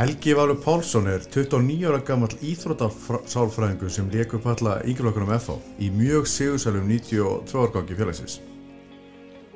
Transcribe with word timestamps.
Helgi 0.00 0.32
Valur 0.32 0.56
Pálsson 0.56 1.06
er 1.12 1.20
29 1.28 1.82
ára 1.84 1.98
gammal 2.00 2.32
íþróttasálfræðingur 2.40 3.90
sem 3.92 4.06
leik 4.08 4.30
upp 4.32 4.46
alla 4.48 4.78
yngjurlokkunum 4.88 5.34
FH 5.34 5.56
í 5.76 5.90
mjög 5.92 6.30
sigursælum 6.32 6.86
92 6.88 7.58
árgangi 7.60 7.98
félagsins. 7.98 8.38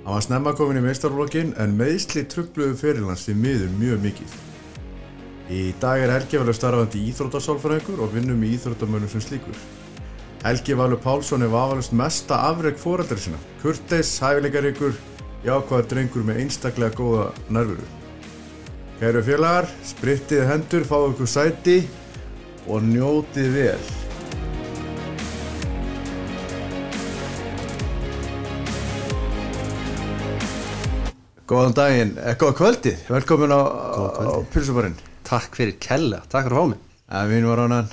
Hann 0.02 0.18
var 0.18 0.26
snemma 0.26 0.52
komin 0.52 0.82
í 0.82 0.84
meistarflokkin 0.84 1.54
en 1.64 1.78
meðsli 1.80 2.26
trubluðu 2.28 2.76
fyrirlands 2.82 3.24
því 3.24 3.38
miður 3.40 3.72
mjög 3.80 4.04
mikið. 4.04 4.36
Í 5.48 5.62
dag 5.80 6.04
er 6.04 6.14
Helgi 6.18 6.42
Valur 6.42 6.60
starfandi 6.60 7.08
íþróttasálfræðingur 7.08 8.04
og 8.04 8.12
vinnum 8.12 8.44
í 8.44 8.52
íþróttamönnum 8.58 9.16
sem 9.16 9.24
slíkur. 9.24 9.66
Helgi 10.44 10.76
Valur 10.76 11.00
Pálsson 11.00 11.48
er 11.48 11.56
vafalust 11.56 11.96
mesta 11.96 12.44
afreg 12.52 12.76
fóreldri 12.76 13.16
sinna, 13.16 13.40
kurteis, 13.64 14.18
hæfileikaríkur, 14.20 14.92
jákvæða 15.48 15.88
drengur 15.88 16.28
með 16.28 16.44
einstaklega 16.44 17.00
góða 17.00 17.30
nærveru. 17.48 18.03
Kæru 18.94 19.20
félagar, 19.26 19.66
sprittið 19.82 20.44
hendur, 20.46 20.84
fáu 20.86 21.08
ykkur 21.10 21.26
sæti 21.26 21.80
og 22.70 22.84
njótið 22.86 23.48
vel. 23.50 23.86
Góðan 31.50 31.74
daginn, 31.76 32.12
eh, 32.22 32.36
góða 32.38 32.54
kvöldið, 32.60 33.02
velkomin 33.10 33.52
á, 33.52 33.60
á 33.66 34.46
Pilsubarinn. 34.54 34.94
Takk 35.26 35.58
fyrir 35.58 35.74
kella, 35.80 36.22
takk 36.30 36.46
fyrir 36.46 36.56
hómi 36.56 36.78
Ja, 37.10 37.24
mín 37.28 37.44
var 37.50 37.58
ánan, 37.66 37.90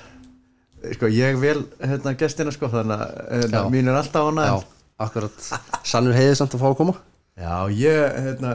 sko 0.94 1.10
ég 1.12 1.40
vel 1.41 1.66
hérna 1.82 2.13
gestina 2.16 2.54
sko, 2.54 2.70
þannig 2.72 3.02
að 3.02 3.18
hérna, 3.41 3.63
mín 3.74 3.90
er 3.90 3.98
alltaf 3.99 4.30
ánan. 4.30 4.46
Já, 4.48 4.63
akkurat. 5.02 5.49
Sannur 5.84 6.13
heiði 6.13 6.38
samt 6.38 6.54
að 6.55 6.62
fá 6.62 6.70
að 6.70 6.77
koma. 6.77 6.96
Já, 7.41 7.58
ég, 7.74 8.16
hérna, 8.22 8.54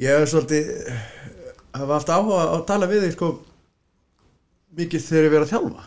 ég 0.00 0.16
hef 0.16 0.30
svolítið, 0.32 0.70
hafa 1.76 1.94
haft 1.96 2.12
áhuga 2.12 2.40
á 2.40 2.54
að 2.56 2.66
tala 2.70 2.88
við 2.90 3.04
þig, 3.06 3.14
sko, 3.16 3.30
mikið 4.80 5.06
þegar 5.06 5.26
ég 5.26 5.34
verið 5.36 5.46
að 5.46 5.52
þjálfa, 5.54 5.86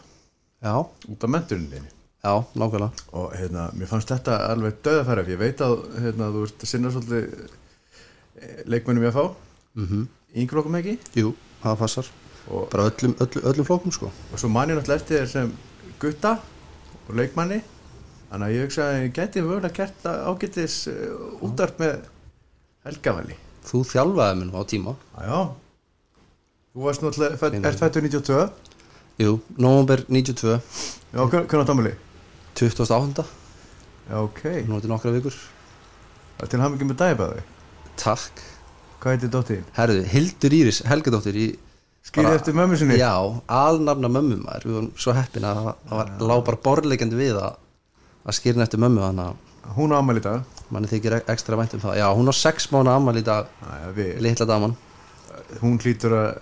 Já, 0.64 0.76
út 1.12 1.24
af 1.26 1.30
menturinni. 1.34 1.82
já, 2.24 2.34
nákvæmlega. 2.56 3.06
Og, 3.12 3.34
hérna, 3.36 3.68
mér 3.76 3.90
fannst 3.90 4.12
þetta 4.14 4.38
alveg 4.54 4.78
döðafæri, 4.86 5.26
ég 5.34 5.42
veit 5.42 5.64
að, 5.66 5.74
hérna, 6.06 6.30
þú 6.32 6.44
ert 6.48 6.64
að 6.64 6.70
sinna 6.72 6.92
svolítið 6.94 7.26
eh, 8.40 8.62
leikmönnum 8.72 9.04
ég 9.04 9.12
að 9.12 9.18
fá, 9.18 9.36
mm 9.76 9.88
-hmm. 9.88 10.06
yngreflokkum 10.34 10.76
ekki, 10.80 10.98
Jú, 11.20 11.36
það 11.64 11.78
passar. 11.80 12.06
Og, 12.48 12.70
Bara 12.72 12.90
öllum, 12.92 13.16
öllum, 13.20 13.44
öllum 13.50 13.66
flókum 13.66 13.92
sko. 13.92 14.12
Og 14.32 14.40
svo 14.40 14.50
man 14.50 14.70
ég 14.70 14.76
náttúrulega 14.78 15.02
eftir 15.02 15.20
þér 15.22 15.28
sem 15.28 15.54
gutta 16.00 16.40
og 17.08 17.16
leikmanni, 17.16 17.62
þannig 18.30 18.48
að 18.48 18.54
ég 18.56 18.64
hugsa 18.64 18.82
að 18.84 19.02
ég 19.04 19.14
geti 19.14 19.42
mögulega 19.42 19.74
gert 19.74 20.06
ágætis 20.06 20.88
uh, 20.88 21.44
útart 21.44 21.80
með 21.80 22.00
helgavali. 22.84 23.36
Þú 23.64 23.82
þjálfaði 23.92 24.38
minn 24.40 24.52
á 24.54 24.62
tíma 24.68 24.96
Já. 25.24 25.40
Þú 26.74 26.86
varst 26.88 27.04
náttúrulega, 27.06 27.38
ert 27.70 27.80
fættur 27.84 28.02
92? 28.02 28.50
Jú, 29.22 29.40
november 29.58 30.04
92 30.10 30.58
Já, 31.14 31.22
hvern- 31.30 31.48
hvernig 31.48 31.64
átt 31.64 31.74
ámali? 31.76 31.94
28. 32.58 33.26
Já, 34.10 34.16
ok. 34.20 34.42
Nú 34.68 34.76
er 34.76 34.82
þetta 34.82 34.92
nokkra 34.94 35.14
vikur 35.16 35.36
Það 36.38 36.44
er 36.44 36.50
til 36.52 36.60
ekki 36.76 36.88
með 36.90 36.98
dæbæði. 37.04 37.44
Takk 38.02 38.42
Hvað 39.04 39.12
heitir 39.18 39.30
dóttir? 39.34 39.62
Herðu, 39.76 40.04
Hildur 40.08 40.54
Íris, 40.58 40.82
Helgadóttir 40.88 41.36
í 41.36 41.48
Skýrði 42.04 42.36
eftir 42.36 42.56
mömmu 42.58 42.76
sinni? 42.80 42.98
Já, 43.00 43.14
alnafna 43.48 44.10
mömmu 44.12 44.38
maður 44.44 44.66
Við 44.68 44.74
vorum 44.78 44.92
svo 45.00 45.14
heppin 45.16 45.44
að 45.48 45.60
það- 45.62 45.76
það 45.88 45.98
var 46.00 46.10
lá 46.20 46.36
bara 46.50 46.58
borleikandi 46.68 47.16
við 47.20 47.38
að 47.40 47.56
að 48.26 48.38
skýrna 48.40 48.64
eftir 48.68 48.80
mömmu 48.80 49.04
Hún 49.78 49.92
á 49.96 50.00
ámali 50.04 50.20
í 50.20 50.24
dag. 50.24 50.44
Manni 50.72 50.88
þykir 50.88 51.14
ek- 51.20 51.30
ekstra 51.30 51.58
vænt 51.58 51.74
um 51.74 51.80
það 51.80 51.98
Já, 51.98 52.08
hún 52.16 52.30
á 52.30 52.34
sex 52.34 52.68
mánu 52.72 52.90
Æja, 52.90 53.94
við. 53.96 54.20
litla 54.22 54.46
daman 54.46 54.76
Hún 55.62 55.78
hlýtur 55.80 56.12
að, 56.14 56.38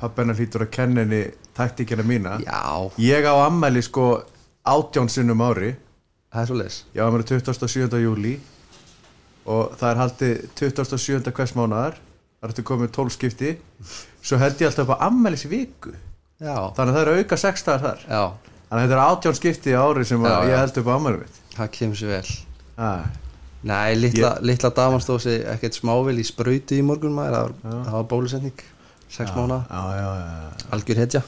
pappina 0.00 0.32
hlýtur 0.34 0.62
að 0.66 0.70
kenna 0.70 1.00
henni 1.00 1.24
taktíkina 1.54 2.02
mína. 2.02 2.38
Já, 2.44 2.90
Ég 2.98 3.24
á 3.26 3.34
ammali 3.46 3.82
sko 3.82 4.22
átján 4.64 5.08
sinnum 5.10 5.40
ári. 5.42 5.74
það 6.32 6.42
er 6.42 6.46
svo 6.46 6.54
leis 6.56 6.84
Ég 6.94 7.02
á 7.02 7.06
ammali 7.08 7.24
27. 7.24 7.98
júli 8.04 8.38
og 9.46 9.72
það 9.80 9.90
er 9.90 9.96
haldið 10.02 10.48
27. 10.54 11.32
hvers 11.32 11.52
mánuðar. 11.56 11.94
Það 12.38 12.50
ertu 12.52 12.62
komið 12.62 12.90
12 12.94 13.10
skipti. 13.16 13.56
Svo 14.22 14.38
held 14.38 14.60
ég 14.60 14.68
alltaf 14.68 14.84
upp 14.88 15.00
á 15.00 15.06
ammalis 15.08 15.44
viku. 15.50 15.90
Já, 16.38 16.70
Þannig 16.76 16.92
að 16.92 16.94
það 16.94 17.00
eru 17.02 17.14
auka 17.18 17.36
6 17.36 17.64
dagar 17.66 17.80
þar. 17.82 18.04
já, 18.08 18.32
Þannig 18.68 18.82
að 18.84 18.84
þetta 18.84 18.98
er 18.98 19.06
átján 19.08 19.34
skipti 19.40 19.72
ári 19.74 20.04
sem 20.06 20.22
ég 20.22 20.58
held 20.58 20.78
upp 20.78 20.86
á 20.86 20.94
ammali 20.94 21.18
mitt. 21.18 21.40
það 21.56 21.70
kemur 21.72 21.96
sér 21.96 22.08
vel 22.08 22.28
Ah. 22.78 23.02
Nei, 23.66 23.96
litla, 23.98 24.36
litla 24.44 24.70
daman 24.70 25.02
stóð 25.02 25.24
sig 25.24 25.40
ekkert 25.50 25.74
smávil 25.74 26.20
í 26.20 26.26
sprautu 26.26 26.76
í 26.78 26.84
morgun 26.86 27.16
maður. 27.16 27.56
Það 27.64 27.94
var, 27.96 28.04
bólusetning, 28.12 28.60
sex 29.10 29.32
mánu 29.34 29.58
algjör 30.74 31.00
hetja, 31.02 31.22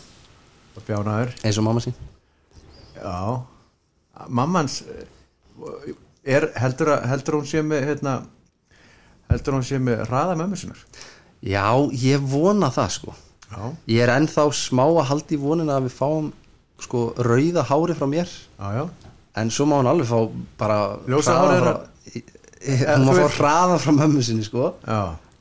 og 0.77 0.85
bjánaður. 0.87 1.35
Eins 1.43 1.59
og 1.59 1.67
mamma 1.67 1.83
sín. 1.83 1.97
Já. 2.95 3.41
Mammans 4.29 4.83
eh, 4.85 5.95
er, 6.37 6.51
heldur, 6.61 6.93
að, 6.95 7.09
heldur 7.11 7.41
hún 7.41 7.49
sé 7.49 7.65
með 7.67 7.89
hérna, 7.89 8.15
heldur 9.33 9.59
hún 9.59 9.67
sé 9.67 9.81
með 9.83 10.05
raða 10.11 10.37
mömmu 10.39 10.61
sinnar? 10.61 10.87
Já, 11.41 11.67
ég 11.97 12.23
vona 12.31 12.71
það 12.71 12.97
sko. 13.01 13.17
Já, 13.51 13.63
Ég 13.91 14.05
er 14.05 14.13
ennþá 14.15 14.45
smá 14.55 14.85
að 14.87 15.07
halda 15.09 15.35
í 15.35 15.41
vonina 15.41 15.81
að 15.81 15.89
við 15.89 15.97
fáum 15.97 16.29
sko 16.81 17.09
rauða 17.19 17.65
hári 17.67 17.97
frá 17.99 18.07
mér. 18.07 18.31
Já, 18.61 18.69
já. 18.77 18.85
En 19.41 19.51
svo 19.55 19.67
má 19.67 19.81
hún 19.81 19.89
alveg 19.91 20.11
fá 20.11 20.21
bara 20.61 20.79
Ljósa 21.09 21.35
hraða 21.39 21.75
í- 22.17 22.25
hún 22.85 23.07
má 23.07 23.15
fá 23.15 23.23
veist- 23.23 23.39
hraða 23.41 23.79
frá 23.83 23.93
mömmu 24.01 24.23
sinni 24.23 24.45
sko. 24.45 24.75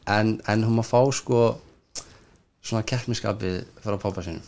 En, 0.10 0.40
en 0.48 0.64
hún 0.64 0.78
má 0.80 0.86
fá 0.86 1.02
sko 1.14 1.58
svona 2.64 2.84
keppniskapið 2.88 3.62
frá 3.84 3.98
pappa 4.02 4.24
sinni 4.26 4.42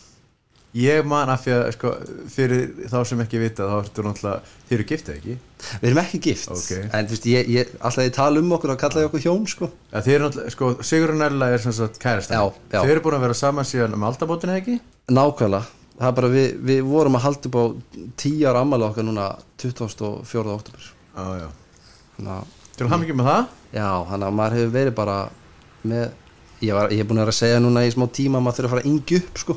ég 0.71 1.03
man 1.03 1.27
að 1.27 1.41
fyrir, 1.43 1.71
sko, 1.75 1.89
fyrir 2.31 2.61
þá 2.87 3.01
sem 3.09 3.19
ekki 3.25 3.39
vita 3.41 3.65
þá 3.67 3.73
ertu 3.81 4.03
náttúrulega, 4.05 4.51
þið 4.69 4.75
eru 4.77 4.85
giftið 4.87 5.15
ekki? 5.17 5.33
Við 5.81 5.87
erum 5.89 5.99
ekki 5.99 6.19
gift. 6.23 6.47
Ok. 6.53 6.69
en 6.95 7.09
þú 7.09 7.11
veist, 7.17 7.25
ég, 7.27 7.49
ég, 7.51 7.73
alltaf 7.81 8.05
ég 8.05 8.13
tala 8.15 8.39
um 8.39 8.53
okkur 8.55 8.71
og 8.71 8.79
kalla 8.79 9.01
ég 9.03 9.09
okkur 9.09 9.23
hjón 9.25 9.43
sko. 9.51 9.67
Ja, 9.91 9.99
Þið 10.05 10.13
eru 10.15 10.29
náttúrulega, 10.29 10.53
sko, 10.55 10.69
Sigurinn 10.87 11.25
Ella 11.27 11.49
er 11.51 11.59
sem 11.65 11.75
sagt 11.75 11.99
kærasta. 11.99 12.39
Já, 12.39 12.45
já. 12.71 12.77
Þið 12.85 12.93
eru 12.93 13.03
búin 13.03 13.17
að 13.19 13.25
vera 13.27 13.37
saman 13.41 13.67
síðan 13.67 13.97
um 13.99 14.05
aldabótinu 14.07 14.55
ekki? 14.61 14.77
Nákvæmlega, 15.11 15.67
það 15.99 16.07
er 16.07 16.15
bara 16.21 16.31
við, 16.37 16.47
við 16.71 16.81
vorum 16.87 17.19
að 17.19 17.25
halda 17.27 17.51
upp 17.51 17.59
á 17.59 17.63
tíu 18.23 18.47
ára 18.47 18.63
ammali 18.63 18.87
okkar 18.87 19.09
núna 19.11 19.27
24. 19.59 20.55
oktober 20.55 20.87
Já, 21.19 21.51
að, 22.27 22.57
Til 22.77 22.87
hann 22.89 23.03
ekki 23.05 23.15
með 23.17 23.29
það. 23.29 23.45
Já, 23.71 23.87
þannig 24.09 24.27
að 24.27 24.35
maður 24.39 24.57
hefur 24.57 24.73
verið 24.75 24.95
bara 24.97 25.17
með 25.81 26.03
ég, 26.61 26.73
var, 26.75 26.91
ég 26.93 27.01
er 27.01 27.07
búin 27.09 27.19
að 27.19 27.25
vera 27.25 27.33
að 27.33 27.39
segja 27.39 27.61
núna 27.61 27.83
í 27.85 27.93
smá 27.93 28.05
tíma 28.15 28.39
að 28.39 28.45
maður 28.45 28.57
þurfa 28.59 28.69
að 28.69 28.75
fara 28.75 28.89
yngi 28.91 29.19
upp 29.21 29.41
sko. 29.43 29.55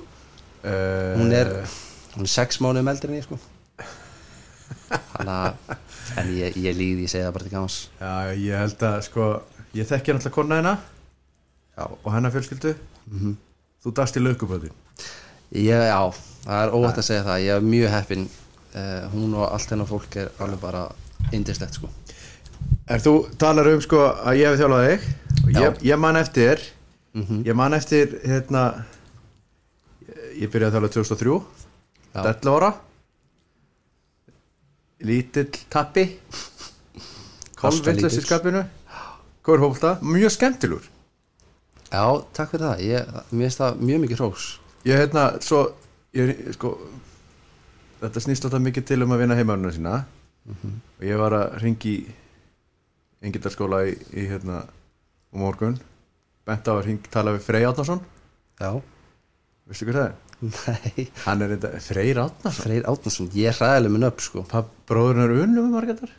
Uh, 0.64 1.10
hún 1.20 1.34
er, 1.36 1.50
hún 2.14 2.26
er 2.28 2.32
sex 2.32 2.60
mánuðum 2.64 2.90
eldri 2.92 3.10
en 3.10 3.18
ég 3.18 3.26
sko. 3.26 3.40
Þannig 5.14 5.34
að 5.34 5.74
en 6.20 6.30
ég, 6.36 6.56
ég 6.64 6.78
líði, 6.78 7.06
ég 7.06 7.12
segi 7.12 7.24
það 7.24 7.34
bara 7.36 7.48
til 7.48 7.54
gamans. 7.54 7.78
Já, 7.98 8.12
ég 8.44 8.62
held 8.64 8.86
að, 8.90 9.00
sko 9.08 9.28
Ég 9.74 9.88
þekki 9.90 10.14
náttúrulega 10.14 10.36
konna 10.36 10.56
hérna 10.60 10.74
og 12.04 12.12
hennar 12.14 12.30
fjölskyldu. 12.30 12.76
Mhm. 13.10 13.32
Þú 13.82 13.92
dast 13.98 14.16
í 14.16 14.22
laukuböðin 14.22 14.76
ég, 15.54 15.80
já, 15.90 16.00
það 16.44 16.60
er 16.62 16.74
óvægt 16.74 17.00
að 17.02 17.08
segja 17.08 17.24
það. 17.26 17.42
Ég 17.44 17.56
er 17.56 17.66
mjög 17.68 17.90
heppin. 17.94 18.28
Uh, 18.74 19.02
hún 19.12 19.34
og 19.38 19.48
allt 19.48 19.70
hennar 19.70 19.86
fólk 19.86 20.16
er 20.18 20.30
alveg 20.42 20.62
bara 20.62 20.88
indislegt 21.34 21.76
sko 21.78 21.90
Er 22.88 23.00
þú 23.00 23.12
talar 23.40 23.68
um 23.72 23.80
sko 23.80 24.00
að 24.12 24.38
ég 24.40 24.50
hef 24.50 24.60
þjálfað 24.60 24.88
þig. 24.88 25.06
Og 25.44 25.52
ég, 25.60 25.78
ég 25.90 25.98
man 25.98 26.16
eftir 26.20 26.60
Mhm. 27.14 27.44
ég 27.46 27.54
man 27.54 27.72
eftir 27.74 28.18
hérna 28.26 28.84
ég 30.34 30.50
byrjaði 30.50 30.74
að 30.74 30.74
þjálfa 30.74 30.92
2003 30.96 31.36
Já. 32.14 32.22
11 32.24 32.50
ára. 32.56 32.70
Lítill 35.04 35.50
tappi 35.70 36.04
kolvillast 37.58 38.18
í 38.20 38.24
skapinu. 38.24 38.64
Hvað 39.44 39.54
er 39.58 39.62
hóflta? 39.64 39.92
Mjög 40.02 40.32
skemmtilur 40.32 40.84
Já, 41.92 42.04
takk 42.34 42.50
fyrir 42.50 42.64
það, 42.66 42.80
ég, 42.82 43.10
mér 43.30 43.44
finnst 43.46 43.60
það 43.60 43.76
mjög 43.86 44.00
mikið 44.02 44.18
hrós. 44.18 44.44
Ég 44.88 44.98
hérna 44.98 45.24
svo 45.44 45.60
ég, 46.16 46.32
sko 46.56 46.72
þetta 48.00 48.22
snýst 48.24 48.46
alltaf 48.48 48.62
mikið 48.64 48.86
til 48.88 49.02
um 49.04 49.12
að 49.14 49.20
vinna 49.22 49.36
heimaðurna 49.38 49.70
sína. 49.76 49.92
Og 50.98 51.04
ég 51.06 51.20
var 51.20 51.36
að 51.38 51.54
ringi 51.62 51.94
engildarskóla 53.24 53.84
í, 53.88 53.94
í 54.14 54.26
hérna 54.30 54.64
um 55.34 55.42
morgun. 55.44 55.78
Bent 56.44 56.68
á 56.68 56.72
að 56.76 56.84
ring, 56.88 57.06
tala 57.12 57.32
við 57.34 57.46
Frey 57.46 57.64
Átnason 57.64 58.02
Já, 58.60 58.68
veistu 59.64 59.86
hvað 59.88 59.96
það 59.96 60.10
er? 60.10 60.20
nei, 60.44 61.06
hann 61.24 61.44
er 61.44 61.54
þetta 61.54 61.70
Freyr 61.80 62.20
Átnason 62.20 62.66
Freyr 62.66 62.90
Átnason, 62.90 63.30
ég 63.32 63.48
er 63.48 63.56
hræðileg 63.56 63.94
minn 63.94 64.08
upp 64.10 64.20
sko 64.20 64.44
bróðurinn 64.90 65.24
er 65.24 65.34
unnum 65.46 65.70
með 65.70 65.76
margættar 65.78 66.12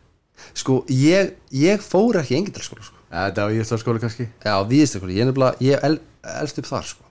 Sko, 0.57 0.81
ég, 0.92 1.36
ég 1.56 1.84
fór 1.84 2.19
ekki 2.19 2.36
í 2.36 2.38
engindalskóla 2.42 2.84
sko. 2.84 2.98
Þetta 3.08 3.46
á 3.48 3.56
íðstarskóla 3.56 4.01
kannski. 4.04 4.25
Já, 4.44 4.56
viðistakóla, 4.68 5.13
ég 5.16 5.24
er 5.24 5.30
nefnilega, 5.30 5.63
ég 5.63 5.86
el, 5.88 6.00
elst 6.42 6.60
upp 6.60 6.68
þar 6.68 6.90
sko. 6.90 7.06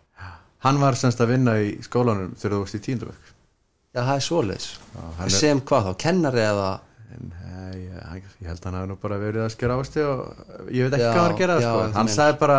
Hann 0.64 0.80
var 0.80 0.98
semst 1.00 1.20
að 1.20 1.32
vinna 1.32 1.54
í 1.60 1.70
skólanum 1.84 2.34
þegar 2.40 2.54
þú 2.56 2.60
varst 2.62 2.76
í 2.76 2.82
tíundavökk 2.84 3.30
Já, 3.94 4.00
það 4.00 4.14
er 4.14 4.24
svoleiðis. 4.26 4.68
Sem 5.30 5.60
hvað 5.68 5.88
þá, 5.88 5.90
kennari 6.04 6.42
eða 6.42 6.68
en 7.14 7.30
eh, 7.44 7.76
ég, 7.78 8.26
ég 8.42 8.48
held 8.50 8.60
að 8.60 8.66
hann 8.68 8.76
hafi 8.80 8.90
nú 8.90 8.96
bara 9.02 9.18
verið 9.22 9.44
að 9.44 9.52
skera 9.54 9.78
ástu 9.80 10.02
og 10.04 10.68
ég 10.74 10.86
veit 10.88 10.96
ekki 10.98 11.04
Já, 11.04 11.10
hvað 11.10 11.20
hann 11.20 11.24
var 11.24 11.34
að 11.34 11.40
gera 11.42 11.56
já, 11.60 11.70
sko. 11.70 11.86
hann 11.98 12.12
sagði 12.14 12.36
bara 12.42 12.58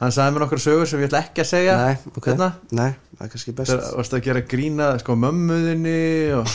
hann 0.00 0.14
sagði 0.14 0.34
mér 0.34 0.44
nokkur 0.44 0.62
sögur 0.64 0.90
sem 0.90 1.02
ég 1.02 1.10
ætla 1.10 1.22
ekki 1.24 1.44
að 1.44 1.50
segja 1.50 1.74
Nei, 1.80 1.96
ok, 2.12 2.28
hérna. 2.30 2.48
nei, 2.74 2.90
það 3.14 3.26
er 3.26 3.32
kannski 3.34 3.54
best. 3.60 3.74
Það 3.74 3.98
varst 4.00 4.16
að 4.18 4.24
gera 4.28 4.42
grína 4.54 4.88
sko 5.02 5.16
mömmuðinni 5.24 5.98
og, 6.38 6.54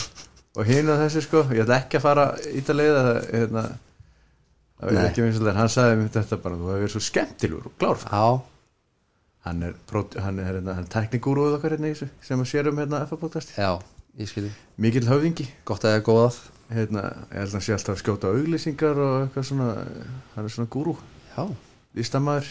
og 0.60 0.68
hinu 0.68 0.94
og 0.94 1.00
þessu 1.04 1.24
sko. 1.24 1.44
Ég 1.56 1.64
ætla 1.64 1.80
ekki 1.80 2.00
að 2.00 2.04
fara 2.04 2.26
ítalega 2.60 3.00
það 3.06 3.20
hérna 3.30 3.64
það 4.80 4.92
er 4.94 5.08
ekki 5.08 5.24
minnst 5.26 5.50
hann 5.60 5.72
sagði 5.72 5.98
mér 6.00 6.14
þetta 6.14 6.40
bara, 6.44 6.60
þú 6.60 6.70
hefur 6.70 6.84
verið 6.84 6.94
svo 6.94 7.04
skemmtilegur 7.08 7.70
og 7.70 7.76
klár. 7.80 8.04
Já, 8.06 8.28
hann 9.48 9.66
er, 9.66 9.74
hann 10.20 10.40
er, 10.40 10.50
hérna, 10.50 10.76
er 10.76 10.88
teknikúruð 10.92 11.56
okkar 11.58 11.76
hérna 11.76 11.92
í 11.92 11.96
sem 11.96 12.40
að 12.44 12.48
sér 12.52 12.70
um 12.70 12.80
hérna 12.80 13.02
FA-podcast 13.08 13.54
já, 13.56 13.70
ég 14.20 14.28
skilji 14.28 14.52
mikill 14.80 15.08
höfðingi. 15.08 15.48
Gott 15.68 15.84
að 15.84 15.94
það 15.94 16.00
er 16.00 16.08
góðað 16.08 16.40
hérna, 16.70 17.02
ég 17.30 17.38
held 17.40 17.50
að 17.50 17.56
hann 17.58 17.64
sé 17.66 17.74
alltaf 17.74 17.94
að 17.96 18.02
skjóta 18.02 18.32
auglýsingar 18.34 19.00
og 19.02 19.14
eitthvað 19.24 19.46
svona 19.50 19.68
hann 20.34 20.44
er 20.46 20.54
svona 20.54 20.70
gúrú, 20.72 20.96
Já, 21.30 21.44
listamæður 21.98 22.48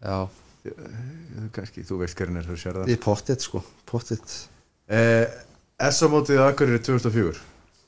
já, 0.00 0.16
kannski, 1.56 1.84
þú 1.88 2.00
veist 2.02 2.18
hvernig 2.20 2.42
er 2.42 2.48
þú 2.50 2.58
sér 2.60 2.78
það. 2.80 2.90
Við 2.90 3.00
pottit 3.04 3.44
sko. 3.44 3.62
Eh, 4.90 5.26
S 5.80 6.02
á 6.04 6.06
mótið 6.12 6.42
Akureyri 6.44 6.80
2004 6.84 7.38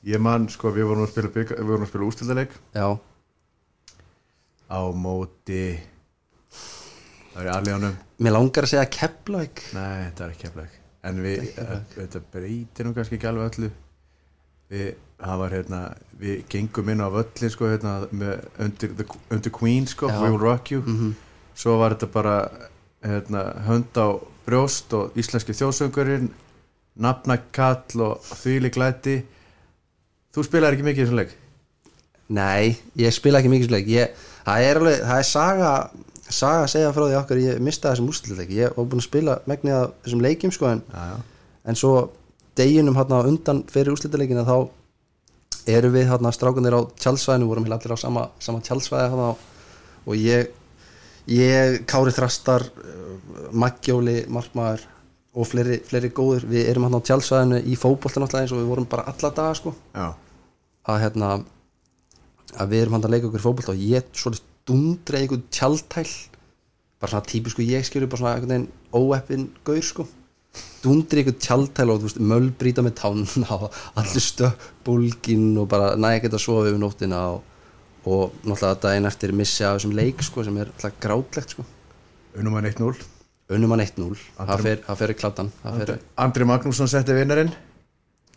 ég 0.09 0.21
man, 0.23 0.47
sko, 0.51 0.71
við 0.75 0.87
vorum 0.89 1.05
að 1.05 1.11
spila, 1.13 1.31
vorum 1.63 1.85
að 1.85 1.91
spila 1.91 2.07
ústildaleik 2.09 2.55
Já, 2.75 2.87
á 4.73 4.81
móti 4.97 5.63
það 7.33 7.41
er 7.43 7.49
í 7.49 7.53
alíðanum 7.57 7.97
mér 8.23 8.35
langar 8.35 8.65
að 8.67 8.71
segja 8.73 8.89
Keflavík. 8.93 9.61
Nei, 9.75 10.07
þetta 10.07 10.27
er 10.27 10.35
keflag 10.41 10.79
en 11.03 11.21
við, 11.23 11.47
eh, 11.59 11.79
þetta 11.97 12.21
breytir 12.33 12.87
nú 12.87 12.93
kannski 12.95 13.17
ekki 13.19 13.29
alveg 13.29 13.57
öllu 13.57 13.71
við, 14.73 14.93
var 15.23 15.53
hérna 15.55 15.81
við 16.19 16.41
gengum 16.51 16.89
inn 16.91 17.03
á 17.03 17.07
völlin 17.13 17.53
sko 17.53 17.69
hérna 17.71 17.93
með 18.11 18.41
undir, 18.65 18.93
the, 18.97 19.05
undir 19.31 19.53
Queen 19.55 19.85
sko. 19.87 20.09
We 20.11 20.29
Will 20.33 20.41
Rock 20.41 20.71
You 20.73 20.81
Mhm. 20.83 21.13
svo 21.55 21.77
var 21.79 21.93
þetta 21.95 22.09
bara 22.11 22.35
hérna, 23.03 23.43
hönd 23.67 23.93
á 23.99 24.07
brjóst 24.47 24.93
og 24.97 25.13
íslenski 25.15 25.53
þjóðsöngurinn 25.55 26.29
nafnakall 26.99 28.01
og 28.05 28.21
þvíli 28.41 28.69
glæti 28.73 29.15
þú 30.33 30.43
spilaði 30.45 30.77
ekki 30.77 30.87
mikið 30.87 31.01
í 31.01 31.05
þessum 31.05 31.21
leik 31.21 31.33
Nei, 32.33 32.77
ég 32.97 33.13
spila 33.13 33.39
ekki 33.41 33.51
mikið 33.51 33.69
slik 33.69 33.89
ég, 33.91 34.13
Það 34.43 34.65
er 34.67 34.79
alveg, 34.79 34.97
það 35.03 35.19
er 35.19 35.27
saga 35.27 35.71
saga 36.33 36.63
að 36.63 36.71
segja 36.73 36.91
frá 36.95 37.03
því 37.05 37.17
okkur 37.19 37.41
ég 37.43 37.59
mistaði 37.63 37.93
þessum 37.95 38.09
úrslutleik 38.11 38.51
ég 38.55 38.75
var 38.77 38.87
búin 38.89 39.01
að 39.03 39.07
spila 39.07 39.35
megnið 39.51 39.75
af 39.77 39.91
þessum 40.05 40.23
leikjum 40.23 40.53
sko 40.55 40.69
en, 40.71 40.81
já, 40.89 41.03
já. 41.13 41.17
en 41.69 41.79
svo 41.79 41.91
deginum 42.57 42.97
hérna 42.97 43.23
undan 43.27 43.63
fyrir 43.71 43.93
úrslutleikina 43.93 44.45
þá 44.47 44.57
erum 45.73 45.93
við 45.95 46.09
hérna 46.11 46.33
strákunir 46.35 46.75
á 46.75 46.81
tjálsvæðinu 46.99 47.47
vorum 47.49 47.67
hér 47.67 47.77
allir 47.77 47.95
á 47.95 47.97
sama, 47.99 48.27
sama 48.39 48.61
tjálsvæði 48.65 49.11
hérna 49.13 49.29
og 50.03 50.15
ég 50.19 50.51
ég, 51.31 51.83
Kári 51.87 52.11
Þrastar 52.11 52.65
uh, 52.67 53.13
Magjóli, 53.55 54.23
Markmaður 54.27 54.83
og 55.33 55.47
fleiri, 55.49 55.79
fleiri 55.87 56.11
góður, 56.13 56.45
við 56.49 56.67
erum 56.69 56.87
hérna 56.87 56.99
á 56.99 57.07
tjálsvæðinu 57.09 57.61
í 57.63 57.77
fótbolta 57.79 58.21
náttúrulega 58.21 58.45
eins 58.45 58.55
og 58.55 58.61
við 58.61 58.71
vorum 58.73 58.89
bara 58.91 59.07
alla 59.11 59.31
daga 59.33 59.57
sko 59.57 59.73
já. 59.95 60.09
að 60.91 61.03
hérna 61.05 61.31
að 62.53 62.73
við 62.73 62.83
erum 62.83 62.97
hann 62.97 63.07
að 63.07 63.15
leika 63.15 63.29
okkur 63.29 63.41
í 63.41 63.47
fótbolta 63.47 63.73
og 63.73 63.85
ég 63.87 64.11
svolítið 64.13 64.49
dundra 64.67 65.19
einhvern 65.19 65.47
tjaldtæl 65.51 66.09
bara 67.01 67.11
svona 67.11 67.29
típisku 67.31 67.65
ég 67.65 67.87
skilur 67.87 68.11
bara 68.11 68.21
svona 68.21 68.35
einhvern 68.35 68.53
veginn 68.53 68.69
óeppin 68.93 69.47
gaur 69.65 69.83
sko 69.83 70.05
dundra 70.83 71.21
einhvern 71.21 71.39
tjaldtæl 71.39 71.93
og 71.93 72.03
mölbrýta 72.19 72.83
með 72.85 72.97
tánna 72.99 73.57
og 73.57 73.79
allir 73.99 74.23
stöpp 74.23 74.67
bólgin 74.85 75.53
og 75.61 75.69
bara 75.71 75.93
næja 75.95 76.25
geta 76.25 76.37
að 76.39 76.45
sofa 76.45 76.67
yfir 76.69 76.81
nóttina 76.81 77.21
og, 77.33 77.41
og 78.05 78.35
náttúrulega 78.43 78.81
daginn 78.83 79.09
eftir 79.09 79.33
missi 79.33 79.63
af 79.63 79.79
þessum 79.79 79.95
leik 79.97 80.21
sko 80.25 80.43
sem 80.43 80.59
er 80.61 80.71
grátlegt 81.01 81.55
sko. 81.55 81.65
Unum 82.37 82.57
hann 82.59 82.67
1-0 82.69 83.13
unnum 83.53 83.73
hann 83.75 83.83
1-0 83.83 84.15
það 84.37 84.51
Andri- 84.55 84.63
fer, 84.63 84.83
fer 84.99 85.13
það 85.63 85.79
fer, 85.81 85.97
Andri 86.23 86.47
Magnússon 86.47 86.89
setti 86.89 87.15
vinnarinn. 87.15 87.51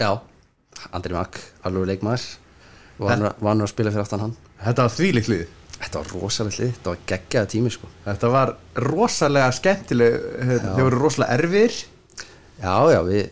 Já, 0.00 0.10
Andri 0.92 1.14
Mag 1.16 1.38
alveg 1.64 1.92
leikmaður. 1.92 2.26
Vanur, 2.98 3.32
að 3.64 3.70
spila 3.70 3.92
fyrir 3.92 4.04
aftan 4.04 4.24
hann? 4.24 4.34
Þetta 4.62 4.86
var 4.86 4.94
þvílíkt 4.96 5.30
lið. 5.32 5.44
Þetta 5.76 6.00
var 6.00 6.12
rosalega 6.16 6.56
hlið, 6.56 6.70
þetta 6.76 6.92
var 6.92 7.00
geggjaða 7.12 7.50
tími 7.52 7.72
sko. 7.74 7.90
Þetta 8.06 8.30
var 8.32 8.52
rosalega 8.86 9.50
skemmtileg 9.52 10.14
þau 10.64 10.80
voru 10.80 11.00
rosalega 11.02 11.36
erfir 11.36 11.76
Já, 12.62 12.74
já, 12.94 13.00
við, 13.06 13.26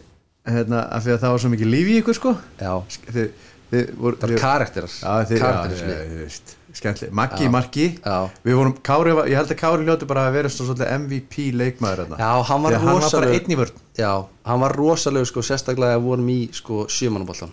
hérna, 0.48 0.82
af 0.92 1.04
því 1.06 1.14
að 1.14 1.22
það 1.24 1.32
var 1.34 1.42
svo 1.44 1.50
mikið 1.54 1.70
líf 1.72 1.88
í 1.88 1.96
ykkur 2.02 2.18
sko. 2.18 2.32
Já, 2.60 2.72
þið, 3.14 3.30
þið 3.72 3.94
voru 4.02 4.18
það 4.20 4.34
var 4.34 4.42
karakterar. 4.44 4.92
Já, 5.00 5.14
þið, 5.30 5.40
já, 5.40 5.48
já, 5.48 5.94
já, 5.94 6.18
veist, 6.20 6.52
skemmtileg. 6.74 7.14
Maggi 7.20 7.46
í 7.46 7.50
marki. 7.54 7.86
Já. 8.04 8.16
Við 8.44 8.58
vorum, 8.58 8.74
Kári, 8.84 9.14
var- 9.16 9.30
ég 9.30 9.38
held 9.40 9.54
að 9.54 9.60
Kári 9.62 9.86
ljóti 9.88 10.08
bara 10.10 10.26
að 10.28 10.36
vera 10.36 10.50
svo 10.52 10.66
svolítið 10.68 10.92
MVP 10.98 11.48
leikmaður 11.56 12.04
hérna. 12.04 12.18
Já, 12.20 12.30
hann 12.50 12.62
var 12.66 12.70
Því 12.72 12.76
að 12.76 12.84
hann 12.84 12.92
var 12.92 13.00
bara 13.00 13.08
rosalegur 13.08 13.38
einn 13.40 13.54
í 13.56 13.58
vörn. 13.62 13.80
Já, 13.98 14.12
hann 14.50 14.60
var 14.66 14.76
rosalegur 14.76 15.30
sko, 15.32 15.40
sérstaklega 15.48 15.96
að 15.98 16.06
vorum 16.10 16.28
í 16.34 16.38
sko 16.52 16.84
sjömannaboltan 16.90 17.52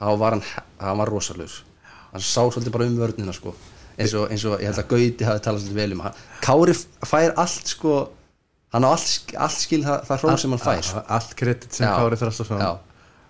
þá 0.00 0.18
var 0.20 0.36
hann, 0.38 0.42
hann 0.80 0.98
var 0.98 1.08
rosalegur. 1.12 1.60
Hann 2.14 2.20
sá 2.24 2.40
svolítið 2.48 2.72
bara 2.78 2.86
um 2.88 2.96
vörnina 2.98 3.32
sko. 3.34 3.54
Eins 3.98 4.12
og, 4.18 4.30
eins 4.30 4.42
og 4.44 4.58
ég 4.58 4.66
held 4.72 4.78
að 4.82 4.88
Gauti 4.90 5.24
hafi 5.28 5.42
talað 5.44 5.60
svolítið 5.62 5.78
vel 5.78 5.92
um 5.94 6.00
hann 6.02 6.14
Kári 6.42 6.72
fær 7.06 7.34
allt 7.38 7.68
sko 7.70 7.92
hann 8.74 8.84
á 8.84 8.90
allt, 8.90 9.32
allt 9.46 9.62
skil 9.62 9.80
það, 9.86 10.02
það 10.10 10.24
hrón 10.24 10.42
sem 10.42 10.56
hann 10.56 10.64
fær. 10.64 10.90
Allt 11.18 11.32
kredit 11.38 11.78
sem. 11.78 11.86
Kári 11.88 12.20
Þrastarsson 12.20 12.60
Já, 12.60 12.70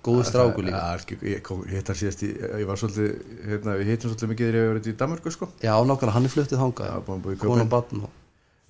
góðu 0.04 0.26
stráku 0.28 0.66
líka. 0.66 0.82
Ég, 1.20 1.44
kom- 1.46 1.64
ég 1.68 2.66
var 2.68 2.80
svolítið 2.80 3.14
hérna, 3.44 3.78
Við 3.78 3.94
hittum 3.94 4.10
svolítið 4.12 4.34
mikið 4.34 4.50
þegar 4.50 4.60
ég 4.60 4.74
var 4.74 4.82
í 4.92 4.98
Danmarku 5.04 5.36
sko. 5.36 5.50
Já, 5.62 5.74
nákvæmlega, 5.78 6.16
hann 6.18 6.28
er 6.28 6.36
fluttið 6.36 6.60
í 6.64 7.40
Kona 7.44 7.68
og 7.68 7.72
barn 7.76 8.04
og 8.08 8.12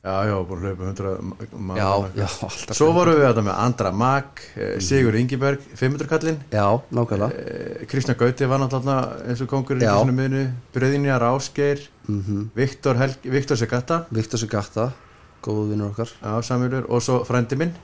Já, 0.04 0.18
já, 0.28 0.34
búin 0.44 0.60
að 0.60 0.64
hlaupa 0.68 0.84
100 0.84 1.52
mann 1.64 1.78
Já, 1.78 1.86
já, 2.12 2.26
alltaf 2.44 2.76
Svo 2.76 2.90
vorum 2.92 3.14
við 3.16 3.22
þetta 3.24 3.44
með 3.46 3.54
Andra 3.56 3.92
Mag 3.96 4.42
Sigur 4.84 5.16
Ingiberg, 5.16 5.62
500 5.80 6.10
kallinn 6.10 6.42
Já, 6.52 6.66
nákvæmlega. 6.92 7.38
Eh, 7.40 7.86
Kristján 7.88 8.18
Gauti 8.20 8.48
var 8.50 8.60
náttúrulega 8.60 9.22
eins 9.24 9.40
og 9.40 9.48
kongurinn 9.48 9.80
í 9.80 9.88
svona 9.88 10.16
miðinu 10.18 10.42
Bröðinja 10.76 11.16
Rásgeir 11.22 11.86
mm 12.04 12.50
Viktor, 12.52 13.00
Segata. 13.56 14.02
Viktor 14.12 14.42
Sigata, 14.44 14.90
góðu 15.44 15.70
vinnur 15.72 15.92
okkar. 15.92 16.12
Já, 16.20 16.32
Samjölur 16.48 16.88
og 16.88 17.04
svo 17.04 17.20
frændi 17.28 17.60
minn. 17.60 17.74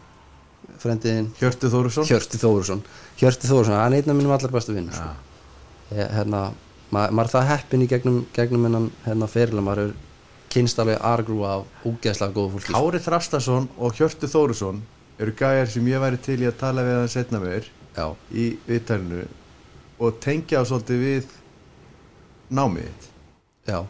Frendiðin 0.81 1.31
Hjörtu 1.41 1.71
Þórusson 1.73 2.07
Hjörti 2.09 2.41
Þóruðsson 2.41 2.83
Hjörti 3.21 3.49
Þóruðsson, 3.49 3.77
hann 3.77 3.97
er 3.97 4.03
einn 4.03 4.13
af 4.13 4.19
mínum 4.19 4.35
allar 4.35 4.53
bestu 4.55 4.77
vinn 4.77 4.91
Já, 4.93 5.09
ég, 5.93 6.07
hérna, 6.17 6.43
ma 6.93 7.07
maður 7.13 7.29
er 7.29 7.33
það 7.35 7.51
heppin 7.51 7.85
í 7.85 7.89
gegnum, 7.91 8.21
gegnum 8.37 8.67
hennan 8.69 8.89
hérna, 9.05 9.29
ferilega, 9.31 9.67
maður 9.67 9.83
er 9.89 9.93
kynst 10.51 10.81
alveg 10.83 11.03
argrúa 11.07 11.59
af 11.59 11.89
úgeðslega 11.89 12.37
góðu 12.37 12.55
fólki 12.57 12.77
Kári 12.77 13.03
Þrastarsson 13.07 13.69
og 13.79 13.99
Hjörtu 13.99 14.31
Þórusson 14.31 14.81
eru 15.21 15.37
gæjar 15.37 15.71
sem 15.71 15.91
ég 15.91 16.03
væri 16.03 16.23
til 16.25 16.41
í 16.41 16.49
að 16.49 16.59
tala 16.63 16.87
við 16.87 16.99
hann 17.01 17.13
setna 17.13 17.43
með 17.43 17.57
þér 17.57 17.71
já, 18.01 18.07
í 18.33 18.47
viðtælinu 18.69 19.27
og 20.01 20.23
tengja 20.25 20.63
á 20.63 20.69
svolítið 20.69 21.05
við 21.05 21.37
námið 22.51 22.89
þitt. 22.89 23.11
já, 23.69 23.81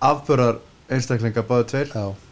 afbörar 0.00 0.62
einstaklinga 0.88 1.44
báðu 1.44 1.68
tveir. 1.68 1.92
Já 1.92 2.27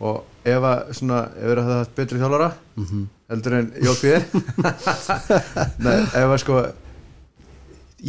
og 0.00 0.48
ef 0.48 0.66
að 0.66 0.92
svona, 0.96 1.22
ef 1.36 1.56
hafði 1.60 1.78
haft 1.78 1.96
betri 1.98 2.20
þjálfara 2.20 2.52
mm 2.76 3.08
heldur 3.30 3.54
en 3.54 3.68
Jókvíðir 3.78 4.24
Nei, 5.84 5.98
ef 6.02 6.24
að 6.24 6.38
sko 6.42 6.60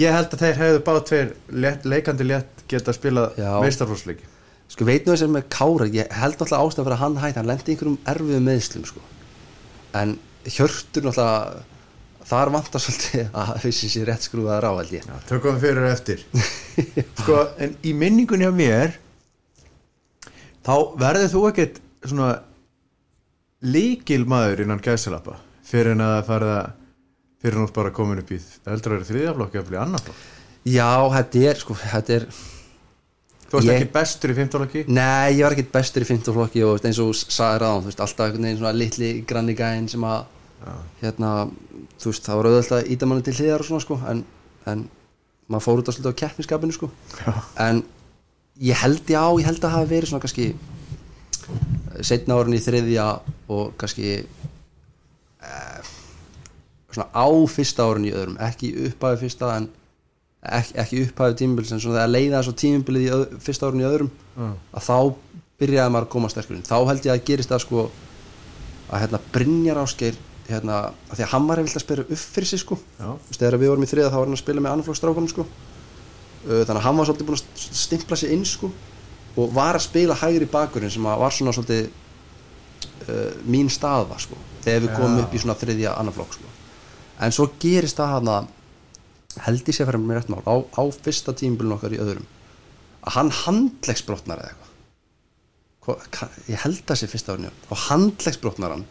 ég 0.02 0.16
held 0.16 0.34
að 0.34 0.44
þeir 0.46 0.60
hefðu 0.62 0.84
báðu 0.88 1.04
tveir 1.12 1.34
létt, 1.54 1.86
leikandi 1.86 2.26
létt 2.26 2.64
geta 2.72 2.96
spilað 2.96 3.38
meistarflósleiki 3.62 4.26
sko 4.72 4.88
veit 4.88 5.06
nú 5.06 5.14
þess 5.14 5.28
að 5.28 5.36
með 5.36 5.50
Kára 5.54 5.90
ég 5.92 6.16
held 6.16 6.40
náttúrulega 6.40 6.64
ástæðan 6.64 6.88
fyrir 6.88 6.96
að 6.96 7.04
hann 7.04 7.20
hætti 7.22 7.42
hann 7.42 7.52
lendi 7.52 7.76
einhverjum 7.76 8.00
erfiðum 8.14 8.48
meðslum 8.48 8.88
sko. 8.88 9.04
en 10.02 10.16
Hjörtur 10.48 11.06
náttúrulega 11.06 11.68
þar 12.32 12.52
vantar 12.54 12.82
svolítið 12.82 13.36
að 13.36 13.54
hausin 13.66 13.92
sér 13.92 14.08
rétt 14.10 14.26
skrúðaðar 14.26 14.68
á 14.70 14.72
held 14.80 14.94
ég. 14.96 15.08
Já, 15.08 15.16
tökum 15.28 15.58
við 15.58 15.66
fyrir 15.66 15.88
eftir. 15.90 16.22
Sko, 17.22 17.40
en 17.62 17.74
í 17.84 17.94
minningunni 17.98 18.48
á 18.48 18.54
mér 18.56 18.96
þá 20.66 20.74
verður 21.02 21.32
þú 21.34 21.42
ekkert 21.50 21.82
svona 22.06 22.30
líkil 23.62 24.24
maður 24.30 24.64
innan 24.66 24.82
gæsalappa 24.84 25.38
fyrir 25.72 25.94
en 25.96 26.02
að 26.06 26.14
það 26.18 26.30
farið 26.32 26.54
að 26.56 26.72
fyrir 27.42 27.60
nátt 27.62 27.74
bara 27.76 27.92
komin 27.96 28.22
upp 28.22 28.32
í 28.34 28.40
að 28.40 28.82
vera 28.88 29.06
þriðjaflokki 29.08 29.58
eða 29.60 29.68
fyrir 29.70 29.82
annar 29.82 30.04
flokk. 30.06 30.26
Já, 30.70 30.90
þetta 31.16 31.44
er 31.50 31.62
sko, 31.62 31.76
þetta 31.82 32.16
er 32.20 32.26
þú 32.32 33.56
varst 33.56 33.68
Ég- 33.70 33.80
ekki 33.82 33.92
bestur 33.96 34.32
í 34.34 34.36
fimmtálokki 34.38 34.84
Nei, 34.88 35.32
ég 35.38 35.44
var 35.46 35.56
ekkert 35.56 35.72
bestur 35.74 36.06
í 36.06 36.10
15 36.10 36.36
flokki 36.38 36.62
og 36.68 36.86
eins 36.86 37.00
og 37.02 37.10
þú 37.10 37.34
sagði 37.34 37.62
ráðan, 37.64 37.82
þú 37.86 37.90
veist, 37.92 38.04
alltaf 38.06 38.28
einhvern 38.28 38.46
veginn 38.46 38.60
svona 38.62 38.74
litli 38.78 39.10
granni 39.28 39.56
gæinn 39.58 39.90
sem 39.90 40.06
að 40.06 40.22
hérna, 41.02 41.32
þú 41.98 42.12
veist, 42.14 42.28
það 42.28 42.38
var 42.42 42.50
auðvitað 42.52 42.78
að 42.84 42.92
íta 42.94 43.10
manni 43.10 43.26
til 43.26 43.34
hliðar 43.40 43.64
og 43.64 43.70
svona, 43.72 43.86
sko, 43.88 43.98
en, 44.12 44.22
en 44.70 44.84
maður 45.50 45.66
fór 45.66 45.82
út 45.82 45.90
á 45.90 45.94
svolítið 45.96 46.14
á 46.14 46.20
keppniskapinu, 46.22 46.76
sko. 46.78 46.92
Já. 47.18 47.34
en 47.66 47.82
ég 48.60 48.78
held, 48.84 49.04
já, 49.08 49.24
ég 49.40 49.48
held 49.48 49.64
að 49.64 49.76
hafa 49.76 49.90
verið 49.90 50.12
svona 50.12 50.24
kannski 50.26 50.52
setna 52.06 52.38
árin 52.40 52.56
í 52.58 52.62
þriðja 52.64 53.08
og 53.52 53.74
kannski 53.80 54.10
eh, 55.42 55.92
svona 56.92 57.08
á 57.12 57.28
fyrsta 57.52 57.88
árin 57.88 58.08
í 58.10 58.14
öðrum, 58.16 58.40
ekki 58.44 58.74
uppaði 58.90 59.22
fyrsta 59.26 59.54
en 59.58 59.70
ekki, 60.42 60.78
ekki 60.84 61.04
upphæðu 61.08 61.40
tímubils 61.42 61.74
en 61.74 61.84
svona 61.84 62.02
þegar 62.02 62.14
leiða 62.16 62.44
svo 62.46 62.56
tímubilið 62.58 63.06
í 63.06 63.12
öð, 63.16 63.26
fyrsta 63.44 63.70
árun 63.70 63.84
í 63.84 63.88
öðrum 63.88 64.12
Já. 64.12 64.48
að 64.50 64.88
þá 64.88 64.98
byrjaði 65.62 65.94
maður 65.94 66.08
að 66.08 66.14
koma 66.16 66.32
sterkur 66.34 66.64
þá 66.66 66.78
held 66.90 67.08
ég 67.08 67.14
að 67.14 67.26
gerist 67.30 67.52
það 67.54 67.64
sko 67.66 67.88
að 68.92 69.04
hérna 69.04 69.22
Brynjar 69.32 69.82
Ásgeir 69.82 70.18
hérna, 70.52 70.80
að 71.08 71.20
því 71.20 71.26
að 71.26 71.34
hann 71.36 71.46
var 71.48 71.60
að 71.62 71.68
vilja 71.68 71.82
spila 71.84 72.04
upp 72.04 72.22
fyrir 72.22 72.50
sig 72.50 72.60
sko. 72.60 72.78
Þegar 73.38 73.58
við 73.62 73.70
vorum 73.72 73.86
í 73.86 73.90
þriða 73.92 74.10
þá 74.12 74.18
var 74.18 74.26
hann 74.28 74.36
að 74.36 74.42
spila 74.42 74.64
með 74.64 74.74
annarflokksstrákunum 74.74 75.30
sko 75.32 75.46
þannig 76.46 76.80
að 76.80 76.86
hann 76.88 76.98
var 77.00 77.10
svolítið 77.10 77.30
búin 77.30 77.40
að 77.40 77.66
stimpla 77.82 78.18
sig 78.20 78.34
inn 78.36 78.46
sko 78.48 78.72
og 79.40 79.54
var 79.56 79.78
að 79.78 79.86
spila 79.86 80.18
hægri 80.18 80.48
bakurinn 80.52 80.92
sem 80.92 81.06
að 81.08 81.22
var 81.22 81.36
svona 81.36 81.54
svolítið 81.56 81.92
uh, 83.08 83.36
mín 83.46 83.70
staða 83.72 84.18
sko 84.22 84.40
þegar 84.64 84.86
við 84.86 84.96
komum 84.98 85.20
Já. 85.20 85.26
upp 85.26 85.36
í 85.36 85.44
svona 85.44 85.60
þriðja 85.62 85.94
annarflokk 86.00 86.36
sko 86.38 86.52
en 87.22 87.36
svo 87.36 87.48
gerist 87.62 88.02
það 88.02 88.18
hann 88.18 88.50
held 89.46 89.70
ég 89.70 89.76
sé 89.76 89.86
að 89.86 89.92
fara 89.92 90.02
með 90.02 90.20
rétt 90.20 90.34
mál 90.34 90.44
á, 90.44 90.56
á 90.60 90.84
fyrsta 91.06 91.36
tímbilin 91.38 91.78
okkar 91.78 91.96
í 91.96 92.02
öðrum 92.04 92.28
að 93.02 93.16
hann 93.16 93.32
handlegsbrotnar 93.46 94.42
eða 94.44 94.52
eitthvað 94.52 96.50
ég 96.52 96.62
held 96.66 96.84
það 96.86 97.00
sé 97.00 97.10
fyrsta 97.10 97.36
árinu 97.36 97.52
og 97.70 97.84
handlegsbrotnar 97.88 98.76
hann 98.76 98.86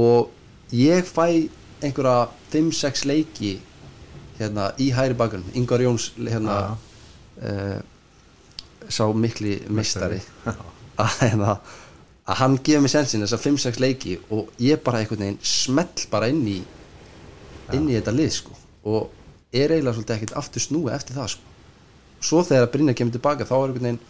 og 0.00 0.74
ég 0.76 1.06
fæ 1.08 1.48
einhverja 1.80 2.28
5-6 2.52 3.06
leiki 3.08 3.52
hérna 4.40 4.70
í 4.80 4.90
hæri 4.96 5.16
bakgrunn 5.18 5.44
Ingvar 5.58 5.82
Jóns 5.84 6.10
hérna 6.18 6.56
uh, 6.74 7.78
sá 8.88 9.04
mikli 9.14 9.58
mistari 9.68 10.20
að, 11.00 11.14
hérna, 11.20 11.54
að 12.26 12.40
hann 12.42 12.56
gefur 12.64 12.84
mig 12.86 12.92
sensin 12.94 13.22
þess 13.24 13.36
að 13.38 13.44
5-6 13.50 13.80
leiki 13.84 14.16
og 14.34 14.50
ég 14.62 14.80
bara 14.84 15.02
einhvern 15.04 15.22
veginn 15.26 15.40
smell 15.46 16.06
bara 16.12 16.28
inn 16.32 16.42
í 16.48 16.58
inn 17.76 17.86
í 17.88 17.94
þetta 17.98 18.14
lið 18.16 18.32
sko 18.40 18.56
og 18.90 19.10
er 19.54 19.70
eiginlega 19.76 19.94
svolítið 19.98 20.16
ekkert 20.16 20.36
aftur 20.40 20.62
snúi 20.62 20.90
eftir 20.94 21.16
það 21.18 21.28
sko. 21.34 21.46
Svo 22.22 22.40
þegar 22.46 22.68
Brynja 22.72 22.94
kemur 22.98 23.14
tilbaka 23.16 23.46
þá 23.48 23.54
er 23.56 23.62
einhvern 23.70 23.86
veginn 23.88 24.00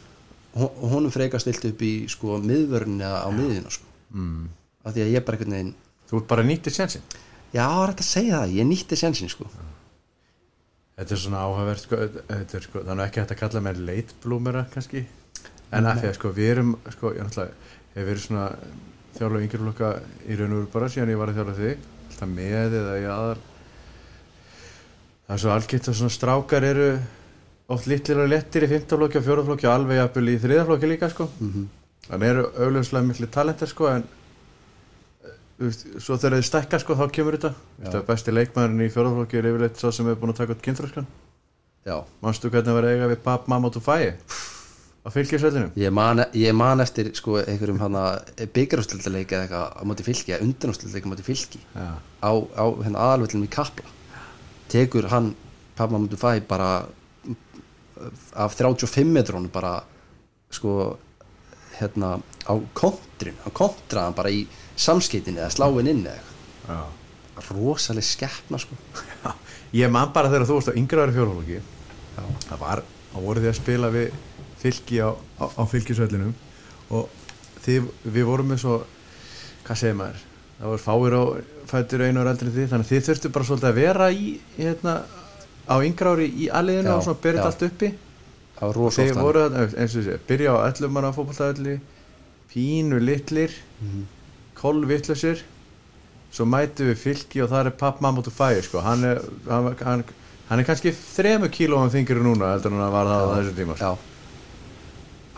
hon- 0.61 0.91
honum 0.93 1.13
frekar 1.15 1.41
stilt 1.43 1.65
upp 1.69 1.83
í 1.87 1.93
sko 2.13 2.39
miðvörn 2.45 2.99
eða 3.01 3.21
á 3.25 3.29
miðina 3.35 3.71
sko. 3.73 3.87
Mm. 4.15 4.49
af 4.85 4.95
því 4.97 5.05
að 5.05 5.13
ég 5.15 5.25
bara 5.27 5.39
einhvern 5.39 5.57
veginn 5.59 5.75
Þú 6.11 6.19
ert 6.19 6.27
bara 6.33 6.43
nýttið 6.43 6.75
sjensin 6.75 7.03
já, 7.55 7.63
það 7.63 7.83
er 7.85 7.91
hægt 7.93 8.01
að 8.03 8.09
segja 8.09 8.39
það, 8.41 8.55
ég 8.59 8.67
nýtti 8.67 8.97
sensin 8.99 9.31
sko 9.31 9.47
Þetta 11.01 11.17
er 11.17 11.21
svona 11.23 11.43
áhugavert 11.47 11.85
sko, 11.87 11.99
er 12.29 12.65
sko, 12.67 12.85
þannig 12.85 13.07
ekki 13.07 13.23
hægt 13.23 13.35
að 13.35 13.41
kalla 13.41 13.65
mér 13.65 13.83
leitblúmera 13.89 14.67
kannski. 14.75 15.07
En 15.73 15.89
að 15.89 16.03
því 16.03 16.11
að 16.11 16.17
sko 16.19 16.33
við 16.37 16.51
erum 16.53 16.75
sko, 16.93 17.13
ég 17.17 17.25
náttúrulega 17.25 17.71
hef 17.95 18.09
verið 18.11 18.25
svona 18.27 18.49
þjálfa 19.17 19.41
yngjurlokka 19.47 19.93
í 20.27 20.37
raun 20.37 20.53
og 20.53 20.61
veru 20.61 20.73
bara 20.75 20.91
síðan 20.93 21.15
ég 21.15 21.21
var 21.21 21.33
að 21.33 21.41
þjálfa 21.41 21.57
þig 21.61 21.89
alltaf 22.11 22.31
með 22.35 22.77
eða 22.81 22.99
í 23.01 23.07
aðar 23.11 23.41
það 25.31 25.35
er 25.37 25.43
svo 25.45 25.51
algitt 25.55 25.89
að 25.89 25.97
svona 26.01 26.15
strákar 26.15 26.65
eru 26.67 26.87
oft 27.71 27.87
litlir 27.87 28.19
og 28.19 28.31
lettir 28.33 28.67
í 28.67 28.71
15 28.71 28.99
flokki 28.99 29.21
og 29.21 29.27
4 29.29 29.45
flokki 29.47 29.69
og 29.69 29.75
alveg 29.77 30.01
jafnvel 30.01 30.31
í 30.33 30.39
3 30.43 30.65
flokki 30.67 30.89
líka 30.91 31.11
sko. 31.13 31.27
Þannig 32.09 32.33
eru 32.33 32.47
auðvitað 32.57 33.07
miklu 33.07 33.29
talentar 33.31 33.71
sko 33.71 33.87
en 33.93 34.07
veist, 35.67 35.87
svo 36.01 36.17
þegar 36.17 36.39
þið 36.39 36.47
stækka 36.49 36.81
sko 36.83 36.97
þá 36.99 37.05
kemur 37.17 37.37
þetta. 37.39 37.51
Þetta 37.81 38.05
besti 38.09 38.35
leikmæðurinn 38.37 38.87
í 38.87 38.93
4 38.93 39.13
flokki 39.17 39.41
er 39.41 39.51
yfirleitt 39.51 39.83
svo 39.83 39.93
sem 39.95 40.09
er 40.11 40.21
búin 40.21 40.33
að 40.35 40.41
taka 40.43 40.57
út 40.57 40.65
kynþröskan 40.65 41.11
já, 41.87 41.97
Manstu 42.21 42.51
hvernig 42.53 42.77
að 42.77 42.89
eiga 42.93 43.11
við 43.11 43.21
Bab 43.25 43.47
Mamma 43.51 43.71
og 43.73 43.85
Fæi? 43.85 44.17
Á 45.01 45.09
fylgisvellinu? 45.09 45.71
ég 45.81 45.93
man, 45.97 46.21
ég 46.37 46.53
man 46.53 46.81
eftir 46.85 47.09
sko 47.17 47.39
einhverjum 47.41 47.81
hana 47.81 48.21
byggarústildaleik 48.37 49.33
eða 49.33 49.47
eitthvað 49.47 49.79
á 49.81 49.83
móti 49.89 50.05
fylki 50.05 50.35
eða 50.35 50.45
undanústildaleik 50.45 51.07
á 51.09 51.13
móti 51.13 51.25
fylki. 51.25 51.61
Já. 51.73 51.89
á, 52.21 52.33
á 52.37 52.65
hérna 52.85 53.07
aðalvöllum 53.07 53.47
í 53.47 53.53
Kapla. 53.55 53.95
Tekur 54.69 55.09
hann 55.09 55.33
pappa 55.79 55.97
mútu 55.97 56.21
fæ 56.21 56.45
bara 56.45 56.85
af 58.37 58.57
35 58.57 59.09
metrónu 59.09 59.49
bara 59.49 59.81
sko 60.53 60.99
hérna 61.79 62.19
á 62.45 62.55
kontrin 62.77 63.41
hann 63.45 63.57
kontraði 63.57 64.05
hann 64.05 64.19
bara 64.21 64.33
í 64.37 64.45
samskeitin 64.81 65.39
eða 65.41 65.51
sláin 65.55 65.91
inn 65.93 66.05
eða 66.07 66.23
Já. 66.71 66.81
eitthvað 67.37 67.53
rosaleg 67.61 68.07
skeppna 68.07 68.61
sko 68.63 68.79
Ég 69.77 69.91
man 69.95 70.11
bara 70.15 70.31
þegar 70.33 70.49
þú 70.49 70.57
varst 70.59 70.71
á 70.73 70.79
yngraðari 70.81 71.15
fjórhólki 71.15 71.61
það 72.49 72.59
var, 72.61 72.81
þá 73.13 73.19
voru 73.23 73.43
þið 73.45 73.51
að 73.53 73.59
spila 73.61 73.91
við 73.95 74.09
fylki 74.61 74.99
á, 75.01 75.11
á, 75.15 75.45
á 75.47 75.63
fylgisvellinum 75.71 76.33
og 76.91 77.07
þið, 77.65 77.87
við 78.17 78.27
vorum 78.29 78.51
með 78.51 78.63
svo 78.65 78.75
hvað 79.69 79.79
segir 79.85 79.97
maður 80.01 80.25
það 80.61 80.73
voru 80.73 80.83
fáir 80.85 81.17
á 81.17 81.23
fættur 81.71 82.03
einu 82.05 82.21
og 82.25 82.31
eldri 82.33 82.51
þið 82.57 82.69
þannig 82.73 82.87
að 82.89 82.91
þið 82.91 83.07
þurftu 83.09 83.33
bara 83.37 83.49
svolítið 83.49 83.71
að 83.71 83.79
vera 83.81 84.09
í 84.11 84.27
hérna, 84.59 84.95
á 85.71 85.75
yngraðari 85.87 86.27
í 86.35 86.49
aðliðinu 86.51 86.91
Já, 86.91 86.97
og 86.99 87.05
svona 87.07 87.23
já. 87.39 87.45
allt 87.47 87.67
uppi 87.71 87.93
þeir 88.61 89.15
voru 89.23 89.45
eins 89.55 89.95
og 89.95 90.03
þessi, 90.03 90.19
byrja 90.29 90.53
á 90.53 90.59
11 90.67 90.93
manna 90.93 91.13
fótballtæðli 91.17 91.79
pínu 92.53 92.99
litlir 93.01 93.55
Mhm. 93.81 94.03
Kolvitlausir 94.61 95.43
svo 96.31 96.47
mætu 96.47 96.87
við 96.91 97.01
fylki 97.01 97.43
og 97.45 97.51
það 97.51 97.67
er 97.73 97.79
papp 97.81 98.03
mamma 98.05 98.23
út 98.23 98.31
fæði 98.33 98.63
sko. 98.69 98.85
hann, 98.85 99.05
er, 99.05 99.23
hann, 99.49 99.73
hann, 99.81 100.05
hann 100.51 100.63
er 100.63 100.69
kannski 100.69 100.93
þremu 100.95 101.51
kílóum 101.55 101.91
þingir 101.93 102.23
núna 102.23 102.55
heldur 102.55 102.77
hann 102.77 102.95
var 102.95 103.11
það 103.11 103.27
á 103.27 103.35
þessum 103.39 103.59
tíma 103.59 103.77
sko. 103.77 103.91
já 103.91 104.11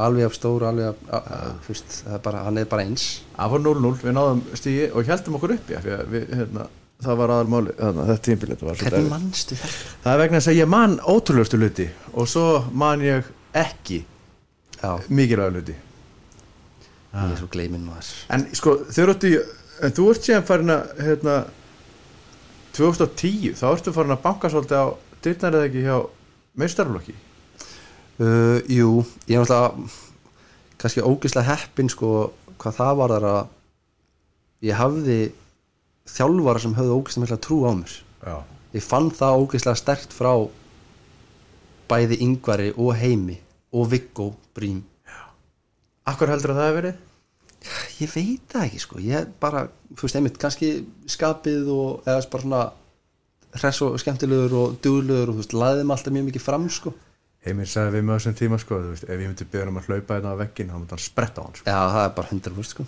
alveg 0.03 0.25
af 0.27 0.37
stóru 0.37 0.67
alveg 0.67 0.89
af, 0.89 1.01
að, 1.09 1.33
að, 1.37 1.51
fyrst, 1.67 1.97
er 2.09 2.23
bara, 2.25 2.45
hann 2.47 2.61
er 2.61 2.69
bara 2.71 2.87
eins 2.87 3.09
það 3.37 3.53
var 3.55 3.65
0-0, 3.67 3.91
við 4.03 4.17
náðum 4.17 4.41
stígi 4.59 4.87
og 4.91 5.11
heldum 5.13 5.37
okkur 5.39 5.55
upp 5.57 5.73
já, 5.73 5.81
við, 5.85 6.25
hérna, 6.33 6.67
það 7.03 7.21
var 7.21 7.35
aðalmáli 7.37 7.77
þetta 7.77 8.17
tímbil 8.29 8.51
þetta 8.53 8.69
var 8.69 8.81
svolítið 8.81 8.97
hvernig 8.97 9.13
mannstu 9.13 9.59
þetta? 9.61 9.93
það 10.05 10.15
er 10.15 10.23
vegna 10.23 10.43
að 10.43 10.59
ég 10.59 10.73
man 10.75 10.99
ótrúlegustu 11.13 11.61
hluti 11.61 11.89
og 12.13 12.31
svo 12.33 12.47
man 12.85 13.05
ég 13.05 13.31
ekki 13.63 14.03
mikilvæg 15.13 15.59
hluti 15.59 15.79
ég 17.13 17.35
er 17.35 17.41
svo 17.41 17.51
gleyminn 17.53 17.85
maður. 17.87 18.13
En 18.33 18.47
sko, 18.57 18.77
þau 18.89 19.03
eru 19.07 19.17
í 19.29 19.35
en 19.83 19.97
þú 19.97 20.07
ert 20.13 20.29
síðan 20.29 20.47
farin 20.47 20.73
að 20.73 20.95
hérna, 21.03 21.37
2010, 22.77 23.59
þá 23.59 23.67
ertu 23.73 23.93
farin 23.93 24.15
að 24.15 24.25
banka 24.25 24.51
svolítið 24.53 24.81
á 24.81 24.87
dyrnar 25.25 25.59
eða 25.59 25.69
ekki 25.69 25.85
hjá 25.87 25.97
meistarflokki 26.63 27.19
Uh, 28.21 28.61
jú, 28.69 29.01
ég 29.25 29.39
er 29.39 29.41
náttúrulega 29.41 29.89
kannski 30.77 31.03
ógeðslega 31.03 31.49
heppin 31.49 31.89
sko 31.91 32.11
hvað 32.61 32.75
það 32.77 32.99
var 32.99 33.15
þar 33.15 33.27
að 33.31 34.67
ég 34.69 34.77
hafði 34.77 35.17
þjálfara 36.13 36.63
sem 36.63 36.75
höfðu 36.77 36.99
ógeðslega 36.99 37.25
mikla 37.25 37.39
trú 37.47 37.59
á 37.65 37.73
mér. 37.79 37.95
Já, 38.21 38.37
ég 38.77 38.85
fann 38.85 39.09
það 39.17 39.39
ógeðslega 39.41 39.81
sterkt 39.81 40.15
frá 40.15 40.33
bæði 41.89 42.21
yngvari 42.29 42.69
og 42.77 42.93
heimi 43.01 43.39
og 43.73 43.89
Viggo 43.91 44.29
Brím 44.53 44.85
Akkur 46.11 46.33
heldur 46.33 46.55
að 46.55 46.61
það 46.61 46.71
hefur 46.71 46.81
verið? 46.83 47.01
ég 48.03 48.11
veit 48.11 48.51
það 48.51 48.65
ekki 48.67 48.81
sko 48.83 49.01
ég 49.03 49.29
bara, 49.43 49.67
þú 49.95 50.07
veist 50.07 50.19
einmitt, 50.19 50.39
kannski 50.43 50.71
skapið 51.11 51.69
og 51.71 52.09
eða 52.11 52.25
bara 52.33 52.43
svona 52.43 52.63
hress 53.61 53.83
og 53.87 53.99
skemmtilegur 54.03 54.57
og 54.59 54.79
duglegur 54.83 55.31
og 55.31 55.37
þú 55.37 55.43
veist, 55.43 55.55
laðið 55.55 55.87
mig 55.87 55.97
alltaf 55.97 56.17
mjög 56.17 56.29
mikið 56.31 56.45
fram 56.47 56.69
sko 56.73 56.95
Heimir 57.43 57.67
sagði 57.67 57.97
við 57.97 58.05
með 58.07 58.19
þessum 58.19 58.35
tíma 58.39 58.59
sko, 58.63 58.79
þú 58.79 58.91
veist, 58.93 59.07
ef 59.07 59.23
ég 59.23 59.31
myndi 59.31 59.47
beða 59.51 59.71
um 59.71 59.79
að 59.81 59.89
hlaupa 59.91 60.17
þetta 60.19 60.35
á 60.35 60.41
veggin 60.43 60.73
þá 60.73 60.77
myndi 60.79 60.95
hann 60.95 61.03
spretta 61.03 61.43
á 61.43 61.45
hann 61.47 61.57
sko. 61.59 61.67
Já, 61.67 61.79
það 61.95 62.05
er 62.05 62.13
bara 62.19 62.35
100% 62.35 62.75
sko 62.75 62.85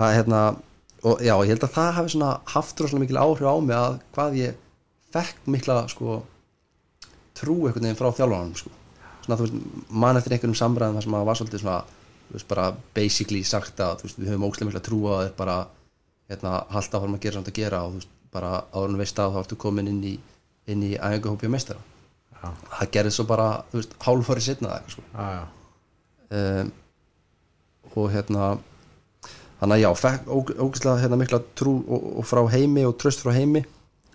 Það 0.00 0.10
er 0.10 0.18
hérna 0.20 0.42
og 1.10 1.22
já, 1.24 1.32
ég 1.34 1.50
held 1.54 1.64
að 1.66 1.74
það 1.74 1.94
hafi 1.96 2.12
svona 2.14 2.32
haft 2.54 2.82
rosalega 2.82 3.04
mikil 3.04 3.20
áhrif 3.20 3.48
á 3.50 3.54
mig 3.64 3.76
að 3.76 3.96
hvað 4.14 4.36
ég 4.38 4.60
fekk 5.14 5.48
mikla 5.50 5.78
sko 5.90 6.20
trú 7.40 7.56
einhvern 7.64 7.88
veginn 7.88 7.98
frá 7.98 8.10
þjálfanum 8.14 8.58
sko 8.58 8.72
svona 9.24 9.38
þú 9.40 9.46
veist, 9.46 9.88
mann 9.90 10.20
eftir 10.20 10.36
einhverjum 10.36 10.60
samræðum 10.60 11.00
þar 11.00 11.06
sem 11.06 11.16
að 11.18 11.26
var 11.28 11.40
svolítið 11.40 11.64
svona, 11.64 11.80
veist, 12.36 12.48
bara 12.50 12.70
basically 12.96 13.42
sagt 13.46 13.80
að, 13.84 14.06
veist, 14.06 14.18
við 14.20 14.32
höfum 14.32 14.48
ókslega 14.48 14.70
mikla 14.70 14.82
trú 14.86 15.02
á 15.08 15.12
að 15.12 15.22
þeir 15.24 15.36
bara, 15.38 15.58
hérna, 16.30 16.56
halda 16.74 17.00
áfram 17.00 17.16
að 17.16 17.24
gera 17.26 17.38
samt 17.38 17.52
að 17.52 17.60
gera 17.60 17.84
og 17.84 17.94
þú 17.94 18.00
veist, 18.00 18.16
bara 18.30 18.50
þú 18.74 19.00
veist 19.00 19.22
að 19.22 19.36
þá 19.36 19.40
ertu 19.44 19.60
komin 19.60 19.90
inn 19.90 20.02
í, 20.06 20.16
inn 20.70 20.84
í 20.86 20.92
æfinguhópi 20.96 21.50
og 21.50 21.54
meistara. 21.56 21.86
Já, 22.40 22.50
það 22.78 22.92
gerði 22.96 23.14
svo 23.16 23.26
bara, 23.28 23.48
þú 23.72 23.80
veist, 23.82 23.96
hálfari 24.06 24.44
setna 24.44 24.74
það, 24.76 24.92
sko. 24.94 25.06
Já, 25.14 25.40
um, 26.40 26.74
og 27.90 28.10
hérna 28.14 28.50
þannig 29.60 29.76
að 29.76 29.82
já, 29.82 29.90
fekk 29.98 30.28
ógeðslega 30.30 30.98
hérna, 31.02 31.18
mikla 31.20 31.40
trú 31.58 31.74
og, 31.82 32.04
og 32.20 32.28
frá 32.28 32.42
heimi 32.52 32.84
og 32.88 32.96
tröst 33.00 33.24
frá 33.24 33.32
heimi 33.34 33.64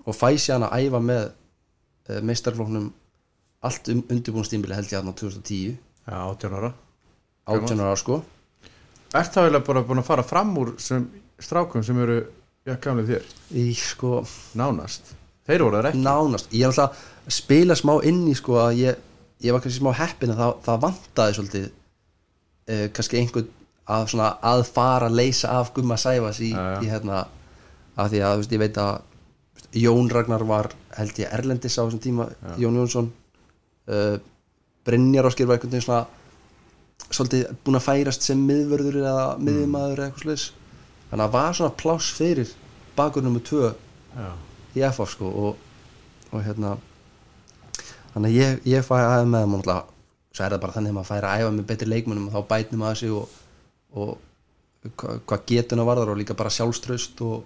og 0.05 0.15
fæ 0.15 0.29
sér 0.37 0.55
hann 0.55 0.67
að 0.69 0.85
æfa 0.85 1.01
með 1.03 1.25
uh, 1.27 2.21
meistarflóknum 2.25 2.87
allt 3.65 3.91
um, 3.93 4.01
undirbúinnstímbili 4.13 4.77
held 4.77 4.93
ég 4.93 5.01
að 5.01 5.13
2010 5.21 5.75
Já, 6.05 6.17
18 6.21 6.57
ára 6.59 6.71
18 7.45 7.83
ára 7.83 7.95
sko. 7.99 8.21
Ert 9.15 9.35
það 9.35 9.49
vel 9.49 9.61
bara 9.67 9.83
búin 9.85 10.01
að 10.01 10.09
fara 10.09 10.25
fram 10.27 10.55
úr 10.59 10.73
sem 10.81 11.05
strákum 11.39 11.83
sem 11.85 11.99
eru 12.03 12.17
já, 12.65 12.75
gamlega 12.81 13.15
þér, 13.15 13.29
í 13.61 13.65
sko. 13.79 14.23
Nánast. 14.57 15.13
Þeir 15.45 15.63
voru 15.67 15.77
það 15.79 15.89
ekki. 15.91 16.03
Nánast, 16.05 16.49
ég 16.55 16.65
er 16.65 16.71
alltaf 16.73 17.03
að 17.25 17.35
spila 17.37 17.77
smá 17.77 17.93
inn 18.09 18.23
í 18.31 18.35
sko 18.37 18.57
að 18.63 18.79
ég, 18.81 19.03
ég 19.45 19.53
var 19.55 19.61
kannski 19.63 19.81
smá 19.83 19.91
heppin 19.99 20.33
að 20.33 20.41
það, 20.41 20.53
það 20.65 20.81
vantaði 20.87 21.37
svolítið 21.37 21.67
uh, 21.69 22.85
kannski 22.97 23.19
einhvern 23.21 23.51
að, 23.85 24.07
svona, 24.13 24.29
að 24.41 24.63
fara 24.73 25.09
að 25.11 25.19
leysa 25.19 25.51
af 25.59 25.69
Gumma 25.75 25.97
Sæfas 26.01 26.41
í, 26.41 26.49
Já, 26.55 26.63
já. 26.73 26.79
í 26.81 26.89
hérna 26.89 27.19
af 27.95 28.09
því 28.11 28.23
að 28.25 28.39
veist, 28.41 28.55
ég 28.55 28.63
veit 28.63 28.79
að 28.81 29.75
Jón 29.75 30.09
Ragnar 30.11 30.43
var 30.47 30.71
held 30.97 31.19
ég 31.21 31.31
Erlendis 31.35 31.77
á 31.77 31.83
þessum 31.85 32.01
tíma 32.01 32.25
Jón 32.59 32.77
Jónsson. 32.79 33.11
Uh, 33.85 34.17
Brynjar 34.85 35.27
Áskir 35.29 35.47
var 35.49 35.57
einhvern 35.59 35.75
veginn 35.75 35.85
svona 35.85 36.05
svolítið 37.09 37.47
búin 37.65 37.79
að 37.79 37.85
færast 37.85 38.25
sem 38.25 38.41
miðvörður 38.49 38.99
eða 39.01 39.25
miðjumaður 39.41 40.01
eða 40.01 40.07
eitthvað 40.09 40.25
slags 40.25 40.45
þannig 41.09 41.23
að 41.25 41.25
það 41.25 41.33
var 41.37 41.57
svona 41.59 41.77
pláss 41.81 42.11
fyrir 42.15 42.53
bakur 42.95 43.25
nummer 43.25 43.43
tvö 43.45 43.71
Já, 44.15 44.29
í 44.75 44.83
FF 44.89 45.15
sko 45.15 45.31
og, 45.47 45.57
og 46.31 46.45
hérna 46.45 46.75
þannig 48.13 48.29
að 48.29 48.37
ég, 48.39 48.61
ég 48.71 48.85
fæ 48.87 48.95
aðeins 48.97 49.31
með 49.31 49.45
þeim 49.45 49.57
og 49.57 49.65
svo 50.35 50.45
er 50.45 50.55
það 50.55 50.61
bara 50.63 50.75
þannig 50.75 50.91
að 50.93 50.97
maður 50.97 51.11
færi 51.11 51.29
að 51.29 51.41
æfa 51.41 51.55
með 51.55 51.67
betri 51.71 51.89
leikmunum 51.91 52.29
og 52.29 52.35
þá 52.35 52.49
bætum 52.51 52.81
maður 52.83 53.01
sig 53.01 53.15
og, 53.15 53.35
og 53.95 54.15
hva, 54.93 55.17
hvað 55.27 55.45
getuna 55.51 55.87
varðar 55.87 56.13
og 56.13 56.19
líka 56.19 56.37
bara 56.37 56.51
sjálfströst 56.53 57.21
og, 57.25 57.43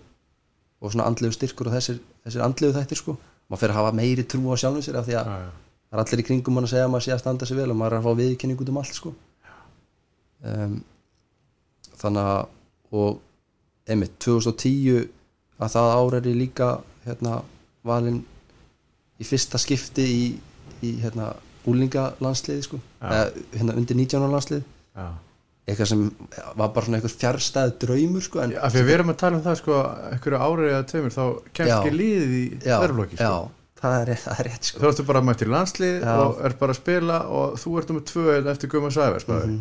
og 0.81 0.93
svona 0.93 1.07
andlegu 1.09 1.35
styrkur 1.35 1.69
og 1.69 1.75
þessir, 1.77 1.99
þessir 2.25 2.45
andlegu 2.45 2.75
þættir 2.75 3.01
sko. 3.01 3.15
Maður 3.49 3.63
fyrir 3.63 3.75
að 3.75 3.79
hafa 3.79 3.97
meiri 3.97 4.25
trú 4.29 4.41
á 4.49 4.55
sjálfum 4.61 4.85
sér 4.85 4.99
af 4.99 5.07
því 5.07 5.17
að 5.19 5.29
það 5.29 5.97
er 5.97 6.03
allir 6.03 6.21
í 6.21 6.25
kringum 6.27 6.57
mann 6.57 6.67
að 6.67 6.73
segja 6.73 6.85
að 6.87 6.93
maður 6.93 7.05
sé 7.05 7.13
að 7.15 7.21
standa 7.23 7.49
sig 7.49 7.57
vel 7.57 7.69
og 7.69 7.79
maður 7.79 7.95
er 7.95 8.01
að 8.01 8.07
fá 8.09 8.19
viðkynning 8.19 8.61
út 8.61 8.71
um 8.73 8.81
allt 8.81 8.97
sko 8.97 9.13
um, 10.43 10.79
þannig 11.99 12.31
að 12.33 12.47
og 12.99 13.19
einmitt 13.89 14.17
2010 14.23 15.07
að 15.59 15.73
það 15.75 15.93
ár 15.93 16.17
ég 16.19 16.37
líka 16.37 16.69
hérna 17.05 17.41
valinn 17.85 18.21
í 19.19 19.27
fyrsta 19.27 19.59
skipti 19.61 20.05
í, 20.05 20.25
í 20.85 20.95
hérna 21.03 21.33
úlingalandsliði 21.69 22.65
sko 22.65 22.79
eða 23.01 23.25
hérna 23.53 23.75
undir 23.79 23.99
19 23.99 24.31
landslið 24.31 24.63
já. 24.63 25.07
eitthvað 25.67 25.91
sem 25.91 26.03
var 26.55 26.73
bara 26.73 26.85
svona 26.85 26.99
eitthvað 26.99 27.15
fjärstæð 27.23 27.73
draumur 27.83 28.25
sko 28.25 28.43
en 28.43 28.55
Já, 28.55 28.61
að 28.65 28.77
við 28.79 28.91
erum 28.95 29.13
að 29.13 29.21
tala 29.23 29.39
um 29.39 29.45
það 29.45 29.61
sko 29.61 29.79
einhverju 30.09 30.41
árið 30.47 30.73
eða 30.73 30.89
tveimur 30.91 31.15
þá 31.15 31.23
kemst 31.59 31.75
ekki 31.75 31.95
liðið 31.95 32.35
í 32.39 32.43
já, 32.63 32.75
verðflokki 32.85 33.19
sko. 33.19 33.27
já, 33.27 33.73
það 33.81 33.97
er, 33.97 34.13
rétt- 34.13 34.25
það 34.27 34.39
er 34.43 34.49
rétt 34.49 34.69
sko 34.71 34.83
Þú 34.83 34.91
ertu 34.93 35.07
bara 35.11 35.25
mættir 35.25 35.51
í 35.51 35.55
landslið 35.55 35.99
Já. 35.99 36.13
og 36.23 36.41
er 36.47 36.55
bara 36.63 36.75
að 36.75 36.81
spila 36.81 37.19
og 37.39 37.59
þú 37.59 37.75
ert 37.81 37.93
um 37.93 38.01
tvö 38.13 38.39
eftir 38.53 38.71
Guma 38.71 38.93
Sævers 38.95 39.27
mm 39.27 39.35
-hmm. 39.41 39.59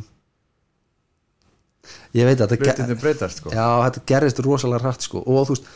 Ég 2.16 2.28
veit 2.28 2.40
að 2.40 2.56
þetta 2.56 2.96
breytast 3.00 3.42
sko. 3.42 3.52
Já, 3.54 3.66
þetta 3.86 4.04
gerðist 4.12 4.42
rosalega 4.44 4.84
hratt 4.84 5.06
sko. 5.06 5.22
Og 5.24 5.46
þú 5.48 5.56
veist, 5.56 5.70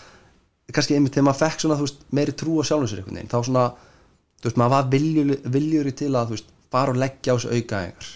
kannski 0.73 0.97
einmitt 0.97 1.17
þegar 1.17 1.29
maður 1.29 1.41
fekk 1.43 1.65
svona, 1.65 1.79
veist, 1.81 2.03
meiri 2.15 2.35
trú 2.39 2.59
á 2.61 2.63
sjálfum 2.67 2.91
sér 2.91 3.05
þá 3.31 3.39
svona, 3.39 3.69
þú 4.41 4.49
veist, 4.49 4.59
maður 4.61 4.75
var 4.75 4.91
viljur, 4.93 5.33
viljuri 5.57 5.95
til 5.99 6.11
að, 6.13 6.31
þú 6.31 6.37
veist, 6.37 6.53
fara 6.73 6.95
og 6.95 7.01
leggja 7.03 7.35
á 7.35 7.37
þessu 7.37 7.53
aukaæðingar 7.53 8.11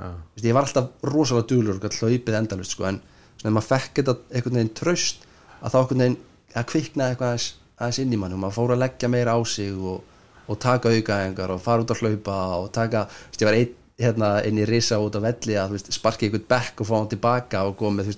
Já, 0.00 0.06
veist, 0.34 0.46
ég 0.46 0.56
var 0.56 0.66
alltaf 0.66 1.08
rosalega 1.12 1.48
duglur 1.50 1.80
og 1.80 1.96
hlaupið 2.00 2.38
endalust 2.38 2.76
sko, 2.76 2.86
en 2.88 3.00
svona, 3.40 3.54
maður 3.56 3.68
fekk 3.74 4.00
þetta 4.00 4.16
einhvern 4.30 4.60
veginn 4.60 4.76
tröst 4.80 5.26
að 5.60 5.74
þá 5.74 5.78
einhvern 5.80 6.04
veginn 6.04 6.20
að 6.56 6.70
kvikna 6.70 7.10
eitthvað 7.10 7.34
aðeins, 7.34 7.48
aðeins 7.80 8.00
inn 8.04 8.14
í 8.14 8.20
mann 8.20 8.36
og 8.36 8.42
maður 8.44 8.56
fór 8.56 8.74
að 8.76 8.82
leggja 8.84 9.12
meira 9.12 9.36
á 9.36 9.40
sig 9.44 9.76
og, 9.76 10.00
og 10.48 10.62
taka 10.62 10.94
aukaæðingar 10.94 11.52
og 11.54 11.60
fara 11.64 11.84
út 11.84 11.92
að 11.92 12.04
hlaupa 12.04 12.38
og 12.62 12.70
taka, 12.74 13.04
þú 13.10 13.34
veist, 13.34 13.44
ég 13.44 13.50
var 13.50 13.58
einn 13.60 13.76
hérna 14.00 14.34
inn 14.48 14.60
í 14.60 14.68
risa 14.68 14.98
út 15.02 15.18
á 15.18 15.20
velli 15.22 15.56
að 15.60 15.76
veist, 15.76 15.92
sparki 15.94 16.28
einhvern 16.28 16.48
bekk 16.50 16.82
og 16.82 16.88
fá 16.88 16.94
hann 16.98 17.10
tilbaka 17.12 17.64
og 17.68 17.76
góða 17.80 17.98
með 18.00 18.14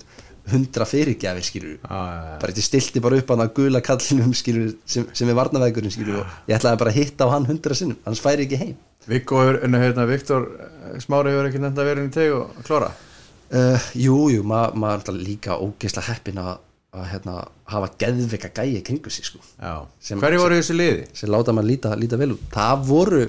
hundra 0.51 0.85
fyrirgjafi 0.87 1.43
skilur 1.45 1.75
já. 1.77 1.87
bara 1.87 2.49
þetta 2.49 2.65
stilti 2.65 3.01
bara 3.03 3.19
upp 3.21 3.29
hann 3.31 3.43
að 3.45 3.53
gula 3.59 3.81
kallinum 3.83 4.33
skilur, 4.35 4.73
sem, 4.85 5.05
sem 5.15 5.29
er 5.31 5.37
varnavegurinn 5.37 5.93
skilur 5.93 6.23
og 6.23 6.49
ég 6.49 6.57
ætlaði 6.57 6.81
bara 6.81 6.91
að 6.91 6.99
hitta 6.99 7.27
á 7.29 7.33
hann 7.33 7.47
hundra 7.47 7.77
sinnum 7.79 7.99
annars 8.03 8.23
færi 8.23 8.47
ekki 8.47 8.59
heim 8.59 8.75
en 9.07 9.79
hérna 9.79 10.07
Viktor 10.07 10.49
eh, 10.59 10.99
Smári 11.03 11.31
hefur 11.31 11.49
ekki 11.49 11.63
nefnd 11.63 11.79
að 11.79 11.89
vera 11.89 12.03
inn 12.03 12.11
í 12.11 12.15
teg 12.15 12.35
og 12.35 12.59
klára 12.67 12.91
uh, 12.91 13.87
Jú, 13.95 14.17
jú, 14.33 14.43
ma 14.43 14.65
maður 14.71 14.93
er 14.93 14.99
alltaf 14.99 15.19
líka 15.19 15.57
ógeðslega 15.59 16.11
heppin 16.11 16.39
að, 16.43 16.53
að 16.95 17.07
hérna, 17.11 17.37
hafa 17.71 17.91
geðveika 18.03 18.51
gæi 18.55 18.83
kringu 18.85 19.11
sig 19.11 19.27
sko. 19.27 19.41
Hverju 19.59 20.39
voru 20.43 20.57
í 20.57 20.61
þessu 20.61 20.77
liði? 20.77 21.07
sem 21.19 21.31
láta 21.31 21.55
maður 21.55 21.71
líta, 21.71 21.95
líta 21.99 22.19
vel 22.19 22.33
út 22.35 22.45
það 22.53 22.85
voru 22.91 23.23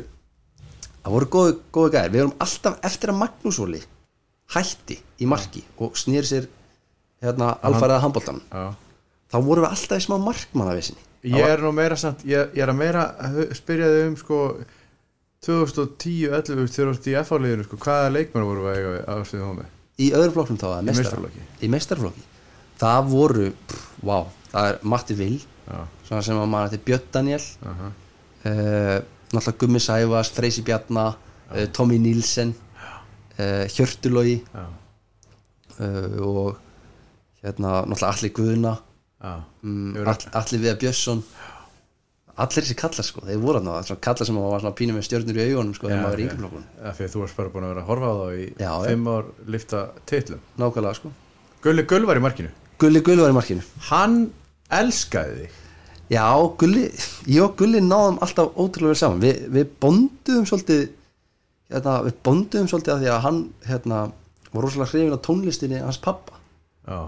það 1.04 1.14
voru 1.16 1.28
góðu, 1.36 1.56
góðu 1.76 1.92
gæðir 1.94 2.12
við 2.14 2.22
vorum 2.24 2.36
alltaf 2.46 2.78
eftir 2.88 3.12
að 3.12 3.18
Magnús 3.22 3.58
Óli 3.64 3.80
hætti 4.54 4.98
í 5.20 5.28
marki 5.30 5.62
og 5.84 5.96
snýr 6.00 6.26
sér 6.28 6.46
hérna 7.24 7.52
alfæriða 7.64 8.00
handbóltan 8.04 8.40
þá 8.52 9.36
vorum 9.40 9.64
við 9.64 9.70
alltaf 9.70 9.98
í 10.00 10.04
smá 10.04 10.16
markmannavissinni. 10.20 11.00
Ég 11.24 11.48
er 11.48 11.62
nú 11.64 11.70
meira 11.72 11.96
samt, 11.96 12.20
ég, 12.28 12.50
ég 12.52 12.60
er 12.62 12.68
að 12.68 12.76
meira 12.76 13.04
að 13.16 13.38
hu- 13.38 13.54
spyrja 13.56 13.86
þig 13.88 14.08
um 14.10 14.16
sko 14.20 14.38
2010-11 15.44 16.44
þegar 16.48 16.68
þú 16.74 16.84
ert 16.92 17.08
í 17.08 17.14
F-áliðinu 17.20 17.64
sko, 17.66 17.78
hvaða 17.84 18.10
leikmenn 18.14 18.46
voru 18.48 18.66
að 18.68 18.76
eiga 18.78 18.92
við 18.94 19.08
aðstöðum 19.14 19.50
á 19.50 19.54
með? 19.60 19.70
í 20.04 20.06
öðrum 20.18 20.34
flokknum 20.36 20.58
þá, 20.60 20.66
Í 20.80 20.86
meistaraflokki. 20.88 21.42
í 21.64 21.68
meistarflokki 21.72 22.24
það 22.80 23.10
voru, 23.12 23.48
pff, 23.68 23.82
vá, 24.04 24.16
það 24.52 24.68
er 24.72 24.78
Matti 24.94 25.16
Vil 25.18 25.34
sem 26.04 26.38
að 26.40 26.48
maður 26.52 26.72
þetta 26.74 26.86
Björn 26.88 27.10
Daniel 27.14 27.42
aha, 27.72 27.90
uh, 28.50 28.96
náttúrulega 29.36 29.60
Gummi 29.62 29.82
Sæfas, 29.82 30.32
Freysi 30.34 30.64
Bjarna 30.66 31.06
uh, 31.14 31.64
Tommy 31.74 31.98
Nílsen 32.02 32.54
uh, 32.54 33.64
Hjörtulogi. 33.74 34.40
Já, 34.54 34.66
uh, 35.78 36.20
og 36.24 36.56
hérna 37.42 37.80
náttúrulega 37.88 38.12
Alli 38.12 38.32
Guðna. 38.34 38.76
Um, 39.24 39.96
all, 40.04 40.28
Alli 40.36 40.60
Viða 40.60 40.78
Björnsson. 40.80 41.24
Allir 42.34 42.64
þessi 42.64 42.74
kallar 42.74 43.06
sko, 43.06 43.22
þeir 43.22 43.38
voru 43.38 43.60
þarna 43.60 43.82
svona 43.86 44.02
kallar 44.02 44.26
sem 44.26 44.38
var 44.42 44.72
pínum 44.74 44.96
með 44.98 45.04
stjörnur 45.06 45.36
í 45.38 45.44
augunum 45.44 45.74
sko, 45.76 45.86
þegar 45.86 46.00
maður 46.02 46.14
var 46.16 46.20
í 46.20 46.24
yngri 46.24 46.38
flokkun 46.40 46.64
Já, 46.66 46.88
fyrir 46.98 47.12
þú 47.12 47.20
varst 47.22 47.36
bara 47.38 47.52
búin 47.52 47.66
að 47.66 47.70
vera 47.70 47.84
að 47.84 47.90
horfa 47.92 48.08
á 48.10 48.14
þá 48.18 48.24
í 48.34 48.46
Já, 48.58 48.70
fimm 48.88 49.10
ár 49.12 49.28
lifta 49.54 49.82
titlum. 50.10 50.40
Nákvæmlega 50.58 50.98
sko. 50.98 51.12
Gulli 51.62 51.84
Gull 51.92 52.08
var 52.10 52.18
í 52.18 52.24
markinu. 52.24 52.50
Gulli 52.82 53.02
Gulli 53.06 53.22
var 53.22 53.30
í 53.30 53.36
markinu. 53.38 53.66
Hann 53.86 54.16
elskaði 54.80 55.44
þig 55.44 55.60
Já, 56.14 56.28
Gulli, 56.60 56.84
ég 57.30 57.42
og 57.44 57.56
Gulli 57.58 57.80
náðum 57.82 58.20
alltaf 58.24 58.54
ótrúlega 58.54 58.92
vel 58.94 59.00
saman. 59.00 59.22
Vi, 59.24 59.32
Við 59.56 59.72
bonduðum 59.82 60.46
svolítið 60.50 60.84
hérna, 61.74 61.96
Við 62.06 62.20
bonduðum 62.28 62.70
svolítið 62.70 62.94
að 62.94 63.02
því 63.04 63.10
að 63.14 63.20
hann 63.26 63.40
hérna, 63.68 64.00
var 64.54 64.66
rosalega 64.66 64.90
hrifin 64.92 65.16
á 65.16 65.24
tónlistinni 65.26 65.82
hans 65.82 65.98
pappa. 66.04 66.38
Já, 66.86 67.00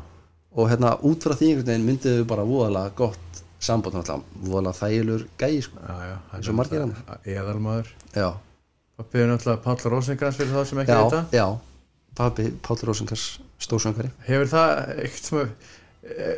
og 0.57 0.71
hérna, 0.73 0.95
út 1.05 1.27
frá 1.27 1.37
því 1.37 1.53
einhvern 1.53 1.69
veginn 1.71 1.87
mynduðu 1.90 2.23
við 2.23 2.29
bara 2.33 2.47
voðalega 2.49 2.95
gott 2.99 3.42
samband 3.66 3.97
náttúrulega, 3.97 4.42
voðalega 4.47 4.79
þægilur 4.81 5.25
gæi 5.40 5.62
sko. 5.64 5.81
já, 5.81 5.95
já 6.11 6.16
hann 6.31 6.40
Eins 6.40 6.49
og 6.51 6.57
margir 6.59 6.83
náttúrulega 6.83 7.37
Eðalmaður. 7.37 7.90
Já, 8.16 8.29
Pappi 8.97 9.21
er 9.21 9.31
náttúrulega 9.31 9.62
Páll 9.64 9.90
Rósengrans 9.92 10.38
fyrir 10.40 10.53
það 10.57 10.69
sem 10.71 10.81
ekki 10.83 10.92
já, 10.97 11.01
þetta 11.05 11.37
já. 11.37 11.47
Pabbi 12.16 12.47
Páll 12.64 12.85
Rósengars 12.88 13.25
stórsöngari 13.61 14.12
Hefur 14.29 14.49
það 14.53 14.71
eitthvað 14.97 15.27
sem 15.29 15.51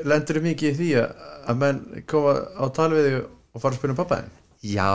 lendur 0.09 0.41
mikið 0.45 0.71
í 0.71 0.77
því 0.79 0.91
að, 1.03 1.25
að 1.49 1.61
menn 1.63 1.81
koma 2.11 2.37
á 2.57 2.65
tal 2.75 2.91
við 2.95 3.09
þig 3.09 3.19
og 3.23 3.63
fara 3.63 3.75
að 3.75 3.81
spila 3.81 3.95
um 3.95 3.99
pappaðin? 3.99 4.31
Já, 4.69 4.93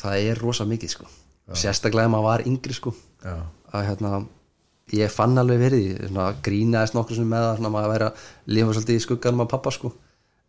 það 0.00 0.30
er 0.30 0.40
rosa 0.42 0.66
mikið 0.68 0.92
sko. 0.92 1.10
sérstaklega 1.56 2.08
ef 2.08 2.12
maður 2.12 2.26
var 2.26 2.44
yngri 2.48 2.74
sko. 2.76 2.92
Já, 3.22 3.36
að 3.72 3.86
hérna 3.90 4.10
ég 4.94 5.10
fann 5.10 5.38
alveg 5.40 5.62
verið 5.62 5.86
svona, 6.06 6.26
grínaðist 6.46 6.94
nokkur 6.94 7.18
sem 7.18 7.30
með 7.30 7.46
það 7.46 7.56
svona, 7.60 7.72
maður 7.74 8.04
að 8.08 8.26
lifa 8.54 8.76
svolítið 8.76 8.98
í 8.98 9.04
skugganum 9.06 9.44
af 9.46 9.50
pappa 9.54 9.72
sko. 9.74 9.92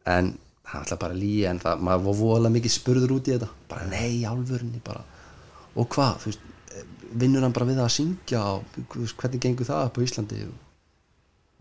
en 0.08 0.36
það 0.68 0.82
alltaf 0.82 1.00
bara 1.00 1.16
lí 1.16 1.34
en 1.48 1.60
það, 1.64 1.82
maður 1.88 2.04
var 2.06 2.18
voðalega 2.22 2.56
mikið 2.58 2.74
spurður 2.74 3.14
út 3.18 3.28
í 3.28 3.34
þetta 3.36 3.50
bara 3.72 3.88
nei, 3.92 4.26
álfurni 4.28 4.82
bara 4.84 5.04
og 5.78 5.90
hvað, 5.94 6.22
þú 6.22 6.32
veist, 6.32 6.46
vinnur 7.18 7.46
hann 7.46 7.56
bara 7.56 7.68
við 7.70 7.82
að 7.84 7.94
syngja 7.96 8.44
og 8.56 8.66
þú 8.76 9.04
veist, 9.04 9.18
hvernig 9.22 9.44
gengur 9.44 9.68
það 9.68 9.90
upp 9.90 10.00
á 10.00 10.06
Íslandi 10.06 10.42
og, 10.48 10.58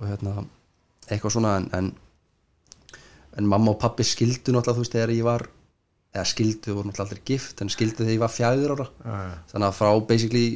og 0.01 0.09
hérna 0.11 0.35
eitthvað 1.07 1.37
svona 1.37 1.55
en, 1.61 1.69
en 1.77 1.93
en 3.37 3.51
mamma 3.51 3.75
og 3.75 3.81
pappi 3.83 4.07
skildu 4.07 4.55
náttúrulega 4.55 4.77
þú 4.79 4.85
veist 4.85 4.97
þegar 4.97 5.15
ég 5.17 5.27
var 5.27 5.47
eða 6.17 6.25
skildu, 6.31 6.73
voru 6.77 6.89
náttúrulega 6.89 7.07
aldrei 7.07 7.27
gift 7.33 7.61
en 7.61 7.73
skildu 7.73 8.03
þegar 8.05 8.15
ég 8.15 8.25
var 8.25 8.33
fjögur 8.33 8.75
ára. 8.77 8.89
Já. 9.05 9.19
þannig 9.53 9.69
að 9.69 9.77
frá 9.81 9.91
basically 10.09 10.47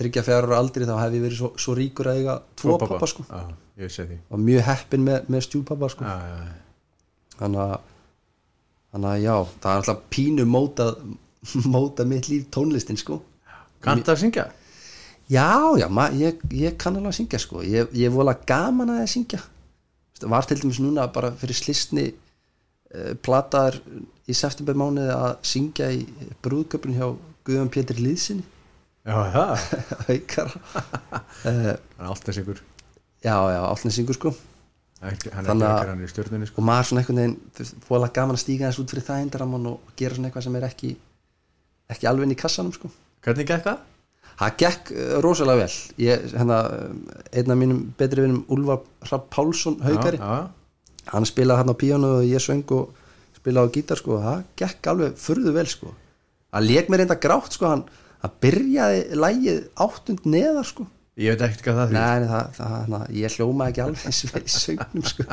þryggja 0.00 0.26
fjár 0.26 0.48
ára 0.48 0.58
aldri 0.58 0.88
þá 0.88 0.96
hef 0.98 1.14
ég 1.14 1.24
verið 1.28 1.38
svo, 1.38 1.52
svo 1.60 1.76
ríkur 1.78 2.10
að 2.10 2.20
eiga 2.20 2.40
tvo 2.58 2.74
Tvo 2.74 2.78
pappa 2.82 3.10
sko. 3.10 3.26
Því. 3.74 4.18
Og 4.30 4.38
mjög 4.38 4.66
heppin 4.68 5.02
með, 5.06 5.30
með 5.30 5.48
stjúpappa 5.48 5.90
sko. 5.90 6.06
Já 6.06 6.52
þannig 7.38 7.62
að 7.64 7.76
þannig 8.94 9.10
að 9.10 9.22
já, 9.24 9.34
það 9.62 9.70
er 9.70 9.80
alltaf 9.80 10.02
pínu 10.14 10.44
mótað 10.48 10.92
mótað 11.74 12.10
mitt 12.10 12.28
líf 12.30 12.44
tónlistin 12.54 13.00
sko. 13.00 13.20
Kanntu 13.84 14.14
að 14.14 14.22
syngja? 14.22 14.44
já, 15.28 15.48
já, 15.80 15.88
ma, 15.92 16.08
ég, 16.16 16.40
ég 16.56 16.76
kann 16.80 16.96
alveg 16.96 17.10
að 17.10 17.18
syngja 17.18 17.40
sko. 17.42 17.64
Ég, 17.66 17.90
ég 17.96 18.12
vola 18.12 18.36
gaman 18.46 18.94
að 18.94 19.06
syngja. 19.12 19.40
Var 20.24 20.46
til 20.48 20.60
dæmis 20.60 20.78
núna 20.80 21.08
bara 21.12 21.32
fyrir 21.36 21.56
slisni 21.58 22.06
uh, 22.94 23.12
plataður 23.26 23.80
í 24.30 24.34
september 24.38 24.78
mánuði 24.80 25.12
að 25.14 25.34
syngja 25.44 25.90
í 25.92 26.04
brúðköpun 26.46 26.94
hjá 26.96 27.06
Guðjón 27.44 27.70
Pétur 27.74 27.98
Lýðsinni 28.00 28.46
Já, 29.04 29.18
það 29.34 30.44
Hann 31.44 31.58
er 31.68 31.78
alltaf 32.08 32.34
sigur 32.36 32.60
já, 33.24 33.34
já, 33.52 33.60
allnesingur 33.68 34.16
sko. 34.16 34.30
Hann 35.00 35.10
er 35.10 35.16
ekki 35.18 35.30
Þannig 35.34 35.64
að- 35.68 36.04
stjórnunni 36.12 36.46
sko. 36.48 36.60
og 36.62 36.66
maður 36.68 36.86
svona 36.88 37.02
einhvern 37.02 37.20
veginn 37.20 37.80
fóla 37.88 38.08
gaman 38.16 38.36
að 38.38 38.42
stíga 38.44 38.68
þess 38.70 38.80
út 38.82 38.92
fyrir 38.94 39.04
það 39.06 39.22
endaramann 39.26 39.68
og 39.70 39.92
gera 40.00 40.16
svona 40.16 40.28
eitthvað 40.30 40.46
sem 40.46 40.56
er 40.60 40.66
ekki 40.68 40.90
ekki 41.92 42.08
alveg 42.08 42.24
inn 42.28 42.32
í 42.32 42.38
kassanum 42.40 42.72
sko. 42.72 42.88
Hvernig 43.24 43.48
gekk 43.48 43.64
það? 43.68 43.82
það 44.40 44.56
gekk 44.64 44.92
uh, 44.96 45.16
rosalega 45.22 45.60
vel. 45.66 45.74
Ég, 46.02 46.24
hérna, 46.32 46.58
einn 47.32 47.52
af 47.54 47.58
mínum 47.60 47.82
betri 48.00 48.24
vinnum 48.24 48.40
Úlfar 48.56 48.80
Rapp 49.10 49.28
Pálsson 49.30 49.76
haugari, 49.84 50.18
Já, 50.18 50.24
já, 50.40 50.48
hann 51.12 51.26
spilaði 51.28 51.62
hann 51.62 51.72
á 51.74 51.80
píónu 51.80 52.10
og 52.20 52.24
ég 52.28 52.42
söng 52.42 52.64
og 52.76 52.94
spila 53.36 53.64
á 53.64 53.72
gítar 53.74 54.00
sko. 54.00 54.18
Það 54.22 54.42
gekk 54.60 54.88
alveg 54.92 55.18
furðu 55.20 55.52
vel 55.56 55.66
sko. 55.68 55.92
Hann 56.54 56.66
lék 56.68 56.88
mér 56.88 57.02
reynda 57.04 57.18
grátt 57.20 57.52
sko. 57.56 57.68
Hann, 57.72 57.84
byrjaði 58.40 59.00
lægið 59.20 59.58
áttund 59.84 60.24
neðar 60.24 60.64
sko. 60.68 60.86
Ég 61.20 61.34
veit 61.36 61.42
ekkert 61.46 61.66
hvað 61.68 61.76
það 61.78 61.90
því 61.90 61.94
Nei, 61.94 62.28
það, 62.30 62.46
það, 62.56 62.76
það, 62.94 63.02
ég 63.20 63.34
hljóma 63.36 63.66
ekki 63.70 63.82
alveg 63.84 64.06
eins 64.08 64.22
vel 64.32 64.40
í 64.42 64.52
sögnum 64.54 65.04
sko. 65.06 65.26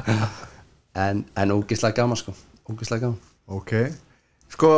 En, 1.01 1.21
en 1.39 1.53
ógislega 1.55 1.95
gaman 2.01 2.19
sko. 2.19 2.33
Ógislega 2.69 3.07
gaman. 3.07 3.17
Ok. 3.47 3.71
Sko, 4.51 4.71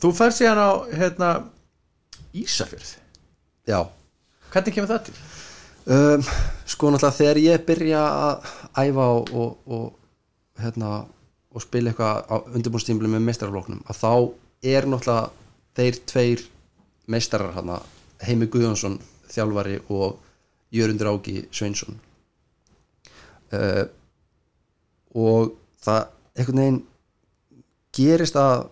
þú 0.00 0.10
fær 0.16 0.32
síðan 0.34 0.62
á 0.64 0.70
hérna 0.88 1.28
Ísafjörð. 2.34 2.96
Já, 3.68 3.80
Hvernig 4.50 4.74
kemur 4.74 4.90
það 4.90 5.04
til? 5.10 5.14
um, 5.94 6.24
sko 6.66 6.90
náttúrulega 6.90 7.16
þegar 7.20 7.40
ég 7.44 7.64
byrja 7.68 8.00
að 8.02 8.50
æfa 8.82 9.06
og, 9.14 9.30
og, 9.30 9.52
og 9.70 9.99
hérna 10.62 10.90
og 11.50 11.64
spila 11.64 11.90
eitthvað 11.90 12.24
á 12.30 12.36
undirbúnstímbli 12.54 13.10
með 13.10 13.26
meistarafloknum 13.26 13.82
að 13.90 14.00
þá 14.00 14.12
er 14.70 14.86
náttúrulega 14.86 15.30
þeir 15.78 16.00
tveir 16.10 16.44
meistarar 17.10 17.54
hana, 17.56 17.80
Heimi 18.22 18.46
Guðjónsson 18.50 18.98
þjálfari 19.30 19.80
og 19.90 20.18
Jörundur 20.74 21.10
Áki 21.14 21.46
Sveinsson. 21.50 21.96
Uh, 23.50 23.86
og 25.18 25.56
það 25.82 26.04
einhvern 26.38 26.60
veginn 26.62 26.80
gerist 27.96 28.38
að 28.38 28.68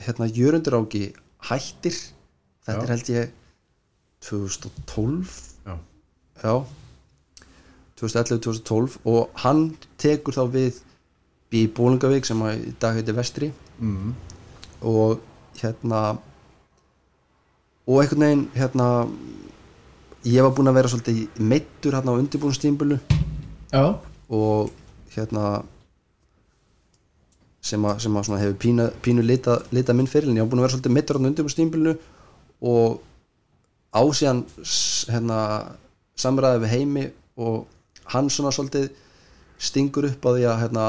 hérna, 0.00 0.30
Jörundur 0.32 0.78
Áki 0.80 1.10
hættir. 1.50 1.98
Þetta 2.62 2.78
Já. 2.78 2.84
er 2.84 2.94
held 2.94 3.10
ég 3.12 3.34
2012 4.22 5.34
Já, 5.66 5.74
já. 6.44 6.54
2011-2012 7.98 8.96
og 9.10 9.42
hann 9.42 9.76
tekur 10.00 10.34
þá 10.34 10.44
við 10.50 10.78
í 11.52 11.66
Bólingavík 11.76 12.26
sem 12.26 12.40
að 12.44 12.66
í 12.70 12.74
dag 12.80 12.96
heitir 12.96 13.16
Vestri 13.16 13.50
mm. 13.78 14.12
og 14.88 15.20
hérna 15.60 16.02
og 17.86 18.00
einhvern 18.00 18.24
veginn 18.24 18.46
hérna 18.56 18.86
ég 20.24 20.44
var 20.44 20.54
búinn 20.54 20.70
að 20.70 20.78
vera 20.78 20.92
svolítið 20.92 21.42
meittur 21.42 21.96
hérna 21.96 22.14
á 22.14 22.20
undirbúinstímbulu 22.20 22.98
Já. 23.72 23.98
og 24.30 24.70
hérna 25.14 25.62
sem 27.62 27.84
að, 27.86 28.00
sem 28.02 28.16
að 28.16 28.26
svona 28.26 28.40
hefur 28.42 28.58
pínu, 28.58 28.88
pínu 29.02 29.22
lita, 29.26 29.60
lita 29.74 29.94
minn 29.94 30.10
fyrir 30.10 30.30
en 30.30 30.38
ég 30.38 30.46
var 30.46 30.50
búinn 30.50 30.62
að 30.62 30.68
vera 30.68 30.76
svolítið 30.76 30.96
meittur 30.96 31.18
hérna 31.18 31.28
á 31.28 31.30
undirbúinstímbulu 31.32 31.94
og 32.72 33.00
ásíðan 33.92 34.44
hérna 35.12 35.38
samræði 36.16 36.62
við 36.62 36.74
heimi 36.76 37.06
og 37.42 37.66
hann 38.14 38.30
svona 38.30 38.52
svolítið 38.54 38.90
stingur 39.62 40.08
upp 40.08 40.24
á 40.26 40.30
því 40.34 40.46
að 40.50 40.60
hérna, 40.62 40.86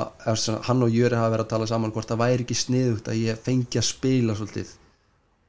hann 0.67 0.85
og 0.85 0.93
Jöri 0.93 1.19
hafa 1.19 1.33
verið 1.33 1.45
að 1.45 1.51
tala 1.51 1.67
saman 1.69 1.93
hvort 1.93 2.09
það 2.09 2.23
væri 2.23 2.45
ekki 2.45 2.57
sniðugt 2.57 3.11
að 3.11 3.19
ég 3.21 3.43
fengi 3.45 3.79
að 3.79 3.89
spila 3.89 4.37
svolítið 4.37 4.71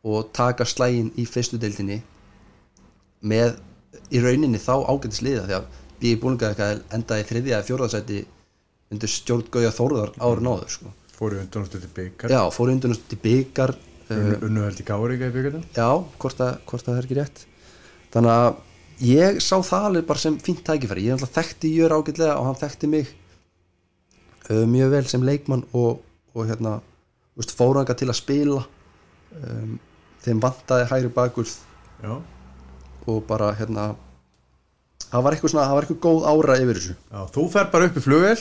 og 0.05 0.29
taka 0.37 0.67
slægin 0.69 1.09
í 1.17 1.25
fyrstu 1.29 1.61
deildinni 1.61 2.03
með 3.25 3.57
í 4.13 4.21
rauninni 4.21 4.61
þá 4.61 4.75
ágætis 4.85 5.23
liða 5.25 5.47
því 5.49 5.57
að 5.57 5.81
við 6.03 6.11
í 6.11 6.19
búlinga 6.21 6.69
endaði 6.93 7.27
þriðja 7.31 7.57
eða 7.57 7.69
fjórðarsæti 7.71 8.21
undir 8.93 9.11
stjórn 9.11 9.49
Gauja 9.55 9.73
Þórðar 9.73 10.13
árið 10.21 10.45
náður 10.45 10.77
sko. 10.77 10.93
Fóru 11.15 11.41
undan 11.41 11.67
til 11.71 11.91
byggar 11.95 12.35
já, 12.35 12.41
fóru 12.53 12.75
náttúrulega 12.75 13.17
í 13.17 13.21
byggar 13.23 13.73
uh, 13.73 14.31
Unnu 14.45 14.65
held 14.67 14.81
í 14.83 14.87
Gáríka 14.89 15.31
í 15.31 15.35
byggarnum 15.35 15.65
já, 15.73 15.89
hvort 16.21 16.41
það 16.43 16.97
er 16.99 17.07
ekki 17.07 17.19
rétt. 17.21 17.45
Þannig 18.13 18.35
að 18.35 18.49
ég 19.03 19.41
sá 19.43 19.57
það 19.59 19.89
alveg 19.89 20.09
bara 20.09 20.23
sem 20.23 20.39
fínt 20.43 20.65
tækifæri. 20.67 21.09
Ég 21.09 21.23
þekkti 21.35 21.71
Jör 21.79 21.97
ágætlega 21.97 22.39
og 22.39 22.49
hann 22.51 22.61
þekkti 22.61 22.91
mig 22.91 23.11
uh, 24.51 24.65
mjög 24.69 24.93
vel 24.95 25.07
sem 25.11 25.25
leikmann 25.25 25.65
og, 25.73 26.03
og 26.35 26.49
hérna 26.49 26.79
fóranga 27.55 27.97
til 27.99 28.11
að 28.11 28.21
spila 28.21 28.63
um, 29.41 29.79
þeim 30.25 30.43
vantaði 30.43 30.89
hægri 30.91 31.13
bakurð 31.15 31.55
Já, 32.05 32.19
og 33.09 33.23
bara 33.29 33.53
hérna 33.57 33.95
það 35.09 35.25
var 35.25 35.37
eitthvað 35.37 35.53
svona, 35.55 35.67
það 35.69 35.79
var 35.79 35.87
eitthvað 35.87 36.03
góð 36.05 36.27
ára 36.29 36.59
yfir 36.61 36.81
þessu. 36.81 36.97
Já 37.11 37.21
þú 37.35 37.47
fer 37.55 37.73
bara 37.73 37.89
upp 37.89 37.99
í 37.99 38.05
flugvel 38.05 38.39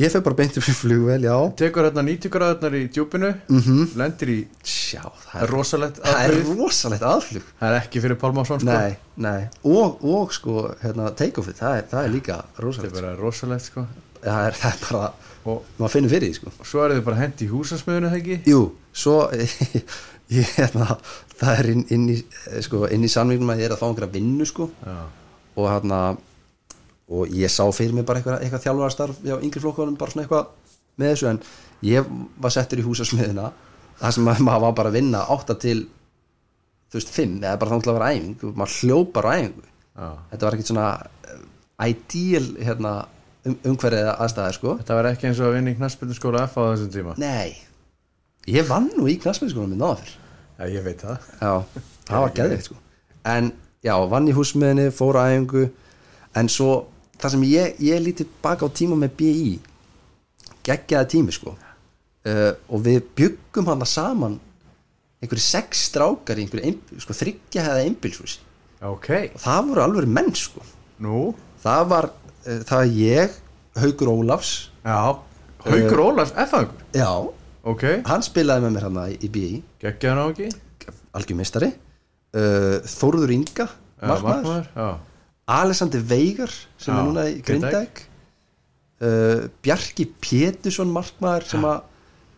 ég 0.00 0.10
fer 0.12 0.24
bara 0.26 0.38
beint 0.38 0.56
upp 0.58 0.68
í 0.70 0.74
flugvel, 0.74 1.26
já. 1.28 1.34
Tekur 1.60 1.88
hérna 1.88 2.04
90 2.06 2.32
gráðarnar 2.34 2.78
í 2.78 2.84
djúpinu 2.92 3.32
mm 3.48 3.92
Lendir 4.00 4.32
í 4.34 4.38
sjá, 4.62 5.04
Það 5.30 5.44
er 5.44 5.52
rosalegt 5.54 6.00
það 6.02 6.22
er 6.22 6.34
aðflug 6.38 6.62
rosalegt 6.62 7.06
aðflug. 7.10 7.52
Það 7.60 7.68
er 7.68 7.78
ekki 7.82 8.04
fyrir 8.06 8.20
Pálmásson 8.22 8.64
sko. 8.64 8.70
Nei, 8.72 8.96
nei, 9.16 9.44
og, 9.62 10.02
og 10.02 10.34
sko 10.34 10.66
hérna, 10.82 11.12
take-offið, 11.14 11.60
það 11.60 11.84
það 11.92 12.02
er 12.02 12.16
líka 12.16 12.40
Það 12.40 12.58
er 12.58 12.66
rosalegt 12.68 12.98
bara 12.98 13.14
rosalegt 13.20 13.70
sko. 13.70 13.86
Það 14.24 14.48
er, 14.48 14.58
það 14.58 14.72
er 14.72 14.84
bara, 14.88 15.12
Og, 15.44 15.64
maður 15.76 15.92
finnur 15.92 16.12
fyrir 16.14 16.30
því 16.30 16.36
sko. 16.38 16.50
Og 16.56 16.68
svo 16.68 16.82
er 16.84 16.94
þið 16.94 17.02
bara 17.04 17.20
hendi 17.20 17.44
í 17.44 17.50
húsasmiðuna 17.50 18.10
það 18.12 18.20
ekki? 18.22 18.36
Jú, 18.48 18.60
svo 18.96 19.16
ég, 20.38 20.52
hérna, 20.56 20.94
það 21.36 21.58
er 21.60 21.68
inn, 21.74 21.82
inn 21.92 22.06
í 22.14 22.16
sko, 22.64 22.86
inn 22.88 23.04
í 23.04 23.10
samvíknum 23.12 23.52
að 23.52 23.60
ég 23.60 23.68
er 23.68 23.74
að 23.76 23.82
fá 23.82 23.88
einhverja 23.90 24.14
vinnu 24.14 24.46
sko. 24.48 24.70
Já, 24.80 24.96
og 25.54 25.68
hérna 25.68 25.98
og 27.08 27.34
ég 27.36 27.52
sá 27.52 27.64
fyrir 27.74 27.94
mig 27.96 28.06
bara 28.08 28.20
eitthvað, 28.20 28.40
eitthvað 28.42 28.64
þjálfarstarf 28.64 29.20
já, 29.26 29.34
yngri 29.36 29.62
flokkunum 29.62 29.98
bara 30.00 30.14
svona 30.14 30.24
eitthvað 30.24 30.46
með 31.00 31.12
þessu. 31.12 31.30
En 31.32 31.40
ég 31.84 32.12
var 32.40 32.54
settur 32.54 32.80
í 32.80 32.86
húsasmiðina 32.86 33.50
það 34.00 34.16
sem 34.16 34.30
að 34.30 34.42
maður 34.46 34.64
var 34.66 34.78
bara 34.78 34.92
að 34.92 34.98
vinna 34.98 35.24
8 35.34 35.58
til 35.62 35.78
þú 36.90 37.00
veist 37.00 37.12
5 37.14 37.36
eða 37.42 37.58
bara 37.60 37.74
þá 37.74 37.84
til 37.84 37.92
að 37.92 37.98
vera 37.98 38.12
æfing 38.14 38.56
maður 38.60 38.78
hljópar 38.78 39.28
á 39.28 39.30
æfingu. 39.34 39.66
Já. 39.94 40.08
Þetta 40.30 40.46
var 40.46 40.56
ekkert 40.56 40.70
svona 40.70 40.88
uh, 41.34 41.44
ideal 41.90 42.48
hérna, 42.66 42.94
um, 43.44 43.56
umhverfið 43.70 44.10
aðstæði 44.14 44.56
sko. 44.58 44.76
Þetta 44.80 44.98
var 44.98 45.10
ekki 45.10 45.28
eins 45.30 45.42
og 45.42 45.50
að 45.50 45.56
vinna 45.58 45.74
í 45.74 45.78
knaspinu 45.78 46.16
skóla 46.16 46.46
F 46.48 46.58
á 46.58 46.62
þessum 46.72 46.92
tíma. 46.94 47.16
Nei, 47.20 47.54
ég 48.50 48.66
vann 48.68 48.90
nú 48.96 49.06
í 49.10 49.18
knastmennskólanum 49.22 49.76
minn 49.76 50.00
fyrr 50.00 50.20
Já, 50.54 50.66
ég 50.70 50.84
veit 50.86 51.00
það. 51.02 51.30
Já, 51.40 51.84
það 52.06 52.24
var 52.24 52.34
geðvikt 52.38 52.68
sko. 52.68 52.76
En 53.26 53.48
já, 53.82 53.94
vann 54.10 54.28
í 54.30 54.34
húsmiðinni, 54.36 54.90
fór 54.94 55.18
á 55.18 55.26
æfingu. 55.26 55.64
En 56.38 56.50
svo, 56.50 56.68
það 57.20 57.34
sem 57.34 57.44
ég, 57.48 57.76
ég 57.84 58.02
lítið 58.04 58.32
baka 58.44 58.66
á 58.66 58.70
tíma 58.74 58.98
með 59.00 59.14
BI 59.20 59.52
Geggjaði 60.64 61.10
tími 61.12 61.34
sko. 61.34 61.54
Uh, 62.24 62.52
Og 62.72 62.80
við 62.86 63.02
byggum 63.18 63.68
hann 63.68 63.84
saman 63.88 64.38
Einhverju 65.20 65.44
sex 65.44 65.86
strákar 65.90 66.40
í 66.40 66.44
einhverju 66.44 66.68
ein, 66.70 66.78
sko, 67.00 67.16
þryggja 67.16 67.64
hefða 67.66 67.84
einbilshúsi 67.88 68.40
Já, 68.80 68.88
ok. 68.90 69.08
Og 69.36 69.40
það 69.40 69.68
voru 69.70 69.82
alveg 69.84 70.10
menn 70.12 70.32
sko. 70.36 70.60
Nú? 71.04 71.20
Það 71.62 71.86
var, 71.92 72.10
uh, 72.44 72.58
það 72.68 72.74
var 72.80 72.90
ég, 72.98 73.38
Haukur 73.80 74.10
Ólafs. 74.12 74.50
Já. 74.84 74.98
Haukur 75.64 76.02
Ólafs 76.10 76.34
F-angur 76.44 76.84
Já, 76.92 77.08
Ok. 77.64 77.84
Hann 78.04 78.20
spilaði 78.24 78.66
með 78.66 78.74
mér 78.76 78.84
hann 78.90 78.98
í 79.16 79.28
BI 79.32 79.48
Gekkjaðan 79.80 80.20
á 80.20 80.24
ekki? 80.34 80.48
Algjörmeistari 81.16 81.70
uh, 81.72 82.82
Þórður 82.84 83.32
Inga, 83.38 83.68
markmaður 84.04 84.68
Alexander 85.50 86.00
Veigar 86.00 86.52
sem 86.80 86.94
Já, 86.94 86.98
er 86.98 87.08
núna 87.08 87.24
í 87.28 87.40
Grindæk 87.44 88.04
uh, 89.04 89.48
Bjarki 89.64 90.06
Pétursson 90.24 90.92
markmaður 90.92 91.48
sem 91.50 91.66
að 91.68 91.82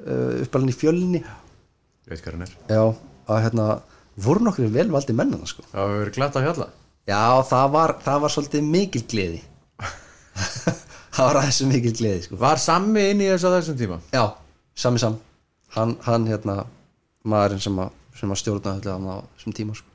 uh, 0.06 0.40
uppalinn 0.46 0.72
í 0.72 0.76
fjölni. 0.76 1.20
Ég 1.22 2.10
veit 2.14 2.24
hvað 2.24 2.34
hann 2.38 2.46
er. 2.48 2.56
Já, 2.70 2.82
að 3.30 3.42
hérna 3.44 3.68
voru 4.26 4.46
nokkur 4.46 4.72
velvaldi 4.74 5.14
mennana 5.16 5.46
sko. 5.46 5.62
Það 5.70 5.82
hefur 5.84 6.02
verið 6.02 6.18
glatt 6.18 6.40
að 6.40 6.48
hjalla. 6.48 6.68
Já, 7.06 7.22
það 7.46 7.68
var, 7.76 7.94
það 8.02 8.22
var 8.24 8.34
svolítið 8.34 8.66
mikil 8.74 9.04
gleði. 9.06 9.42
Það 11.16 11.28
var 11.30 11.38
aðeins 11.40 11.58
mikil 11.70 11.92
gleði 11.96 12.24
sko. 12.26 12.36
Var 12.42 12.58
Sammi 12.60 13.02
inn 13.12 13.22
í 13.24 13.28
þessu 13.30 13.48
á 13.48 13.54
þessum 13.54 13.76
tíma? 13.78 13.96
já, 14.12 14.24
sami 14.76 15.00
sam. 15.00 15.14
Hann, 15.72 15.94
hann 16.04 16.26
hérna, 16.28 16.56
maðurinn 17.24 17.62
sem 17.64 17.78
að, 17.80 17.94
sem 18.18 18.34
að 18.34 18.40
stjórna 18.42 18.74
þetta 18.76 18.96
á 19.00 19.16
þessum 19.38 19.54
tíma 19.56 19.76
sko. 19.78 19.94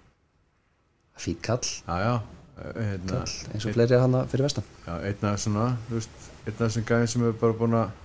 Fýt 1.21 1.43
kall, 1.45 1.61
Já, 1.85 1.93
já 2.01 2.13
Hérna, 2.61 3.23
eins 3.53 3.65
og 3.65 3.75
fleiri 3.75 3.97
hann 3.97 4.19
fyrir 4.29 4.45
vestan 4.45 4.67
já, 4.85 4.93
einn 5.09 5.27
af 5.31 5.39
svona, 5.41 5.65
einn 5.91 6.53
af 6.53 6.61
þessum 6.61 6.87
gæðin 6.87 7.11
sem 7.13 7.25
hefur 7.25 7.39
bara 7.41 7.59
búin 7.61 7.77
að 7.79 7.97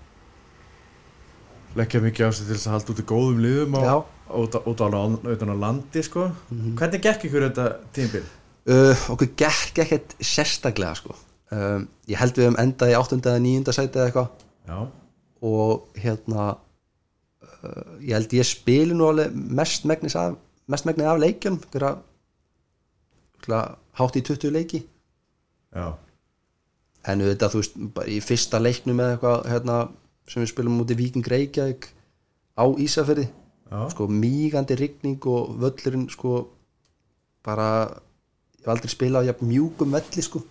leggja 1.76 2.00
mikið 2.00 2.28
á 2.28 2.30
sig 2.32 2.48
til 2.48 2.56
að 2.56 2.72
halda 2.72 2.94
út 2.94 3.02
í 3.02 3.06
góðum 3.10 3.42
liðum 3.44 3.76
Já. 3.84 3.94
út, 4.32 4.80
á, 4.80 5.56
landi, 5.60 6.02
sko. 6.02 6.30
Hvernig 6.48 7.02
gekk 7.04 7.26
ykkur 7.28 7.44
þetta 7.50 7.66
tímbil? 7.92 8.24
uh, 8.70 9.06
okkur 9.12 9.32
gekk 9.38 9.80
ekkert 9.84 10.14
sérstaklega 10.20 10.96
sko 10.98 11.14
um, 11.54 11.86
ég 12.10 12.20
held 12.20 12.38
við 12.38 12.50
um 12.50 12.58
endað 12.60 12.92
í 12.92 12.98
8. 12.98 13.20
eða 13.20 13.42
9. 13.44 13.74
sæti 13.76 14.00
eða 14.00 14.08
eitthvað 14.10 14.86
og 15.46 16.00
hérna 16.00 16.48
uh, 16.56 17.94
ég 18.02 18.16
held 18.16 18.36
ég 18.38 18.48
spili 18.48 18.96
nú 18.96 19.10
alveg 19.10 19.34
mest 19.34 19.86
megnis 19.88 20.18
af 20.18 20.38
af 20.66 21.22
leikjum 21.22 21.60
einhverja 21.60 21.96
hátt 23.46 24.18
í 24.18 24.22
20 24.26 24.52
leiki. 24.54 24.82
Já, 25.76 25.94
en 27.06 27.22
auðvitað 27.22 27.52
þú 27.52 27.62
veist 27.62 27.76
í 28.10 28.18
fyrsta 28.24 28.60
leiknum 28.62 29.00
eða 29.02 29.16
eitthvað 29.16 29.48
hérna, 29.52 29.76
sem 30.26 30.42
við 30.42 30.52
spilum 30.52 30.78
mútið 30.80 31.00
Víking 31.02 31.30
Reykjavík 31.30 31.88
á 32.58 32.64
Ísafirði. 32.66 33.28
Já, 33.66 33.78
sko 33.90 34.06
mígandi 34.10 34.76
rigning 34.78 35.22
og 35.26 35.56
völlurinn 35.62 36.06
sko 36.10 36.46
bara 37.46 37.68
ég 38.58 38.66
hef 38.66 38.72
aldrei 38.74 38.90
spilað 38.90 39.30
á 39.30 39.34
mjúkum 39.42 39.94
velli 39.94 40.22
sko. 40.22 40.42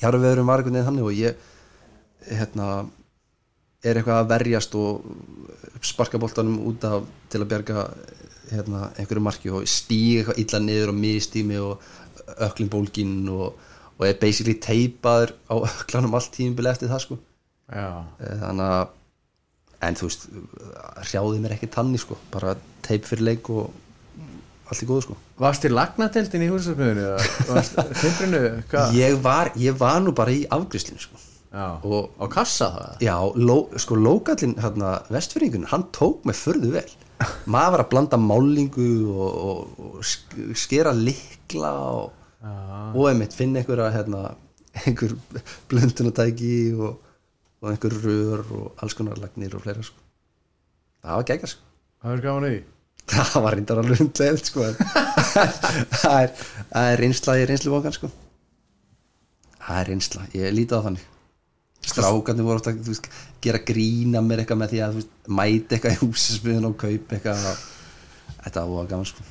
Jarveðurum 0.00 0.48
var 0.48 0.60
einhvern 0.60 0.76
veginn 0.76 0.88
þannig 0.88 1.08
og 1.08 1.16
ég 1.16 1.48
hérna 2.28 2.68
er 3.82 3.98
eitthvað 3.98 4.20
að 4.22 4.30
verjast 4.30 4.76
og 4.78 5.06
sparka 5.82 6.20
boltanum 6.22 6.60
út 6.70 6.84
af 6.86 7.04
til 7.32 7.42
að 7.42 7.48
bjarga 7.50 7.86
hérna, 8.52 8.90
einhverju 9.00 9.24
marki 9.24 9.50
og 9.50 9.66
stíga 9.68 10.22
eitthvað 10.22 10.40
illa 10.44 10.60
niður 10.62 10.92
og 10.92 11.00
mistími 11.00 11.58
og 11.62 11.90
öklin 12.48 12.70
bólgin 12.72 13.14
og, 13.32 13.58
og 13.98 14.06
er 14.08 14.18
basically 14.20 14.54
teipaður 14.60 15.34
á 15.50 15.54
öklanum 15.68 16.14
allt 16.18 16.32
tímbil 16.34 16.70
eftir 16.72 16.90
það 16.92 17.04
sko. 17.06 17.18
Já, 17.72 17.86
Eh, 18.20 18.36
þannig 18.42 18.66
að 18.72 18.88
en 19.82 19.96
þú 19.98 20.08
veist, 20.08 20.26
hrjáði 21.08 21.40
mér 21.42 21.54
ekki 21.56 21.68
tanni 21.74 21.98
sko, 21.98 22.16
bara 22.30 22.54
teip 22.86 23.06
fyrir 23.08 23.24
leik 23.32 23.48
og 23.50 23.72
allt 24.70 24.84
í 24.84 24.86
góðu 24.86 25.02
sko. 25.08 25.16
Varst 25.42 25.64
í 25.66 25.72
lagnadeldin 25.72 26.44
í 26.46 26.50
húsasmiðinu 26.52 27.08
varst 27.48 27.80
hvað? 28.70 28.94
Ég 28.94 29.18
var, 29.24 29.50
ég 29.58 29.76
var 29.78 30.00
nú 30.04 30.14
bara 30.14 30.34
í 30.34 30.44
afgriðslinu 30.54 31.02
sko. 31.02 31.18
Já, 31.52 31.66
og 31.84 32.14
á 32.16 32.24
kassa 32.32 32.68
það? 32.72 32.92
Já, 33.04 33.16
ló, 33.36 33.56
sko 33.82 33.98
lókallinn 33.98 34.54
hérna, 34.62 34.92
vestfyringun, 35.12 35.66
hann 35.68 35.88
tók 35.92 36.22
mig 36.24 36.38
förðu 36.38 36.70
vel 36.78 36.86
maður 37.46 37.74
var 37.76 37.82
að 37.84 37.90
blanda 37.92 38.18
málingu 38.20 38.88
og, 39.12 39.32
og, 39.48 39.80
og 39.86 40.04
sk- 40.06 40.52
skera 40.58 40.92
likla 40.96 41.72
og, 41.92 42.12
og 42.94 43.08
einmitt 43.10 43.36
finna 43.36 43.60
einhverja 43.62 43.90
hérna, 43.94 44.22
einhver 44.86 45.14
blöndunatæki 45.70 46.54
og, 46.78 46.96
og 47.62 47.70
einhver 47.72 47.96
rör 48.04 48.44
og 48.58 48.82
alls 48.82 48.96
konar 48.98 49.20
lagnir 49.22 49.54
og 49.58 49.62
fleira 49.66 49.84
sko. 49.86 49.98
það 51.02 51.18
var 51.20 51.28
geggar 51.32 51.52
sko. 51.52 51.62
það 52.02 52.16
er 52.16 52.24
gaman 52.26 52.48
í 52.50 52.56
það 53.12 53.36
var 53.44 53.56
reyndar 53.58 53.80
alveg 53.82 54.02
hundlega 54.02 54.42
sko. 54.46 54.66
en 54.66 54.76
það 56.02 56.18
er, 56.22 56.34
er 56.82 57.00
reynsla 57.02 57.38
í 57.40 57.46
reynslu 57.50 57.82
sko. 57.98 58.10
það 59.62 59.80
er 59.80 59.90
reynsla, 59.92 60.26
ég 60.38 60.54
líti 60.56 60.78
á 60.78 60.84
þannig 60.86 61.08
strákarnir 61.86 62.46
voru 62.46 62.60
ofta 62.60 62.72
veist, 62.86 63.08
gera 63.42 63.58
grína 63.66 64.22
mér 64.24 64.42
eitthvað 64.44 64.60
með 64.62 64.72
því 64.74 64.80
að 64.86 64.98
veist, 65.00 65.12
mæti 65.28 65.76
eitthvað 65.76 65.96
í 65.96 66.00
húsismiðun 66.02 66.68
og 66.70 66.76
kaup 66.82 67.14
eitthvað 67.16 67.46
þetta 68.42 68.64
var 68.70 68.90
gaman 68.92 69.08
sko. 69.10 69.24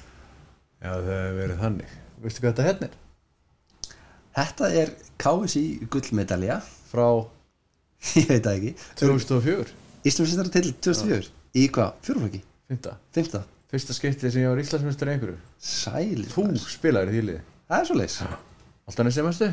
Já, 0.82 0.92
það 0.92 1.12
hefur 1.14 1.38
verið 1.42 1.62
þannig. 1.66 1.94
Veistu 2.22 2.44
hvað 2.44 2.52
þetta 2.58 2.68
hérna 2.68 2.90
er? 2.90 2.98
þetta 4.36 4.70
er 4.82 4.92
KSI 5.22 5.64
gullmedalja. 5.94 6.60
Frá 6.92 7.06
ég 8.20 8.28
veit 8.32 8.44
það 8.46 8.56
ekki. 8.58 8.74
2004 9.00 9.78
Íslandsmyndstara 10.10 10.52
til 10.56 10.72
2004 10.82 11.28
í 11.62 11.66
hvað, 11.70 11.92
fjóruflokki, 12.08 12.40
fynda, 12.72 12.96
fymta 13.14 13.42
fyrsta 13.72 13.94
skiptið 13.96 14.34
sem 14.34 14.42
ég 14.44 14.50
var 14.52 14.60
Íslandsmyndstur 14.60 15.12
einhverju. 15.14 15.36
Sælir 15.64 16.26
þú 16.34 16.44
maður. 16.50 16.64
spilaðir 16.74 17.12
í 17.12 17.16
því 17.16 17.22
liði. 17.28 17.44
Það 17.72 17.78
er 17.84 17.88
svo 17.88 17.98
leis 18.02 18.16
Altanesi 18.92 19.24
mestu 19.24 19.48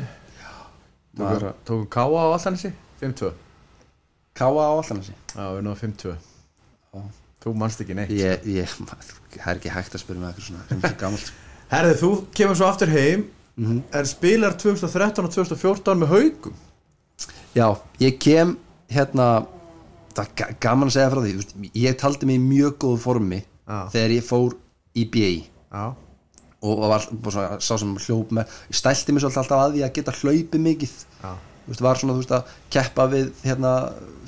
Maður- 1.19 1.53
tókum 1.67 1.85
Káa 1.93 2.19
á 2.19 2.27
Altanesi 2.35 2.71
5-2 3.01 3.31
Káa 4.39 4.49
á 4.55 4.71
allanasi 4.79 5.13
já, 5.13 5.43
við 5.55 5.63
náðum 5.65 5.79
5-2 5.83 6.15
þú 7.39 7.53
manst 7.55 7.79
ekki 7.83 7.95
neitt. 7.95 8.09
Ég, 8.11 8.41
ég, 8.51 8.71
það 8.73 9.45
er 9.45 9.59
ekki 9.59 9.71
hægt 9.71 9.93
að 9.95 10.01
spyrja 10.01 10.19
með 10.23 10.31
eitthvað 10.31 10.47
svona. 10.49 10.63
Sem 10.69 10.81
er 10.89 10.95
gamalt 10.99 11.29
herði, 11.69 11.93
þú 12.01 12.09
kemur 12.35 12.57
svo 12.59 12.67
aftur 12.67 12.91
heim 12.91 13.27
en 13.59 14.07
spilar 14.09 14.55
2013 14.59 15.27
og 15.27 15.33
2014 15.35 16.01
með 16.01 16.11
haugum 16.13 16.57
Já, 17.57 17.67
ég 17.99 18.17
kem 18.21 18.55
hérna 18.91 19.27
það 20.15 20.23
er 20.25 20.31
ga- 20.39 20.53
gaman 20.65 20.89
að 20.89 20.95
segja 20.97 21.11
frá 21.13 21.21
því 21.25 21.71
ég 21.83 21.97
taldi 21.99 22.27
mig 22.29 22.39
í 22.39 22.43
mjög 22.43 22.77
góðu 22.83 22.99
formi 23.03 23.39
Já. 23.43 23.79
þegar 23.93 24.13
ég 24.15 24.25
fór 24.25 24.55
í 24.97 25.03
BI 25.13 25.29
já, 25.69 25.83
og 26.65 26.79
var 26.89 27.03
svona, 27.05 27.59
sá 27.61 27.75
sem 27.77 27.91
hljóp 28.05 28.31
með 28.35 28.55
ég 28.71 28.79
stælti 28.79 29.13
mig 29.13 29.21
svolítið 29.23 29.41
alltaf 29.43 29.63
að 29.63 29.75
því 29.77 29.83
að 29.85 29.93
geta 29.99 30.15
hlaupið 30.19 30.63
mikið. 30.65 30.95
Já, 31.21 31.31
þú 31.35 31.58
veist, 31.69 31.83
var 31.85 32.01
svona, 32.01 32.17
veist, 32.17 32.33
að 32.35 32.51
keppa 32.73 33.07
við 33.11 33.31
hérna, 33.45 33.73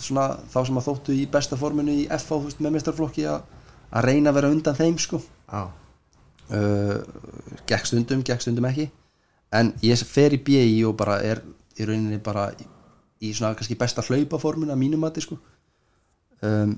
svona, 0.02 0.30
þá 0.54 0.60
sem 0.70 0.80
að 0.82 0.88
þóttu 0.88 1.18
í 1.18 1.28
besta 1.34 1.60
forminu 1.60 1.98
í 2.04 2.08
FH, 2.08 2.42
veist, 2.46 2.64
með 2.64 2.78
mestarflokki 2.78 3.28
að 3.28 3.42
reyna 4.06 4.32
að 4.32 4.40
vera 4.40 4.52
undan 4.56 4.78
þeim, 4.78 4.98
sko. 5.02 5.22
Já, 5.52 5.64
uh, 6.56 6.98
gekk 7.70 7.90
stundum, 7.90 8.22
gekk 8.28 8.46
stundum 8.46 8.70
ekki. 8.70 8.88
En 9.52 9.74
ég 9.84 10.00
fer 10.08 10.38
í 10.38 10.40
BI 10.40 10.78
og 10.88 10.96
bara 11.00 11.18
er 11.28 11.42
í 11.76 11.88
rauninni 11.88 12.20
bara 12.24 12.50
í, 12.56 12.68
í 13.28 13.34
svona 13.36 13.56
kannski 13.58 13.78
besta 13.80 14.04
hlaupaformun 14.06 14.72
að 14.72 14.80
mínum 14.80 15.04
mati 15.04 15.24
sko. 15.24 15.38
Um, 16.42 16.78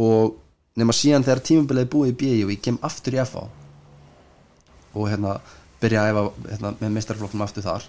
og 0.00 0.38
nema 0.78 0.94
síðan 0.96 1.24
þegar 1.26 1.42
tímabilið 1.46 1.84
er 1.84 1.92
búið 1.92 2.12
í 2.12 2.16
BI 2.22 2.38
og 2.46 2.54
ég 2.54 2.62
kem 2.64 2.78
aftur 2.82 3.14
í 3.14 3.20
FA 3.28 3.44
og 4.94 5.10
hérna 5.10 5.36
byrja 5.82 6.02
að 6.02 6.10
efa 6.10 6.24
hérna, 6.48 6.72
með 6.80 6.96
mestarflokknum 6.96 7.44
aftur 7.44 7.66
þar 7.66 7.86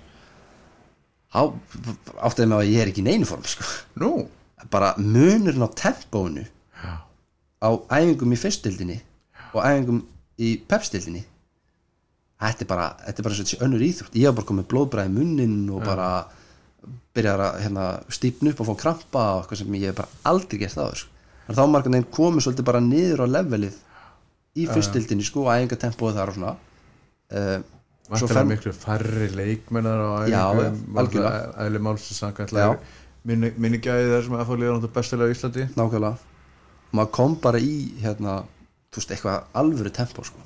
þá 1.36 1.42
áttaði 2.30 2.48
mig 2.50 2.58
á 2.58 2.62
að 2.62 2.72
ég 2.72 2.82
er 2.82 2.92
ekki 2.92 3.04
í 3.04 3.08
neinu 3.10 3.28
form 3.28 3.46
sko. 3.50 3.68
Nú? 4.02 4.12
Bara 4.72 4.94
munurinn 4.98 5.66
á 5.66 5.70
tempóinu 5.76 6.46
já, 6.46 6.94
á 7.60 7.70
æfingum 8.00 8.34
í 8.34 8.40
fyrstildinni 8.40 8.98
og 9.52 9.62
æfingum 9.62 10.02
í 10.42 10.56
pepstildinni 10.70 11.26
þetta 12.40 12.66
er 12.66 12.70
bara 12.70 12.88
þetta 13.04 13.22
er 13.22 13.28
bara 13.28 13.38
svo 13.40 13.60
önnur 13.66 13.86
íþrótt. 13.86 14.18
Ég 14.20 14.32
var 14.32 14.40
bara 14.40 14.50
komið 14.52 14.70
blóðbræði 14.72 15.14
munnin 15.16 15.58
og 15.74 15.84
bara 15.86 16.10
byrjar 17.16 17.42
að 17.42 17.60
hérna, 17.64 17.86
stípna 18.14 18.52
upp 18.52 18.62
og 18.62 18.70
fá 18.70 18.76
krampa 18.84 19.26
og 19.36 19.44
eitthvað 19.44 19.62
sem 19.62 19.78
ég 19.80 19.92
hef 19.92 20.00
bara 20.00 20.22
aldrei 20.32 20.60
gert 20.62 20.76
það 20.76 20.98
sko. 21.00 21.12
þá 21.46 21.64
margum 21.70 21.96
þeim 21.96 22.08
komið 22.12 22.46
svolítið 22.46 22.68
bara 22.68 22.82
niður 22.84 23.24
á 23.26 23.28
levelið 23.38 23.78
í 24.56 24.68
fyrstildinni 24.72 25.26
sko 25.26 25.46
og 25.46 25.54
æfingatempóið 25.54 26.20
þar 26.20 26.32
og 26.32 26.38
svona. 26.38 26.54
Uh, 27.36 27.60
Vantar 28.10 28.38
fer 28.38 28.46
miklu 28.46 28.72
færri 28.76 29.32
leikmennar 29.34 29.98
á 29.98 30.10
æfingum 30.28 31.00
algjörlega. 31.02 31.66
Æli 31.66 31.82
málsins 31.82 32.22
Já. 32.22 32.22
samkvæmt 32.22 32.54
Minni 33.26 33.80
gæði 33.82 34.12
þar 34.12 34.26
sem 34.28 34.36
liða 34.36 34.76
náttúrulega 34.76 34.94
bestilega 34.94 35.34
í 35.34 35.36
Íslandi 35.36 35.64
nákvæmlega 35.74 36.34
maður 36.96 37.12
kom 37.18 37.36
bara 37.42 37.62
í 37.62 37.76
hérna, 38.04 38.44
þú 38.94 39.02
veist, 39.02 39.14
eitthvað 39.16 39.58
alvöru 39.62 39.92
tempó 39.96 40.26
sko. 40.26 40.44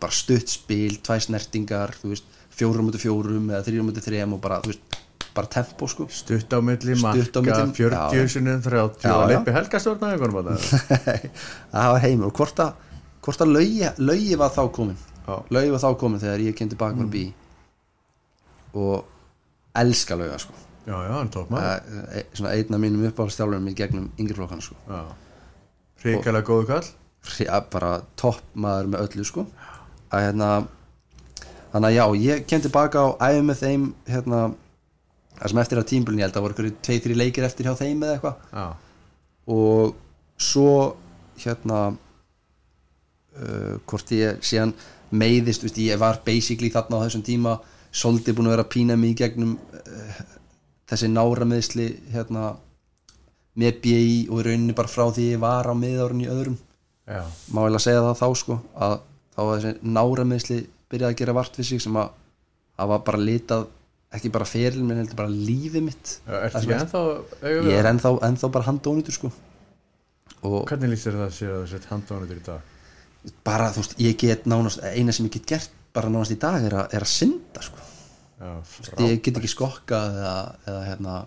bara 0.00 0.12
stutt 0.12 0.50
spil, 0.50 0.98
tvæ 1.04 1.20
snertingar 1.22 1.94
þú 2.00 2.10
veist, 2.14 2.26
fjórum 2.52 2.88
mútið 2.88 3.04
fjórum 3.06 3.50
eða 3.52 3.62
þrjum 3.68 3.90
mútið 3.90 4.08
þrejum 4.08 4.36
og 4.36 4.40
bara, 4.42 4.58
þú 4.64 4.72
veist, 4.72 4.98
bara 5.36 5.50
tempó 5.54 5.88
sko. 5.88 6.08
Stutt 6.10 6.52
á 6.52 6.58
milli, 6.64 6.96
marka, 7.00 7.40
milli, 7.44 7.72
40 7.78 8.18
já. 8.18 8.26
sinni 8.32 8.56
30 8.64 9.06
Já, 9.06 9.14
og 9.14 9.30
leipi 9.30 9.54
helgastjórna 9.54 10.12
það 11.72 11.94
var 11.94 12.04
heimur 12.04 12.34
hvort 12.34 12.64
að, 12.64 12.86
laugi 13.98 14.38
var 14.40 14.52
þá 14.56 14.62
komin 14.74 14.98
Já. 15.24 15.34
laugi 15.56 15.72
var 15.72 15.82
þá 15.82 15.90
komin 16.00 16.20
þegar 16.20 16.44
ég 16.44 16.56
kem 16.58 16.68
tilbaka 16.68 17.00
mm. 17.00 17.10
bí 17.10 17.24
og 18.74 19.04
elska 19.80 20.18
lauga 20.18 20.38
sko. 20.42 20.56
Já, 20.84 20.96
já, 21.00 21.12
hann 21.16 21.30
tók 21.32 21.52
maður 21.52 22.02
e- 22.12 22.26
svona 22.34 22.52
einn 22.52 22.76
af 22.76 22.80
mínum 22.82 23.06
uppáhaldstjálfurum 23.08 23.70
í 23.70 23.76
gegnum 23.78 24.10
yngri 24.20 24.36
flokkana 24.36 24.64
sko. 24.64 24.76
Ríkala 26.04 26.44
góðu 26.44 26.68
kall 26.68 26.90
ja, 27.40 27.60
bara 27.72 27.98
topp 28.20 28.42
maður 28.54 28.90
með 28.92 29.06
öllu 29.06 29.24
sko 29.24 29.46
að 30.12 30.26
hérna 30.26 30.48
þannig 31.72 31.88
að 31.88 31.96
já, 31.96 32.04
ég 32.22 32.44
kem 32.50 32.62
tilbaka 32.62 33.06
og 33.08 33.22
æfi 33.24 33.42
með 33.48 33.62
þeim 33.62 33.86
hérna 34.10 34.40
það 35.38 35.50
sem 35.50 35.62
eftir 35.64 35.80
að 35.80 35.88
tímbilin 35.90 36.20
ég 36.20 36.28
held 36.28 36.38
að 36.38 36.44
voru 36.44 36.56
ykkur 36.56 36.70
tvei, 36.84 36.98
þrý 37.02 37.18
leikir 37.18 37.46
eftir 37.48 37.68
hjá 37.68 37.74
þeim 37.80 38.04
eða 38.04 38.18
eitthvað 38.18 38.36
og 39.54 39.94
svo 40.40 40.74
hérna 41.42 41.80
uh, 41.94 43.74
hvort 43.88 44.12
ég 44.14 44.44
síðan 44.44 44.74
meiðist, 45.14 45.64
veist, 45.64 45.80
ég 45.82 46.00
var 46.00 46.20
basically 46.26 46.70
þarna 46.74 47.00
á 47.00 47.04
þessum 47.06 47.24
tíma 47.26 47.54
svolítið 47.94 48.38
búin 48.38 48.50
að 48.50 48.56
vera 48.56 48.66
að 48.66 48.72
pína 48.74 48.96
mig 48.98 49.14
í 49.14 49.18
gegnum 49.22 49.56
uh, 49.56 50.22
þessi 50.90 51.10
nára 51.12 51.46
meðsli 51.48 51.88
hérna 52.14 52.54
með 53.60 53.80
BI 53.84 54.14
og 54.28 54.40
í 54.40 54.46
rauninni 54.48 54.74
bara 54.76 54.90
frá 54.90 55.06
því 55.14 55.28
ég 55.34 55.42
var 55.42 55.70
á 55.70 55.74
miðárun 55.78 56.24
í 56.24 56.30
öðrum. 56.30 56.58
Já, 57.04 57.22
má 57.52 57.60
vel 57.66 57.76
að 57.76 57.84
segja 57.84 58.02
það 58.02 58.20
þá 58.22 58.28
sko 58.40 58.58
að 58.74 58.94
þá 59.34 59.40
var 59.44 59.62
þessi 59.62 59.94
nára 59.94 60.26
meðsli 60.26 60.58
byrjaði 60.90 61.12
að 61.12 61.18
gera 61.20 61.36
vart 61.36 61.58
við 61.58 61.68
sig 61.68 61.82
sem 61.84 61.98
að 62.00 62.12
það 62.74 62.92
var 62.92 63.02
bara 63.06 63.24
litað 63.28 63.66
ekki 64.14 64.30
bara 64.34 64.46
feril 64.48 64.84
menn 64.86 65.00
heldur 65.02 65.18
bara 65.18 65.32
lífið 65.32 65.86
mitt. 65.88 66.14
Já 66.26 66.34
Það 66.34 66.60
ekki 66.60 66.76
ennþá 66.78 67.02
ég 67.50 67.74
er 67.78 67.90
ennþá, 67.90 68.14
ennþá 68.28 68.50
bara 68.54 68.68
handónitur 68.68 69.16
sko. 69.16 69.30
Og 70.44 70.62
Hvernig 70.68 70.94
lýsir 70.94 71.16
það 71.18 71.34
sér 71.34 71.54
að 71.54 71.64
þú 71.64 71.70
sett 71.72 71.90
handónitur 71.90 72.40
í 72.40 72.44
dag? 72.46 72.73
Bara 73.46 73.70
þú 73.72 73.82
veist, 73.82 73.96
ég 74.02 74.16
get 74.20 74.48
nánast 74.50 74.82
eina 74.84 75.14
sem 75.14 75.28
ég 75.28 75.38
get 75.38 75.48
gert 75.54 75.74
bara 75.94 76.10
nánast 76.12 76.34
í 76.34 76.38
dag 76.40 76.64
er 76.64 76.76
að, 76.82 76.96
er 76.96 77.06
að 77.06 77.12
synda 77.12 77.62
sko. 77.64 77.90
Já, 78.34 78.50
ég 79.00 79.22
get 79.24 79.38
ekki 79.38 79.52
skokkað 79.52 80.18
eða, 80.18 80.38
eða 80.66 80.80
hérna 80.88 81.18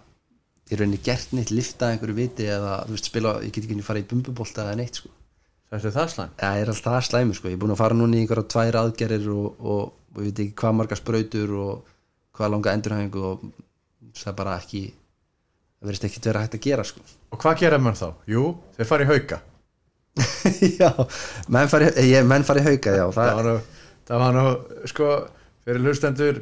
ég 0.67 0.81
rauninni 0.81 0.99
gert 1.03 1.31
neitt, 1.33 1.53
lifta 1.55 1.91
einhverju 1.93 2.17
viti 2.17 2.47
eða 2.51 2.81
þú 2.85 2.97
veist, 2.97 3.09
spila, 3.09 3.37
ég 3.45 3.53
get 3.55 3.65
ekki 3.65 3.85
fara 3.85 4.03
í 4.03 4.07
bumbubólta 4.09 4.65
eða 4.65 4.75
neitt 4.81 4.99
sko. 4.99 5.13
Þetta 5.67 5.89
er 5.89 5.95
það 5.95 6.11
slæm 6.13 6.35
það 6.39 6.61
er 6.61 6.69
alltaf 6.71 6.93
það 6.93 7.05
slæmi 7.07 7.37
sko. 7.37 7.49
ég 7.49 7.57
er 7.57 7.61
búin 7.63 7.73
að 7.73 7.81
fara 7.81 7.97
núna 7.97 8.15
í 8.15 8.21
einhverja 8.23 8.51
tvær 8.53 8.79
aðgerir 8.81 9.25
og, 9.33 9.47
og, 9.59 9.81
og 10.13 10.21
ég 10.21 10.29
veit 10.29 10.43
ekki 10.45 10.55
hvað 10.61 10.77
marga 10.77 10.99
sprautur 10.99 11.55
og 11.59 11.89
hvað 12.37 12.53
langa 12.53 12.75
endurhæfingu 12.77 13.25
og 13.27 13.43
það 14.15 14.31
er 14.31 14.37
bara 14.37 14.55
ekki 14.61 14.83
það 14.87 15.89
verðist 15.89 16.07
ekki 16.07 16.23
vera 16.27 16.43
hægt 16.45 16.57
að 16.59 16.65
gera 16.69 16.87
sko. 16.87 17.03
Og 17.31 17.41
hvað 17.41 17.59
gera 17.63 17.81
mann 17.83 17.99
þá? 17.99 18.07
Jú, 18.31 18.45
þeir 18.77 18.91
fara 18.91 19.07
í 19.07 19.11
hauka 19.11 19.41
já, 20.81 20.91
menn 21.53 21.71
fari, 21.71 21.91
ég, 22.07 22.25
menn 22.27 22.45
fari 22.47 22.63
hauka 22.65 22.95
já, 22.95 23.05
það 23.13 23.17
það, 23.17 23.35
var 23.39 23.49
nú, 23.49 23.55
það 24.09 24.23
var 24.23 24.37
nú 24.37 24.45
sko, 24.91 25.11
fyrir 25.67 25.85
hlustendur 25.85 26.41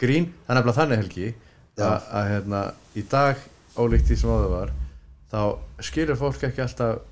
grín, 0.00 0.30
það 0.44 0.52
er 0.52 0.60
nefnilega 0.60 0.78
þannig 0.80 1.02
helgi 1.02 1.28
að, 1.76 2.08
að 2.20 2.30
hérna, 2.32 2.62
í 2.96 3.04
dag 3.10 3.44
ólíkt 3.76 4.08
því 4.10 4.20
sem 4.20 4.32
áður 4.32 4.54
var 4.54 4.72
þá 5.32 5.40
skilur 5.88 6.20
fólk 6.20 6.46
ekki 6.48 6.64
alltaf 6.64 7.04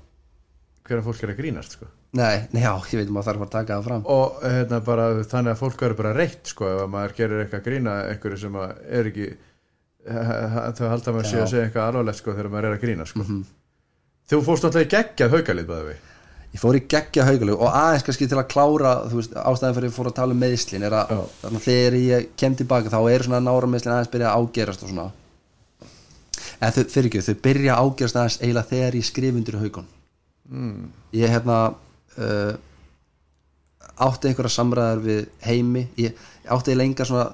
hverja 0.85 1.05
fólk 1.05 1.23
er 1.25 1.33
að 1.33 1.39
grínast 1.41 1.75
sko. 1.77 1.89
nei, 2.15 2.45
já, 2.53 2.71
ég 2.91 3.01
veit 3.01 3.11
maður 3.11 3.31
þarf 3.31 3.45
að 3.47 3.51
taka 3.57 3.79
það 3.79 3.89
fram 3.89 4.07
og 4.15 4.39
hérna, 4.45 4.79
bara, 4.85 5.09
þannig 5.25 5.55
að 5.55 5.61
fólk 5.63 5.83
verður 5.83 6.01
bara 6.03 6.15
reitt 6.15 6.53
sko, 6.53 6.69
ef 6.71 6.85
að 6.85 6.93
maður 6.95 7.17
gerir 7.19 7.43
eitthvað 7.43 7.61
að 7.61 7.67
grína 7.69 7.97
einhverju 8.13 8.41
sem 8.45 8.57
er 8.61 9.11
ekki 9.11 9.29
þau 10.05 10.89
halda 10.91 11.13
maður 11.15 11.29
sé 11.31 11.39
að 11.41 11.51
segja 11.51 11.67
eitthvað 11.67 11.87
alvarlegt 11.89 12.21
sko, 12.21 12.35
þegar 12.37 12.51
maður 12.53 12.67
er 12.69 12.77
að 12.77 12.83
grína 12.85 13.07
sko. 13.09 13.25
Þú 14.29 14.41
fórst 14.45 14.67
alltaf 14.67 14.85
í 14.85 14.91
geggjað 14.95 15.37
haukalið 15.37 15.71
bæði 15.71 15.87
við 15.91 16.03
ég 16.55 16.61
fór 16.61 16.77
í 16.77 16.85
geggja 16.87 17.25
haugalegu 17.27 17.59
og 17.59 17.73
aðeins 17.75 18.05
kannski 18.07 18.29
til 18.31 18.39
að 18.39 18.47
klára 18.53 18.93
þú 19.09 19.19
veist, 19.19 19.33
ástæðan 19.35 19.75
fyrir 19.75 19.87
að 19.87 19.89
ég 19.89 19.95
fór 19.97 20.09
að 20.09 20.17
tala 20.19 20.35
um 20.35 20.39
meðslin 20.39 20.85
er 20.87 20.95
að 20.95 21.23
þarna 21.41 21.61
þegar 21.65 21.97
ég 21.99 22.29
kem 22.39 22.55
tilbaka 22.55 22.91
þá 22.93 22.99
er 23.11 23.25
svona 23.25 23.41
nára 23.43 23.69
meðslin 23.71 23.95
aðeins 23.95 24.11
byrja 24.13 24.31
að 24.31 24.45
ágerast 24.45 24.85
og 24.85 24.91
svona. 24.91 25.07
En 26.63 26.71
þau, 26.71 26.85
fyrir 26.93 27.09
ekki, 27.09 27.23
þau 27.27 27.41
byrja 27.49 27.75
að 27.75 27.89
ágerast 27.89 28.19
aðeins 28.21 28.39
eiginlega 28.39 28.71
þegar 28.71 28.97
ég 28.99 29.09
skrif 29.09 29.39
undir 29.41 29.59
haugun 29.59 29.89
mm. 30.47 30.87
ég 31.19 31.35
hérna 31.35 31.59
uh, 31.73 32.53
átti 34.07 34.31
einhverja 34.31 34.55
samræðar 34.55 35.03
við 35.03 35.21
heimi. 35.43 35.87
Ég, 35.99 36.15
ég 36.15 36.55
átti 36.55 36.71
eiginlega 36.71 36.91
enga 36.93 37.09
svona, 37.11 37.27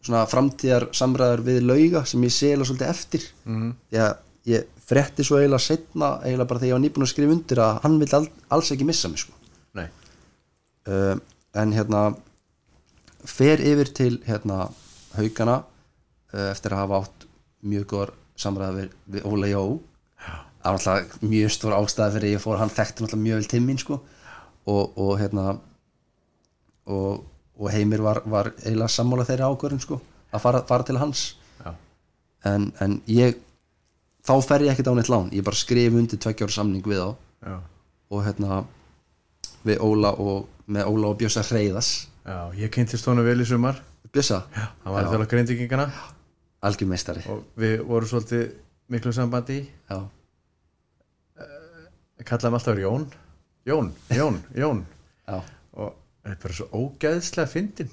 svona 0.00 0.24
framtíðar 0.32 0.88
samræðar 0.96 1.44
við 1.44 1.60
lauga 1.68 2.06
sem 2.08 2.24
ég 2.24 2.32
sela 2.40 2.64
svolítið 2.64 2.94
eftir. 2.94 3.28
Mm. 3.44 3.74
því 3.92 4.04
að 4.06 4.14
ég 4.48 4.70
frétti 4.92 5.24
svo 5.24 5.40
eiginlega 5.40 5.64
setna 5.64 6.14
eiginlega 6.22 6.50
bara 6.50 6.60
þegar 6.60 6.70
ég 6.70 6.76
var 6.76 6.84
nýbúin 6.84 7.06
að 7.06 7.12
skrifa 7.14 7.36
undir 7.36 7.62
að 7.64 7.78
hann 7.84 7.98
vil 8.02 8.10
all, 8.18 8.28
alls 8.52 8.72
ekki 8.74 8.88
missa 8.88 9.10
mig 9.12 9.22
sko. 9.24 9.38
Uh, 10.82 11.14
en 11.54 11.70
hérna 11.76 11.98
fer 13.22 13.60
yfir 13.62 13.92
til 13.94 14.16
hérna 14.26 14.64
haugana 15.14 15.60
uh, 15.62 16.48
eftir 16.48 16.74
að 16.74 16.80
hafa 16.80 16.98
átt 17.04 17.26
mjög 17.62 17.84
góðar 17.92 18.10
samræða 18.42 18.74
við, 18.80 18.96
við 19.14 19.28
Óla 19.30 19.50
Jó. 19.52 19.62
Það 20.62 20.66
var 20.66 20.80
alltaf 20.80 21.22
mjög 21.22 21.52
stór 21.54 21.76
ástæða 21.76 22.16
fyrir 22.16 22.34
ég 22.34 22.42
fór, 22.42 22.58
hann 22.58 22.74
þekkti 22.74 23.04
alltaf 23.04 23.22
mjög 23.22 23.38
vel 23.38 23.48
timminn 23.52 23.78
sko. 23.78 24.00
Og, 24.66 24.98
og 24.98 25.12
hérna 25.18 25.46
og, 26.90 27.22
og 27.58 27.70
Heimir 27.70 28.02
var, 28.02 28.22
var 28.26 28.50
eiginlega 28.58 28.90
sammála 28.96 29.26
þeirri 29.30 29.46
ákvörðin 29.46 29.82
sko 29.82 30.00
að 30.32 30.44
fara, 30.44 30.64
fara 30.66 30.86
til 30.88 30.98
hans. 30.98 31.24
En, 32.42 32.72
en 32.82 32.98
ég 33.06 33.38
þá 34.26 34.32
fer 34.46 34.64
ég 34.66 34.72
ekkert 34.72 34.90
á 34.92 34.94
neitt 34.96 35.10
lán. 35.12 35.30
Ég 35.34 35.44
bara 35.46 35.58
skrif 35.58 35.94
undir 35.98 36.20
tveggjára 36.22 36.54
samning 36.54 36.86
við 36.86 37.02
þá. 37.02 37.10
Já. 37.42 37.56
og 38.12 38.20
hérna 38.26 38.64
við 39.66 39.80
Óla 39.82 40.12
og 40.20 40.48
með 40.70 40.88
Óla 40.90 41.08
og 41.10 41.16
Bjössa 41.18 41.42
Hreyðas 41.42 41.88
Já, 42.22 42.52
ég 42.54 42.70
kynntist 42.70 43.06
honum 43.10 43.24
vel 43.26 43.40
í 43.42 43.46
sumar. 43.48 43.80
Bjössa, 44.12 44.44
hann 44.54 44.92
var 44.94 45.06
að 45.06 45.14
þjóla 45.14 45.26
grindingingana 45.32 45.86
algjör 46.62 46.90
meistari. 46.92 47.22
Og 47.32 47.40
við 47.58 47.80
vorum 47.88 48.06
svolítið 48.10 48.52
miklu 48.92 49.12
sambandi 49.16 49.56
já, 49.66 49.98
kallaðum 52.22 52.58
alltaf 52.60 52.78
Jón. 52.78 53.08
Jón, 53.66 53.90
Jón, 54.14 54.38
Jón. 54.62 54.84
Já. 55.26 55.40
Og 55.74 55.96
þetta 56.22 56.36
er 56.36 56.40
bara 56.44 56.58
svo 56.60 56.68
ógeðslega 56.78 57.50
fyndin 57.50 57.90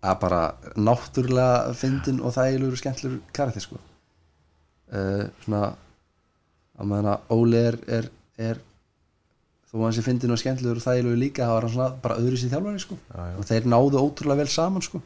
að 0.00 0.18
bara 0.24 0.40
náttúrulega 0.80 1.74
fyndin 1.76 2.22
og 2.24 2.34
þægilegur 2.34 2.74
og 2.74 2.80
skemmtilegur 2.82 3.22
karakter 3.36 3.66
sko 3.68 3.78
uh, 4.94 5.22
svona 5.44 5.62
að 6.80 6.90
meðan 6.90 7.08
að 7.12 7.32
Óli 7.36 7.60
er, 7.60 7.78
er, 7.98 8.10
er 8.40 8.60
þó 9.68 9.78
að 9.78 9.84
hann 9.86 9.96
sé 9.96 10.04
fyndin 10.06 10.34
og 10.34 10.40
skemmtilegur 10.40 10.80
og 10.80 10.86
þægilegur 10.86 11.20
líka 11.20 11.46
það 11.46 11.54
var 11.54 11.66
hann 11.66 11.74
svona 11.74 11.88
bara 12.04 12.18
öðru 12.20 12.40
sér 12.40 12.52
þjálfari 12.54 12.82
sko. 12.84 12.98
Já, 13.10 13.20
já. 13.28 13.34
og 13.36 13.48
þeir 13.50 13.68
náðu 13.74 14.02
ótrúlega 14.02 14.42
vel 14.42 14.52
saman 14.54 14.86
sko. 14.86 15.02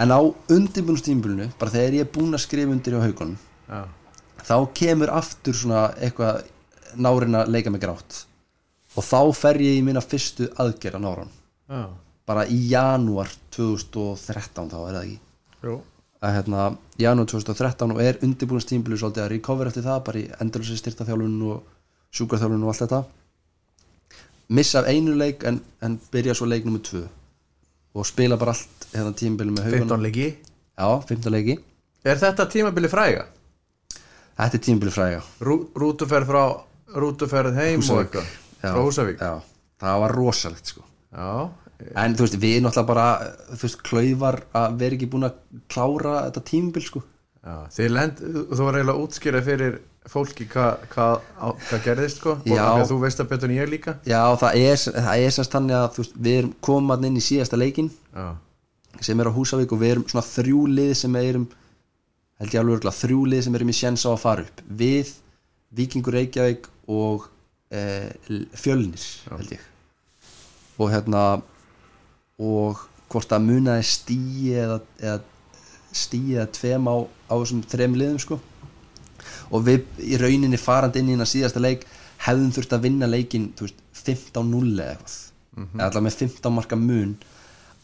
En 0.00 0.14
á 0.16 0.20
undirbúnustímbilinu 0.56 1.50
bara 1.60 1.74
þegar 1.74 1.98
ég 1.98 2.06
er 2.06 2.12
búinn 2.14 2.36
að 2.38 2.44
skrifa 2.46 2.72
undir 2.72 2.96
á 2.96 3.04
haugunum 3.04 3.36
Já, 3.68 3.80
þá 4.48 4.56
kemur 4.80 5.12
aftur 5.12 5.58
svona 5.58 5.82
eitthvað 6.00 6.46
nárin 6.96 7.36
að 7.38 7.52
leika 7.52 7.72
mig 7.74 7.82
grátt. 7.82 8.22
Og 8.96 9.04
þá 9.06 9.20
fer 9.36 9.60
ég 9.62 9.76
í 9.78 9.84
mína 9.86 10.00
fyrstu 10.02 10.48
aðgerð 10.58 10.98
á 10.98 11.04
náran 11.04 11.36
bara 12.30 12.46
í 12.46 12.56
janúar 12.70 13.30
2013 13.54 14.70
þá 14.70 14.78
er 14.80 14.94
það 14.94 15.04
ekki? 15.04 15.18
Jú 15.66 15.76
að 16.20 16.34
hérna, 16.36 16.66
janúar 17.00 17.28
2013 17.32 17.94
og 17.94 18.02
er 18.04 18.18
undirbúinastímbilu 18.26 18.98
svolítið 19.00 19.24
að 19.24 19.32
recover 19.34 19.70
eftir 19.70 19.86
það 19.86 20.02
bara 20.08 20.20
í 20.20 20.26
endurlösi 20.44 20.76
styrtaþjálfun 20.80 21.40
og 21.48 21.62
sjúkarþjálfun 22.16 22.66
og 22.66 22.72
allt 22.72 22.84
þetta. 22.84 23.00
Missa 24.50 24.82
af 24.82 24.90
einu 24.90 25.14
leik 25.16 25.44
en, 25.48 25.60
en 25.80 25.96
byrja 26.12 26.36
svo 26.36 26.48
leik 26.50 26.66
nummer 26.66 26.82
2 26.84 27.02
og 27.94 28.06
spila 28.06 28.36
bara 28.38 28.54
allt 28.54 28.88
hérna 28.92 29.14
tímbilu 29.16 29.54
með 29.54 29.70
haugunum 29.70 29.88
15 29.88 30.06
leiki? 30.06 30.28
Já, 30.80 30.88
15 31.08 31.34
leiki. 31.34 31.56
Er 32.04 32.20
þetta 32.20 32.48
tímabili 32.50 32.90
fræga? 32.90 33.26
þetta 34.40 34.56
er 34.56 34.64
tímbilu 34.64 34.92
fræga. 34.94 35.22
Rú, 35.44 35.56
rútuferð 35.76 36.28
frá 36.30 36.42
rútuferð 37.00 37.58
heim 37.60 37.82
og 37.84 38.02
eitthvað? 38.02 38.30
Frá 38.60 38.78
Húsavík? 38.80 39.20
já, 39.20 39.40
það 39.80 40.00
var 40.04 40.14
rosalegt 40.16 40.72
sko. 40.72 40.84
Já, 41.12 41.50
en 42.02 42.16
þú 42.16 42.26
veist, 42.26 42.40
við 42.42 42.58
náttúrulega 42.64 42.88
bara 42.90 43.06
þú 43.52 43.62
veist, 43.64 43.80
klaufar 43.86 44.42
að 44.56 44.76
vera 44.82 44.98
ekki 44.98 45.10
búin 45.12 45.28
að 45.28 45.38
klára 45.72 46.16
þetta 46.26 46.44
tímbil 46.50 46.84
sko. 46.86 47.04
Lend, 47.90 48.20
þú 48.20 48.66
var 48.66 48.76
eiginlega 48.76 49.04
útskýrað 49.06 49.46
fyrir 49.46 49.78
fólki 50.10 50.46
hvað 50.48 50.84
hva, 50.94 51.06
hvað 51.68 51.82
gerðist 51.84 52.20
sko 52.20 52.36
og 52.40 52.84
þú 52.88 52.98
veist 53.02 53.20
að 53.20 53.30
betur 53.32 53.50
en 53.50 53.56
ég 53.56 53.70
líka. 53.70 53.96
Já, 54.08 54.22
það 54.40 54.60
er, 54.60 54.84
það 54.96 55.24
er 55.24 55.34
semst 55.36 55.56
þannig 55.56 55.76
að 55.78 55.98
veist, 56.00 56.14
við 56.16 56.38
erum 56.42 56.52
komaðn 56.64 57.08
inn 57.10 57.18
í 57.20 57.24
síðasta 57.24 57.60
leikin 57.60 57.90
Já, 58.12 58.28
sem 59.04 59.20
er 59.20 59.30
á 59.30 59.36
Húsavík 59.36 59.72
og 59.72 59.80
við 59.80 59.94
erum 59.94 60.06
svona 60.08 60.26
þrjú 60.26 60.62
lið 60.72 60.92
sem 61.02 61.18
erum 61.20 61.48
held 62.40 62.54
ég 62.54 62.62
alveg 62.62 62.78
örgulega 62.78 62.96
þrjú 62.96 63.24
lið 63.28 63.42
sem 63.46 63.58
erum 63.58 63.72
í 63.72 63.76
sjens 63.76 64.06
á 64.08 64.10
að 64.10 64.22
fara 64.22 64.44
upp. 64.46 64.62
Við, 64.80 65.12
Víkingur 65.76 66.16
Reykjavík 66.16 66.68
og 66.90 67.28
e, 67.70 67.82
Fjölnir 68.58 69.04
held 69.28 69.54
ég. 69.54 69.66
Og 70.80 70.92
hérna 70.92 71.24
og 72.40 72.86
hvort 73.10 73.32
að 73.34 73.46
munaði 73.46 73.86
stíi 73.86 74.54
eða, 74.56 74.78
eða 75.02 75.18
stíi 75.92 76.36
eða 76.36 76.50
tveim 76.56 76.86
á, 76.88 76.96
á 77.04 77.34
þessum 77.34 77.64
þrem 77.68 77.96
liðum 77.98 78.20
sko. 78.22 78.38
Og 79.50 79.64
við 79.66 80.04
í 80.06 80.18
rauninni 80.20 80.60
farandi 80.60 81.02
inn 81.02 81.10
í 81.10 81.14
hérna 81.16 81.28
síðasta 81.28 81.62
leik 81.62 81.84
hefðum 82.24 82.54
þurft 82.54 82.76
að 82.76 82.86
vinna 82.86 83.08
leikin 83.10 83.50
þú 83.58 83.66
veist, 83.66 83.82
15-0 84.00 84.62
eða 84.76 84.94
eitthvað. 84.94 85.18
Eða 85.60 85.86
allavega 85.88 86.06
með 86.06 86.18
15 86.22 86.56
marka 86.56 86.78
mun 86.78 87.16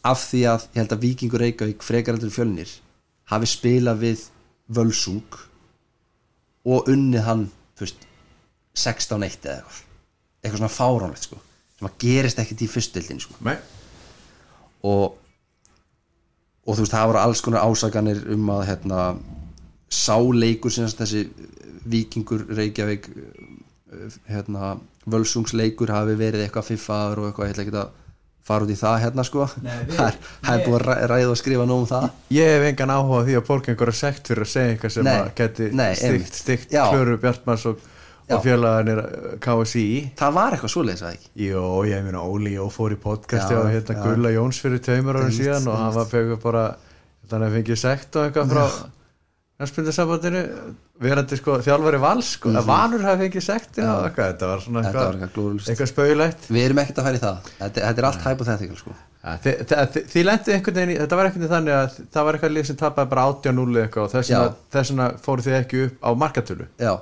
af 0.06 0.22
því 0.30 0.42
að 0.48 0.66
ég 0.70 0.78
held 0.80 0.94
að 0.94 1.02
Víkingur 1.02 1.42
Reykjavík 1.42 1.84
frekar 1.84 2.14
heldur 2.14 2.30
en 2.30 2.36
fjölnir 2.36 2.74
hafi 3.32 3.48
spilað 3.50 4.04
við 4.04 4.22
Völsung 4.76 5.40
og 6.66 6.88
unnið 6.90 7.26
hann 7.26 7.44
þú 7.76 7.86
veist, 7.86 8.06
16-1 8.76 9.18
eða 9.18 9.58
eitthvað. 9.58 9.82
Eitthvað 10.42 10.60
svona 10.62 10.76
fáránlegt 10.76 11.26
sko 11.26 11.40
sem 11.76 11.88
að 11.90 11.98
gerist 12.00 12.38
ekkert 12.40 12.62
í 12.64 12.68
fyrstildin 12.70 13.20
sko. 13.20 13.36
Nei, 13.44 13.56
og 14.82 15.16
og 16.66 16.74
þú 16.74 16.82
veist 16.82 16.92
það 16.96 17.06
voru 17.12 17.18
alls 17.22 17.40
konar 17.46 17.62
ásakanir 17.68 18.24
um 18.34 18.48
að 18.56 18.64
hérna 18.72 19.02
sáleikur 19.92 20.72
sem 20.74 20.88
sagt 20.90 21.04
þessi 21.04 21.28
vikingur 21.86 22.42
Reykjavík 22.58 23.06
uh, 23.14 24.16
hérna 24.26 24.72
völsungsleikur 25.06 25.92
hafi 25.94 26.16
verið 26.18 26.42
eitthvað 26.48 26.66
fiffaður 26.72 27.20
og 27.22 27.28
eitthvað, 27.30 27.46
ég 27.46 27.54
ætla 27.54 27.64
ekki 27.66 27.76
að 27.84 27.94
fara 28.46 28.66
út 28.66 28.70
í 28.74 28.78
það 28.78 28.96
hérna 29.04 29.24
sko 29.26 29.44
það 29.46 30.02
er, 30.08 30.18
það 30.42 30.50
er 30.56 30.64
búið 30.66 30.76
að 30.76 30.82
ræ- 30.88 31.06
ræða 31.12 31.30
og 31.32 31.38
skrifa 31.40 31.64
nóg 31.66 31.80
um 31.84 31.88
það 31.90 32.08
ég 32.34 32.50
hef 32.56 32.66
engan 32.72 32.92
áhuga 32.94 33.22
á 33.22 33.26
því 33.26 33.36
að 33.40 33.46
fólk 33.48 33.70
einhverja 33.72 33.96
sekt 34.00 34.30
fyrir 34.30 34.46
að 34.46 34.50
segja 34.52 34.74
eitthvað 34.74 34.94
sem 34.96 35.06
Nei, 35.06 35.14
að 35.22 35.30
geti 35.40 35.68
nei, 35.74 35.88
stygt, 35.98 36.40
stygt 36.42 36.74
Já. 36.74 36.82
Klöru 36.92 37.16
Bjartmars 37.22 37.64
og. 37.70 37.80
Og 38.34 38.42
félagarnir 38.42 39.00
KSI 39.44 39.84
það 40.18 40.32
var 40.38 40.56
eitthvað 40.56 40.72
svoleiðis 40.74 41.04
að 41.06 41.12
ekki? 41.14 41.28
Jó, 41.46 41.62
ég 41.86 42.02
meina 42.06 42.24
Óli 42.26 42.56
Jó 42.56 42.66
fór 42.74 42.96
í 42.96 42.98
podcasti 42.98 43.54
á 43.54 43.62
hérna. 43.70 44.00
Gulla 44.02 44.32
Jóns 44.34 44.58
fyrir 44.64 44.82
tveimur 44.82 45.20
árum 45.20 45.30
síðan 45.36 45.68
og 45.70 45.78
hann 45.78 45.94
var 45.94 46.10
fegur 46.10 46.40
bara 46.42 46.64
þannig 47.30 47.46
að 47.52 47.56
fengið 47.60 47.80
sekt 47.84 48.16
og 48.18 48.26
eitthvað 48.26 48.52
frá 48.56 48.66
næspindasambandinu 49.56 50.40
verandi 51.00 51.36
sko 51.38 51.54
þjálfari 51.64 51.98
vals 52.02 52.34
sko, 52.36 52.50
að 52.56 52.66
Valur 52.68 53.04
hafi 53.06 53.22
fengið 53.24 53.46
eitthvað, 53.54 54.30
þetta 54.32 54.50
var 54.50 54.62
svona 54.64 54.82
þetta 54.84 55.04
eitthvað, 55.06 55.26
eitthvað 55.26 55.70
eitthvað 55.72 55.90
spauðilegt 55.92 56.48
við 56.52 56.64
erum 56.66 56.80
ekkert 56.82 57.00
að 57.00 57.06
færa 57.08 57.16
í 57.18 57.22
það. 57.24 57.50
Þetta, 57.60 57.84
þetta 57.86 58.02
er 58.02 58.08
allt 58.10 58.26
hypothetical 58.26 58.78
sko. 58.80 58.94
Ja, 59.26 59.34
þi- 59.42 59.56
þi- 59.66 59.86
þi- 59.96 60.04
Þið 60.12 60.26
lendið 60.28 60.54
einhvern 60.56 60.76
veginn 60.80 61.00
þetta 61.00 61.16
var 61.18 61.26
einhvern 61.30 61.42
veginn 61.42 61.54
þannig 61.56 61.76
að 61.76 61.96
það 62.14 62.26
var 62.28 62.36
eitthvað 62.38 62.54
lið 62.56 62.66
sem 62.68 62.76
tapaði 62.82 63.10
bara 63.14 63.24
80-0 63.32 63.80
eitthvað 63.82 64.04
og 64.04 64.12
þess 64.76 64.90
vegna 64.92 65.08
fóru 65.24 65.46
þið 65.46 65.56
ekki 65.62 65.80
upp 65.86 66.04
á 66.04 66.10
markatölu. 66.20 66.66
Já, 66.78 66.92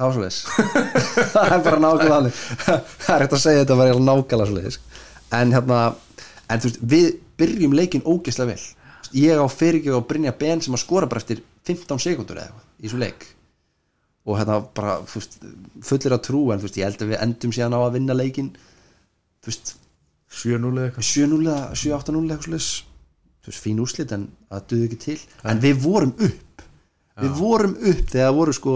það 0.00 0.06
var 0.08 0.14
svoleiðis. 0.16 0.38
Það 1.34 1.54
er 1.54 1.64
bara 1.66 1.80
nákvæmlega 1.84 2.14
þannig. 2.14 2.38
Það 3.04 3.14
er 3.14 3.24
ekkert 3.24 3.36
að 3.36 3.42
segja 3.44 3.62
þetta 3.62 3.78
var 3.78 3.90
eiginlega 3.90 4.16
nákvæmlega 4.20 4.50
svoleiðis. 4.50 4.78
En 5.38 5.54
hérna, 5.54 5.80
en 6.50 6.62
veist, 6.64 6.78
við 6.94 7.10
byrjum 7.40 7.76
leikin 7.76 8.06
ógeðslega 8.06 8.54
vel. 8.54 8.64
Ég 9.20 9.42
á 9.42 9.46
fyrirgjöf 9.50 9.98
og 9.98 10.08
Brynja 10.08 10.32
Ben 10.40 10.62
sem 10.64 10.76
að 10.76 10.84
skora 10.84 11.10
bara 11.10 11.22
eftir 11.22 11.42
15 11.68 12.02
sekundur 12.02 12.40
eða 12.40 12.48
eitthvað 12.50 12.86
í 12.86 12.92
svo 12.92 13.00
leik. 13.02 13.26
Og 14.28 14.38
hérna 14.38 14.60
bara, 14.76 14.98
veist, 15.10 15.38
fullir 15.86 16.16
að 16.16 16.24
trú 16.28 16.42
en 16.54 16.62
veist, 16.62 16.78
ég 16.80 16.88
held 16.88 17.04
að 17.04 17.12
við 17.14 17.22
endum 17.24 17.54
síðan 17.56 17.76
á 17.76 17.80
að 17.82 17.96
vinna 17.98 18.16
leikin 18.16 18.52
þú 19.40 19.52
veist, 19.52 19.74
7-0 20.30 20.84
eitthvað. 20.86 21.08
7-0 21.10 21.42
eða 21.44 21.58
7-8-0 21.74 22.24
eitthvað 22.36 22.70
fín 23.56 23.80
úrslit 23.82 24.12
en 24.14 24.28
það 24.50 24.66
duði 24.70 24.86
ekki 24.88 24.98
til. 25.04 25.18
En 25.48 25.60
við 25.62 25.80
vorum 25.82 26.12
upp. 26.14 26.64
Við 27.20 27.36
vorum 27.36 27.74
upp 27.90 28.12
þegar 28.12 28.34
voru 28.36 28.54
sko 28.56 28.74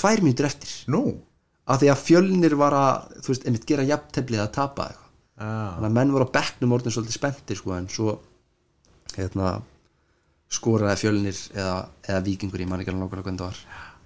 tvær 0.00 0.22
mínútur 0.24 0.46
eftir 0.48 0.70
Nú? 0.92 1.02
af 1.66 1.80
því 1.80 1.88
að 1.94 2.02
fjölnir 2.04 2.54
var 2.60 2.74
að 2.76 3.14
þú 3.24 3.32
veist, 3.32 3.46
einmitt 3.48 3.66
gera 3.68 3.86
jafnteflið 3.88 4.42
að 4.44 4.52
tapa 4.58 4.88
eitthvað 4.90 5.00
Ah. 5.34 5.74
þannig 5.74 5.88
að 5.88 5.94
menn 5.96 6.12
voru 6.14 6.26
á 6.30 6.34
bekknum 6.36 6.72
orðin 6.76 6.92
svolítið 6.94 7.16
spenntir 7.16 7.56
sko, 7.58 7.72
en 7.74 7.88
svo 7.90 8.12
hérna, 9.16 9.48
skoraði 10.54 11.00
fjölnir 11.00 11.40
eða, 11.58 11.88
eða 12.06 12.20
vikingur 12.28 12.62
í 12.62 12.66
manni 12.70 12.86
gæla 12.86 13.00
nákvæmlega 13.00 13.24
hvernig 13.26 13.40
það 13.42 13.48
var 13.48 13.58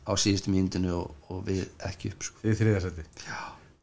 á 0.08 0.12
síðustu 0.16 0.54
mínutinu 0.54 0.94
og, 0.96 1.10
og 1.28 1.42
við 1.44 1.66
ekki 1.84 2.14
upp 2.14 2.24
sko. 2.24 2.40
Í 2.48 2.54
þriðarsætti 2.56 3.04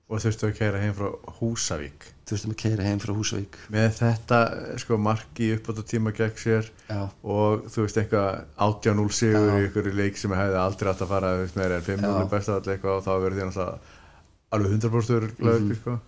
Og 0.09 0.21
þurftu 0.21 0.47
að 0.49 0.55
kæra 0.57 0.81
heim 0.81 0.93
frá 0.97 1.07
Húsavík 1.39 2.07
þurftum 2.30 2.53
að 2.55 2.59
keira 2.63 2.86
heim 2.88 2.99
frá 3.03 3.11
Húsavík 3.13 3.57
Með 3.73 3.99
þetta 3.99 4.39
sko 4.82 4.97
marki 5.01 5.51
uppátt 5.55 5.82
á 5.82 5.84
tíma 5.91 6.13
gegn 6.15 6.39
sér 6.41 6.69
Já. 6.89 7.01
Og 7.21 7.67
þú 7.69 7.86
veist 7.86 7.99
eitthvað 8.01 8.39
18-0 8.65 9.13
sigur 9.19 9.59
í 9.59 9.67
ykkur 9.67 9.91
leik 9.93 10.17
sem 10.17 10.34
hefði 10.34 10.59
aldrei 10.61 10.91
átt 10.91 11.05
að 11.05 11.11
fara 11.13 11.36
veist, 11.41 11.59
meira 11.59 11.78
en 11.80 11.86
5-0 11.86 12.09
Já. 12.09 12.17
er 12.23 12.32
best 12.34 12.49
að 12.51 12.59
allir 12.59 12.76
eitthvað 12.76 12.97
og 12.97 13.05
þá 13.05 13.13
verður 13.13 13.38
því 13.38 13.47
náttúrulega 13.49 13.78
alveg 14.55 14.76
100% 14.80 15.17
öruglega 15.19 15.55
Mhm. 15.55 15.69
uppi 15.69 15.80
sko 15.82 15.99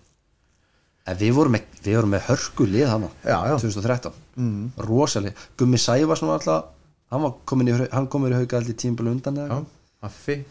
en 1.08 1.16
við 1.16 1.32
vorum 1.38 1.54
með, 1.56 2.04
með 2.12 2.26
hörku 2.28 2.66
lið 2.68 2.88
hana 2.90 3.08
Já, 3.24 3.38
já. 3.48 3.54
2013 3.62 4.12
mm. 4.36 4.66
rosalega, 4.88 5.46
Gummi 5.56 5.78
Sævars 5.80 6.20
hann, 6.20 7.22
var 7.22 7.34
komin 7.48 7.70
í, 7.70 7.88
hann 7.92 8.08
komur 8.12 8.34
í 8.34 8.36
hauga 8.36 8.58
aldrei 8.58 8.74
tímbil 8.76 9.08
undan. 9.08 9.66
Haffi, 10.02 10.44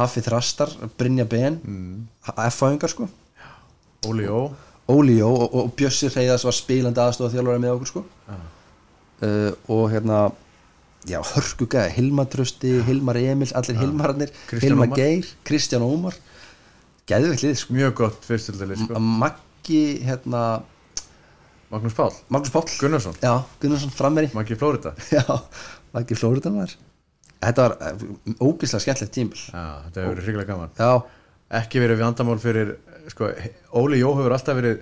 Haffi 0.00 0.20
Þrastar, 0.20 0.72
Brynja 0.98 1.24
Ben 1.30 1.60
mm. 1.62 2.08
F-fæðingar 2.26 2.90
sko 2.90 3.08
Óli 4.08 4.26
Ó 4.26 4.50
Óli 4.90 5.18
Jó 5.18 5.30
og, 5.30 5.54
og 5.54 5.72
Bjössi 5.78 6.10
Reyðars 6.10 6.44
var 6.46 6.56
spilandi 6.56 7.02
aðstofa 7.02 7.34
þjálfari 7.34 7.62
með 7.62 7.74
okkur 7.76 7.90
sko. 7.90 8.02
Uh, 9.20 9.52
og 9.68 9.84
hérna 9.92 10.18
já, 11.08 11.18
hörku 11.34 11.68
gæði, 11.68 11.92
Hilmar 11.98 12.28
Trösti 12.32 12.72
Hilmar 12.86 13.18
Emil, 13.20 13.50
allir 13.56 13.76
Hilmararnir 13.76 14.32
Kristján 14.48 14.70
Hilmar 14.70 14.88
Ómar. 14.88 15.00
Geir, 15.00 15.30
Kristján 15.46 15.84
Ómar. 15.84 16.18
Geðvikt 17.10 17.44
lið 17.44 17.56
sko. 17.60 17.76
Mjög 17.76 17.94
gott 18.00 18.28
fyrstildali 18.28 18.78
sko. 18.80 19.00
Maggi, 19.20 19.82
hérna 20.06 20.44
Magnús 21.70 21.94
Pál 21.94 22.14
Magnús 22.32 22.54
Páll. 22.54 22.76
Gunnarsson. 22.80 23.16
Já, 23.22 23.34
Gunnarsson 23.62 23.92
frammeri 23.94 24.32
Maggi 24.34 24.56
Flórida 24.58 24.94
já, 25.16 25.24
Maggi 25.94 26.18
Flóriðan 26.18 26.60
var. 26.62 26.76
Þetta 27.40 27.68
var 27.68 27.78
uh, 27.80 28.04
ógislega 28.40 28.84
skemmtilegt 28.84 29.16
tímbil 29.16 29.40
Já, 29.46 29.64
þetta 29.86 30.02
hefur 30.02 30.14
verið 30.14 30.28
hriglega 30.28 30.52
gaman. 30.54 30.76
Já, 30.80 30.92
Ekki 31.50 31.80
verið 31.82 31.98
vandamál 31.98 32.38
fyrir 32.38 32.76
sko, 33.10 33.30
Óli 33.76 34.00
Jó 34.00 34.14
hefur 34.16 34.34
alltaf 34.36 34.58
verið 34.58 34.80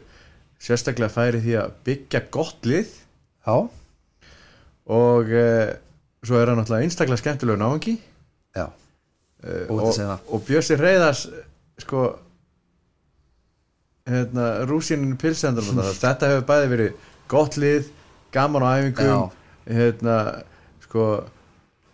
sérstaklega 0.63 1.13
færi 1.13 1.43
því 1.45 1.59
að 1.63 1.75
byggja 1.89 2.23
gott 2.35 2.69
lið. 2.69 2.95
Já, 3.49 3.57
og 4.89 5.33
eh, 5.33 5.75
svo 6.25 6.39
er 6.41 6.51
hann 6.51 6.61
náttúrulega 6.61 6.87
einstaklega 6.87 7.21
skemmtilegu 7.23 7.61
náungi. 7.61 7.99
Já. 8.57 8.67
Eh, 9.45 9.69
og, 9.71 9.93
og 10.29 10.43
Bjössi 10.47 10.79
Reyðars 10.79 11.27
sko 11.79 12.09
hérna, 14.09 14.51
rúsinin 14.69 15.17
pilsendur. 15.21 15.69
Þetta 16.03 16.33
hefur 16.33 16.47
bæði 16.49 16.71
verið 16.75 17.09
gott 17.31 17.59
lið 17.61 17.91
gaman 18.35 18.65
á 18.65 18.69
æfingum 18.79 19.29
hérna, 19.69 20.17
sko 20.85 21.09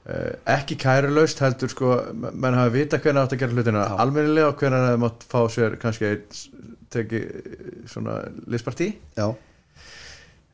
ekki 0.04 0.76
kærulaust 0.76 1.38
heldur 1.40 1.70
sko, 1.72 1.94
menn 2.12 2.56
hafa 2.58 2.72
vita 2.74 2.98
hvernig 3.00 3.22
átt 3.24 3.36
að 3.36 3.40
gera 3.40 3.56
hlutina 3.56 3.84
Já. 3.88 3.94
almennilega 4.04 4.50
og 4.50 4.58
hvernig 4.60 4.82
það 4.84 4.98
mátt 5.00 5.24
fá 5.30 5.38
sér 5.54 5.76
kannski 5.80 6.10
einn 6.10 6.24
teki 6.94 7.20
eh, 7.24 7.76
svona 7.90 8.18
listpartí 8.52 8.90
já, 9.16 9.28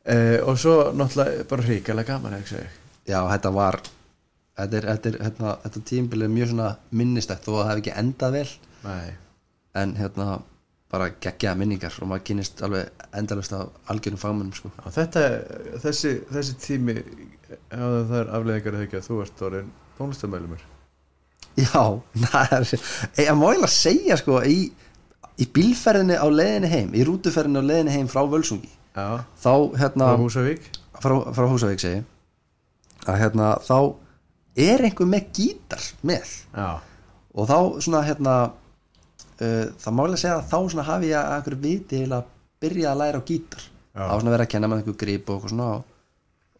eh, 0.05 0.37
og 0.39 0.59
svo 0.59 0.75
náttúrulega 0.95 1.47
bara 1.49 1.67
ríkilega 1.67 2.13
gaman 2.13 2.37
ekki 2.39 2.61
já, 3.09 3.19
þetta 3.19 3.51
var 3.55 3.81
þetta 4.57 4.79
er, 4.79 4.87
þetta 4.93 5.11
er, 5.11 5.19
hérna, 5.27 5.57
þetta 5.65 5.83
tímbil 5.91 6.25
er 6.25 6.33
mjög 6.37 6.53
svona 6.53 6.69
minnistætt 7.01 7.45
þó 7.45 7.51
að 7.51 7.61
það 7.61 7.71
hef 7.71 7.83
ekki 7.83 7.97
endað 8.03 8.37
vel 8.37 8.47
Nei. 8.85 9.11
en 9.83 9.95
hérna 9.99 10.29
bara 10.91 11.07
geggjaða 11.23 11.59
minningar 11.59 11.95
og 12.01 12.09
maður 12.11 12.25
kynist 12.27 12.61
alveg 12.65 13.05
endalust 13.15 13.53
af 13.55 13.91
algjörum 13.93 14.19
fagmennum 14.19 14.55
sko. 14.55 14.73
Þetta, 14.91 15.23
þessi, 15.85 16.17
þessi 16.31 16.57
tími 16.59 16.97
það 17.71 18.17
er 18.19 18.35
afleðingar 18.35 18.77
að 18.77 18.85
þykja 18.85 19.01
að 19.01 19.07
þú 19.07 19.21
ert 19.25 19.43
orðin 19.47 19.71
tónlistamælumur 19.97 20.67
já, 21.59 21.83
það 22.31 22.53
er 22.57 22.69
ég 23.25 23.33
má 23.35 23.47
eiginlega 23.49 23.71
segja 23.73 24.17
sko 24.19 24.39
í, 24.47 24.59
í 25.41 25.47
bílferðinni 25.55 26.19
á 26.19 26.27
leiðinni 26.27 26.71
heim 26.71 26.93
í 26.95 27.07
rútuferðinni 27.07 27.63
á 27.63 27.69
leiðinni 27.69 27.97
heim 27.97 28.11
frá 28.11 28.23
Völsungi. 28.29 28.71
Já, 28.95 29.23
þá 29.39 29.53
hérna 29.79 30.13
á 30.15 30.19
Húsavík? 30.19 30.63
Frá, 31.01 31.15
frá 31.35 31.45
Húsavík 31.47 31.83
segi 31.83 32.01
að 33.09 33.17
hérna 33.23 33.53
þá 33.65 33.77
er 34.61 34.83
einhver 34.85 35.09
með 35.09 35.29
gítar 35.35 35.85
með. 36.05 36.33
Já, 36.53 36.71
og 37.31 37.47
þá 37.49 37.57
svona 37.83 38.03
hérna 38.05 38.35
það 39.41 39.95
má 39.95 40.03
eiginlega 40.03 40.21
segja 40.21 40.37
að 40.37 40.47
þá 40.51 40.57
svona 40.71 40.87
hafi 40.87 41.09
ég 41.11 41.17
að 41.17 41.35
einhver 41.37 41.57
viti 41.65 42.01
að 42.05 42.29
byrja 42.61 42.91
að 42.91 43.01
læra 43.01 43.21
á 43.21 43.27
gítar. 43.27 43.65
Þá 43.91 44.13
svona 44.13 44.33
verið 44.35 44.45
að 44.45 44.51
kenna 44.53 44.69
með 44.69 44.81
einhver 44.81 44.97
grip 45.01 45.29
og 45.29 45.35
eitthvað 45.35 45.53
svona 45.53 45.69
og, 45.75 45.81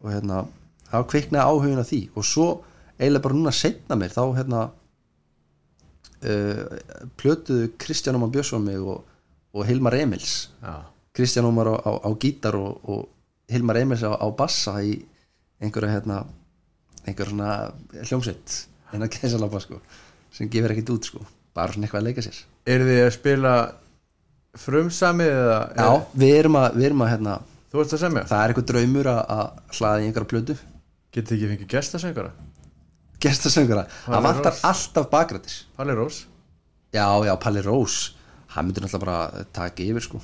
og 0.02 0.12
hérna 0.12 0.42
þá 0.90 0.98
kviknaði 1.12 1.44
áhugin 1.52 1.82
af 1.82 1.90
því. 1.90 2.00
Og 2.16 2.28
svo 2.28 2.48
eiginlega 2.98 3.24
bara 3.26 3.38
núna 3.38 3.54
setna 3.56 3.98
mér 3.98 4.14
þá 4.16 4.22
hérna 4.38 4.60
uh, 6.26 6.62
plötuðu 7.22 7.70
Kristján 7.80 8.18
Ómar 8.18 8.32
Björnsson 8.34 8.66
mig 8.66 8.82
og, 8.82 9.06
og 9.54 9.66
Hilmar 9.68 9.96
Emils. 10.00 10.50
Já, 10.62 10.82
Kristján 11.14 11.48
Ómar 11.48 11.72
á, 11.72 11.76
á, 11.86 11.90
á 12.02 12.10
gítar 12.18 12.58
og, 12.58 12.82
og 12.82 13.08
Hilmar 13.52 13.80
Emils 13.80 14.04
á, 14.04 14.10
á 14.16 14.26
bassa 14.34 14.78
í 14.82 14.98
einhverja 15.62 15.96
hérna 15.96 16.22
einhverja 17.06 17.30
svona 17.30 18.04
hljómsveit 18.08 18.56
en 18.92 19.06
að 19.06 19.12
gæsalapa 19.16 19.60
sko 19.62 19.80
sem 20.32 20.50
gefur 20.50 20.74
ekkert 20.74 20.94
út 20.96 21.10
sko 21.10 21.22
bara 21.54 21.74
svona 21.74 21.88
eitthvað 21.88 22.02
að 22.02 22.08
leika 22.10 22.24
sér 22.24 22.42
eru 22.66 22.86
þið 22.88 23.00
að 23.06 23.12
spila 23.16 23.54
frumsamið 24.62 25.32
eða 25.32 25.58
Já, 25.78 25.88
við 26.22 26.34
erum 26.42 26.58
að, 26.60 26.76
við 26.76 26.88
erum 26.90 27.04
að 27.06 27.10
hérna, 27.14 27.36
þú 27.72 27.82
ert 27.82 27.94
að 27.96 28.02
semja? 28.04 28.24
það 28.28 28.42
er 28.44 28.52
eitthvað 28.52 28.68
draumur 28.72 29.10
að, 29.12 29.20
að 29.36 29.76
hlaða 29.78 30.00
í 30.02 30.08
einhverja 30.08 30.30
plötu. 30.32 30.56
Getið 31.12 31.36
ekki 31.36 31.50
fengið 31.52 31.70
gestasöngara? 31.76 32.32
gestasöngara, 33.22 33.84
það 34.02 34.24
vantar 34.26 34.56
alltaf 34.66 35.04
bakrættis 35.12 35.58
Palli 35.78 35.94
Rós? 35.94 36.24
Já, 36.92 37.06
já, 37.22 37.32
Palli 37.40 37.62
Rós. 37.62 37.98
Hann 38.52 38.66
myndir 38.66 38.82
náttúrulega 38.84 39.04
bara 39.06 39.44
taka 39.54 39.84
yfir 39.84 40.02
sko. 40.04 40.18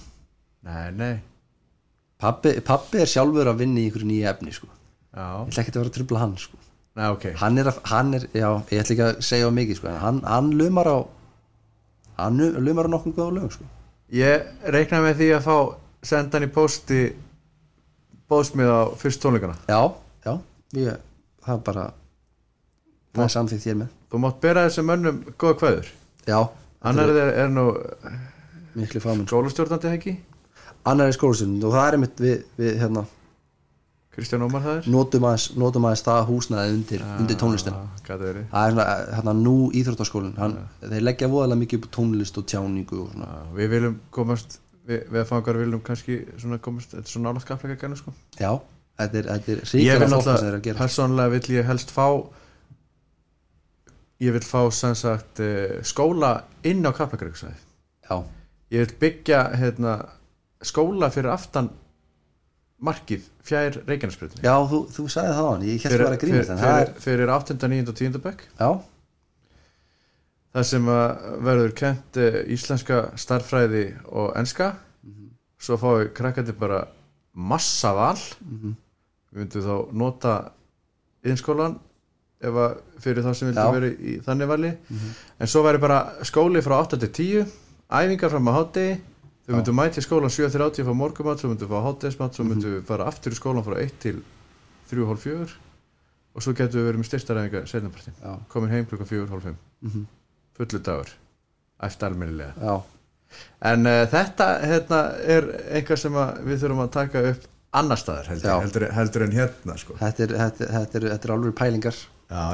Nei, 0.67 0.91
nei. 0.93 1.13
Pappi, 2.19 2.57
pappi 2.67 2.99
er 3.01 3.09
sjálfur 3.09 3.49
að 3.53 3.63
vinna 3.63 3.81
í 3.81 3.87
einhverju 3.87 4.09
nýja 4.11 4.33
efni 4.35 4.53
sko. 4.53 4.67
Já, 5.15 5.29
ég 5.47 5.53
ætla 5.53 5.63
ekki 5.63 5.73
að 5.73 5.79
vera 5.79 5.93
að 5.93 5.95
trubla 5.97 6.25
hann 6.25 6.35
sko. 6.43 6.59
Nei, 6.99 7.07
ok. 7.15 7.29
Hann 7.39 7.63
er, 7.63 7.71
að, 7.71 7.79
hann 7.93 8.11
er 8.19 8.27
já, 8.35 8.49
ég 8.75 8.83
ætla 8.83 8.97
ekki 8.97 9.07
að 9.07 9.23
segja 9.31 9.53
mikið 9.55 9.79
sko 9.79 9.95
hann, 10.03 10.19
hann 10.27 10.51
lumar 10.59 10.91
á 10.91 10.99
hann 12.19 12.43
lumar 12.65 12.91
nokkuð 12.91 13.17
góða 13.17 13.37
lög 13.39 13.55
sko. 13.55 13.67
Ég 14.15 14.49
reiknaði 14.75 15.05
með 15.05 15.21
því 15.21 15.29
að 15.37 15.47
fá 15.49 15.57
senda 16.09 16.39
hann 16.39 16.49
í 16.49 16.53
posti 16.53 17.03
bóðsmið 18.29 18.73
á 18.73 18.81
fyrst 19.01 19.23
tónleikana. 19.23 19.57
Já, 19.69 19.81
já, 20.25 20.35
ég, 20.79 21.05
það 21.45 21.63
bara 21.69 21.87
það 23.15 23.25
er 23.25 23.35
samþýtt 23.35 23.69
hér 23.69 23.79
með. 23.83 23.95
Þú 24.09 24.23
mátt 24.25 24.41
bera 24.43 24.65
þessum 24.69 24.89
mönnum 24.89 25.21
góða 25.37 25.59
kveður 25.63 25.93
já, 26.29 26.39
Annar 26.89 27.13
er, 27.13 27.31
er 27.45 27.53
nú 27.53 27.67
fáminn 29.03 29.27
skólastjórnandi 29.29 29.91
ekki? 29.91 30.15
Annar 30.89 31.11
er 31.11 31.17
skólastund 31.17 31.65
og 31.67 31.75
það 31.75 31.87
er 31.87 31.97
einmitt 31.97 32.21
við, 32.23 32.37
við 32.61 32.77
hérna, 32.83 33.05
Kristján 34.19 34.45
Ómar 34.45 34.65
það 34.65 34.79
er 34.81 34.89
notum 34.93 35.27
aðeins, 35.29 35.49
notum 35.63 35.89
aðeins 35.89 36.05
það 36.07 36.23
húsnaði 36.29 36.73
undir, 36.75 37.05
undir 37.23 37.39
tónlistina. 37.39 37.83
það 38.07 38.25
er 38.29 38.41
svona, 38.75 38.87
hérna 39.15 39.35
nú 39.39 39.57
íþróttaskólinn 39.79 40.41
hann, 40.41 40.57
þeir 40.83 41.05
leggja 41.05 41.29
voðalega 41.31 41.63
mikið 41.63 41.83
upp 41.83 41.93
tónlist 41.95 42.41
og 42.41 42.49
tjáningu 42.51 43.05
og 43.05 43.13
Já, 43.15 43.29
Við 43.55 43.71
viljum 43.77 44.01
komast 44.15 44.59
við, 44.89 45.05
við 45.13 45.29
fangar 45.29 45.61
viljum 45.61 45.85
kannski 45.87 46.19
svona 46.35 46.59
komast, 46.65 46.97
þetta 46.97 47.07
er 47.07 47.15
svona 47.15 47.31
nála 47.31 47.45
skapleika 47.45 47.87
gænu 47.87 48.01
sko. 48.01 48.15
Já, 48.41 48.51
þetta 48.99 49.23
er, 49.23 49.31
er 49.37 49.63
vil 50.03 50.13
fólk 50.15 50.29
sem 50.29 50.43
þeir 50.43 50.59
að 50.59 50.67
gera. 50.67 50.83
persónlega 50.83 51.35
vill 51.37 51.57
ég 51.59 51.69
helst 51.69 51.95
fá 51.95 52.07
ég 54.25 54.35
vil 54.35 54.45
fá 54.45 54.61
sem 54.75 54.97
sagt 54.99 55.43
eh, 55.45 55.79
skóla 55.87 56.33
inn 56.67 56.83
á 56.83 56.91
Kaplakryggsvæði 56.91 57.59
já, 58.09 58.17
ég 58.75 58.83
vil 58.83 58.97
byggja 59.05 59.43
hérna, 59.61 59.99
skóla 60.67 61.13
fyrir 61.15 61.31
aftan 61.37 61.71
markið 62.83 63.27
fjær 63.49 63.81
Reykjanesbrytni 63.89 64.45
já, 64.45 64.55
þú, 64.71 64.83
þú 64.95 65.07
sagði 65.13 65.35
það 65.39 65.49
á 65.49 65.51
hann 65.51 65.67
ég 65.69 65.85
held 65.85 65.95
að 65.95 66.05
vera 66.05 66.17
að 66.17 66.23
grínast 66.25 66.53
það 66.53 66.63
fyrir, 66.63 66.85
er, 66.85 66.93
fyrir 67.07 67.33
8. 67.35 67.59
9. 67.75 67.81
og 67.89 67.99
10. 68.03 68.21
bekk. 68.27 68.45
Já, 68.59 68.71
það 70.59 70.69
sem 70.73 70.93
verður 71.49 71.75
kent 71.79 72.21
eh, 72.21 72.39
íslenska 72.55 73.01
starffræði 73.21 73.87
og 74.13 74.31
enska. 74.39 74.73
Svo 75.59 75.75
fáið 75.81 76.13
krakkandi 76.15 76.55
bara 76.55 76.85
massa 77.35 77.91
val. 77.97 78.19
Við 79.29 79.43
myndum 79.43 79.65
þá 79.67 79.75
nota 80.05 80.35
yðinskólan 81.27 81.79
fyrir 83.03 83.25
þá 83.25 83.33
sem 83.35 83.49
vildi 83.51 83.65
verið 83.75 84.03
í 84.07 84.13
þannig 84.23 84.51
vali. 84.51 84.71
En 85.39 85.51
svo 85.51 85.65
væri 85.67 85.81
bara 85.83 86.03
skóli 86.27 86.63
frá 86.63 86.79
8 86.79 87.01
til 87.03 87.11
10 87.43 87.49
æfingar 87.89 88.31
fram 88.31 88.49
á 88.49 88.53
hátegi 88.55 88.99
þau 89.49 89.55
myndum 89.57 89.79
mæti 89.81 90.03
skólan 90.05 90.31
7-30 90.35 90.85
fá 90.85 90.93
morgumat 90.95 91.41
svo 91.41 91.49
myndum 91.53 91.71
fá 91.73 91.79
hátegismat 91.87 92.37
svo 92.37 92.45
myndum 92.45 92.75
við 92.79 92.85
fara 92.91 93.07
aftur 93.09 93.33
í 93.33 93.39
skólan 93.41 93.65
frá 93.67 93.79
1 93.81 93.95
til 94.03 94.21
3.30 94.93 95.57
og 96.37 96.45
svo 96.45 96.53
getum 96.55 96.79
við 96.81 96.87
verið 96.91 97.01
með 97.03 97.09
styrstaræfingar 97.11 97.67
setnapartin 97.71 98.15
já, 98.21 98.33
komin 98.53 98.71
heim 98.75 98.87
klukkan 98.87 99.09
4.30 99.11 99.57
Mhm. 99.83 100.07
fullu 100.59 100.79
dagur. 100.83 101.11
Eftir 101.87 102.07
almennilega. 102.09 102.53
Já, 102.59 102.83
en 103.71 103.87
uh, 103.87 104.01
þetta 104.11 104.47
hérna, 104.67 104.99
er 105.23 105.45
eitthvað 105.79 106.01
sem 106.03 106.13
við 106.49 106.63
þurfum 106.65 106.81
að 106.83 106.91
taka 106.97 107.23
upp 107.31 107.45
annar 107.79 108.01
staðar 108.01 108.27
heldur, 108.33 108.63
heldur, 108.65 108.87
heldur 108.97 109.23
en 109.29 109.37
hérna 109.37 109.77
sko. 109.79 109.95
þetta 110.01 110.25
er, 110.25 110.33
þetta, 110.41 110.67
þetta 110.75 110.99
er, 110.99 111.07
þetta 111.13 111.29
er 111.29 111.35
alveg 111.37 111.55
pælingar. 111.55 112.01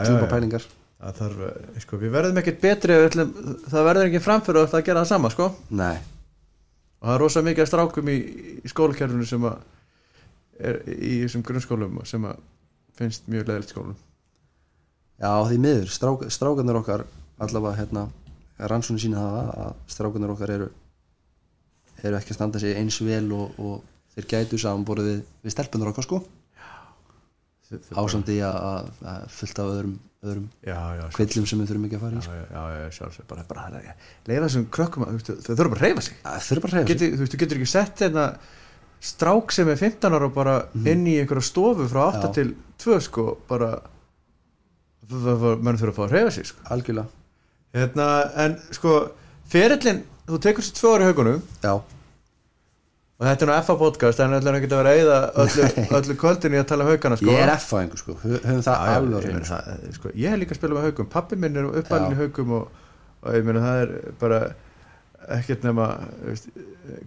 Djúpa 0.05 0.29
pælingar. 0.35 0.67
Þarf, 1.05 1.41
eh, 1.49 1.81
sko, 1.87 1.97
við 2.01 2.13
verðum 2.13 2.39
ekkert 2.43 2.61
betri 2.61 2.95
það 3.15 3.89
verður 3.89 4.11
ekki 4.11 4.21
framfyrir 4.25 4.69
að 4.69 4.85
gera 4.85 5.01
það 5.03 5.09
sama 5.15 5.31
sko. 5.33 5.49
nei, 5.71 5.97
og 7.05 7.11
það 7.11 7.15
er 7.15 7.21
rosa 7.21 7.43
mikið 7.45 7.67
af 7.67 7.69
strákum 7.69 8.09
í, 8.09 8.17
í 8.65 8.71
skólakerfinu 8.73 9.27
sem 9.29 9.43
að 9.45 9.59
er 10.65 10.79
í 10.89 11.19
þessum 11.25 11.43
grunnskólum 11.45 11.99
sem 12.09 12.25
að 12.25 12.39
finnst 12.97 13.27
mjög 13.29 13.51
leðilt 13.51 13.75
skólum 13.75 13.97
já 15.21 15.33
því 15.51 15.59
miður 15.61 15.91
strák, 15.93 16.25
strákarnir 16.33 16.79
okkar 16.81 17.05
allavega 17.45 17.77
hérna 17.83 18.07
rannsóknir 18.71 19.05
sína 19.05 19.21
það 19.21 19.51
að 19.67 19.75
strákarnir 19.93 20.33
okkar 20.33 20.55
eru 20.55 20.71
eru 22.05 22.17
ekki 22.17 22.33
að 22.33 22.39
standa 22.39 22.63
sig 22.63 22.79
eins 22.79 22.97
vel 23.05 23.27
og, 23.37 23.61
og 23.61 23.85
þeir 24.15 24.31
gætu 24.31 24.63
samanborið 24.63 25.11
við, 25.11 25.21
við 25.45 25.57
stelpunar 25.59 25.93
okkar 25.93 26.09
sko 26.09 26.23
ásandi 27.97 28.37
að, 28.45 28.91
fullt 29.35 29.59
af 29.63 29.71
öðrum, 29.75 29.95
öðrum 30.25 30.49
já, 30.65 30.77
já, 30.99 31.05
kvillum 31.17 31.47
sem 31.51 31.59
við 31.63 31.71
þurfum 31.71 31.87
ekki 31.89 31.97
að 31.99 32.05
fara 32.05 32.15
í 32.15 32.19
já, 32.19 32.25
sko. 32.27 32.35
já, 32.55 32.63
já, 32.75 32.91
sjálfsög 32.99 33.27
bara, 33.31 33.45
bara 33.49 33.65
það 33.69 33.79
er 33.81 34.11
leiða 34.29 34.45
þessum 34.49 34.67
krökkum 34.77 35.05
þau 35.05 35.35
þurfum 35.49 35.73
bara 35.75 35.81
að 35.81 35.87
reyfa 35.89 36.05
sig 36.09 36.15
Það 36.25 36.45
þurfum 36.49 36.63
bara 36.67 36.73
að 36.73 36.79
reyða 36.79 36.87
sig 36.87 36.95
Geti, 36.95 37.09
þú 37.15 37.23
veist, 37.25 37.35
þú 37.35 37.41
getur 37.45 37.61
ekki 37.61 37.71
sett 37.73 38.05
hérna 38.05 38.27
strák 39.05 39.53
sem 39.53 39.69
er 39.69 39.77
15 39.81 40.15
ára 40.17 40.29
og 40.31 40.35
bara 40.37 40.55
inn 40.85 41.03
í 41.11 41.17
einhverja 41.21 41.45
stofu 41.51 41.89
frá 41.91 42.03
8 42.09 42.15
Mhm. 42.15 42.25
Já. 42.25 42.33
til 42.35 42.55
2 42.85 43.01
sko, 43.09 43.27
bara 43.49 43.73
menn 45.11 45.77
þurfa 45.77 45.93
að 45.93 45.99
fá 45.99 46.05
að 46.07 46.15
reyfa 46.17 46.31
sig 46.33 46.47
sko. 46.49 46.61
algjörlega 46.73 47.07
hérna, 47.75 48.07
en 48.45 48.55
sko 48.73 48.93
ferillin, 49.51 50.03
þú 50.29 50.39
tekur 50.41 50.65
sér 50.65 50.77
tvö 50.79 50.93
ári 50.97 51.09
haugunum 51.11 51.43
já, 51.63 51.75
og 53.15 53.27
þetta 53.29 53.45
er 53.47 53.51
nú 53.51 53.57
FA 53.69 53.75
podcast 53.79 54.21
en 54.25 54.35
ætlar 54.39 54.57
ekki 54.59 54.69
að 54.71 54.81
vera 54.81 54.93
að 54.95 55.01
eyða 55.01 55.19
öllu, 55.45 55.67
öllu 55.99 56.17
kvöldinu 56.19 56.59
í 56.59 56.61
að 56.63 56.69
tala 56.73 56.85
um 56.87 56.91
haugana 56.91 57.19
sko. 57.21 57.31
ég 57.31 57.43
er 57.45 57.53
F-fæðingur 57.55 58.01
sko. 58.03 58.17
Hö- 58.25 58.41
höfum 58.43 58.63
það 58.67 58.87
alveg 58.95 59.29
ég, 59.29 59.37
meina, 59.37 59.49
það, 59.51 59.85
sko, 59.99 60.13
ég 60.25 60.35
hef 60.35 60.41
líka 60.43 60.57
að 60.57 60.61
spila 60.61 60.79
með 60.79 60.87
haugum 60.89 61.11
pappi 61.15 61.39
minn 61.45 61.61
er 61.61 61.69
uppalinn 61.83 62.17
í 62.17 62.21
haugum 62.23 62.55
og, 62.59 62.81
og 63.23 63.37
ég 63.39 63.47
meina 63.47 63.63
það 63.65 63.83
er 63.85 63.95
bara 64.21 64.41
ekkert 65.39 65.63
nema 65.65 65.87
veist, 66.27 66.51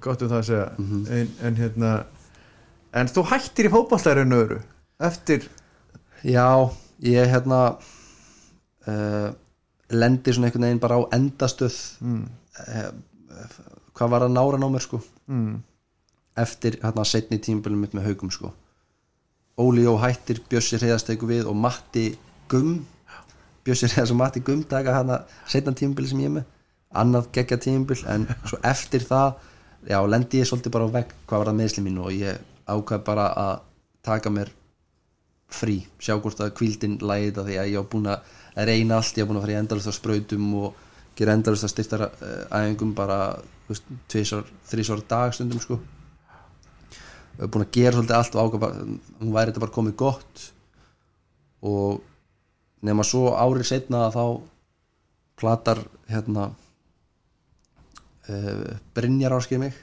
gott 0.02 0.24
um 0.26 0.32
það 0.32 0.40
að 0.40 0.48
segja. 0.48 0.70
Mhm. 0.82 1.04
en, 1.18 1.34
en 1.50 1.60
hérna 1.62 1.92
en 2.98 3.12
þú 3.14 3.26
hættir 3.30 3.68
í 3.68 3.74
fótballtærinu 3.76 4.40
öðru 4.42 4.62
eftir, 5.06 5.44
já, 6.26 6.48
ég 7.06 7.28
hérna 7.30 7.60
uh, 8.88 9.28
lendi 9.94 10.34
svona 10.34 10.48
einhvern 10.50 10.66
veginn 10.66 10.82
bara 10.82 10.98
á 10.98 11.02
endastöð. 11.14 11.76
Mm, 12.02 12.24
uh, 12.64 12.90
hvað 13.98 14.12
var 14.16 14.26
að 14.26 14.34
nára 14.34 14.58
ná 14.62 14.66
mér 14.74 14.84
sko? 14.88 15.00
Mm, 15.30 15.60
eftir 16.38 16.80
hérna 16.84 17.06
setni 17.06 17.40
tímabölum 17.42 17.84
mitt 17.84 17.96
með 17.98 18.12
haugum 18.12 18.32
sko. 18.34 18.54
Óli 19.58 19.88
Jó 19.88 19.96
hættir, 19.98 20.44
Bjössi 20.50 20.78
reyðast 20.78 21.10
eitthvað 21.10 21.34
við 21.34 21.50
og 21.50 21.58
Matti 21.58 22.12
Gum 22.52 22.86
Bjössi 23.66 23.90
reyðast 23.90 24.14
og 24.14 24.20
Matti 24.22 24.44
Gum 24.46 24.62
taka 24.64 24.94
hérna 24.96 25.24
setna 25.50 25.74
tímabölu 25.74 26.12
sem 26.12 26.22
ég 26.22 26.30
er 26.30 26.36
með. 26.38 26.46
Annað 26.96 27.32
geggja 27.36 27.58
tímabil 27.66 28.04
en 28.08 28.28
svo 28.48 28.60
eftir 28.64 29.04
það 29.04 29.34
já, 29.90 30.00
lendi 30.08 30.40
ég 30.42 30.48
svolítið 30.48 30.74
bara 30.76 30.88
á 30.88 30.96
vegg 30.96 31.12
hvað 31.28 31.42
var 31.42 31.50
það 31.52 31.60
meðsli 31.60 31.84
mín 31.84 32.00
og 32.04 32.14
ég 32.16 32.40
ákvað 32.68 33.04
bara 33.08 33.28
að 33.34 33.54
taka 34.08 34.32
mér 34.32 34.54
frí, 35.52 35.82
sjá 36.00 36.16
hvort 36.16 36.40
að 36.44 36.54
kvíldin 36.60 36.98
lægið 37.00 37.44
því 37.48 37.60
að 37.60 37.70
ég 37.72 37.82
var 37.82 37.92
búin 37.92 38.10
að 38.12 38.66
reyna 38.68 38.98
allt, 39.00 39.18
ég 39.18 39.24
var 39.24 39.32
búin 39.32 39.40
að 39.40 39.46
fara 39.46 39.56
í 39.56 39.60
endalust 39.62 39.92
á 39.92 39.94
sprautum 39.96 40.48
og 40.62 40.82
gera 41.18 41.36
endalust 41.38 41.68
á 41.68 41.70
styrtar 41.72 42.04
æfingum 42.52 42.96
bara, 42.96 43.20
þú 43.66 43.74
veist, 43.74 43.94
tvisar 44.12 44.50
þrísar 44.72 45.04
dag 45.08 45.36
stundum 45.36 45.64
sko 45.64 45.80
Ég 47.38 47.44
var 47.46 47.50
búin 47.54 47.68
að 47.68 47.76
gera 47.76 47.94
svolítið 47.94 48.16
allt 48.18 48.36
og 48.36 48.48
ákvað 48.48 48.62
bara, 48.64 48.86
hún 49.22 49.34
væri 49.36 49.52
þetta 49.52 49.62
bara 49.62 49.76
komið 49.76 49.96
gott. 50.02 50.46
Og 51.70 52.00
nema 52.88 53.04
svo 53.06 53.28
árið 53.38 53.68
setna 53.70 54.08
þá 54.14 54.24
platar 55.38 55.84
hérna 56.10 56.48
uh, 58.26 58.72
Brynjar 58.98 59.36
áskið 59.38 59.62
mig. 59.68 59.78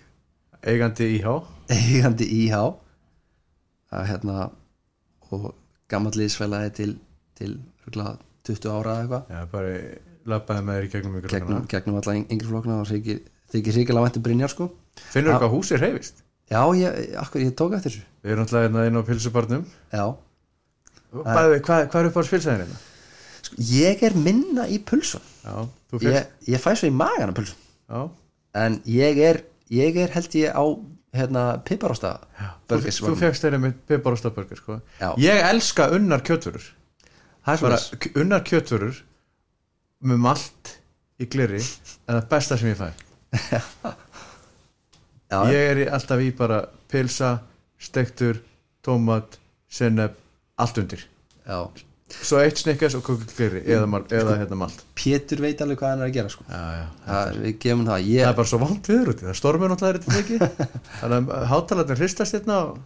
Eigandi 0.67 1.13
íhá 1.15 1.37
eigandi 1.71 2.27
íhá 2.43 2.65
að 3.95 4.09
hérna 4.11 4.49
og 5.31 5.53
gammal 5.91 6.15
liðsfélagi 6.19 6.75
til, 6.81 6.91
til 7.39 7.53
örugglega 7.85 8.17
20 8.51 8.75
ára 8.75 8.99
eða 8.99 9.05
eitthvað. 9.05 9.31
Já, 9.31 9.47
bara 9.55 9.73
labbaði 10.35 10.67
með 10.67 10.81
þér 10.81 10.89
í 10.89 10.93
gegnum 10.97 11.17
gegnum, 11.31 11.65
gegnum 11.71 12.03
alla 12.03 12.19
yngri 12.19 12.51
flokkna 12.51 12.83
og 12.83 12.91
þykir, 12.91 13.25
þykir 13.55 13.79
ríkilega 13.79 14.09
væntum 14.09 14.27
Brynjar 14.27 14.51
sko. 14.51 14.73
Finnur 14.99 15.31
Já. 15.31 15.37
eitthvað 15.37 15.55
húsið 15.55 15.85
reyfist 15.85 16.24
já, 16.51 16.61
ég, 16.79 17.15
akkur, 17.23 17.41
ég 17.45 17.55
tók 17.59 17.75
eftir 17.79 17.91
þessu. 17.95 18.05
Við 18.25 18.33
erum 18.35 18.45
alltaf 18.47 18.65
hérna 18.65 18.85
inn 18.89 18.99
á 19.01 19.03
pilsubarnum 19.09 19.65
já, 19.93 20.05
Bæði, 21.15 21.61
hvað, 21.63 21.85
hvað 21.93 22.01
er 22.01 22.09
upp 22.11 22.17
á 22.19 22.23
spilsæðin 22.27 22.63
hérna? 22.65 22.79
sko, 23.45 23.57
ég 23.71 24.03
er 24.09 24.15
minna 24.19 24.65
í 24.73 24.81
pulsun. 24.83 25.23
Já, 25.45 25.55
þú 25.93 26.01
fyrst 26.03 26.17
ég, 26.17 26.31
ég 26.55 26.63
fæ 26.65 26.71
svo 26.81 26.89
í 26.91 26.95
magan 26.97 27.31
af 27.31 27.37
pulsun. 27.39 27.61
Já, 27.93 28.01
en 28.65 28.79
ég 28.91 29.21
er, 29.29 29.43
ég 29.71 29.99
er 30.03 30.11
held 30.17 30.35
ég 30.41 30.51
á 30.57 30.65
hérna 31.15 31.45
piparosta 31.63 32.17
þú, 32.67 32.81
þú 32.91 33.15
fegst 33.21 33.45
þeirra 33.45 33.61
með 33.63 33.77
stafburger 34.19 34.59
sko. 34.59 34.81
Já. 34.99 35.13
ég 35.23 35.45
elska 35.53 35.87
unnar 35.95 36.25
kjötvörur. 36.27 36.65
Það 37.45 37.55
er 37.55 37.63
bara 37.69 37.79
svona 37.79 38.01
k- 38.03 38.15
unnar 38.25 38.43
kjötvörur 38.49 38.99
með 40.05 40.19
malt 40.25 40.73
í 41.23 41.29
gliri 41.31 41.61
en 41.63 42.17
það 42.19 42.27
besta 42.33 42.59
sem 42.59 42.73
ég 42.73 42.81
fæ 42.81 42.91
já, 45.35 45.55
ég 45.55 45.71
er 45.73 45.81
alltaf 45.97 46.23
í 46.23 46.31
bara 46.37 46.61
pilsa 46.91 47.39
stektur, 47.81 48.39
tómat 48.85 49.39
sennep, 49.73 50.15
allt 50.61 50.79
undir 50.83 51.03
já. 51.45 51.59
svo 52.15 52.41
eitt 52.43 52.61
snikkars 52.61 52.97
og 52.99 53.05
kókul 53.07 53.27
gliri 53.33 53.65
eða, 53.65 53.89
mal, 53.91 54.05
eða 54.15 54.39
hérna 54.43 54.61
malt 54.61 54.85
Pétur 54.99 55.43
veit 55.45 55.61
alveg 55.65 55.81
hvað 55.81 55.95
hann 55.95 56.05
er 56.05 56.11
að 56.13 56.17
gera 56.19 56.33
sko. 56.33 56.47
já, 56.49 56.63
já. 56.79 56.87
það, 57.09 57.41
við 57.43 57.59
gefum 57.67 57.85
það 57.89 57.97
það 57.97 58.13
ég, 58.13 58.29
er 58.29 58.39
bara 58.39 58.53
svo 58.53 58.63
vant 58.63 58.93
viður 58.93 59.13
úti 59.15 59.29
það 59.29 59.41
stormur 59.41 59.75
náttúrulega 59.75 59.99
er 59.99 60.07
þetta 60.07 60.23
ekki 60.23 60.71
þannig 61.01 61.35
að 61.41 61.51
hátalarnir 61.55 62.03
hristast 62.03 62.39
hérna 62.39 62.61
og 62.69 62.81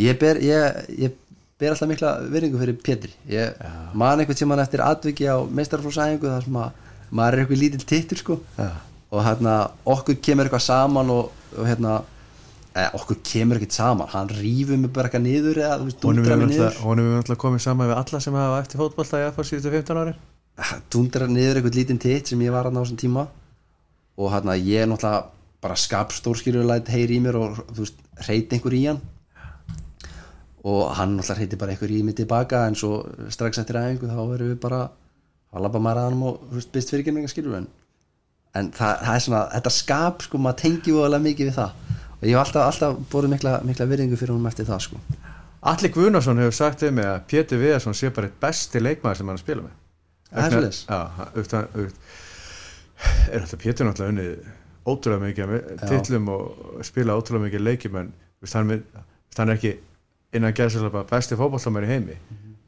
ég, 0.00 0.18
ber, 0.18 0.42
ég, 0.42 0.82
ég 1.06 1.16
ber 1.58 1.72
alltaf 1.74 1.90
mikla 1.90 2.12
virðingu 2.26 2.60
fyrir 2.64 2.82
Pétri 2.82 3.14
ég 3.30 3.64
man 3.94 4.18
einhvern 4.18 4.42
tímann 4.42 4.64
eftir 4.64 4.82
atviki 4.84 5.30
á 5.30 5.38
meistarflósæðingu 5.46 6.34
þar 6.34 6.46
sem 6.48 6.60
að 6.64 6.84
maður 7.10 7.36
er 7.36 7.44
eitthvað 7.44 7.62
lítill 7.62 7.86
tittur 7.88 8.20
sko. 8.20 8.38
Já. 8.58 8.68
Og 9.08 9.24
hérna 9.24 9.56
okkur 9.88 10.18
kemur 10.22 10.48
eitthvað 10.48 10.64
saman 10.66 11.12
og, 11.12 11.30
og 11.56 11.68
hérna 11.68 11.98
eh, 12.74 12.88
okkur 12.98 13.20
kemur 13.24 13.60
ekkert 13.60 13.76
saman. 13.78 14.10
Hann 14.12 14.32
rýfur 14.32 14.80
mig 14.80 14.92
bara 14.92 15.08
eitthvað 15.08 15.24
niður 15.24 15.62
eða 15.64 15.78
dundrar 16.02 16.40
mig 16.40 16.52
niður. 16.52 16.82
honum 16.84 17.12
er 17.12 17.22
náttúrulega 17.22 17.44
komið 17.44 17.64
saman 17.64 17.90
við 17.90 18.00
alla 18.02 18.20
sem 18.24 18.40
hafa 18.40 18.60
eftir 18.64 18.82
fótbolta 18.82 19.22
í 19.22 19.28
FH 19.30 19.48
síðustu 19.52 19.74
15 19.74 20.02
ári 20.02 20.18
dundrar 20.92 21.30
niður 21.30 21.60
eitthvað 21.60 21.78
lítinn 21.78 22.00
titt 22.02 22.32
sem 22.32 22.40
ég 22.42 22.54
var 22.54 22.66
hann 22.68 22.78
á 22.78 22.82
þessum 22.82 23.00
tíma. 23.00 23.26
Og 24.18 24.32
hérna 24.34 24.56
ég 24.58 24.82
er 24.82 24.90
náttúrulega 24.90 25.28
bara 25.62 25.78
skapstórskýrulæt 25.78 26.90
heyri 26.92 27.18
í 27.18 27.22
mér 27.22 27.38
og 27.38 27.62
þú 27.72 27.84
veist, 27.84 28.02
reyti 28.26 28.58
einhver 28.58 28.74
í 28.74 28.84
hann. 28.88 29.00
Og 30.66 30.84
hann 30.98 31.16
náttúrulega 31.16 31.40
reyti 31.40 31.60
bara 31.60 31.74
einhver 31.74 31.94
í 31.94 32.02
mig 32.06 32.18
tilbaka 32.18 32.66
en 32.66 32.78
svo 32.78 33.04
strax 33.30 33.62
eftir 33.62 33.78
æfingu 33.78 34.10
þá 34.10 34.22
erum 34.22 34.52
við 34.52 34.60
bara 34.62 34.84
að 35.54 35.64
labba 35.64 35.82
maður 35.82 36.02
að 36.02 36.08
hann 36.10 36.24
og 36.28 36.48
byrst 36.74 36.92
fyrirgefninga 36.92 37.30
skilur 37.30 37.60
en, 37.60 37.68
en 38.58 38.70
það, 38.76 38.92
það 39.06 39.14
er 39.18 39.24
svona, 39.26 39.42
þetta 39.54 39.72
skap 39.74 40.22
sko, 40.26 40.40
maður 40.44 40.60
tengi 40.62 40.94
voðalega 40.96 41.24
mikið 41.28 41.50
við 41.50 41.56
það. 41.58 41.72
Og 42.18 42.22
ég 42.26 42.34
hef 42.34 42.42
alltaf, 42.44 42.62
alltaf 42.72 43.00
borðið 43.12 43.32
mikla, 43.36 43.52
mikla 43.68 43.86
virðingu 43.92 44.18
fyrir 44.18 44.34
honum 44.34 44.48
eftir 44.50 44.66
það 44.68 44.80
sko. 44.88 45.00
Alli 45.72 45.90
Guðnason 45.94 46.38
hefur 46.42 46.54
sagt 46.54 46.82
við 46.86 46.92
mig 46.98 47.06
að 47.10 47.20
Pétur 47.30 47.60
Viðarsson 47.62 47.94
sé 47.98 48.10
bara 48.14 48.28
eitt 48.30 48.38
besti 48.42 48.80
leikmaður 48.82 49.20
sem 49.20 49.30
hann 49.30 49.38
að 49.38 49.42
spila 49.42 49.64
með. 49.66 49.76
Það 50.28 50.44
er 50.44 50.56
auðvitað- 51.34 51.92
er 53.32 53.40
alltaf 53.44 53.60
Pétur 53.62 53.86
náttúrulega 53.88 54.12
unnið 54.14 54.48
ótrúlega 54.88 55.22
mikið 55.24 55.54
af 55.54 55.82
titlum 55.90 56.28
og 56.34 56.84
spila 56.86 57.16
ótrúlega 57.18 57.44
mikið 57.48 57.64
leikjum 57.66 57.96
en 58.00 58.12
hann, 58.54 58.70
er- 58.74 59.54
ekki 59.54 59.72
innan 60.34 60.52
gæðslega 60.56 61.04
besti 61.10 61.36
fótballtamær 61.38 61.86
í 61.86 61.90
heimi. 61.92 62.16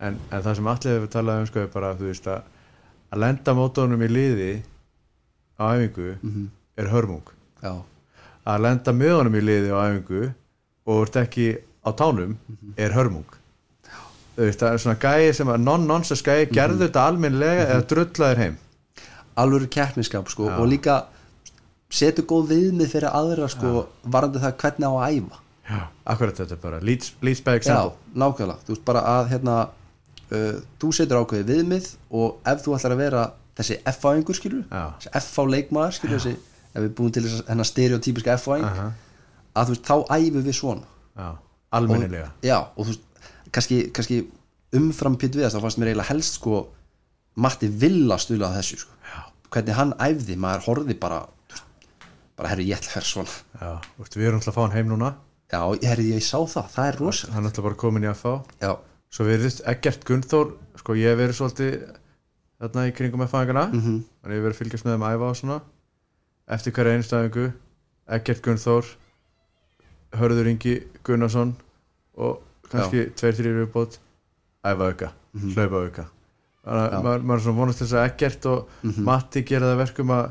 En, 0.01 0.17
en 0.33 0.43
það 0.43 0.55
sem 0.57 0.67
allir 0.73 0.95
hefur 0.99 1.11
talað 1.13 1.41
um 1.43 1.47
sko 1.51 1.61
er 1.65 1.67
bara 1.75 1.95
þú 1.99 2.07
veist 2.09 2.27
að, 2.31 2.43
að 3.13 3.19
lenda 3.25 3.55
mótónum 3.59 4.05
í 4.07 4.09
liði 4.09 4.51
á 5.61 5.65
æfingu 5.77 6.15
er 6.77 6.89
hörmung. 6.89 7.27
Já, 7.61 7.83
að 8.49 8.63
lenda 8.65 8.93
með 8.97 9.17
honum 9.19 9.37
í 9.37 9.45
liði 9.45 9.75
á 9.77 9.79
æfingu 9.85 10.23
og 10.87 11.03
ert 11.05 11.21
ekki 11.21 11.47
á 11.85 11.91
tánum 11.93 12.37
er 12.77 12.97
hörmung. 12.97 13.29
Þú 14.37 14.47
veist, 14.47 14.61
það 14.61 14.73
er 14.73 14.79
svona 14.81 15.01
gæi 15.01 15.33
sem 15.37 15.49
að 15.53 15.65
non-nonsense 15.67 16.25
gæi 16.25 16.49
gerðu 16.49 16.87
þetta 16.87 17.07
almennlega 17.11 17.67
eða 17.75 17.87
drullaðir 17.93 18.39
heim. 18.41 18.59
Alvöru 19.37 19.69
keppniskap 19.69 20.31
sko, 20.33 20.49
og 20.49 20.67
líka 20.69 21.05
setur 21.91 22.25
góð 22.25 22.55
viðmið 22.55 22.95
fyrir 22.95 23.13
aðra 23.13 23.49
sko, 23.51 23.87
varandi 24.05 24.41
það 24.41 24.57
hvernig 24.63 24.89
á 24.89 24.93
að 24.97 25.19
æfa. 25.19 25.43
Já, 25.71 25.83
akkurat 26.05 26.41
þetta 26.41 26.57
er 26.57 26.63
bara 26.63 26.81
by 26.81 27.59
já, 27.63 27.93
nákvæmlega, 28.15 28.65
þú 28.67 28.73
veist 28.75 28.85
bara 28.85 29.03
að 29.07 29.29
hérna, 29.35 29.57
uh, 30.31 30.57
þú 30.81 30.93
setur 30.97 31.21
ákveðið 31.21 31.53
viðmið 31.53 31.91
og 32.11 32.41
ef 32.51 32.65
þú 32.65 32.75
ætlar 32.79 32.97
að 32.97 33.03
vera 33.05 33.27
þessi 33.61 33.77
F-fáingur 33.93 34.39
skilur 34.39 34.65
þessi 34.71 35.13
F-fá-leikmaður 35.21 35.97
skilur 35.99 36.19
þessi 36.19 36.35
ef 36.71 36.83
við 36.85 36.91
búum 36.99 37.15
til 37.15 37.25
þess 37.27 37.47
hennar 37.51 37.69
stereotypiska 37.69 38.35
F-fáing 38.39 38.67
Aha. 38.67 38.91
að 39.59 39.71
þú 39.71 39.75
veist, 39.77 39.87
þá 39.89 39.97
æfum 40.17 40.45
við 40.47 40.57
svona. 40.59 40.87
Já, 41.19 41.31
almennilega. 41.79 42.29
Já, 42.47 42.59
og 42.75 42.85
þú 42.87 42.93
veist, 42.93 43.25
kannski, 43.51 43.81
kannski 43.97 44.21
umfram 44.79 45.19
Pétur 45.19 45.43
Viðast 45.43 45.59
þá 45.59 45.65
fannst 45.67 45.81
mér 45.83 45.91
eiginlega 45.91 46.13
helst 46.13 46.39
sko 46.39 46.61
Matti 47.41 47.71
Villa 47.83 48.19
stuðla 48.23 48.51
að 48.53 48.61
þessu 48.61 48.81
sko. 48.85 48.97
hvernig 49.51 49.75
hann 49.75 49.93
æfði, 49.99 50.37
maður 50.39 50.67
horfði 50.69 50.95
bara 51.03 51.25
bara 52.39 52.53
herri 52.53 52.69
ég 52.71 52.79
ætla 52.79 52.93
að 52.93 52.97
vera 53.01 53.09
svona. 53.11 53.35
Já, 53.61 53.73
veist, 53.99 54.15
við 54.17 54.29
erum 54.29 54.39
alltaf 54.39 54.55
að 54.55 54.57
fá 54.57 54.63
hann 54.63 54.77
heim 54.79 54.93
núna. 54.93 55.11
Já, 55.51 55.61
herri 55.83 56.07
ég 56.13 56.23
sá 56.23 56.39
það, 56.47 56.69
það 56.77 56.87
er 56.87 56.99
rosa 57.03 57.33
hann 57.35 57.43
er 57.43 57.51
alltaf 57.51 57.67
bara 57.67 57.79
komin 57.83 58.07
í 58.07 58.09
að 58.11 58.21
fá 58.21 58.33
já, 58.63 58.71
svo 59.11 59.27
virðist 59.27 59.65
Eggert 59.67 60.05
Gunnþór 60.07 60.53
sko 60.79 60.95
ég 60.95 61.11
hef 61.11 61.19
verið 61.19 61.39
svolítið 61.41 61.73
þarna 62.61 62.87
í 62.91 62.95
kringum 62.97 63.23
með 63.25 63.31
fæðingana 63.33 63.67
mm 63.71 63.81
Mhm. 63.81 63.99
þannig 64.23 64.35
ég 64.35 64.41
hef 64.41 64.45
verið 64.47 64.55
að 64.57 64.61
fylgjast 64.63 64.85
með 64.87 64.95
þeim 64.97 65.05
að 65.09 65.15
æfa 65.17 65.29
og 65.31 65.37
svona. 65.41 65.61
Eftir 66.51 66.73
hverja 66.77 66.97
einstæðingu 66.99 67.47
Eggert 68.11 68.43
Gunnþór 68.45 68.87
Hörður 70.21 70.49
Ingi 70.51 70.75
Gunnarsson 71.07 71.53
og 72.19 72.41
kannski 72.71 73.05
tveir, 73.17 73.37
þrýr 73.39 73.59
viðbót 73.61 73.99
æfa 74.67 74.89
auka, 74.91 75.13
hlaupa 75.55 75.85
auka 75.87 76.05
þannig 76.61 76.93
að 76.93 77.05
maður, 77.07 77.23
maður 77.25 77.39
er 77.41 77.45
svona 77.47 77.59
vonast 77.61 77.81
þess 77.83 77.95
að 77.97 78.09
Eggert 78.11 78.47
og 78.51 78.75
Matti 79.07 79.43
gera 79.49 79.71
það 79.71 79.79
verkum 79.85 80.11
að 80.17 80.27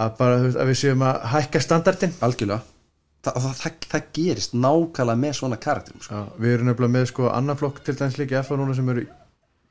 að 0.00 0.10
bara, 0.18 0.34
þú 0.38 0.44
veist, 0.48 0.58
að 0.62 0.68
við 0.70 0.76
séum 0.78 1.00
að 1.02 1.16
hækka 1.32 1.60
standardin 1.64 2.12
algjörlega. 2.22 2.60
Þa, 3.20 3.32
það, 3.36 3.54
það, 3.60 3.72
það 3.90 4.04
gerist 4.18 4.52
nákvæmlega 4.54 5.18
með 5.22 5.32
svona 5.40 5.56
karakterum 5.60 6.00
sko. 6.04 6.14
Já, 6.14 6.20
við 6.40 6.52
erum 6.54 6.68
nefnilega 6.70 6.94
með 6.94 7.08
sko 7.10 7.26
annan 7.34 7.58
flokk 7.58 7.80
til 7.84 7.94
dæmis 7.98 8.18
líka 8.20 8.42
FA 8.46 8.56
núna 8.60 8.76
sem 8.78 8.88
eru 8.92 9.02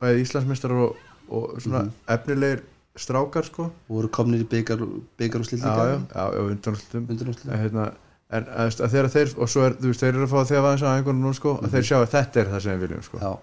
bæði 0.03 0.25
Íslandsmeistar 0.25 0.73
og, 0.75 0.97
og 1.29 1.59
svona 1.61 1.81
Mhm. 1.85 1.91
efnilegir 2.07 2.61
strákar 2.97 3.45
sko. 3.45 3.63
Og 3.89 3.95
voru 3.95 4.07
komnir 4.09 4.41
í 4.43 4.47
byggar 4.49 4.81
og 4.81 5.45
slilt 5.45 5.61
já, 5.63 5.75
já, 6.15 6.49
en, 6.49 7.59
hérna, 7.59 7.91
en 8.31 8.45
að, 8.45 8.89
þegar 8.89 9.09
þeir 9.13 9.33
og 9.37 9.47
svo 9.49 9.61
er, 9.65 9.73
þú 9.73 9.87
veist, 9.91 9.99
þeir 10.03 10.09
eru 10.15 10.25
að 10.25 10.29
fá 10.33 10.39
að 10.41 10.47
þegar 10.51 10.65
aðeins 10.69 10.83
á 10.83 10.89
einhvern 10.97 11.21
nú 11.21 11.33
sko, 11.33 11.53
að 11.63 11.69
þeir 11.75 11.85
sjá 11.89 11.97
að 12.01 12.09
þetta 12.15 12.39
er 12.41 12.45
það 12.53 12.61
sem 12.61 12.79
við 12.79 12.87
viljum 12.87 13.03
sko. 13.03 13.17
Mhm. 13.17 13.23
já, 13.23 13.37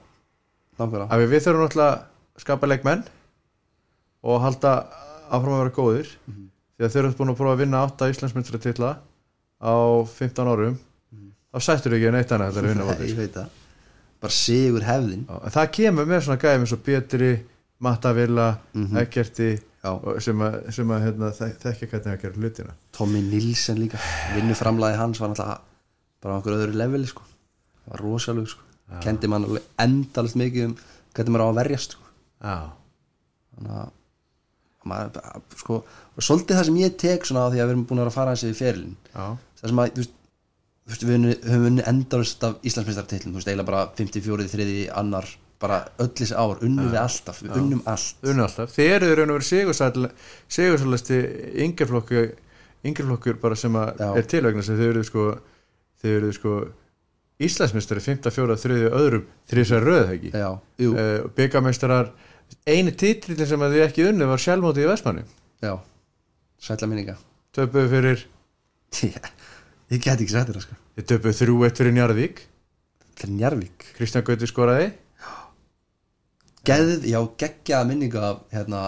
nákvæmlega. 0.78 1.08
Að 1.10 1.18
við, 1.22 1.28
við 1.30 1.44
þurfum 1.46 1.64
náttúrulega 1.66 1.92
að 1.96 2.42
skapa 2.42 2.66
leikmenn 2.66 3.04
og 4.26 4.40
halda 4.42 4.72
áfram 5.30 5.54
að 5.56 5.62
vera 5.62 5.76
góðir. 5.76 6.08
Mhm. 6.26 6.42
því 6.76 6.84
að 6.84 6.92
þeir 6.92 7.04
eru 7.06 7.14
búin 7.16 7.30
að 7.32 7.36
prófa 7.38 7.52
að 7.54 7.60
vinna 7.62 7.78
átta 7.86 8.10
Íslandsmeistra 8.12 8.58
titla 8.60 8.90
á 9.62 9.74
15 10.04 10.46
árum. 10.52 10.74
Þá 11.54 11.58
sættur 11.64 11.94
ekki 11.96 12.08
að 12.10 12.12
neitt 12.12 12.32
annað 12.36 12.50
þetta 12.52 12.58
er 12.58 12.64
að 12.64 12.72
vinna 12.74 13.48
bara 14.20 14.32
sigur 14.32 14.82
hefðin. 14.84 15.22
Það 15.54 15.70
kemur 15.72 16.04
með 16.10 16.20
svona 16.26 16.40
gæðum 16.42 16.60
eins 16.66 16.72
og 16.76 16.82
Pétri, 16.84 17.30
Matta 17.80 18.12
Villa 18.16 18.58
Mhm. 18.74 18.96
Eggerti 18.96 19.48
sem 20.20 20.38
að, 20.42 20.54
sem 20.74 20.88
að 20.90 21.02
hérna, 21.04 21.28
þek- 21.30 21.58
þekkja 21.62 21.88
hvernig 21.90 22.12
að 22.16 22.22
gera 22.22 22.34
hlutina 22.40 22.72
Tommy 22.92 23.20
Nilsen 23.22 23.78
líka 23.78 23.98
vinnuframlæði 24.34 24.96
hans 24.98 25.20
var 25.20 25.28
náttúrulega 25.30 25.60
bara 26.22 26.34
á 26.34 26.36
einhverju 26.40 26.62
öðru 26.64 26.74
leveli 26.80 27.06
sko. 27.06 27.22
það 27.86 27.90
var 27.92 28.00
rosalega 28.02 28.46
sko. 28.48 28.62
kendi 29.02 29.28
mann 29.28 29.44
alveg 29.44 29.62
endalist 29.78 30.36
mikið 30.36 30.64
um 30.64 30.76
hvernig 31.14 31.32
maður 31.36 31.46
á 31.46 31.50
að 31.52 31.60
verjast 31.60 31.90
sko. 31.92 32.02
Þannig 33.56 33.72
að 33.76 33.90
maður, 34.86 35.40
sko, 35.58 35.76
og 36.16 36.22
svolítið 36.22 36.56
það 36.60 36.64
sem 36.68 36.76
ég 36.82 36.96
tek 37.00 37.24
svona 37.26 37.46
á 37.46 37.50
því 37.50 37.58
að 37.62 37.66
við 37.66 37.72
erum 37.74 37.86
búin 37.86 38.02
að 38.04 38.12
fara 38.14 38.34
yfir 38.36 38.54
ferilin 38.58 38.96
já, 39.14 39.24
það 39.60 39.68
sem 39.70 39.80
að 39.82 39.90
þú 39.96 40.04
veist, 40.86 41.06
við 41.08 41.24
höfum 41.42 41.64
vunni 41.66 41.82
endalist 41.90 42.44
af 42.46 42.60
Íslandsmeistartitlum 42.62 43.32
þú 43.34 43.40
veist, 43.40 43.48
eiginlega 43.50 43.66
bara 43.66 43.86
54, 43.98 44.46
3, 44.52 44.88
annar 44.94 45.26
bara 45.62 45.82
öll 46.02 46.10
þessi 46.12 46.36
ár, 46.36 46.58
unnum 46.64 46.90
við 46.92 46.98
alltaf 47.00 47.42
við 47.42 47.54
unnum 47.60 47.82
allt. 47.88 48.18
Unni 48.26 48.44
alltaf. 48.44 48.72
Þeir 48.76 48.96
eru 48.96 49.14
raun 49.20 49.32
og 49.34 49.38
verið 49.40 50.08
sigursælasti 50.52 51.20
yngjaflokkur 51.64 52.34
yngjaflokkur 52.86 53.38
bara 53.42 53.56
sem 53.58 53.76
að 53.78 54.02
Já. 54.02 54.08
er 54.20 54.28
tilvægna 54.30 54.64
sem 54.64 54.78
þau 54.78 54.88
eru 54.90 55.04
sko 55.06 55.26
þau 56.02 56.10
eru 56.12 56.32
sko 56.36 56.56
Íslandsmeistari 57.46 58.00
5. 58.00 58.30
4. 58.32 58.56
3. 58.62 58.76
öðrum 58.96 59.26
þrísar 59.50 59.84
röð 59.84 60.12
ekki 60.14 60.30
já, 60.32 60.48
jú, 60.80 60.94
uh, 60.96 61.26
byggameistarar 61.36 62.12
eini 62.64 62.94
titlin 62.96 63.48
sem 63.48 63.64
að 63.64 63.76
þið 63.76 63.84
ekki 63.84 64.06
unni 64.08 64.28
var 64.28 64.40
sjálfmóti 64.40 64.84
í 64.84 64.88
Vestmanni. 64.88 65.24
Já. 65.60 65.74
Sætla 66.62 66.88
minninga. 66.88 67.16
Töpuðu 67.56 67.90
fyrir, 67.90 68.22
ég 69.02 70.00
get 70.00 70.14
ekki 70.14 70.32
sætt 70.32 70.52
þetta 70.52 70.62
sko. 70.64 70.78
Þið 70.96 71.08
töpuðu 71.10 71.38
3-1 71.42 71.80
fyrir 71.80 71.96
Njarðvík. 71.96 72.40
Þetta 73.16 73.26
er 73.26 73.34
Njarvík 73.34 73.86
Kristján 73.96 74.24
Gauti 74.24 74.48
skoraði 74.48 74.88
Geð, 76.66 77.04
já, 77.06 77.20
geggjaða 77.38 77.86
minningu 77.86 78.18
af 78.18 78.40
hérna, 78.50 78.80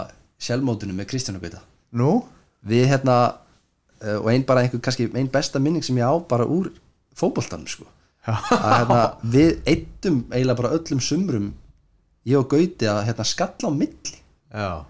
sjálfmótinu 0.43 0.95
með 0.97 1.13
Kristjánu 1.13 1.39
Gauta. 1.39 1.61
Nú, 1.95 2.25
við 2.67 2.89
hérna 2.91 3.15
uh, 4.03 4.17
og 4.19 4.27
ein 4.33 4.43
bara 4.47 4.65
einhver, 4.65 4.81
kannski 4.83 5.07
ein 5.15 5.31
besta 5.31 5.61
minning 5.63 5.85
sem 5.85 5.95
ég 5.99 6.03
á 6.03 6.15
bara 6.19 6.43
úr 6.43 6.73
fótboltanum 7.15 7.69
sko. 7.71 7.87
Að 8.27 8.73
hérna, 8.73 8.99
við 9.23 9.51
eittum 9.63 10.25
eiginlega 10.27 10.59
bara 10.59 10.73
öllum 10.75 10.99
sumrum 11.03 11.53
ég 12.27 12.41
og 12.41 12.49
Gauti 12.51 12.89
að 12.89 13.05
hérna, 13.07 13.27
skalla 13.27 13.71
á 13.71 13.79
milli. 13.79 14.19
Já. 14.51 14.83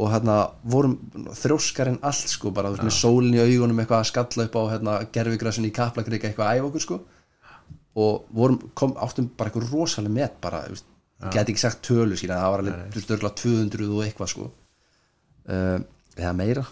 Og 0.00 0.12
hérna 0.12 0.36
vorum 0.76 0.98
þrjóskar 1.40 1.94
en 1.94 1.98
allt 2.04 2.30
sko 2.32 2.52
bara 2.56 2.70
veist, 2.72 2.84
með 2.84 2.96
sólin 3.00 3.36
í 3.36 3.40
augunum 3.40 3.80
eitthvað 3.80 4.04
að 4.04 4.10
skalla 4.12 4.46
upp 4.48 4.60
á 4.60 4.62
hérna, 4.74 5.00
gerfigræsun 5.16 5.68
í 5.68 5.74
kaplakrika 5.76 6.28
eitthvað 6.28 6.52
að 6.52 6.60
æfa 6.60 6.70
okkur 6.70 6.84
sko. 6.84 7.02
Og 8.00 8.30
vorum, 8.36 8.60
kom, 8.76 8.94
áttum 9.00 9.32
bara 9.36 9.50
eitthvað 9.50 9.72
rosalega 9.72 10.16
met 10.20 10.40
bara, 10.44 10.62
veist, 10.68 10.86
ég 11.20 11.34
get 11.34 11.52
ekki 11.52 11.62
sagt 11.62 11.82
tölu 11.86 12.16
sína, 12.18 12.40
það 12.40 12.52
var 12.54 12.62
alveg, 12.64 13.00
örgulega 13.00 13.32
200 13.42 13.88
og 13.90 14.04
eitthvað 14.06 14.30
sko. 14.32 14.50
Uh, 15.50 15.80
eða 16.16 16.32
meira, 16.36 16.64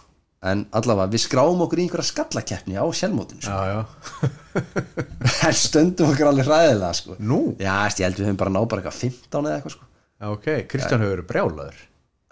en 0.49 0.62
allavega 0.78 1.11
við 1.12 1.24
skráum 1.24 1.64
okkur 1.64 1.80
í 1.80 1.84
einhverja 1.86 2.12
skallakeppni 2.12 2.78
á 2.78 2.86
sjálfmótinu 2.94 3.42
sko. 3.42 3.59
en 5.49 5.59
stöndum 5.64 6.12
okkur 6.12 6.30
alveg 6.30 6.49
ræðilega 6.49 6.94
sko. 6.94 7.18
Nú? 7.18 7.40
Já, 7.59 7.74
ég 7.90 8.07
held 8.07 8.20
við 8.20 8.28
höfum 8.28 8.40
bara 8.44 8.55
náð 8.55 8.68
bara 8.70 8.84
eitthvað 8.84 9.01
15 9.03 9.40
eða 9.42 9.59
eitthvað 9.59 9.76
sko. 9.76 9.88
Ok, 10.28 10.49
Kristján 10.70 11.03
hefur 11.03 11.16
verið 11.16 11.28
brjálaður. 11.32 11.84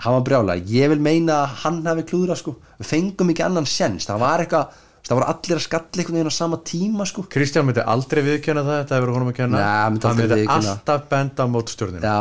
Hann 0.05 0.17
var 0.19 0.25
brjála, 0.27 0.59
ég 0.69 0.91
vil 0.93 1.01
meina 1.01 1.39
að 1.43 1.53
hann 1.63 1.79
hafi 1.87 2.05
klúðra 2.11 2.37
sko, 2.37 2.57
við 2.77 2.91
fengum 2.91 3.31
ekki 3.33 3.45
annan 3.47 3.69
sens 3.71 4.09
það 4.09 4.23
var 4.23 4.43
eitthvað, 4.45 4.81
það 5.07 5.19
voru 5.19 5.29
allir 5.33 5.59
að 5.59 5.65
skalla 5.67 6.03
einhvern 6.03 6.19
veginn 6.19 6.33
á 6.33 6.37
sama 6.37 6.59
tíma 6.67 7.07
sko. 7.07 7.27
Kristján 7.31 7.69
myndi 7.69 7.85
aldrei 7.87 8.23
viðkjanna 8.27 8.65
það, 8.67 8.81
þetta 8.83 8.99
hefur 8.99 9.15
honum 9.15 9.31
að 9.31 9.39
Nei, 9.53 9.61
hann 9.63 9.95
myndi 9.95 10.11
myndi 10.17 10.41
viðurkenna. 10.41 10.73
alltaf 10.75 11.07
benda 11.13 11.47
á 11.47 11.49
mótstjórnina. 11.53 12.17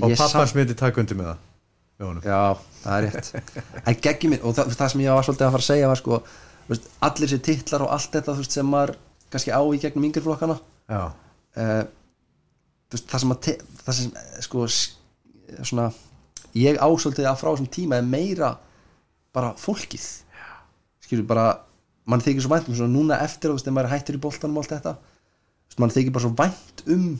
Og 0.00 0.16
pappans 0.18 0.56
myndi 0.58 0.76
taka 0.78 1.04
undir 1.04 1.20
með 1.20 1.30
það 1.30 1.46
já, 2.24 2.40
það 2.80 2.96
er 2.96 3.06
rétt. 3.06 3.30
En 3.84 3.98
geggjum 4.00 4.32
minn, 4.34 4.42
og 4.44 4.54
það, 4.56 4.72
það 4.78 4.92
sem 4.92 5.02
ég 5.04 5.16
var 5.18 5.26
svolítið 5.26 5.46
að 5.46 5.54
fara 5.54 5.64
að 5.64 5.68
segja 5.68 5.90
var 5.90 6.00
sko, 6.00 6.18
veist, 6.70 6.86
allir 7.08 7.32
sér 7.32 7.42
titlar 7.44 7.84
og 7.84 7.92
allt 7.96 8.14
þetta 8.16 8.36
veist, 8.38 8.56
sem 8.56 8.70
maður 8.70 8.94
kannski 9.30 9.52
á 9.52 9.60
í 9.60 9.80
gegnum 9.82 10.06
yngjörflokkana 10.08 10.56
já, 10.90 11.02
uh, 11.60 11.82
veist, 12.94 13.06
það 13.10 13.24
sem 13.24 13.34
að 13.34 13.50
það 13.84 13.98
sem, 13.98 14.16
eh, 14.16 14.40
sko 14.46 14.66
svona, 15.68 15.90
ég 16.56 16.80
ásvöldið 16.80 17.28
að 17.28 17.40
frá 17.42 17.50
þessum 17.52 17.70
tíma 17.76 18.00
er 18.00 18.08
meira 18.08 18.54
bara 19.34 19.52
fólkið. 19.60 20.06
Skilur 21.04 21.26
bara, 21.28 21.46
mann 22.06 22.20
þykir 22.24 22.42
svo 22.46 22.50
vænt 22.54 22.68
um 22.68 22.74
svona 22.78 22.94
núna 22.94 23.18
eftir, 23.24 23.50
þegar 23.56 23.74
maður 23.76 23.88
er 23.90 23.94
hættur 23.96 24.16
í 24.16 24.22
boltanum 24.24 24.56
og 24.56 24.64
allt 24.64 24.72
þetta, 24.78 24.94
mann 25.78 25.90
þykir 25.94 26.12
bara 26.16 26.24
svo 26.24 26.32
vænt 26.38 26.84
um 26.94 27.10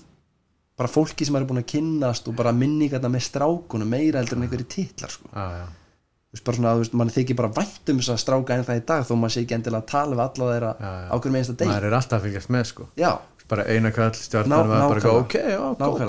bara 0.80 0.88
fólki 0.88 1.26
sem 1.26 1.34
maður 1.36 1.44
er 1.44 1.50
búin 1.50 1.60
að 1.60 1.68
kynnast 1.74 2.28
og 2.30 2.36
bara 2.38 2.52
minningarna 2.56 3.10
með 3.12 3.26
strákunum 3.28 3.90
meira 3.92 4.22
heldur 4.22 4.38
en 4.38 4.46
einhverju 4.46 4.68
titlar 4.72 5.12
sko. 5.12 5.28
já, 5.34 5.66
þú 5.68 6.36
veist, 6.38 6.44
bara 6.46 6.56
svona, 6.56 6.72
veist, 6.80 6.94
mann 6.96 7.10
þykir 7.12 7.36
bara 7.36 7.50
vænt 7.58 7.90
um 7.92 7.98
þess 8.00 8.14
að 8.14 8.22
stráka 8.24 8.56
en 8.56 8.64
það 8.64 8.80
í 8.80 8.84
dag 8.88 9.04
þó 9.04 9.12
maður 9.20 9.34
sé 9.34 9.42
ekki 9.44 9.56
endilega 9.58 9.82
að 9.84 9.90
tala 9.92 10.16
við 10.16 10.24
alla 10.24 10.48
þeirra 10.54 10.70
Já, 10.80 10.88
já. 10.88 11.04
á 11.10 11.14
hverjum 11.20 11.36
einsta 11.42 11.56
deg 11.60 11.68
maður 11.74 11.88
er 11.90 11.96
alltaf 12.00 12.16
að 12.20 12.24
fylgjast 12.28 12.52
með 12.56 12.64
sko. 12.70 12.86
Já, 12.96 13.10
bara 13.50 13.64
eina 13.66 13.90
kall 13.92 14.14
stjarnan 14.14 14.56
Ná- 14.56 14.70
var 14.70 14.88
bara 14.94 15.12
ok, 15.20 15.36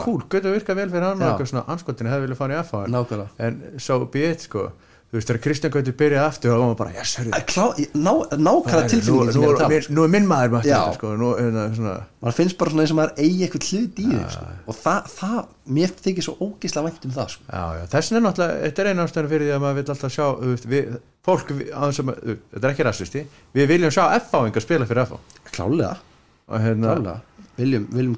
cool, 0.05 0.21
getur 0.29 0.55
virkað 0.55 0.75
vel 0.79 0.89
fyrir 0.93 1.07
hann. 1.09 1.65
Anskotinu 1.75 2.09
hefði 2.13 2.27
viljað 2.29 2.37
fara 2.37 2.53
í 2.55 2.63
FH 2.63 2.85
en 3.41 3.61
so 3.81 3.99
be 4.05 4.23
it 4.31 4.45
sko 4.47 4.69
þú 5.11 5.17
veist, 5.19 5.27
þegar 5.27 5.41
Kristján 5.43 5.71
Gauti 5.73 5.91
byrjaði 5.99 6.23
aftur 6.23 6.51
og 6.53 6.59
var 6.61 6.67
maður 6.69 6.77
bara, 6.79 6.91
yes, 6.95 7.13
hörru 7.19 7.31
Að 7.35 7.41
klá, 7.51 7.65
ná, 7.99 8.11
nákvæmlega 8.39 8.91
tilfinningin 8.93 9.33
sem 9.35 9.41
ég 9.41 9.49
er 9.49 9.51
að 9.51 9.59
tala 9.59 9.67
um. 9.67 9.73
nú, 9.75 9.89
nú 9.97 10.05
er 10.05 10.11
minn 10.13 10.27
maður 10.29 10.53
Já. 10.63 10.77
þetta, 10.79 10.93
sko, 10.95 11.07
nú, 11.19 11.31
hérna, 11.35 11.65
svona, 11.75 11.95
maður 12.23 12.37
finnst 12.37 12.57
bara 12.61 12.71
svona 12.71 12.85
eins 12.85 12.93
og 12.93 12.99
maður 13.01 13.19
eigi 13.25 13.43
eitthvað 13.47 13.67
hlut 13.71 13.99
í 13.99 14.05
þeim 14.07 14.29
sko. 14.35 14.45
og 14.71 14.77
það, 14.79 15.09
það, 15.17 15.41
mér 15.77 15.95
þykir 16.05 16.27
svo 16.27 16.35
ógislega 16.47 16.85
vænt 16.87 17.07
um 17.09 17.15
það 17.17 17.27
sko. 17.35 17.43
já, 17.51 17.63
já, 17.75 17.83
þessin 17.95 18.19
er 18.21 18.25
náttúrulega 18.25 18.61
þetta 18.63 18.85
er 18.85 18.91
eina 18.91 19.07
ástæðan 19.09 19.31
fyrir 19.33 19.45
því 19.49 19.55
að 19.57 19.63
maður 19.65 19.77
vil 19.81 19.85
alltaf 19.95 20.15
sjá 20.15 20.25
þú 20.31 20.53
veist, 20.53 20.69
við, 20.71 20.95
fólk, 21.27 21.51
maður- 22.07 22.23
veist, 22.31 22.45
þetta 22.55 22.63
er 22.63 22.71
ekki 22.71 22.87
rassisti, 22.87 23.25
við 23.59 23.69
viljum 23.75 23.91
sjá 23.91 24.03
FH 24.15 24.45
enga 24.47 24.63
spila 24.63 24.87
fyrir 24.87 25.03
FH 25.09 25.19
klálega, 25.51 25.93
hérna, 26.55 26.95
klálega. 26.95 27.19
Viljum, 27.59 27.83
viljum 27.91 28.15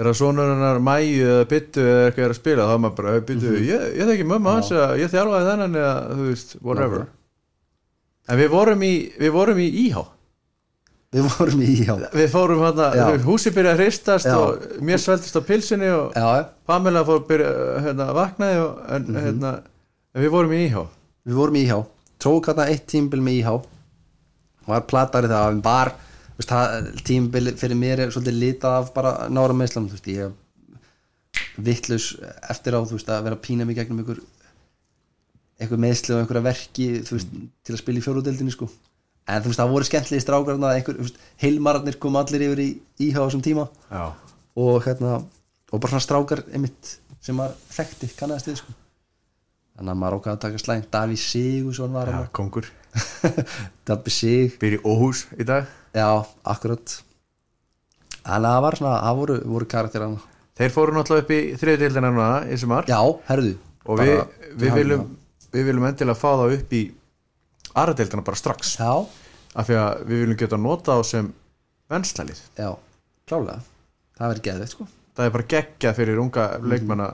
þegar 0.00 0.16
sonur 0.16 0.48
hennar 0.54 0.78
mæju 0.80 1.24
eða 1.28 1.48
byttu 1.50 1.82
eða 1.84 2.04
eitthvað 2.08 2.24
er 2.24 2.32
að 2.34 2.38
spila, 2.40 2.66
þá 2.68 2.72
er 2.74 2.80
maður 2.84 2.96
bara, 3.00 3.14
byttu 3.20 3.50
Mhm. 3.50 3.64
ég, 3.68 3.82
ég 4.00 4.08
þekki 4.10 4.26
mömmu 4.30 4.54
hans 4.54 4.70
eða 4.72 4.86
ég 4.96 5.10
þjálfaði 5.12 5.50
þennan 5.50 5.76
eða, 5.82 5.92
þú 6.16 6.28
veist, 6.30 6.54
whatever. 6.64 7.06
En 8.30 8.38
við 8.38 8.48
vorum 8.54 8.82
í, 8.86 8.94
við 9.20 9.32
vorum 9.34 9.58
í 9.60 9.68
íhá. 9.88 10.04
Við 11.12 11.24
vorum 11.26 11.60
í 11.66 11.68
íhá. 11.82 11.94
Við 12.14 12.28
fórum 12.30 12.60
hann 12.62 12.76
Já. 12.94 13.06
húsi 13.26 13.50
byrja 13.50 13.72
að 13.74 13.80
hristast 13.82 14.26
Já. 14.30 14.36
og 14.38 14.58
mér 14.80 15.00
sveltist 15.02 15.34
á 15.36 15.42
pilsinni 15.42 15.88
og 15.90 16.12
já, 16.14 16.46
Pamela 16.66 17.02
fór 17.04 17.18
að 17.18 17.26
byrja 17.26 17.50
hérna, 17.82 18.06
að 18.12 18.18
vaknaði 18.20 18.60
og, 18.62 18.76
en, 18.94 19.02
Mhm. 19.08 19.24
hérna, 19.24 19.62
en 20.14 20.22
við 20.22 20.30
vorum 20.30 20.50
í 20.54 20.60
íhá. 20.70 20.86
Við 21.26 21.34
vorum 21.34 21.54
í 21.58 21.66
íhá. 21.66 21.80
Trók 22.20 22.46
hérna 22.46 22.68
eitt 22.70 22.86
tímbil 22.86 23.20
með 23.20 23.42
íhá. 23.42 23.56
Var 24.68 24.80
platari 24.86 25.26
það 25.26 25.50
að 25.50 25.62
var 25.64 25.92
veist, 26.40 26.52
það, 26.52 26.90
tímbil 27.06 27.52
fyrir 27.60 27.78
mér 27.78 28.04
er 28.04 28.12
svolítið 28.14 28.38
litað 28.40 28.76
af 28.80 28.92
bara 28.96 29.14
nára 29.32 29.56
meðslam 29.56 29.88
þú 29.90 29.98
veist, 29.98 30.10
ég 30.10 31.56
vittlus 31.60 32.10
eftir 32.50 32.76
á 32.76 32.80
þú 32.80 32.98
veist, 32.98 33.10
að 33.10 33.26
vera 33.28 33.38
að 33.38 33.44
pína 33.46 33.66
mig 33.68 33.78
gegnum 33.78 34.02
einhver 34.02 34.22
einhver 35.60 35.82
meðsli 35.84 36.16
og 36.16 36.22
einhverja 36.22 36.46
verki 36.48 36.88
þú 37.06 37.18
veist, 37.18 37.34
til 37.66 37.76
að 37.76 37.82
spila 37.82 38.00
í 38.00 38.06
fjóruðdeldinni 38.06 38.54
sko. 38.54 38.70
En 39.30 39.44
þú 39.44 39.52
veist, 39.52 39.60
það 39.60 39.74
voru 39.74 39.88
þú 40.96 41.04
veist, 41.04 41.20
heilmararnir 41.42 42.00
kom 42.00 42.16
allir 42.18 42.46
yfir 42.48 42.64
í 42.64 42.70
íhá 43.06 43.20
á 43.20 43.26
þessum 43.28 43.44
tíma. 43.44 43.68
Já, 43.92 44.10
og 44.56 44.84
hérna 44.84 45.20
og 45.70 45.78
bara 45.78 45.92
svona 45.92 46.04
strákar 46.04 46.44
einmitt 46.50 46.96
sem 47.22 47.36
maður 47.36 47.60
þekkti 47.76 48.14
kannast 48.18 48.48
við 48.48 48.62
sko 48.62 48.79
þannig 49.80 49.94
að 49.94 50.00
maður 50.02 50.18
ákvað 50.18 50.34
að 50.34 50.40
taka 50.44 50.58
slæm 50.60 50.82
Daví 50.92 51.14
Sigursson 51.16 51.94
var 51.96 52.10
hann 52.12 52.26
kongur. 52.36 52.66
Dabbi 53.88 54.12
Sig, 54.12 54.58
byrja 54.60 54.76
í 54.76 54.82
Óhús 54.84 55.22
í 55.40 55.46
dag. 55.48 55.70
Já, 55.96 56.20
akkurat. 56.44 56.96
Að 58.20 58.44
það 58.44 58.58
var 58.66 58.76
svona, 58.76 58.98
það 59.00 59.20
voru, 59.22 59.36
voru 59.54 59.68
karakter 59.70 60.04
þeir 60.60 60.74
fóru 60.74 60.92
náttúrulega 60.92 61.24
upp 61.24 61.32
í 61.32 61.40
þriðdildina 61.62 62.10
núna 62.12 62.28
í 62.52 62.58
sumar. 62.60 62.90
Já, 62.90 63.00
herðu. 63.30 63.54
Og 63.88 64.02
við, 64.02 64.12
við, 64.60 64.74
viljum, 64.76 65.06
við 65.54 65.66
viljum 65.70 65.88
endilega 65.88 66.20
fá 66.20 66.28
það 66.28 66.56
upp 66.58 66.76
í 66.76 66.82
aðradeildina 67.70 68.26
bara 68.26 68.40
strax. 68.42 68.74
Já, 68.76 68.92
af 69.56 69.70
því 69.70 69.80
að 69.80 70.04
við 70.10 70.22
viljum 70.26 70.40
geta 70.44 70.60
nota 70.60 70.98
á 70.98 71.00
sem 71.08 71.32
vennslalið 71.90 72.44
já, 72.60 72.68
klálega. 73.30 73.64
Það 74.20 74.34
verður 74.34 74.46
geðveitt 74.50 74.76
sko. 74.76 74.88
Það 75.16 75.26
er 75.26 75.34
bara 75.38 75.50
geggja 75.54 75.96
fyrir 75.96 76.20
unga 76.20 76.46
leikmanna 76.60 77.08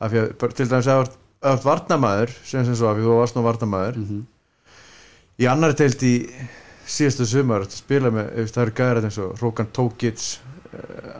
af 0.00 0.10
því 0.10 0.24
að 0.24 0.30
bara, 0.42 0.56
til 0.58 0.66
dæmis 0.66 0.90
að 0.90 1.04
það 1.04 1.19
er 1.40 1.62
varnamaður 1.64 2.34
sem 2.44 2.64
sem 2.66 2.76
svo 2.76 2.92
því 2.94 3.06
þú 3.06 3.16
varst 3.20 3.36
nú 3.36 3.44
varnamaður 3.46 4.00
í 5.40 5.46
annari 5.48 5.74
teilt 5.78 6.02
í 6.04 6.14
síðastu 6.90 7.26
sumar 7.26 7.64
að 7.64 7.76
spila 7.78 8.10
með, 8.10 8.32
ef 8.42 8.52
það 8.52 8.62
eru 8.66 8.76
gæðar 8.80 9.04
eins 9.06 9.18
og 9.22 9.40
Rókan 9.40 9.70
Tókits 9.72 10.40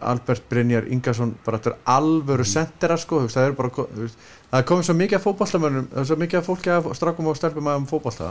Albert 0.01 0.45
Brynjar 0.49 0.87
Ingarsson 0.93 1.33
bara 1.45 1.59
þetta 1.59 1.71
er 1.73 1.95
alvöru 1.97 2.45
sendera 2.47 2.97
sko 3.01 3.19
þú 3.19 3.27
veist, 3.27 3.37
það 3.39 3.49
er 3.49 3.57
bara 3.59 3.71
það 3.71 4.59
er 4.61 4.67
komið 4.69 4.87
svo 4.87 4.95
mikið 4.99 5.19
af 5.19 5.25
fótbollamönnum 5.27 5.89
það 5.91 6.03
er 6.03 6.09
svo 6.11 6.19
mikið 6.21 6.39
af 6.41 6.47
fólki 6.47 6.73
af 6.75 6.87
strákum 6.99 7.31
og 7.31 7.39
stelpum 7.39 7.71
af 7.73 7.89
fótbolla 7.91 8.31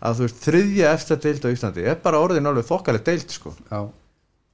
að 0.00 0.18
þú 0.18 0.26
veist, 0.26 0.42
þriðja 0.44 0.92
eftir 0.98 1.22
deild 1.24 1.46
á 1.48 1.54
Íslandi 1.54 1.86
er 1.86 1.96
bara 2.04 2.20
orðin 2.20 2.50
alveg 2.50 2.68
þokkaleg 2.68 3.06
deild 3.06 3.32
sko. 3.32 3.54
Já, 3.70 3.80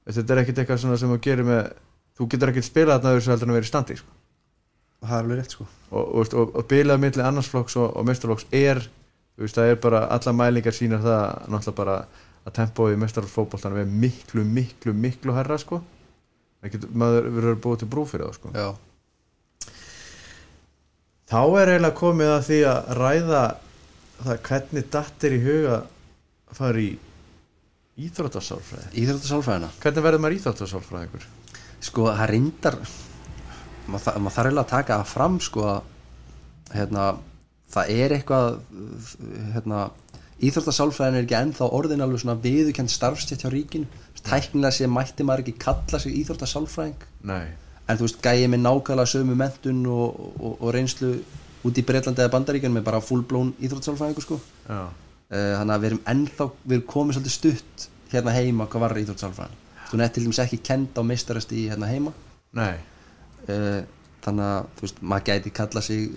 þetta 0.07 0.33
er 0.33 0.43
ekkit 0.43 0.63
eitthvað 0.63 0.81
sem 0.85 1.11
þú 1.11 1.19
gerir 1.27 1.47
með 1.47 1.73
þú 2.17 2.29
getur 2.31 2.53
ekkit 2.53 2.69
spilað 2.69 3.01
þarna 3.03 3.17
þessu 3.19 3.33
heldur 3.33 3.47
en 3.47 3.53
að 3.53 3.59
vera 3.59 3.67
í 3.67 3.73
standi 3.73 3.99
sko. 3.99 4.16
Það 5.03 5.17
er 5.17 5.23
alveg 5.23 5.39
rétt 5.39 5.55
sko. 5.55 5.67
Og, 5.89 6.05
og, 6.05 6.31
og, 6.33 6.55
og 6.57 6.67
bilað 6.69 7.01
milli 7.03 7.23
annarsflokks 7.23 7.77
og, 7.79 7.91
og 7.97 8.07
mestarflokks 8.07 8.47
er 8.55 8.81
veist, 9.37 9.57
það 9.57 9.71
er 9.71 9.79
bara, 9.83 10.01
alla 10.13 10.33
mælingar 10.35 10.75
sína 10.75 10.99
það 11.03 11.51
náttúrulega 11.53 11.77
bara 11.77 11.97
að 12.47 12.55
tempóið 12.57 12.95
í 12.95 12.99
mestarflokksfótboltan 13.03 13.77
er 13.77 13.93
miklu, 14.05 14.43
miklu, 14.43 14.95
miklu 14.95 15.35
herra 15.37 15.59
sko. 15.61 15.81
Getur, 16.67 16.91
maður 16.97 17.29
verður 17.35 17.59
búið 17.63 17.81
til 17.83 17.89
brú 17.91 18.03
fyrir 18.09 18.27
það 18.27 18.37
sko. 18.39 18.51
Já, 18.57 18.69
þá 21.29 21.41
er 21.61 21.73
eiginlega 21.73 21.99
komið 21.99 22.31
að 22.33 22.45
því 22.47 22.61
að 22.71 22.93
ræða 22.97 23.43
það 24.17 24.41
hvernig 24.49 24.89
dattir 24.97 25.35
í 25.37 25.41
huga 25.45 25.77
að 25.77 26.57
fara 26.57 26.83
í 26.83 26.89
íþróttasálfræði. 28.07 28.93
Íþróttasálfræðina? 29.03 29.73
Hvernig 29.83 30.07
verður 30.07 30.23
maður 30.23 30.39
íþróttasálfræði 30.39 31.09
ykkur? 31.11 31.27
sko 31.83 32.07
það 32.09 32.31
reyndar 32.31 32.77
maður 33.91 34.19
maður 34.23 34.35
þarf 34.35 34.49
eiginlega 34.49 34.65
að 34.65 34.73
taka 34.73 34.97
það 34.99 35.13
fram 35.13 35.37
sko 35.43 35.63
að 35.67 36.75
hérna, 36.75 37.05
það 37.73 37.93
er 37.93 38.15
eitthvað 38.17 38.47
hérna, 39.53 39.83
íþróttasálfræðin 40.47 41.17
er 41.17 41.25
ekki 41.25 41.37
ennþá 41.39 41.69
orðin 41.77 42.03
alveg 42.05 42.21
svona 42.23 42.37
viðukend 42.43 42.91
starfstjætt 42.93 43.45
hjá 43.45 43.49
ríkinu. 43.53 43.87
Tæknilega 44.27 44.75
sé 44.75 44.89
mætti 44.91 45.25
maður 45.25 45.45
ekki 45.45 45.55
kalla 45.61 46.01
sig 46.03 46.17
íþróttasálfræðing 46.21 47.05
en 47.87 47.95
þú 47.95 48.03
veist 48.03 48.17
gæði 48.23 48.49
með 48.51 48.63
nákvæmlega 48.65 49.11
sömu 49.13 49.35
mentun 49.39 49.85
og, 49.87 50.17
og, 50.35 50.57
og 50.59 50.73
reynslu 50.75 51.13
út 51.67 51.79
í 51.79 51.83
Breitlandi 51.87 52.25
eða 52.25 52.33
Bandaríkjunum 52.33 52.75
með 52.81 52.87
bara 52.89 52.99
fullblón 53.03 53.53
íþróttasálfræðingu 53.63 54.25
sko. 54.25 54.41
Eh, 54.67 55.53
þannig 55.55 55.73
að 55.77 55.85
við 55.85 55.89
erum 55.91 56.03
ennþá 56.11 56.49
við 56.65 56.75
erum 56.77 56.89
komið 56.91 57.17
svolítið 57.17 57.35
stutt 57.37 57.87
hérna 58.11 58.35
heima 58.35 58.67
hvað 58.67 58.83
var 58.83 58.99
íþróttasálfræðin 59.05 59.63
þú 59.87 60.01
nefnt 60.01 60.17
til 60.17 60.25
dæmis 60.27 60.43
ekki 60.43 60.61
kend 60.67 60.99
á 60.99 61.01
meistarast 61.07 61.55
í 61.55 61.65
hérna 61.71 61.87
heima. 61.87 62.11
Nei 62.59 62.75
Eh, 63.47 63.81
þannig 64.25 64.43
að 64.43 64.71
þú 64.77 64.85
veist, 64.87 65.01
maður 65.01 65.27
gæti 65.29 65.53
kalla 65.55 65.83
sig 65.85 66.07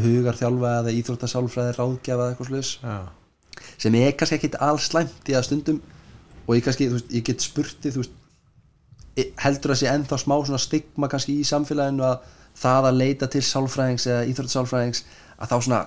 hugarþjálfa 0.00 0.74
eða 0.80 0.94
íþróttasálfræði 0.96 1.72
ráðgjafa 1.76 2.22
eða 2.22 2.32
eitthvað 2.32 2.50
sluðis 2.50 2.70
sem 3.82 3.96
er 3.98 4.14
kannski 4.16 4.38
ekkit 4.38 4.58
alls 4.62 4.86
slæmt 4.88 5.28
í 5.28 5.36
að 5.36 5.46
stundum 5.48 5.80
og 6.46 6.56
ég 6.56 6.64
kannski, 6.64 6.88
þú 6.88 6.98
veist, 6.98 7.12
ég 7.12 7.26
get 7.26 7.44
spurti 7.44 7.92
þú 7.92 8.04
veist, 8.04 8.14
e- 9.20 9.30
heldur 9.42 9.74
að 9.74 9.80
sé 9.82 9.90
ennþá 9.90 10.20
smá 10.22 10.36
svona 10.38 10.62
stigma 10.62 11.10
kannski 11.12 11.36
í 11.40 11.46
samfélaginu 11.48 12.06
að 12.06 12.28
það 12.60 12.88
að 12.90 13.00
leita 13.02 13.28
til 13.30 13.42
sálfræðings 13.46 14.06
eða 14.08 14.28
íþróttasálfræðings 14.30 15.02
að 15.40 15.50
þá 15.50 15.56
svona 15.66 15.80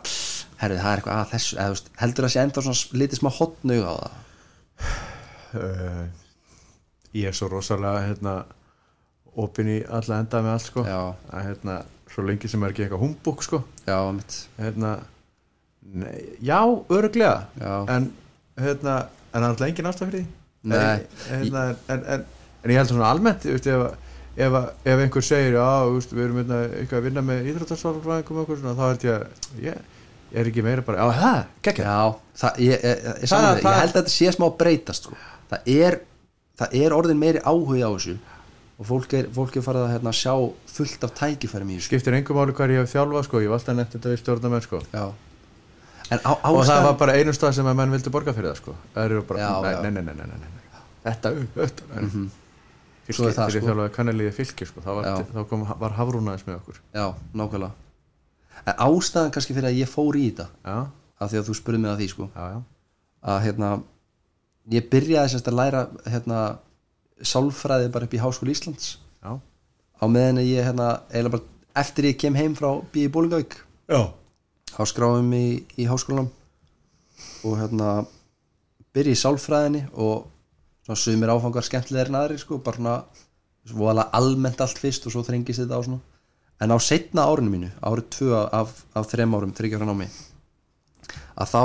herrið, 0.62 0.82
það 0.84 0.92
er 0.92 1.02
eitthvað 1.02 1.22
að 1.22 1.32
þessu 1.34 1.58
eða, 1.58 1.74
veist, 1.76 1.94
heldur 2.02 2.28
að 2.28 2.34
sé 2.34 2.44
ennþá 2.44 2.66
svona 2.68 3.02
litið 3.02 3.22
smá 3.22 3.32
hotnug 3.38 3.88
á 3.88 3.94
það? 3.94 4.20
Uh, 5.54 6.04
ég 7.14 7.30
er 7.30 7.38
svo 7.38 7.50
rosalega 7.52 8.06
hérna, 8.08 8.36
opin 9.40 9.72
í 9.74 9.80
alla 9.90 10.22
enda 10.22 10.44
með 10.44 10.56
allt 10.58 10.68
sko. 10.68 10.86
Að 10.86 11.48
hérna, 11.48 11.80
svo 12.12 12.26
lengi 12.28 12.52
sem 12.52 12.64
er 12.64 12.74
ekki 12.74 12.86
eitthvað 12.86 13.04
humbúk 13.04 13.44
sko. 13.46 13.64
Já, 13.88 13.98
hérna, 14.60 14.94
nei, 15.94 16.38
já, 16.42 16.60
öruglega 16.90 17.48
en 17.92 18.12
hérna, 18.60 18.98
en 19.34 19.48
alltaf 19.48 19.68
engin 19.68 19.90
ástæð 19.90 20.10
fyrir 20.10 20.24
því? 20.24 20.26
Nei. 20.72 20.78
en, 20.80 21.42
hérna, 21.42 21.64
en, 21.92 22.06
en, 22.16 22.26
en 22.64 22.72
ég 22.72 22.80
held 22.80 22.92
svona 22.94 23.10
almennt 23.12 23.44
veist, 23.48 23.68
ef, 23.68 24.14
ef, 24.38 24.60
ef 24.86 25.02
einhver 25.04 25.26
segir 25.26 25.58
já, 25.58 25.66
veist, 25.92 26.14
við 26.16 26.28
erum 26.28 26.40
hérna, 26.40 26.62
eitthvað 26.80 27.02
að 27.02 27.10
vinna 27.10 27.26
með 27.28 27.50
svona, 28.54 28.78
þá 28.78 28.86
held 28.86 29.08
ég 29.08 29.18
að 29.18 29.66
ég, 29.66 29.82
ég 30.32 30.40
er 30.42 30.52
ekki 30.54 30.66
meira 30.66 30.86
bara, 30.86 31.04
já, 31.04 31.20
það, 31.82 32.16
það, 32.40 32.64
ég, 32.64 32.78
ég, 32.78 33.04
ég, 33.04 33.28
ég, 33.28 33.36
held 33.36 33.74
að 33.74 33.96
þetta 33.98 34.16
sé 34.16 34.34
smá 34.38 34.48
breytast 34.62 35.10
sko. 35.10 35.20
það 35.52 35.74
er 35.76 36.00
það 36.60 36.78
er 36.80 36.96
orðin 36.96 37.20
meiri 37.20 37.42
áhuga 37.44 37.90
á 37.90 37.92
þessu 37.92 38.16
og 38.80 38.88
fólk 38.90 39.14
er, 39.18 39.28
fólk 39.34 39.58
er 39.60 39.66
farið 39.66 39.86
að 39.86 39.94
hérna, 39.94 40.14
sjá 40.18 40.34
fullt 40.74 41.06
af 41.08 41.14
tækifærum 41.20 41.70
í 41.70 41.78
þessu. 41.78 41.90
Skiptir 41.92 42.18
engum 42.18 42.40
máli 42.40 42.56
hvað 42.58 42.74
ég 42.74 42.84
hef 42.84 42.94
þjálfað 42.94 43.28
sko, 43.28 43.42
ég 43.44 43.52
var 43.52 43.62
alltaf 43.62 43.78
nefnt 43.78 43.98
þetta 43.98 44.14
við 44.14 44.22
stjórnamenn 44.24 44.66
sko. 44.66 44.82
Á, 44.94 45.06
og 46.14 46.42
það 46.44 46.60
ástæðan 46.62 46.88
var 46.88 46.98
bara 47.02 47.18
einu 47.20 47.36
stað 47.36 47.56
sem 47.60 47.70
að 47.70 47.78
menn 47.80 47.94
vildi 47.94 48.14
borga 48.14 48.34
fyrir 48.36 48.52
það 48.52 48.60
sko. 48.62 48.76
Það 48.96 49.06
eru 49.10 49.22
bara, 49.30 49.52
nei, 49.86 49.92
nei, 49.94 50.02
nei, 50.10 50.26
nei, 50.26 50.50
þetta, 51.06 51.36
þetta 51.54 51.88
mm 51.92 52.10
-hmm. 52.10 52.28
Svo 53.10 53.28
er 53.28 53.34
það, 53.36 53.50
sko. 53.52 53.66
þjálfaði 53.68 53.94
kannaliði 53.98 54.32
fylki 54.32 54.66
sko, 54.66 54.84
var, 54.86 55.08
þá 55.34 55.42
kom, 55.50 55.66
var 55.80 55.96
hafrúnaðis 55.98 56.46
með 56.48 56.60
okkur. 56.62 56.82
Já, 56.96 57.08
nákvæmlega. 57.34 57.72
En 58.64 58.78
ástæðan 58.80 59.34
kannski 59.36 59.56
fyrir 59.56 59.70
að 59.70 59.80
ég 59.82 59.90
fór 59.92 60.16
í 60.16 60.30
þetta 60.30 60.46
já, 60.64 60.78
af 61.20 61.32
því 61.32 61.40
að 61.40 61.50
þú 61.50 61.56
spurði 61.58 61.82
mig 61.84 61.92
að 61.92 61.98
því 62.02 62.08
sko 62.14 62.28
já, 62.30 62.44
já, 62.54 62.60
að 63.34 63.42
hérna 63.48 63.72
ég 64.72 64.88
byrjaði 64.94 65.34
sérst 65.34 65.50
að 65.52 65.58
læra 65.60 65.82
hérna 66.08 66.40
sálfræði 67.28 67.92
bara 67.94 68.08
upp 68.08 68.16
í 68.16 68.22
Háskóla 68.22 68.54
Íslands. 68.54 68.98
Já, 69.24 69.40
á 69.40 70.06
meðan 70.08 70.44
ég 70.44 70.66
hérna 70.68 70.90
eiginlega 71.12 71.38
bara 71.38 71.82
eftir 71.84 72.12
ég 72.12 72.20
kem 72.22 72.36
heim 72.38 72.56
frá 72.58 72.70
B.I. 72.94 73.10
Bólingavík 73.14 73.58
þá 74.74 74.84
skráðum 74.90 75.34
í, 75.38 75.48
í 75.78 75.86
háskólanum 75.90 76.30
og 77.46 77.58
hérna 77.60 77.90
byrja 78.94 79.16
í 79.16 79.20
sálfræðinni 79.20 79.84
og 79.94 80.28
svona 80.86 81.00
sumir 81.00 81.32
áfangar 81.34 81.66
skemmtilegir 81.66 82.12
en 82.12 82.20
aðrir 82.20 82.42
sko, 82.42 82.60
bara 82.64 82.80
svona 82.80 82.96
voðalega 83.74 84.20
almennt 84.20 84.62
allt 84.64 84.82
fyrst 84.82 85.08
og 85.08 85.16
svo 85.16 85.24
þrengist 85.26 85.64
þetta 85.64 85.80
á 85.80 85.82
svona. 85.86 86.02
En 86.62 86.74
á 86.74 86.78
setna 86.84 87.26
árinu 87.28 87.52
mínu, 87.54 87.72
árið 87.82 88.10
tvö 88.14 88.44
af, 88.46 88.76
af 88.96 89.10
þrem 89.12 89.36
árum, 89.36 89.56
þryggjára 89.56 89.88
námi 89.90 90.10
að 91.34 91.50
þá 91.50 91.62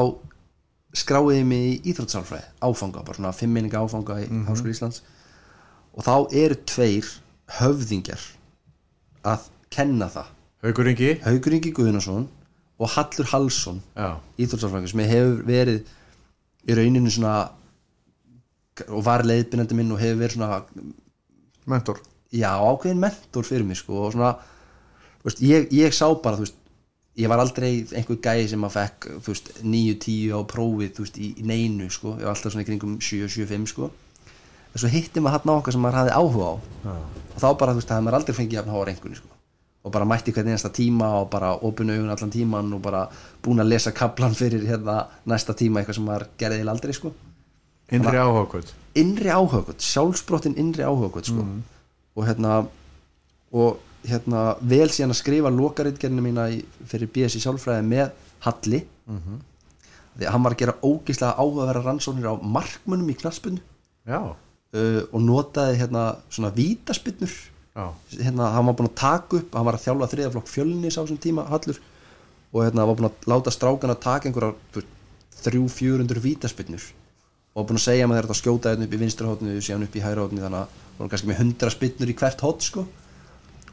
skráiði 0.99 1.45
mig 1.47 1.65
í 1.69 1.93
íþróttsálfræði 1.93 2.47
áfanga, 2.65 3.05
bara 3.05 3.19
svona 3.19 3.35
fimminninga 3.37 3.83
áfanga 3.85 4.21
í 4.25 4.29
Háskóla 4.49 4.73
Íslands 4.75 5.03
og 5.99 6.07
þá 6.07 6.15
eru 6.39 6.57
tveir 6.69 7.07
höfðingjar 7.59 8.25
að 9.27 9.49
kenna 9.75 10.09
það. 10.13 10.35
Haukur 10.63 10.91
Ingi. 10.91 11.15
Haukur 11.25 11.57
Ingi 11.57 11.73
Guðnason 11.75 12.29
og 12.79 12.93
Hallur 12.95 13.31
Hallsson 13.33 13.81
já, 13.97 14.19
íþróttsálfræðingur 14.39 14.93
sem 14.93 15.03
hefur 15.11 15.41
verið 15.49 15.91
í 16.69 16.77
rauninu 16.79 17.11
svona 17.11 17.35
og 18.87 19.03
var 19.03 19.27
leiðbyrnandi 19.27 19.79
minn 19.79 19.91
og 19.95 20.03
hefur 20.03 20.23
verið 20.23 20.39
svona 20.39 20.63
mentor. 21.69 22.01
Já, 22.31 22.53
ákveðin 22.55 23.03
mentor 23.03 23.47
fyrir 23.47 23.67
mig 23.67 23.81
sko 23.81 24.05
og 24.05 24.15
svona, 24.15 24.37
veist, 25.25 25.43
ég, 25.43 25.67
ég 25.75 25.95
sá 25.97 26.07
bara 26.23 26.39
þú 26.39 26.47
veist, 26.47 26.59
ég 27.19 27.31
var 27.33 27.43
aldrei 27.43 27.71
einhver 27.99 28.21
gæði 28.23 28.51
sem 28.53 28.67
að 28.69 28.77
fekk, 28.77 29.09
þú 29.25 29.33
veist, 29.33 29.49
9-10 29.65 30.37
á 30.37 30.41
prófið, 30.53 30.93
þú 30.95 31.07
veist, 31.07 31.19
í, 31.19 31.31
í 31.41 31.47
neinu 31.49 31.89
sko, 31.91 32.15
ég 32.21 32.29
var 32.29 32.37
alltaf 32.37 32.55
svona 32.55 32.67
í 32.67 32.69
kringum 32.69 32.99
7-7-5 33.03 33.73
sko 33.73 33.91
en 34.79 34.85
svo 34.85 34.91
hitti 34.93 35.23
maður 35.23 35.43
hann 35.43 35.51
á 35.51 35.59
okkar 35.59 35.75
sem 35.75 35.83
maður 35.83 35.99
hafði 35.99 36.15
áhuga 36.15 36.49
á 36.49 36.55
Já. 36.87 36.93
og 37.35 37.41
þá 37.43 37.49
bara, 37.59 37.73
þú 37.73 37.81
veist, 37.81 37.89
það 37.89 37.97
hafði 37.97 38.07
maður 38.07 38.19
aldrei 38.19 38.37
fengið 38.39 38.59
jafn 38.59 38.73
háa 38.75 38.85
rengunni 38.87 39.19
sko. 39.19 39.35
og 39.85 39.93
bara 39.95 40.05
mætti 40.05 40.35
hvern 40.35 40.51
einasta 40.53 40.71
tíma 40.75 41.09
og 41.21 41.31
bara 41.33 41.55
opinu 41.55 41.95
augun 41.97 42.13
allan 42.15 42.31
tíman 42.35 42.73
og 42.77 42.83
bara 42.83 43.09
búin 43.43 43.63
að 43.63 43.71
lesa 43.73 43.93
kaplan 43.93 44.35
fyrir 44.39 44.67
hérna 44.69 45.07
næsta 45.27 45.55
tíma 45.55 45.81
eitthvað 45.81 45.99
sem 45.99 46.07
maður 46.07 46.27
gerði 46.39 46.69
aldrei 46.69 46.95
sko. 46.95 47.13
innri 47.91 48.19
áhugakvöld 48.23 48.73
innri 48.95 49.31
áhugakvöld, 49.35 49.83
sjálfsbrottin 49.83 50.59
innri 50.59 50.87
áhugakvöld 50.87 51.27
sko. 51.27 51.47
og 52.15 52.27
hérna 52.27 52.67
og 53.53 53.79
hérna 54.07 54.57
vel 54.61 54.89
síðan 54.89 55.15
að 55.15 55.23
skrifa 55.23 55.51
lokaritgerinu 55.51 56.23
mína 56.23 56.51
í, 56.53 56.63
fyrir 56.87 57.11
BS 57.11 57.39
í 57.39 57.43
sjálfræði 57.43 57.87
með 57.87 58.11
Halli 58.45 58.85
því 60.19 60.27
að 60.27 60.33
hann 60.35 60.45
var 60.45 60.55
að 60.55 60.61
gera 60.63 60.75
ógeðslega 60.83 61.35
áhugaverða 61.39 61.83
rannsóknir 61.87 62.29
á 62.31 62.35
markmönnum 62.43 63.11
í 63.11 63.17
knaspinu 63.19 63.61
já, 64.07 64.35
uh, 64.75 65.03
og 65.13 65.23
notaði 65.25 65.79
hérna 65.83 66.05
svona 66.29 66.53
vítaspinnur 66.55 67.37
hérna, 68.19 68.51
hann 68.57 68.67
var 68.67 68.75
búinn 68.75 68.91
að 68.91 68.99
taka 68.99 69.39
upp 69.39 69.55
hann 69.55 69.69
var 69.69 69.79
að 69.79 69.85
þjálfa 69.87 70.11
þriðaflokk 70.13 70.51
fjölnis 70.51 70.99
á 70.99 71.03
þessum 71.03 71.21
tíma 71.23 71.47
Hallur 71.51 71.81
og 72.53 72.63
hérna 72.65 72.87
var 72.89 72.99
búinn 72.99 73.11
að 73.11 73.29
láta 73.31 73.55
strákan 73.55 73.95
að 73.95 74.03
taka 74.03 74.29
einhverjar 74.29 74.87
þrjú, 75.39 75.69
fjörundur 75.71 76.23
vítaspinnur 76.25 76.89
og 77.59 77.63
var 77.63 77.69
búinn 77.71 77.81
að 77.81 77.87
segja 77.87 78.07
maður 78.07 78.29
þetta 78.29 78.39
skjóta 78.39 78.73
hérna 78.73 78.87
upp 78.87 78.95
í 78.95 79.01
vinstra 79.01 79.31
hótnu 79.31 79.59
síðan 79.59 79.87
upp 79.87 79.97
í 79.99 80.03
hæra 80.03 80.25
hótnu 80.25 80.43
þannig 80.45 80.61
að 80.61 80.75
það 80.99 81.01
var 81.03 81.13
kannski 81.13 81.31
með 81.31 81.41
hundra 81.43 81.71
spinnur 81.75 82.11
í 82.11 82.17
hvert 82.19 82.45
hótt 82.45 82.67
sko. 82.67 82.85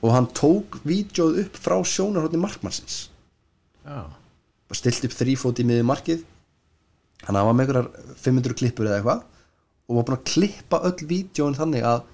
Og 0.02 0.14
hann 0.14 0.28
tók 0.38 0.80
vídjóð 0.86 1.40
upp 1.44 1.60
frá 1.62 1.76
sjónarhóttni 1.86 2.40
markmannsins. 2.42 2.98
Já, 3.86 4.06
bara 4.70 4.78
stilt 4.78 5.06
upp 5.08 5.16
þrýfót 5.16 5.62
í 5.62 5.66
miði 5.70 5.86
markið. 5.86 6.26
Hann 7.26 7.40
var 7.40 7.54
með 7.54 7.66
einhverjar 7.66 8.18
500 8.22 8.58
klippur 8.60 8.90
eða 8.90 9.00
eitthvað 9.00 9.24
og 9.86 10.00
var 10.00 10.08
búinn 10.08 10.20
að 10.20 10.28
klippa 10.32 10.82
öll 10.90 11.08
vídjóin 11.10 11.58
þannig 11.58 11.86
að 11.86 12.06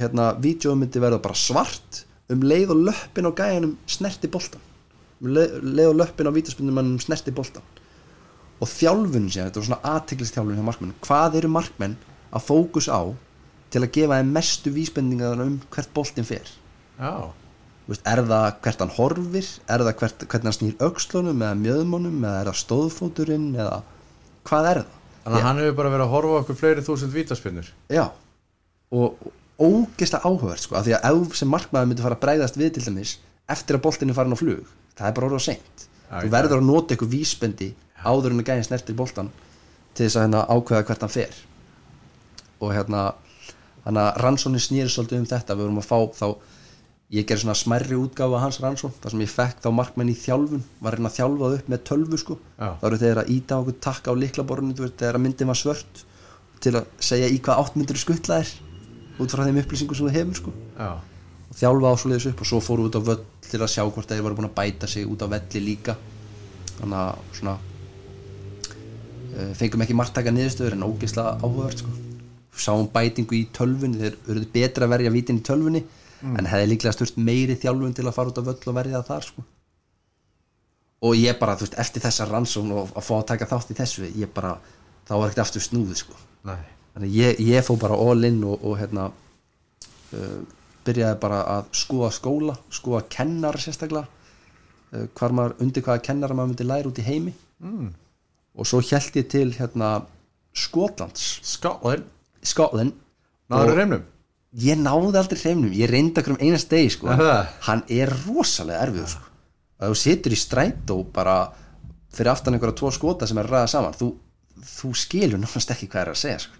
hérna, 0.00 0.30
vídjóin 0.42 0.80
myndi 0.80 1.02
verða 1.02 1.22
bara 1.22 1.38
svart 1.38 2.04
um 2.30 2.44
leið 2.46 2.74
og 2.74 2.84
löppin 2.88 3.28
á 3.28 3.32
gæjanum 3.34 3.76
snerti 3.90 4.30
boltan 4.30 4.62
um 5.20 5.32
leið, 5.34 5.88
og 5.90 5.98
löppin 6.00 6.30
á 6.30 6.32
vítaspinnum 6.34 6.94
snerti 7.02 7.34
boltan 7.34 7.66
og 8.60 8.68
þjálfun 8.68 9.28
sér, 9.32 9.48
þetta 9.48 9.60
var 9.60 9.68
svona 9.68 9.94
aðtiklist 9.94 10.36
þjálfun 10.36 10.58
hjá 10.58 10.64
markmenn, 10.66 10.96
hvað 11.04 11.36
eru 11.40 11.50
markmenn 11.52 11.98
að 12.30 12.46
fókus 12.46 12.90
á 12.92 13.00
til 13.72 13.84
að 13.84 13.92
gefa 13.94 14.18
þeim 14.20 14.32
mestu 14.36 14.72
vísbendingar 14.74 15.40
um 15.44 15.60
hvert 15.72 15.92
boltin 15.96 16.26
fer? 16.28 16.48
Þú 17.86 17.94
veist, 17.94 18.04
er 18.06 18.20
það 18.28 18.48
hvert 18.64 18.82
hann 18.84 18.92
horfir? 18.94 19.46
Er 19.66 19.84
það 19.86 19.94
hvert, 20.02 20.24
hvernig 20.26 20.50
hann 20.50 20.56
snýr 20.58 20.84
aukslunum 20.84 21.40
eða 21.42 21.58
mjöðmónum 21.62 22.20
eða 22.20 22.42
er 22.42 22.50
það 22.50 22.58
stóðfóturinn 22.60 23.48
eða 23.56 23.80
hvað 24.46 24.68
er 24.70 24.82
það 24.82 24.99
Þannig 25.24 25.38
að 25.40 25.46
hann 25.46 25.60
hefur 25.60 25.76
bara 25.78 25.92
verið 25.92 26.06
að 26.06 26.14
horfa 26.14 26.40
okkur 26.40 26.58
fleiri 26.60 26.84
þúsund 26.86 27.14
vítaspinnur 27.14 27.70
já. 27.92 28.04
Og 28.90 29.30
ógeðslega 29.60 30.24
áhugavert 30.24 30.64
sko, 30.64 30.78
af 30.78 30.86
því 30.86 30.96
að 30.96 31.08
ef 31.10 31.36
sem 31.36 31.50
markmaður 31.52 31.90
myndi 31.90 32.04
fara 32.04 32.16
að 32.16 32.22
bregðast 32.24 32.56
við 32.56 32.72
til 32.76 32.86
dæmis 32.86 33.18
eftir 33.50 33.76
að 33.76 33.84
boltinn 33.84 34.12
er 34.12 34.16
farin 34.16 34.32
á 34.32 34.40
flug 34.40 34.70
það 34.96 35.08
er 35.08 35.16
bara 35.16 35.28
orðið 35.28 35.42
á 35.42 35.48
seint. 35.48 35.86
Já, 36.10 36.16
þú 36.24 36.32
verður 36.34 36.60
að 36.60 36.66
nota 36.68 36.94
eitthvað 36.94 37.12
vísbendi 37.14 37.68
áður 38.00 38.34
en 38.34 38.42
að 38.42 38.48
gæðin 38.50 38.66
snertir 38.66 38.98
boltan 38.98 39.30
til 39.94 40.06
þess 40.06 40.16
að 40.16 40.24
hérna 40.24 40.44
ákveða 40.48 40.86
hvert 40.88 41.04
hann 41.04 41.12
fer. 41.12 41.36
Og 42.60 42.72
hérna 42.74 43.02
þannig 43.84 44.02
að 44.06 44.20
rannsónin 44.24 44.64
snýri 44.64 44.92
svolítið 44.92 45.22
um 45.22 45.28
þetta 45.30 45.56
við 45.56 45.66
vorum 45.66 45.82
að 45.82 45.90
fá 45.90 45.98
þá 46.20 46.26
ég 47.10 47.26
gerði 47.26 47.42
svona 47.42 47.58
smærri 47.58 47.96
útgáfa 47.98 48.38
af 48.38 48.44
hans 48.44 48.60
rannsón 48.62 48.92
þar 49.02 49.14
sem 49.14 49.22
ég 49.24 49.30
fekk 49.32 49.64
þá 49.64 49.70
markmenn 49.74 50.12
í 50.12 50.14
þjálfun 50.14 50.62
var 50.78 50.94
að 50.94 51.00
reyna 51.00 51.10
að 51.10 51.16
þjálfa 51.16 51.42
það 51.42 51.56
upp 51.56 51.70
með 51.72 51.80
tölvu 51.88 52.16
sko. 52.22 52.36
Já. 52.54 52.68
þá 52.78 52.84
eru 52.86 53.00
þeir 53.00 53.20
að 53.22 53.30
íta 53.34 53.58
okkur 53.58 53.76
takka 53.86 54.08
á 54.10 54.14
veist, 54.14 54.98
þegar 55.00 55.18
að 55.18 55.24
myndin 55.24 55.50
var 55.50 55.58
svört 55.58 56.04
til 56.60 56.74
að 56.78 56.84
segja 57.02 57.26
í 57.32 57.40
hvað 57.42 57.62
átt 57.64 57.78
myndir 57.80 57.98
skutla 57.98 58.38
er 58.44 58.50
út 59.20 59.32
frá 59.34 59.42
þeim 59.46 59.60
upplýsingum 59.64 59.96
sem 59.96 60.06
þú 60.06 60.12
hefur 60.14 60.36
sko. 60.38 60.50
Já, 60.78 60.90
og 61.50 61.58
þjálfa 61.58 61.92
ásvöliðis 61.96 62.28
upp 62.30 62.40
og 62.44 62.50
svo 62.50 62.60
fóru 62.62 62.86
út 62.86 62.94
á 62.94 63.02
völl 63.02 63.24
til 63.42 63.58
að 63.60 63.72
sjá 63.74 63.82
hvort 63.82 64.08
þeir 64.08 64.22
voru 64.22 64.38
búin 64.38 64.50
að 64.50 64.58
bæta 64.60 64.86
sig 64.86 65.08
út 65.08 65.24
á 65.24 65.26
velli 65.32 65.60
líka. 65.64 65.96
Þannig 66.78 66.98
að 67.00 67.14
svona 67.40 67.56
uh, 69.34 69.52
fengum 69.58 69.82
ekki 69.82 69.98
margtaka 69.98 70.30
niðurstöður 70.34 70.76
en 70.76 70.86
ógeðslega 70.86 71.30
áhugavert 71.42 71.82
sko. 71.82 71.90
sáum 72.60 72.88
bætingu 72.92 73.34
í 73.34 73.48
tölvunni 73.56 73.98
þeir 73.98 74.14
tölvunni 76.20 76.38
en 76.38 76.48
hefði 76.50 76.68
líklega 76.70 76.92
sturt 76.94 77.16
meiri 77.16 77.56
þjálfun 77.56 77.96
til 77.96 78.06
að 78.06 78.14
fara 78.16 78.32
út 78.32 78.40
á 78.40 78.48
völl 78.48 78.68
og 78.70 78.76
verja 78.76 79.00
það 79.00 79.08
þar 79.08 79.26
sko. 79.28 79.44
og 81.00 81.16
ég 81.16 81.38
bara, 81.40 81.56
þú 81.56 81.64
veist, 81.64 81.78
eftir 81.80 82.02
þessa 82.04 82.26
rannsókn 82.28 82.72
og 82.76 82.90
að 82.92 83.06
fá 83.06 83.14
að 83.16 83.26
taka 83.32 83.48
þátt 83.48 83.70
í 83.72 83.78
þessu 83.78 84.10
ég 84.20 84.32
bara, 84.34 84.58
þá 85.08 85.14
var 85.16 85.30
ekkert 85.30 85.44
aftur 85.46 85.64
snúði 85.64 85.96
sko. 85.96 86.16
Þannig 86.44 87.14
ég, 87.14 87.40
ég 87.40 87.64
fó 87.64 87.76
bara 87.80 87.96
all 87.96 88.24
in 88.24 88.42
og, 88.44 88.60
og 88.60 88.76
hérna 88.76 89.08
uh, 90.12 90.40
byrjaði 90.84 91.20
bara 91.22 91.40
að 91.56 91.70
skoða 91.72 92.10
skóla 92.12 92.56
skoða 92.68 93.02
kennar 93.08 93.56
sérstaklega 93.60 94.06
uh, 94.92 95.06
hvar 95.16 95.32
maður, 95.32 95.56
undir 95.64 95.86
hvaða 95.86 96.04
kennara 96.04 96.36
maður 96.36 96.52
myndi 96.52 96.68
læra 96.68 96.90
út 96.90 97.00
í 97.00 97.06
heimi. 97.06 97.34
Mm. 97.60 97.90
og 98.56 98.66
svo 98.66 98.80
held 98.80 99.16
ég 99.16 99.28
til 99.28 99.50
hérna 99.52 100.00
Skotlands, 100.56 101.40
Skáðin, 101.46 102.06
Scotland. 102.42 102.96
Náður 103.52 103.76
reymnum 103.76 104.06
ég 104.58 104.78
náði 104.80 105.18
aldrei 105.20 105.38
hreimnum, 105.38 105.72
ég 105.74 105.90
reyndi 105.90 106.20
okkur 106.20 106.34
um 106.34 106.42
einast 106.42 106.70
degi 106.72 106.90
sko, 106.96 107.10
það? 107.14 107.50
hann 107.68 107.82
er 107.92 108.10
rosalega 108.26 108.82
erfiður 108.86 109.12
sko, 109.12 109.28
að 109.78 109.92
þú 109.92 109.98
situr 110.00 110.34
í 110.34 110.38
strætó 110.40 110.96
bara 111.14 111.36
fyrir 112.10 112.32
aftan 112.32 112.56
einhverja 112.56 112.78
tvo 112.80 112.90
skota 112.94 113.28
sem 113.30 113.38
er 113.38 113.46
að 113.46 113.54
ræða 113.54 113.70
saman 113.70 113.98
þú, 113.98 114.10
þú 114.66 114.92
skilur 114.98 115.38
náttúrulega 115.38 115.76
ekki 115.76 115.90
hvað 115.92 116.02
er 116.02 116.12
að 116.14 116.22
segja 116.24 116.40
sko. 116.46 116.56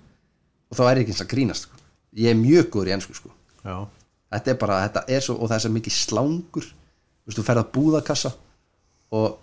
og 0.70 0.78
þá 0.78 0.82
er 0.86 1.00
ég 1.00 1.02
ekki 1.02 1.16
eins 1.16 1.24
að 1.24 1.32
grínast 1.32 1.66
sko. 1.66 1.80
ég 2.22 2.30
er 2.30 2.38
mjög 2.38 2.70
góður 2.70 2.92
í 2.92 2.94
ennsku 2.94 3.18
sko. 3.18 3.34
þetta 4.30 4.54
er 4.54 4.60
bara, 4.60 4.82
þetta 4.86 5.04
er 5.08 5.26
svo 5.26 5.38
og 5.40 5.50
það 5.50 5.56
er 5.56 5.64
svo 5.66 5.72
mikið 5.74 5.96
slangur 5.98 6.68
þú 6.70 7.38
þú 7.40 7.46
ferð 7.46 7.64
að 7.64 7.72
búðakassa 7.74 8.32
og, 9.10 9.40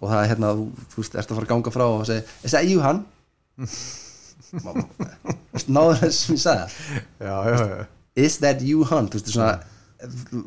og 0.00 0.06
það 0.06 0.22
er 0.22 0.30
hérna, 0.32 0.54
þú, 0.56 0.86
þú 0.94 1.02
veist, 1.02 1.18
ert 1.20 1.28
að 1.28 1.36
fara 1.36 1.46
að 1.46 1.52
ganga 1.52 1.74
frá 1.74 1.84
og 1.90 2.06
segja, 2.08 2.24
er 2.40 2.54
það 2.56 2.72
you 2.72 2.80
hann? 2.84 3.04
náður 4.52 6.00
þess 6.02 6.22
sem 6.26 6.36
ég 6.36 6.42
sagði 6.44 7.86
is 8.22 8.38
that 8.42 8.60
you 8.64 8.84
svona 8.84 9.62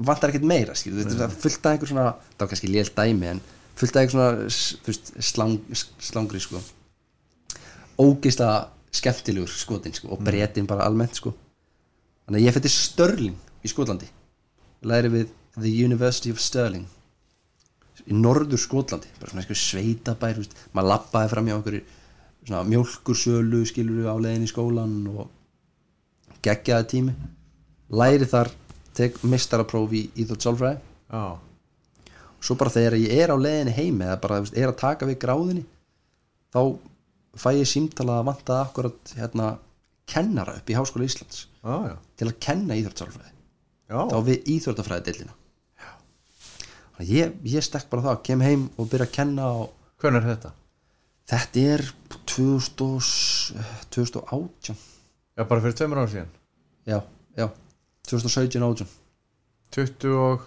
vantar 0.05 0.29
ekkert 0.29 0.47
meira 0.47 0.75
er 0.75 1.31
fullt 1.31 1.65
af 1.65 1.73
einhver 1.73 1.89
svona 1.89 2.11
var 2.37 2.49
kannski 2.51 2.69
lélt 2.69 2.95
dæmi 2.97 3.31
en 3.31 3.41
fullt 3.75 3.95
af 3.95 4.05
einhver 4.05 4.49
svona 4.51 5.23
slang, 5.23 5.59
slangri 5.99 6.41
sko 6.43 6.61
ógeðslega 8.01 8.67
skemmtilegur 8.95 9.51
skotin 9.51 9.95
sko, 9.95 10.11
og 10.13 10.21
bretin 10.23 10.67
bara 10.67 10.85
almennt 10.87 11.17
sko 11.17 11.33
þannig 12.25 12.41
að 12.41 12.45
ég 12.45 12.55
fætti 12.55 12.73
Störling 12.73 13.39
í 13.63 13.71
Skotlandi 13.71 14.11
læri 14.85 15.11
við 15.13 15.33
The 15.55 15.71
University 15.71 16.33
of 16.35 16.41
Stirling 16.43 16.85
í 18.05 18.13
norður 18.13 18.59
Skotlandi 18.61 19.09
bara 19.19 19.31
svona 19.31 19.59
sveitabær 19.61 20.41
maður 20.75 20.91
labbaði 20.91 21.31
fram 21.31 21.47
hjá 21.49 21.55
einhverju 21.57 21.85
svona 22.45 22.63
mjólkursölu 22.69 23.63
skilur 23.65 24.09
á 24.09 24.15
leiðin 24.21 24.45
í 24.45 24.51
skólan 24.51 24.93
og 25.09 25.29
geggjaði 26.45 26.87
tími 26.91 27.15
læri 27.95 28.27
þar, 28.29 28.51
tek 28.97 29.17
mistarapróf 29.25 29.93
í 29.93 30.05
Íþjótt 30.15 30.45
Sálfræði 30.45 30.79
já. 30.79 31.37
svo 32.39 32.57
bara 32.59 32.73
þegar 32.73 32.97
ég 33.01 33.23
er 33.23 33.33
á 33.33 33.37
leiðinni 33.37 33.75
heimi 33.75 34.07
eða 34.07 34.19
bara 34.23 34.41
er 34.45 34.69
að 34.69 34.81
taka 34.81 35.09
við 35.09 35.21
gráðinni 35.25 35.65
þá 36.53 36.61
fæ 37.35 37.49
ég 37.59 37.69
símtala 37.69 38.19
að 38.19 38.27
vanta 38.29 38.59
akkurat 38.61 39.15
hérna 39.17 39.55
kennara 40.09 40.57
upp 40.59 40.69
í 40.69 40.77
Háskóla 40.77 41.07
Íslands 41.09 41.47
já. 41.61 41.97
til 42.17 42.29
að 42.29 42.37
kenna 42.47 42.77
íþjóttsálfræði 42.77 43.33
já. 43.33 43.99
þá 44.11 44.17
við 44.29 44.53
íþjóttafræði 44.55 45.09
deilina 45.09 45.35
ég, 47.03 47.33
ég 47.43 47.65
stekk 47.65 47.89
bara 47.91 48.05
það, 48.11 48.21
kem 48.29 48.45
heim 48.45 48.69
og 48.77 48.87
byrja 48.91 49.09
að 49.09 49.15
kenna 49.17 49.49
og 49.51 49.73
hvernig 49.99 50.21
er 50.21 50.29
þetta? 50.35 50.53
Þetta 51.29 51.63
er 51.75 51.83
2000, 52.29 53.63
2018 53.93 54.75
já, 55.35 55.43
bara 55.43 55.61
fyrir 55.63 55.77
tveimur 55.77 56.01
ára 56.03 56.11
síðan. 56.11 56.31
Já, 56.85 56.99
já, 57.37 57.47
2017 58.09 58.65
átján. 58.65 58.91
20 59.75 60.17
og 60.21 60.45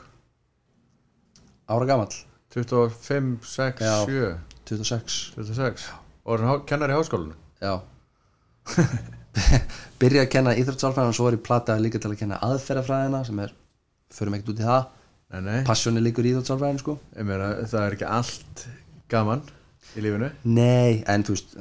ára 1.68 1.88
gamall, 1.88 2.14
25, 2.54 3.38
6, 3.44 3.82
Já. 3.84 3.94
7 4.06 4.36
26 4.68 5.18
26 5.36 5.88
og 6.28 6.34
er 6.34 6.44
hann 6.44 6.64
kennar 6.68 6.92
í 6.92 6.96
háskólinu 6.96 7.34
já. 7.60 7.74
Byrja 10.00 10.24
að 10.24 10.32
kenna 10.32 10.54
íþjótttsálfræðina 10.58 11.12
og 11.12 11.16
svo 11.16 11.28
er 11.28 11.36
ég 11.38 11.44
plataði 11.44 11.84
líka 11.84 12.00
til 12.02 12.10
að 12.12 12.20
kenna 12.20 12.40
aðferðafræðina 12.44 13.20
sem 13.26 13.38
er, 13.42 13.52
förum 14.14 14.36
ekkert 14.36 14.52
út 14.54 14.62
í 14.62 14.66
það. 14.66 14.88
Passjóni 15.68 16.02
líkur 16.04 16.26
í 16.26 16.32
íþjótttsálfræðin 16.32 16.80
sko. 16.82 16.96
Ég 17.16 17.28
meina 17.28 17.48
það 17.68 17.84
er 17.84 17.96
ekki 17.96 18.08
allt 18.18 18.64
gaman 19.12 19.44
í 19.96 20.04
lífinu? 20.04 20.30
Nei, 20.50 21.02
en 21.08 21.24
þú 21.26 21.36
veist, 21.36 21.54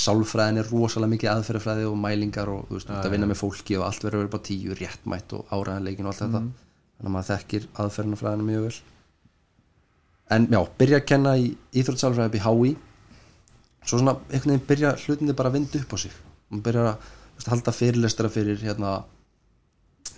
sálfræðin 0.00 0.60
er 0.62 0.68
rosalega 0.70 1.14
mikið 1.14 1.32
aðferðafræði 1.32 1.86
og 1.90 1.96
mælingar 1.98 2.50
og 2.52 2.68
þú 2.68 2.78
veist, 2.78 2.92
að 2.94 3.14
vinna 3.14 3.28
með 3.30 3.40
fólki 3.40 3.78
og 3.78 3.86
allt 3.88 4.04
verður 4.06 4.20
að 4.20 4.24
vera 4.24 4.34
bara 4.36 4.46
tíu, 4.46 4.76
réttmætt 4.78 5.34
og 5.36 5.54
áræðanleikin 5.54 6.06
og 6.06 6.12
allt 6.12 6.22
þetta. 6.24 6.42
Þannig 7.00 7.10
að 7.10 7.14
maður 7.16 7.30
þekkir 7.30 7.66
aðferðinafræðina 7.84 8.46
mjög 8.46 8.66
vel. 8.68 8.76
En 10.30 10.46
já, 10.54 10.60
byrja 10.78 11.00
að 11.00 11.08
kenna 11.10 11.36
í 11.40 11.48
íþróttsálfræði 11.80 12.30
upp 12.30 12.38
í 12.38 12.44
HÍ 12.46 12.74
svo 13.80 13.98
svona 13.98 14.18
einhvern 14.28 14.52
veginn 14.52 14.68
byrja 14.68 14.92
hlutindi 15.00 15.34
bara 15.34 15.50
að 15.50 15.56
vinda 15.56 15.80
upp 15.80 15.96
á 15.96 15.98
sig. 15.98 16.14
Og 16.52 16.62
byrja 16.62 16.84
að 16.86 17.08
veist, 17.40 17.50
halda 17.50 17.74
fyrirlestra 17.74 18.30
fyrir 18.30 18.60
hérna 18.62 19.00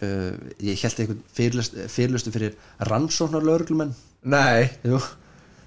uh, 0.03 0.33
ég 0.61 0.83
held 0.83 1.01
eitthvað 1.01 1.21
fyrirlest, 1.37 1.79
fyrirlestu 1.93 2.35
fyrir 2.35 2.57
rannsóknar 2.91 3.47
lögreglumenn 3.47 3.95
Nei, 4.23 4.71
Jú, 4.87 5.01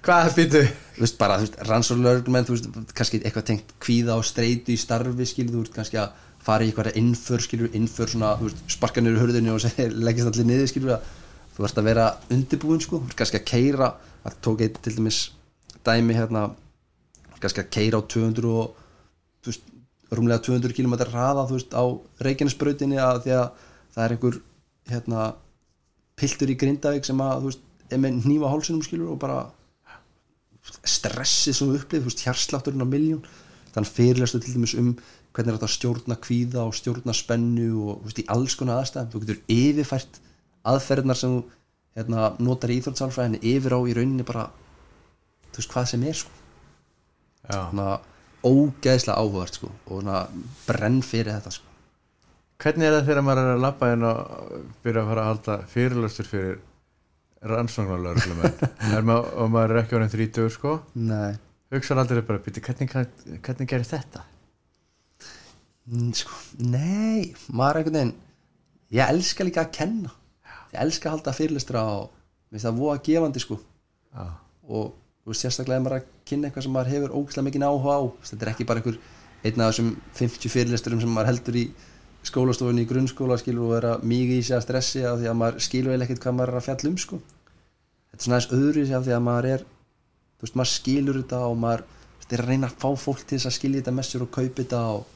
hvað 0.06 0.34
býtu? 0.36 0.62
þú 0.96 1.04
veist 1.04 1.18
bara 1.18 1.36
þú 1.40 1.46
veist, 1.46 1.58
rannsóknar 1.68 2.06
lögreglumenn 2.06 2.46
þú 2.46 2.54
veist, 2.54 2.68
kannski 2.96 3.20
eitthvað 3.20 3.46
tengt 3.50 3.72
kvíða 3.82 4.16
og 4.16 4.24
streitu 4.26 4.72
í 4.72 4.78
starfi 4.80 5.26
skilur, 5.28 5.52
þú 5.56 5.62
veist, 5.64 5.74
kannski 5.74 6.00
að 6.00 6.22
fara 6.46 6.64
í 6.64 6.70
eitthvað 6.70 6.98
innför 7.00 7.42
skilur, 7.42 7.72
innför 7.74 8.12
svona, 8.12 8.34
þú 8.38 8.48
veist, 8.48 8.62
sparka 8.70 9.02
niður 9.02 9.24
hurðinu 9.24 9.54
og 9.56 9.62
segja, 9.64 9.88
leggist 9.90 10.30
allir 10.30 10.48
niður 10.48 10.70
skilur 10.70 11.08
þú 11.56 11.66
ert 11.68 11.80
að 11.80 11.88
vera 11.88 12.06
undirbúin 12.36 12.84
sko, 12.84 13.00
þú 13.02 13.10
ert 13.10 13.18
kannski 13.20 13.40
að 13.40 13.48
keira 13.50 13.90
það 14.22 14.38
tók 14.46 14.64
eitt 14.66 14.78
til 14.84 14.94
dæmis 14.98 15.20
dæmi 15.86 16.16
hérna, 16.16 16.44
kannski 17.40 17.64
að 17.64 17.72
keira 17.76 18.00
á 18.00 18.02
200 18.06 18.52
og 18.52 18.78
þú 19.42 19.52
veist, 19.52 19.68
rúmlega 20.14 20.44
200 20.46 20.76
km 20.76 20.96
hraða 21.02 21.48
þú 21.48 21.58
veist, 21.58 21.74
á 21.74 21.84
Reykjanesbrautinni 22.22 23.00
að 23.02 23.22
því 23.26 23.36
að 23.40 23.46
það 23.96 24.04
er 24.04 24.16
einhver 24.16 24.40
hérna, 24.92 25.28
piltur 26.16 26.52
í 26.52 26.58
Grindavík 26.60 27.08
sem 27.08 27.20
að 27.24 27.40
þú 27.42 27.50
veist, 27.50 27.64
er 27.90 28.02
með 28.02 28.26
nýfa 28.26 28.50
hálsinum 28.52 28.84
skilur 28.84 29.14
og 29.14 29.20
bara 29.22 29.40
stressið 30.90 31.58
sem 31.58 31.70
við 31.70 31.82
upplifum, 31.82 32.16
hjarslátturinn 32.22 32.84
á 32.84 32.88
miljón 32.88 33.22
þannig 33.74 33.92
fyrirlestu 33.92 34.40
til 34.40 34.56
dæmis 34.56 34.74
um 34.80 34.94
hvernig 35.36 35.52
er 35.52 35.58
þetta 35.58 35.68
að 35.68 35.74
stjórna 35.74 36.16
kvíða 36.24 36.64
og 36.64 36.76
stjórna 36.76 37.14
spennu 37.16 37.68
og 37.84 38.06
veist, 38.06 38.22
í 38.22 38.28
alls 38.32 38.56
konar 38.56 38.80
aðstæðum. 38.80 39.10
Þú 39.12 39.20
getur 39.24 39.40
yfirfært 39.52 40.20
aðferðnar 40.66 41.20
sem 41.20 41.34
hérna, 41.98 42.30
notar 42.40 42.72
í 42.72 42.78
íþróttsálfræðinni 42.80 43.42
yfir 43.52 43.76
á 43.76 43.80
í 43.84 43.96
rauninni 43.96 44.26
bara 44.26 44.48
þú 45.50 45.60
veist, 45.60 45.72
hvað 45.74 45.90
sem 45.92 46.06
er 46.08 46.20
sko. 46.22 46.32
Já, 47.46 47.58
svona 47.68 47.88
ógeðslega 48.46 49.18
áhugart 49.20 49.58
sko 49.58 49.70
og 49.92 50.08
brenn 50.66 51.02
fyrir 51.04 51.34
þetta 51.34 51.52
sko. 51.58 51.74
Hvernig 52.62 52.88
er 52.88 52.96
það 52.96 53.10
þegar 53.10 53.26
maður 53.26 53.42
er 53.42 53.52
að 53.52 53.62
labba 53.66 53.92
inn 53.92 54.08
og 54.08 54.52
byrja 54.84 55.02
að 55.02 55.10
fara 55.10 55.22
að 55.22 55.30
halda 55.30 55.56
fyrirlöstur 55.74 56.30
fyrir 56.30 56.58
rannsóknarlörglumenn 57.50 58.60
er 58.96 59.10
og 59.14 59.50
maður 59.52 59.74
er 59.74 59.82
ekki 59.82 59.98
orðin 59.98 60.12
30 60.14 60.52
sko. 60.56 60.78
Nei. 60.98 61.36
Hugsaður 61.74 62.02
aldrei 62.04 62.22
bara, 62.26 62.42
býti, 62.44 62.62
hvernig, 62.62 62.92
hvernig 63.42 63.70
gerir 63.70 63.88
þetta? 63.88 64.22
Mm, 65.86 66.12
sko, 66.18 66.36
nei, 66.62 67.32
maður 67.50 67.80
er 67.80 67.80
einhvern 67.80 67.98
veginn 67.98 68.14
ég 68.94 69.10
elska 69.10 69.46
líka 69.46 69.64
að 69.66 69.74
kenna. 69.80 70.12
Ég 70.72 70.78
elska 70.82 71.10
að 71.10 71.16
halda 71.16 71.34
fyrirlistra 71.34 71.82
og 71.96 72.54
það 72.54 72.78
voða 72.78 73.02
gefandi 73.06 73.42
sko. 73.42 73.58
Já, 74.14 74.30
og 74.70 74.94
þú 75.26 75.32
veist, 75.32 75.42
sérstaklega 75.42 75.80
ef 75.80 75.84
maður 75.84 75.96
er 75.96 76.02
að 76.02 76.10
kynna 76.30 76.48
eitthvað 76.48 76.66
sem 76.66 76.74
maður 76.76 76.92
hefur 76.94 77.14
ógæslega 77.18 77.46
mikið 77.48 77.66
áhuga 77.66 77.96
á 77.98 78.02
þetta 78.30 78.44
er 78.46 78.50
ekki 78.52 78.66
bara 78.68 78.82
einhver 78.82 78.98
einn 79.42 79.62
af 79.62 79.72
þessum 79.72 79.88
50 80.20 80.52
fyrirlisturum 80.54 81.02
sem 81.02 81.12
maður 81.12 81.30
heldur 81.32 81.58
í 81.58 81.64
skólastofunni 82.26 82.84
í 82.84 82.90
grunnskóla 82.90 83.38
skilur 83.40 83.66
og 83.66 83.74
vera 83.74 83.96
mikið 84.02 84.38
í 84.40 84.44
sig 84.46 84.56
að 84.56 84.64
stressi 84.66 85.02
af 85.06 85.18
því 85.20 85.30
að 85.30 85.38
maður 85.42 85.66
skilur 85.66 85.94
eða 85.94 86.06
ekkert 86.06 86.22
hvað 86.24 86.38
maður 86.38 86.54
er 86.54 86.60
að 86.60 86.66
fjalla 86.68 86.92
um 86.92 87.00
sko 87.02 87.20
þetta 88.10 88.20
er 88.20 88.26
svona 88.26 88.38
aðeins 88.38 88.56
öðru 88.58 88.86
af 88.98 89.06
því 89.06 89.16
að 89.16 89.24
maður 89.26 89.50
er 89.54 89.66
þú 90.36 90.46
veist, 90.46 90.58
maður 90.60 90.72
skilur 90.72 91.20
þetta 91.22 91.42
og 91.46 91.56
maður 91.62 91.84
veist, 91.86 92.32
er 92.32 92.44
að 92.44 92.52
reyna 92.52 92.70
að 92.70 92.78
fá 92.84 92.88
fólk 93.06 93.24
til 93.24 93.38
þess 93.38 93.50
að 93.50 93.56
skilja 93.56 93.82
þetta 93.82 93.96
með 93.96 94.08
sér 94.10 94.26
og 94.26 94.32
kaupa 94.36 94.62
þetta 94.62 94.82
og, 94.96 95.08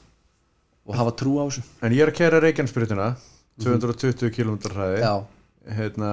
og 0.86 0.98
hafa 1.00 1.14
trú 1.20 1.36
á 1.36 1.44
þessu. 1.44 1.66
En 1.84 1.94
ég 1.96 2.04
er 2.04 2.12
að 2.12 2.18
kæra 2.20 2.42
Reykjanesbrytuna 2.44 3.12
220 3.60 4.34
km 4.34 4.58
hraði. 4.72 5.06
Hérna, 5.76 6.12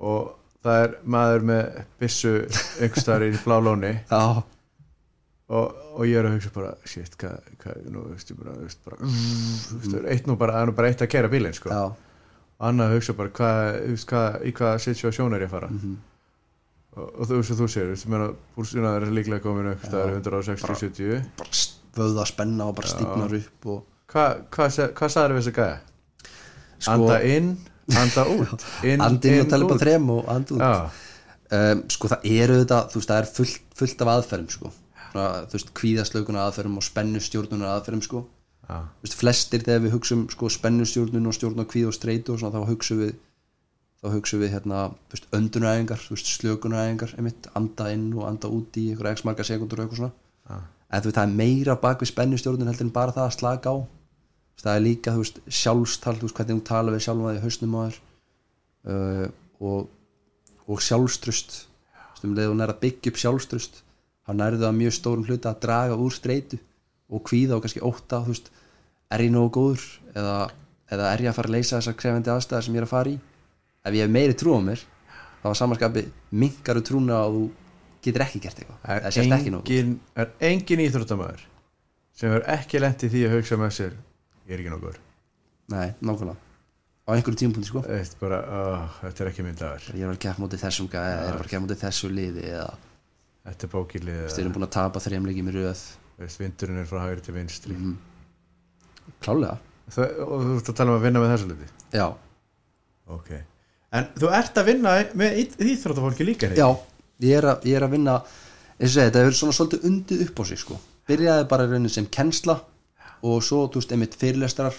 og 0.00 0.34
það 0.64 0.82
er 0.86 0.98
maður 1.16 1.48
með 1.50 1.80
byssu 2.00 2.36
einhverstaðar 2.80 3.26
í 3.28 3.32
blá 3.44 3.58
lóni. 3.62 3.92
Já, 4.12 4.42
og, 5.52 5.76
og 5.94 6.08
ég 6.08 6.18
er 6.18 6.28
að 6.28 6.38
hugsa 6.38 6.52
bara 6.54 6.72
shit, 6.88 7.14
hvað, 7.20 7.52
hvað, 7.62 7.84
nú 7.92 8.06
veist 8.08 8.32
ég 8.32 8.40
bara, 8.40 8.56
veist, 8.62 8.80
bara 8.86 8.98
mm, 8.98 9.60
veist, 9.76 9.98
eitt 10.14 10.30
nú 10.30 10.38
bara, 10.40 10.56
það 10.56 10.64
er 10.64 10.70
nú 10.70 10.76
bara 10.80 10.90
eitt 10.90 11.04
að 11.04 11.12
kæra 11.12 11.30
bílinn 11.32 11.56
sko. 11.56 11.70
Annað 12.56 12.90
að 12.90 12.94
hugsa 12.96 13.16
bara 13.16 13.32
hvað, 13.36 13.80
hvað, 14.08 14.36
í 14.48 14.52
hvaða 14.56 14.84
situasjón 14.86 15.36
er 15.36 15.44
ég 15.44 15.50
að 15.50 15.56
fara 15.56 15.70
mhm. 15.72 15.96
og, 16.96 17.08
og 17.08 17.28
þú 17.28 17.40
veist 17.40 17.54
að 17.54 17.62
þú 17.62 17.68
sér, 17.74 17.90
þú 18.00 18.12
meina 18.14 18.28
púlsina 18.56 18.94
er 18.96 19.08
líklega 19.12 19.44
komin 19.44 19.72
er 19.74 19.80
160-70 20.22 21.26
bara 21.36 21.64
vöða 21.96 22.26
spenna 22.28 22.70
og 22.70 22.78
bara 22.78 22.90
Já. 22.90 22.94
stífnar 22.96 23.36
upp 23.40 23.70
og 23.72 23.82
hvað 24.12 24.40
hva, 24.54 24.68
hva, 24.68 25.10
sagður 25.10 25.36
við 25.36 25.42
þessi 25.42 25.56
gæja? 25.56 25.76
Sko- 26.76 26.94
anda 26.94 27.18
inn, 27.24 27.52
anda 27.96 28.26
út 28.36 28.66
inn, 28.84 29.04
andinn 29.04 29.42
og 29.42 29.52
tala 29.52 29.68
út. 29.68 29.82
þrem 29.82 30.10
og 30.16 30.32
and 30.32 30.56
út 30.56 30.64
um, 30.64 31.84
sko 31.92 32.12
það 32.12 32.28
eru 32.36 32.58
þetta 32.62 32.80
þú 32.92 33.00
veist 33.00 33.12
það 33.12 33.22
er 33.22 33.30
fullt, 33.38 33.62
fullt 33.80 34.04
af 34.04 34.12
aðferðum 34.14 34.52
sko 34.56 34.72
þú 35.16 35.56
veist 35.56 35.70
kvíðaslaukunar 35.76 36.48
aðferðum 36.48 36.80
og 36.80 36.84
spennustjórnunar 36.84 37.76
aðferðum 37.76 38.04
sko 38.04 38.24
veist 38.66 39.14
flestir 39.14 39.62
þegar 39.62 39.84
við 39.84 39.94
hugsum 39.94 40.26
sko 40.32 40.50
spennustjórnun 40.50 41.30
og 41.30 41.34
stjórn 41.36 41.62
og 41.62 41.68
kvíð 41.70 41.90
og 41.90 41.96
streitu 41.96 42.34
og 42.34 42.40
svona 42.40 42.58
þá 42.58 42.70
hugsum 42.72 43.02
við 43.04 43.12
þá 44.02 44.08
hugsum 44.12 44.42
við 44.42 44.54
hérna 44.56 44.80
öndunaræðingar 45.36 46.02
slökunaræðingar 46.20 47.14
anda 47.58 47.90
inn 47.94 48.08
og 48.14 48.26
anda 48.28 48.50
út 48.52 48.76
í 48.80 48.88
einhverja 48.90 49.20
x 49.20 49.26
marga 49.26 49.46
sekundur 49.46 49.84
eitthvað 49.84 50.02
svona. 50.02 50.16
Já, 50.50 50.56
en 50.90 51.04
þú 51.04 51.10
veist 51.10 51.18
það 51.18 51.28
er 51.28 51.38
meira 51.42 51.78
bak 51.82 52.02
við 52.02 52.12
spennustjórnun 52.12 52.70
heldur 52.70 52.88
en 52.88 52.96
bara 52.98 53.14
það 53.14 53.28
að 53.28 53.38
slaka 53.38 53.72
á. 53.72 53.76
Það 54.62 54.74
er 54.74 54.84
líka 54.84 55.14
veist 55.16 55.40
sjálfstal 55.62 56.16
veist 56.20 56.36
hvernig 56.36 56.60
þú 56.60 56.66
tala 56.66 56.94
við 56.94 57.06
sjálfum 57.06 57.30
að 57.30 57.38
því 57.38 57.44
hausnum 57.46 57.76
á 57.76 57.80
þér. 57.86 57.98
Uh, 58.86 59.26
og, 59.66 59.88
og 60.66 60.82
sjálfstrust 60.82 61.56
um 62.26 62.34
leið 62.36 62.52
og 62.52 62.58
nær 62.58 62.72
að 62.74 62.82
byggja 62.84 63.12
upp 63.12 63.20
sjálfstrust 63.22 63.82
þá 64.26 64.30
nærðu 64.34 64.64
það 64.64 64.78
mjög 64.80 64.94
stórum 64.96 65.26
hluta 65.26 65.52
að 65.52 65.60
draga 65.64 65.98
úr 66.02 66.14
streitu 66.14 66.58
og 67.10 67.22
kvíða 67.26 67.56
og 67.56 67.64
kannski 67.64 67.82
ótta 67.86 68.22
þú 68.24 68.34
veist, 68.34 68.50
er 69.12 69.24
ég 69.26 69.32
nógu 69.34 69.52
góður? 69.56 69.86
Eða, 70.16 70.36
eða 70.92 71.10
er 71.12 71.24
ég 71.26 71.30
að 71.30 71.38
fara 71.38 71.50
að 71.52 71.56
leysa 71.56 71.78
þessar 71.78 71.98
krefendi 72.00 72.32
aðstæðar 72.32 72.66
sem 72.66 72.76
ég 72.76 72.82
er 72.82 72.88
að 72.88 72.94
fara 72.94 73.12
í? 73.12 73.18
Ef 73.86 73.96
ég 73.96 74.06
hef 74.06 74.14
meiri 74.16 74.38
trú 74.38 74.56
á 74.58 74.60
mér 74.66 74.82
þá 75.42 75.46
var 75.46 75.58
samanskapi 75.60 76.06
minkaru 76.34 76.82
trúna 76.86 77.20
að 77.22 77.36
þú 77.36 77.44
getur 78.06 78.24
ekki 78.26 78.42
gert 78.42 78.62
eitthvað. 78.62 78.80
Það 78.86 79.12
sést 79.18 79.36
ekki 79.38 79.54
nógu 79.54 79.76
engin, 79.76 79.94
er 80.18 80.32
engin 80.50 80.84
íþróttamæður 80.86 81.46
sem 82.16 82.34
er 82.38 82.48
ekki 82.56 82.82
lent 82.82 83.06
í 83.06 83.12
því 83.12 83.26
að 83.28 83.36
hugsa 83.36 83.60
með 83.60 83.76
sér 83.78 83.94
ég 84.46 84.56
er 84.56 84.62
ekki 84.62 84.72
nokkur 84.72 84.98
nei, 85.72 85.94
nákvæmlega. 86.00 86.42
Á 87.06 87.14
einhverju 87.14 87.38
tímapunkti 87.38 87.68
sko. 87.70 87.82
Bara, 88.18 88.38
oh, 88.50 88.94
þetta 89.04 89.22
er 89.22 89.28
ekki 89.30 89.44
minn 89.46 89.58
dagur. 89.58 89.84
Ég 89.94 90.02
er 90.02 90.10
að 90.10 90.18
keppa 90.24 90.42
mótið 90.42 90.62
þessum 90.64 90.88
eða 90.90 91.04
ég 91.12 91.28
er 91.28 91.36
að 91.44 91.50
keppa 91.52 91.62
mótið 91.62 91.82
þessu 91.84 92.10
liði 92.10 92.46
eða 92.50 92.70
þetta 93.46 93.66
er 93.66 93.72
bókilið 93.72 94.18
við 94.24 94.40
erum 94.42 94.56
búin 94.56 94.66
að 94.66 94.74
tapa 94.74 95.02
þrejumleiki 95.04 95.44
með 95.46 95.58
röð 95.60 95.82
vindurinn 96.18 96.78
er 96.82 96.88
frá 96.88 97.02
hægri 97.04 97.22
til 97.26 97.34
vinstri. 97.36 97.74
Mhm. 97.76 97.96
klálega 99.22 99.58
það, 99.90 100.16
og 100.26 100.42
þú 100.46 100.56
ert 100.58 100.70
að 100.72 100.76
tala 100.80 100.90
um 100.92 100.98
að 100.98 101.04
vinna 101.06 101.20
með 101.22 101.32
þessu 101.34 101.48
liti 101.52 101.68
já, 101.94 102.06
ok. 103.16 103.30
En 103.96 104.08
þú 104.18 104.30
ert 104.34 104.58
að 104.58 104.66
vinna 104.66 104.94
með 105.14 105.36
í- 105.42 105.72
íþróttafólki 105.72 106.26
líka 106.26 106.50
já 106.56 106.66
ég 107.22 107.36
er 107.38 107.44
að, 107.52 107.62
ég 107.70 107.76
er 107.78 107.86
að 107.86 107.90
vinna 107.94 108.16
segja, 108.80 109.06
þetta 109.10 109.22
hefur 109.24 109.36
svona 109.38 109.56
svolítið 109.56 109.84
undið 109.88 110.24
upp 110.26 110.40
á 110.40 110.44
sig 110.50 110.58
sko. 110.58 110.78
byrjaði 111.08 111.48
bara 111.48 111.64
í 111.64 111.70
rauninni 111.70 111.88
sem 111.92 112.06
kennsla 112.06 112.58
og 113.22 113.42
svo, 113.42 113.68
þú 113.70 113.78
veist, 113.80 113.92
einmitt 113.94 114.16
fyrirlestrar 114.18 114.74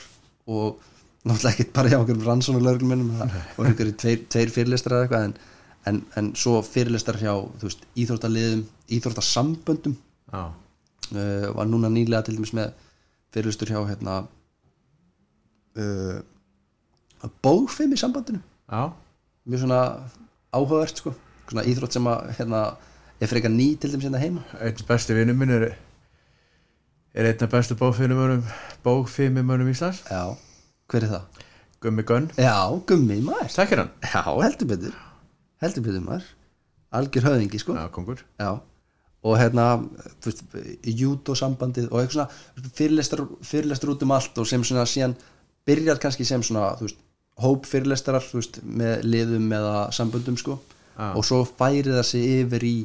og 0.48 0.78
náttúrulega 1.26 1.54
ekkert 1.56 1.74
bara 1.74 1.90
hjá 1.90 1.98
okkur 2.04 2.20
rannsónulögruminnum 2.28 3.22
og 3.58 3.66
einhverju 3.66 3.96
tveir, 3.98 4.26
tveir 4.30 4.52
fyrirlestrar 4.52 5.06
eitthvað 5.08 5.24
en, 5.30 5.34
en, 5.88 6.02
en 6.20 6.30
svo 6.36 6.60
fyrirlestrar 6.62 7.18
hjá 7.24 7.32
þú 7.58 7.64
veist, 7.64 7.88
íþróttaliðum, 7.96 8.66
íþróttasamböndum. 8.92 9.96
Já, 10.32 10.44
uh, 11.14 11.48
var 11.56 11.70
núna 11.70 11.90
nýlega 11.92 12.26
til 12.26 12.38
dæmis 12.38 12.54
með 12.58 12.74
fyrirlustur 13.34 13.72
hjá 13.72 13.80
hérna 13.90 14.20
uh, 15.78 16.20
bóðfim 17.44 17.96
í 17.96 18.00
sambandinu. 18.00 18.42
Já, 18.68 18.94
mjög 19.48 19.64
svona 19.64 19.82
áhugavert 20.56 21.02
sko. 21.02 21.14
Svona 21.48 21.66
íþrótt 21.70 21.98
sem 21.98 22.08
að 22.12 22.32
hérna 22.40 22.62
er 23.22 23.32
frekar 23.32 23.54
ný 23.54 23.74
til 23.80 23.94
dæmis 23.94 24.08
hérna 24.08 24.22
heima. 24.22 24.46
Einn 24.60 24.88
besti 24.88 25.18
vinnum 25.18 25.40
minn 25.40 25.56
er 25.58 25.68
er 27.18 27.32
einn 27.32 27.44
af 27.44 27.52
bestu 27.54 27.78
bókfimimönum 27.80 28.46
bókfimimönum 28.86 29.72
Íslands. 29.74 30.04
Já, 30.10 30.36
hver 30.92 31.08
er 31.08 31.14
það? 31.16 31.44
Gummi 31.82 32.04
Gunn, 32.10 32.32
já, 32.42 32.58
gummi 32.90 33.20
maður 33.22 33.54
þekkir 33.54 33.84
hann? 33.84 33.94
Já, 34.02 34.24
heldur 34.26 34.70
betur. 34.74 34.98
Heldur 35.62 35.86
betur 35.86 36.04
maður 36.06 36.34
algjör 36.98 37.28
höfðingi 37.28 37.60
sko. 37.62 37.76
Já, 37.78 37.88
kongur. 37.94 38.24
Já, 38.40 38.60
og 39.26 39.38
hérna 39.40 39.66
jút 40.86 41.30
og 41.30 41.40
eitthvað 41.40 42.14
svona 42.14 42.30
fyrirlestar 42.78 43.92
út 43.92 44.06
um 44.06 44.14
allt 44.16 44.38
og 44.38 44.48
sem 44.48 44.64
svona 44.64 44.86
síðan 44.86 45.16
byrjar 45.68 46.00
kannski 46.02 46.26
sem 46.26 46.44
svona, 46.44 46.70
veist, 46.80 47.00
hóp 47.42 47.66
fyrirlestarar, 47.70 48.26
veist, 48.34 48.62
með 48.64 49.04
liðum 49.06 49.50
eða 49.54 49.88
samböndum, 49.96 50.38
sko. 50.40 50.60
Já. 50.98 51.12
og 51.14 51.26
svo 51.28 51.44
færi 51.46 51.84
það 51.86 52.06
sig 52.10 52.24
yfir 52.40 52.64
í 52.66 52.78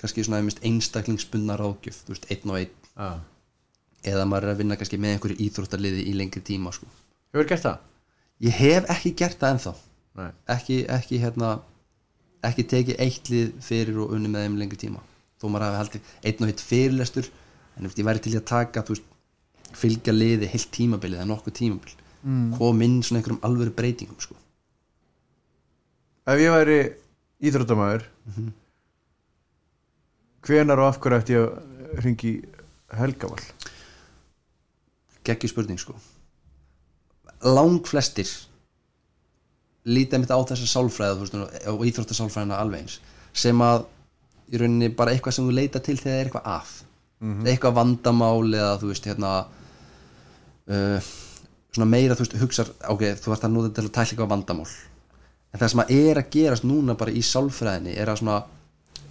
kannski 0.00 0.22
svona 0.24 0.54
einstaklingsbundna 0.64 1.58
ráðgjöf, 1.60 1.98
veist, 2.08 2.28
einn 2.32 2.54
og 2.54 2.60
einn. 2.62 2.76
Já, 2.94 3.10
eða 4.14 4.24
maður 4.30 4.46
er 4.46 4.54
að 4.54 4.62
vinna 4.62 4.78
kannski 4.80 5.00
með 5.00 5.16
einhverju 5.16 5.42
íþróttarliði 5.44 6.06
í 6.08 6.14
lengri 6.16 6.40
tíma, 6.44 6.72
sko. 6.72 6.88
Hefur 7.34 7.50
gert 7.50 7.66
það? 7.66 7.84
Ég 8.46 8.56
hef 8.62 8.88
ekki 8.94 9.12
gert 9.18 9.40
það 9.42 9.56
ennþá. 9.56 9.74
Ekki, 10.54 10.78
ekki 10.94 11.20
hérna 11.22 11.58
ekki 12.46 12.64
tekið 12.70 13.02
eitt 13.02 13.28
lið 13.32 13.54
fyrir 13.66 14.00
og 14.02 14.14
unni 14.14 14.30
með 14.30 14.46
þeim 14.46 14.58
lengi 14.62 14.78
tíma 14.80 15.02
þó 15.38 15.46
maður 15.48 15.66
hafi 15.68 15.80
haldið 15.82 16.12
einn 16.30 16.44
og 16.44 16.52
eitt 16.52 16.64
fyrirlestur 16.64 17.30
en 17.78 17.88
ég 17.88 18.06
væri 18.08 18.22
til 18.24 18.34
að 18.36 18.46
taka 18.50 18.84
veist, 18.88 19.06
fylgja 19.78 20.14
liði 20.14 20.48
heilt 20.50 20.70
tímabilið 20.74 21.20
eða 21.20 21.30
nokkuð 21.30 21.56
tímabil 21.58 21.96
mm. 22.22 22.54
kom 22.58 22.84
inn 22.84 23.00
svona 23.02 23.20
einhverjum 23.20 23.42
alvöru 23.46 23.74
breytingum 23.76 24.20
sko. 24.22 24.36
ef 26.28 26.42
ég 26.42 26.54
væri 26.54 26.78
íþróttamæður 27.48 28.06
hvenar 30.48 30.82
og 30.82 30.88
af 30.88 31.00
hverju 31.02 31.20
ætti 31.22 31.36
ég 31.36 31.44
að 31.44 32.04
ringi 32.04 32.32
Helgavall 32.98 33.44
geggjur 35.28 35.52
spurning 35.52 35.80
sko 35.80 35.94
lang 37.44 37.82
flestir 37.86 38.30
líta 39.88 40.18
mitt 40.18 40.32
á 40.32 40.38
þessa 40.40 40.82
veist, 41.20 41.36
og 41.70 41.84
íþróttasálfræðina 41.86 42.58
alveg 42.58 42.84
eins 42.84 42.98
sem 43.32 43.60
að 43.62 43.86
í 44.48 44.60
rauninni 44.60 44.90
bara 44.96 45.12
eitthvað 45.12 45.36
sem 45.36 45.48
þú 45.48 45.56
leita 45.56 45.80
til 45.84 45.96
þegar 45.98 46.12
það 46.12 46.18
er 46.18 46.28
eitthvað 46.28 46.50
að. 46.56 46.74
Eitthvað 47.48 47.78
vandamál 47.78 48.54
eða 48.54 48.74
þú 48.80 48.92
veist 48.92 49.08
hérna 49.08 49.32
uh, 50.68 51.08
svona 51.74 51.90
meira 51.90 52.14
þú 52.14 52.24
veist 52.24 52.38
hugsar 52.42 52.70
ok, 52.94 53.02
þú 53.18 53.34
ert 53.34 53.44
að 53.44 53.56
nota 53.56 53.72
til 53.74 53.84
að 53.86 53.90
tækla 53.92 54.12
eitthvað 54.12 54.32
vandamál. 54.34 54.68
En 55.52 55.60
það 55.60 55.72
sem 55.72 55.82
að 55.82 55.92
er 55.96 56.20
að 56.20 56.30
gerast 56.30 56.64
núna 56.68 56.94
bara 56.94 57.10
í 57.10 57.22
sálfræðinni 57.24 57.96
er 57.96 58.08
að 58.12 58.20
svona 58.22 58.38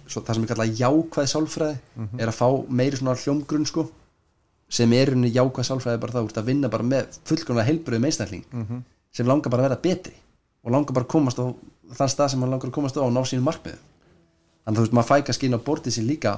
svo, 0.08 0.22
það 0.22 0.34
sem 0.34 0.44
er 0.44 0.50
kallað 0.52 0.80
jákvæð 0.80 1.30
sálfræði 1.32 1.78
er 2.18 2.30
að 2.30 2.36
fá 2.38 2.46
meiri 2.80 2.96
svona 3.00 3.16
hljómgrunn 3.18 3.66
sko 3.68 3.88
sem 4.78 4.92
er 4.96 5.12
rauninni 5.12 5.32
jákvæð 5.34 5.68
sálfræði 5.68 6.00
bara 6.02 6.12
þú 6.16 6.24
ert 6.28 6.40
að 6.40 6.48
vinna 6.50 6.70
bara 6.72 6.86
með 6.86 7.18
fullkomlega 7.28 7.68
heilbröðum 7.68 8.08
einstakling 8.08 8.44
sem 9.12 9.26
langar 9.28 9.50
bara 9.50 9.64
að 9.64 9.68
vera 9.68 9.80
betri 9.82 10.14
og 10.64 10.72
langar 10.72 10.94
bara 10.94 11.04
að 11.04 11.12
komast 11.14 11.38
á 11.40 11.44
þann 11.98 12.12
stað 12.12 12.30
sem 12.32 12.42
hann 12.42 12.50
langar 12.50 12.68
að 12.68 12.76
komast 12.78 12.96
á 12.96 13.02
og 13.04 13.12
ná 13.12 13.22
sínum 13.24 13.48
markmiðum 13.48 13.84
þannig 14.68 14.76
að 14.76 14.78
þú 14.78 14.84
veist 14.84 14.96
maður 14.98 15.08
fæ 15.08 15.26
kannski 15.26 15.48
inn 15.48 15.56
á 15.56 15.60
bortið 15.64 15.94
sín 15.96 16.08
líka 16.08 16.34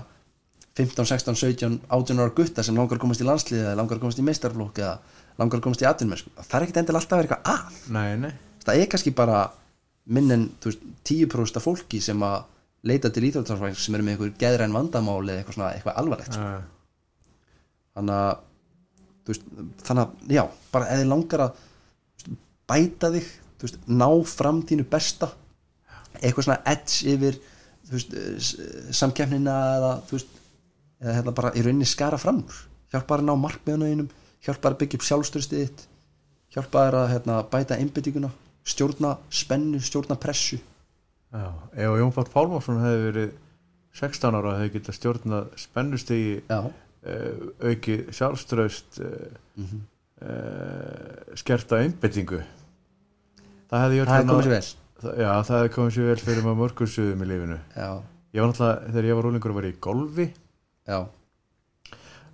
15, 0.78 1.08
16, 1.10 1.34
17, 1.34 1.80
18 1.90 2.22
ára 2.22 2.34
gutta 2.36 2.62
sem 2.62 2.76
langar 2.78 2.94
að 2.94 3.02
komast 3.02 3.24
í 3.24 3.26
landsliðið 3.26 3.64
eða 3.64 3.78
langar 3.80 3.98
að 3.98 4.04
komast 4.04 4.20
í 4.22 4.26
meistarflokk 4.28 4.78
eða 4.78 4.92
langar 5.40 5.58
að 5.58 5.64
komast 5.64 5.82
í 5.82 5.88
atvinnmennsku 5.90 6.30
það 6.38 6.54
er 6.56 6.66
ekkert 6.66 6.78
endilega 6.84 7.02
alltaf 7.02 7.16
að 7.16 7.22
vera 7.24 7.38
eitthvað 7.40 7.50
að. 7.50 7.80
Nei, 7.96 8.10
nei, 8.22 8.30
það 8.62 8.82
er 8.84 8.92
kannski 8.92 9.12
bara 9.18 9.40
minn 10.14 10.34
en 10.36 10.46
þú 10.62 10.70
veist, 10.70 10.86
10% 11.10 11.58
af 11.58 11.66
fólki 11.66 12.00
sem 12.04 12.22
að 12.22 12.38
leita 12.86 13.10
til 13.10 13.26
íþjóðarsfræðing 13.28 13.82
sem 13.82 13.98
eru 13.98 14.06
með 14.06 14.14
einhver 14.14 14.32
geðræn 14.40 14.76
vandamál 14.78 15.18
eða 15.26 15.42
eitthvað 15.42 15.66
eitthvað 15.74 16.00
alvarlegt 16.00 16.38
sko. 16.38 16.46
þannig 17.98 18.22
að 18.22 18.30
veist, 19.30 19.50
þannig 19.84 20.06
að 20.06 20.34
já, 20.38 20.42
bara 20.72 20.90
eða 20.94 21.10
langar 21.10 21.44
að 21.48 21.60
veist, 21.60 22.32
bæta 22.70 23.12
þig 23.16 23.28
veist, 23.60 23.80
ná 23.90 24.08
fram 24.30 24.62
þínu 24.70 24.86
besta 24.90 25.32
eitthvað 26.20 26.46
svona 26.46 26.62
edge 26.72 27.14
yfir 27.14 27.40
veist, 27.90 28.14
eh, 28.14 28.38
s- 28.38 28.56
samkeppnina 28.96 29.56
eða 29.78 29.92
veist, 30.10 30.26
eða 31.02 31.14
hérna 31.18 31.34
bara 31.34 31.52
í 31.56 31.62
rauninni 31.64 31.86
skara 31.88 32.18
fram 32.18 32.42
úr. 32.44 32.58
Hjálpa 32.92 33.16
þér 33.16 33.22
að 33.22 33.28
ná 33.30 33.34
markmiðuna 33.44 33.90
einum 33.90 34.08
hjálpa 34.44 34.68
þér 34.68 34.74
að 34.74 34.80
byggja 34.82 34.98
upp 35.00 35.06
sjálfstörstið 35.08 35.62
þitt 35.66 35.86
hjálpa 36.54 36.84
þér 36.86 36.96
að 37.00 37.10
hérna, 37.14 37.42
bæta 37.50 37.76
einbyttinguna 37.78 38.30
stjórna 38.64 39.16
spennu, 39.30 39.78
stjórna 39.80 40.16
pressu. 40.20 40.58
Já, 41.32 41.46
ef 41.72 41.96
Jón 42.00 42.12
Páll 42.12 42.28
Pálmarsson 42.32 42.80
hefði 42.82 43.04
verið 43.12 43.30
16 43.94 44.34
ára 44.34 44.56
hefði 44.58 44.72
getað 44.80 44.96
stjórnað 44.98 45.46
spennustigi 45.56 46.42
já, 46.48 46.58
uh, 46.60 47.68
auki 47.70 47.96
sjálfströst 48.10 48.98
uh, 49.00 49.30
Mhm. 49.56 49.80
uh, 50.22 51.34
skerta 51.38 51.78
einbyttingu 51.84 52.40
það 53.70 53.84
hefði 53.84 54.04
það 54.10 54.20
er 54.20 54.70
já, 55.02 55.30
það 55.46 55.56
hefði 55.60 55.72
komið 55.76 55.94
sér 55.96 56.08
vel 56.10 56.20
fyrir 56.24 56.44
maður 56.46 56.60
mörgursuðum 56.64 57.22
í 57.24 57.28
lífinu. 57.30 57.58
Já, 57.76 57.88
ég 58.34 58.40
var 58.42 58.50
náttúrulega, 58.52 58.90
þegar 58.90 59.08
ég 59.10 59.18
var 59.20 59.28
úlingur 59.30 59.54
var 59.56 59.68
ég 59.68 59.74
í 59.76 59.80
golfi. 59.86 60.26
Já, 60.90 60.98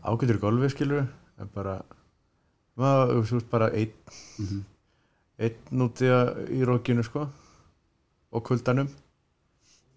ágætur 0.07 0.39
í 0.39 0.43
golfi 0.43 0.71
skilur 0.75 1.07
en 1.41 1.51
bara 1.55 1.77
maður, 2.79 3.23
þú 3.27 3.37
veist 3.41 3.51
bara 3.51 3.71
einn. 3.73 3.93
Mhm. 4.39 4.64
einn 5.39 5.83
úti 5.85 6.07
að- 6.09 6.49
í 6.49 6.62
rókinu 6.64 7.03
sko 7.05 7.27
og 8.33 8.43
kuldanum. 8.45 8.89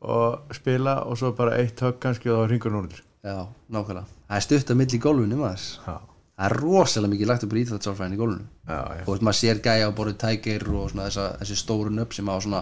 Og 0.01 0.53
spila 0.55 1.03
og 1.05 1.17
svo 1.17 1.31
bara 1.35 1.57
eitt 1.57 1.79
högg 1.79 1.99
kannski 1.99 2.29
og 2.31 2.37
var 2.43 2.49
ringur 2.49 2.71
núnir 2.71 3.01
já, 3.23 3.47
nákvæmlega. 3.71 4.05
Það 4.29 4.35
er 4.37 4.39
stutt 4.45 4.69
að 4.71 4.77
milli 4.79 4.97
í 4.97 5.01
gólfinu 5.03 5.35
maður. 5.35 5.63
Já, 5.87 5.99
það 6.39 6.45
er 6.47 6.55
rosalega 6.63 7.11
mikið 7.13 7.27
lagt 7.33 7.43
upp 7.45 7.53
í 7.53 7.61
íþjóðsálfræðin 7.65 8.15
í 8.15 8.19
gólfinu 8.21 8.45
já, 8.69 8.79
já, 8.95 9.03
og 9.11 9.23
maður 9.27 9.39
sér 9.41 9.59
gæja 9.65 9.89
á 9.91 9.97
borðið 9.97 10.17
tækir 10.23 10.63
og 10.71 10.85
svona 10.93 11.07
þessa, 11.09 11.25
þessi 11.41 11.57
stóru 11.59 11.91
nöfn 11.91 12.15
sem 12.15 12.31
á 12.31 12.35
svona 12.39 12.61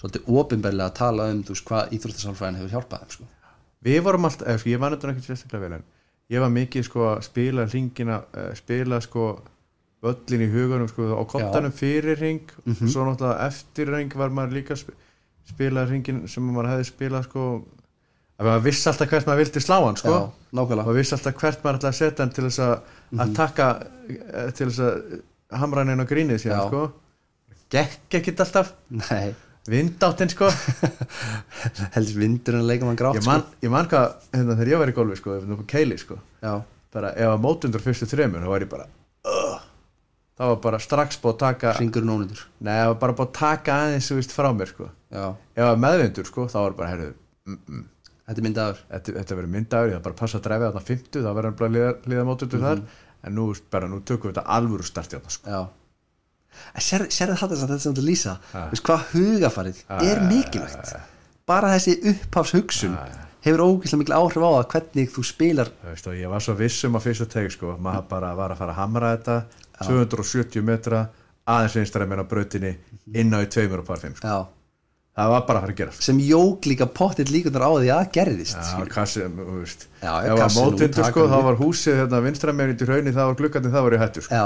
svolítið 0.00 0.28
opinberlega 0.42 0.90
að 0.90 0.98
tala 0.98 1.28
um 1.32 1.40
veist 1.48 1.64
hvað 1.64 1.94
íþróttasálfræðin 1.96 2.58
hefur 2.60 2.74
hjálpað 2.74 3.04
þeim 3.06 3.14
sko. 3.16 3.24
við 3.88 4.02
vorum 4.04 4.28
alltaf, 4.28 4.46
eða, 4.48 4.58
sko, 4.60 4.68
ég 4.74 4.82
var 4.84 4.96
þetta 4.96 5.12
ekki 5.14 5.26
sérstaklega 5.30 5.64
vel 5.64 5.72
en 5.78 5.84
ég 6.34 6.40
var 6.44 6.52
mikið 6.52 6.84
sko 6.90 7.06
að 7.14 7.22
spila 7.30 7.64
ringina, 7.72 8.18
uh, 8.36 8.50
spila 8.60 9.00
sko 9.04 9.24
völlin 10.04 10.44
í 10.44 10.50
hugunum 10.52 10.88
sko 10.92 11.08
á 11.16 11.22
kottanum 11.24 11.72
fyrir 11.72 12.18
ring 12.20 12.44
Mhm. 12.66 12.88
svo 12.92 13.06
náttúrulega 13.08 13.46
eftir 13.48 13.88
ring 13.88 14.12
var 14.14 14.28
maður 14.28 14.52
líka 14.60 14.76
sp 14.76 14.92
spila 15.48 15.84
ringin 15.88 16.26
sem 16.28 16.44
maður 16.44 16.70
hefði 16.74 16.86
spilað 16.92 17.24
sko 17.30 17.64
að 18.34 18.48
maður 18.48 18.64
vissi 18.66 18.88
alltaf 18.90 19.10
hvert 19.12 19.28
maður 19.28 19.42
vildi 19.44 19.62
slá 19.62 19.76
hann 19.84 20.00
sko. 20.00 20.16
Já, 20.16 20.58
maður 20.58 20.98
vissi 20.98 21.16
alltaf 21.16 21.38
hvert 21.40 21.64
maður 21.64 21.80
ætlaði 21.80 21.92
að 21.92 22.00
setja 22.00 22.24
hann 22.24 22.34
til 22.34 22.44
þess 22.48 22.62
að 22.64 22.74
að 23.24 23.32
taka 23.36 23.70
eh, 24.10 24.50
til 24.58 24.68
þess 24.68 24.84
að 24.84 25.58
hamra 25.60 25.84
hann 25.84 25.94
inn 25.94 26.02
á 26.02 26.10
grínið 26.10 26.42
síðan 26.42 26.68
sko. 26.68 26.84
Gekk 27.74 28.18
ekkert 28.18 28.42
alltaf. 28.44 28.72
Nei, 28.94 29.34
vindáttinn 29.70 30.32
sko. 30.32 30.50
Heldur 31.94 32.20
vindurinn 32.20 32.64
að 32.64 32.72
leika 32.72 32.88
mann 32.88 32.98
grátt 32.98 33.20
ég 33.20 33.28
man, 33.28 33.44
ég 33.64 33.72
man 33.72 33.88
hvað 33.90 34.10
hérna, 34.34 34.56
þegar 34.58 34.72
ég 34.72 34.82
var 34.82 34.92
í 34.92 34.96
golfi 34.98 35.20
sko, 35.20 35.38
nú 35.48 35.60
keili 35.70 35.98
sko. 36.00 36.18
Sko. 36.40 36.58
bara 36.94 37.14
ef 37.18 37.30
að 37.32 37.40
mótundur 37.42 37.82
fyrstu 37.82 38.06
þremur 38.10 38.44
þá 38.44 38.50
var 38.52 38.64
ég 38.66 38.70
bara 38.70 38.84
uh, 39.30 39.62
það 40.38 40.52
var 40.52 40.60
bara 40.66 40.82
strax 40.82 41.18
búið 41.22 41.32
að 41.32 41.40
taka 41.42 41.72
ringurinn 41.80 42.12
ónundur 42.12 42.44
nei, 42.58 42.74
það 42.74 42.90
var 42.92 43.00
bara 43.00 43.16
búið 43.18 43.30
að 43.30 43.34
taka 43.40 43.78
aðeins 43.86 44.34
frá 44.34 44.50
mér 44.54 44.70
sko. 44.74 44.90
Já, 45.14 45.26
ef 45.56 45.66
að 45.70 45.82
meðvindur 45.86 46.28
sko, 46.28 46.46
þá 46.52 46.58
var 46.60 46.78
bara 46.78 46.92
herrðu 46.92 47.10
mm, 47.14 47.58
mm, 47.64 47.84
þetta 48.26 48.40
er 48.40 48.46
myndaður. 48.48 48.82
Þetta, 48.90 49.14
þetta 49.18 49.38
verður 49.38 49.54
myndaður, 49.54 49.88
ég 49.90 49.96
þarf 49.96 50.04
bara 50.06 50.16
að 50.16 50.20
passa 50.22 50.38
að 50.40 50.44
dræfi 50.48 50.66
þarna 50.68 50.84
50, 50.90 51.24
það 51.24 51.38
verður 51.38 51.56
bara 51.60 51.74
liða, 51.76 51.94
liða 52.12 52.26
mótundur 52.28 52.62
þar 52.64 52.84
en 53.24 53.34
nú, 53.38 53.46
bara, 53.72 53.88
nú 53.90 54.00
tökum 54.04 54.30
við 54.30 54.36
þetta 54.36 54.46
alvöru 54.58 54.86
starti 54.88 55.18
þarna 55.18 55.34
sko. 55.34 55.50
Já. 55.50 55.62
Sér, 56.78 57.08
þetta 57.10 57.36
þetta 57.40 57.78
sem 57.82 57.94
þetta 57.94 58.06
lýsa 58.06 58.36
Já. 58.52 58.62
hvað 58.86 59.06
hugafarið 59.14 59.80
er 60.06 60.20
mikilvægt? 60.28 60.92
Bara 61.48 61.72
þessi 61.74 61.96
upphafshugsun 62.12 62.94
hefur 63.44 63.62
ógeðslega 63.64 64.00
mikil 64.00 64.14
áhrif 64.16 64.44
á 64.46 64.50
það 64.54 64.68
hvernig 64.72 65.10
þú 65.12 65.24
spilar. 65.28 65.72
Þú 65.82 65.90
veist, 65.90 66.06
og 66.08 66.16
ég 66.16 66.30
var 66.32 66.44
svo 66.44 66.54
viss 66.56 66.86
um 66.88 66.96
að 66.96 67.08
fyrsta 67.08 67.26
teg 67.34 67.50
sko, 67.52 67.74
maður 67.82 68.06
bara 68.14 68.30
var 68.38 68.54
að 68.54 68.62
fara 68.62 68.72
að 68.76 68.80
hamra 68.80 69.10
þetta 69.16 69.36
270 69.82 70.64
metra 70.64 71.02
aðeins 71.44 71.76
einstar 71.82 72.04
að 72.04 72.12
meina 72.14 72.24
brautinni 72.28 72.72
inn 73.12 73.34
á 73.34 73.42
í 73.44 73.48
tveimur 73.50 73.82
og 73.82 73.88
par 73.88 74.00
fimm 74.00 74.14
sko. 74.16 74.24
já, 74.30 74.38
það 75.14 75.30
var 75.30 75.42
bara 75.46 75.58
að 75.60 75.64
fara 75.64 75.74
að 75.74 75.80
gera 75.80 75.92
sem 76.06 76.18
jók 76.26 76.66
líka 76.66 76.86
pottitt 76.90 77.30
líkunar 77.30 77.62
á 77.62 77.70
því 77.76 77.90
að 77.94 78.10
gerðist. 78.16 78.58
Já, 78.58 78.84
kassi, 78.90 79.20
þú 79.30 79.58
veist. 79.60 79.80
Já, 80.00 80.10
ef 80.10 80.30
að 80.34 80.40
kassinn 80.42 80.58
mótindur 80.58 81.02
út, 81.04 81.10
sko, 81.12 81.22
þá 81.30 81.38
var 81.46 81.56
húsið 81.60 81.98
hérna 82.02 82.18
vinstra 82.24 82.50
meginn 82.56 82.80
í 82.82 82.88
hraunni, 82.88 83.12
það 83.14 83.28
var 83.30 83.36
glukkandi, 83.40 83.74
það 83.74 83.84
var 83.86 83.94
í 83.94 84.02
hættu 84.02 84.20
sko. 84.24 84.32
já, 84.34 84.44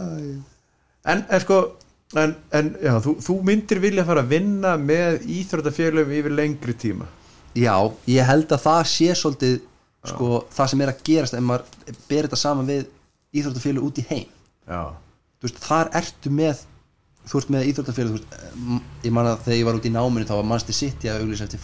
en, 1.10 1.18
en 1.26 1.40
sko 1.42 1.58
en, 2.18 2.36
en 2.54 2.70
já, 2.82 2.94
þú, 3.02 3.16
þú 3.22 3.34
myndir 3.46 3.82
vilja 3.82 4.06
fara 4.06 4.22
að 4.24 4.32
vinna 4.36 4.76
með 4.80 5.26
íþróttafélum 5.40 6.14
yfir 6.20 6.34
lengri 6.34 6.74
tíma? 6.78 7.06
Já, 7.58 7.74
ég 8.10 8.26
held 8.30 8.50
að 8.54 8.64
það 8.64 8.82
sé 8.92 9.14
svolítið 9.18 9.56
sko, 10.06 10.44
það 10.54 10.72
sem 10.72 10.82
er 10.84 10.92
að 10.92 11.04
gerast 11.06 11.36
ef 11.36 11.44
maður 11.44 11.64
ber 12.08 12.26
þetta 12.28 12.38
saman 12.40 12.70
við 12.70 12.82
íþróttafélag 13.36 13.86
út 13.86 13.98
í 14.00 14.06
heim. 14.10 14.28
Veist, 15.40 15.58
þar 15.64 15.90
ertu 16.00 16.30
með 16.34 16.62
þú 17.28 17.38
ert 17.40 17.50
með 17.52 17.66
veist, 18.16 18.36
m- 18.56 18.80
ég 19.04 19.12
man 19.12 19.26
að 19.30 19.42
þegar 19.44 19.58
ég 19.60 19.66
var 19.68 19.78
út 19.80 19.88
í 19.88 19.92
náminu 19.94 20.26
þá 20.28 20.34
var 20.38 20.48
mannstu 20.50 20.72
sitt 20.76 21.04
að 21.12 21.20
auglýsa 21.24 21.44
eftir 21.46 21.60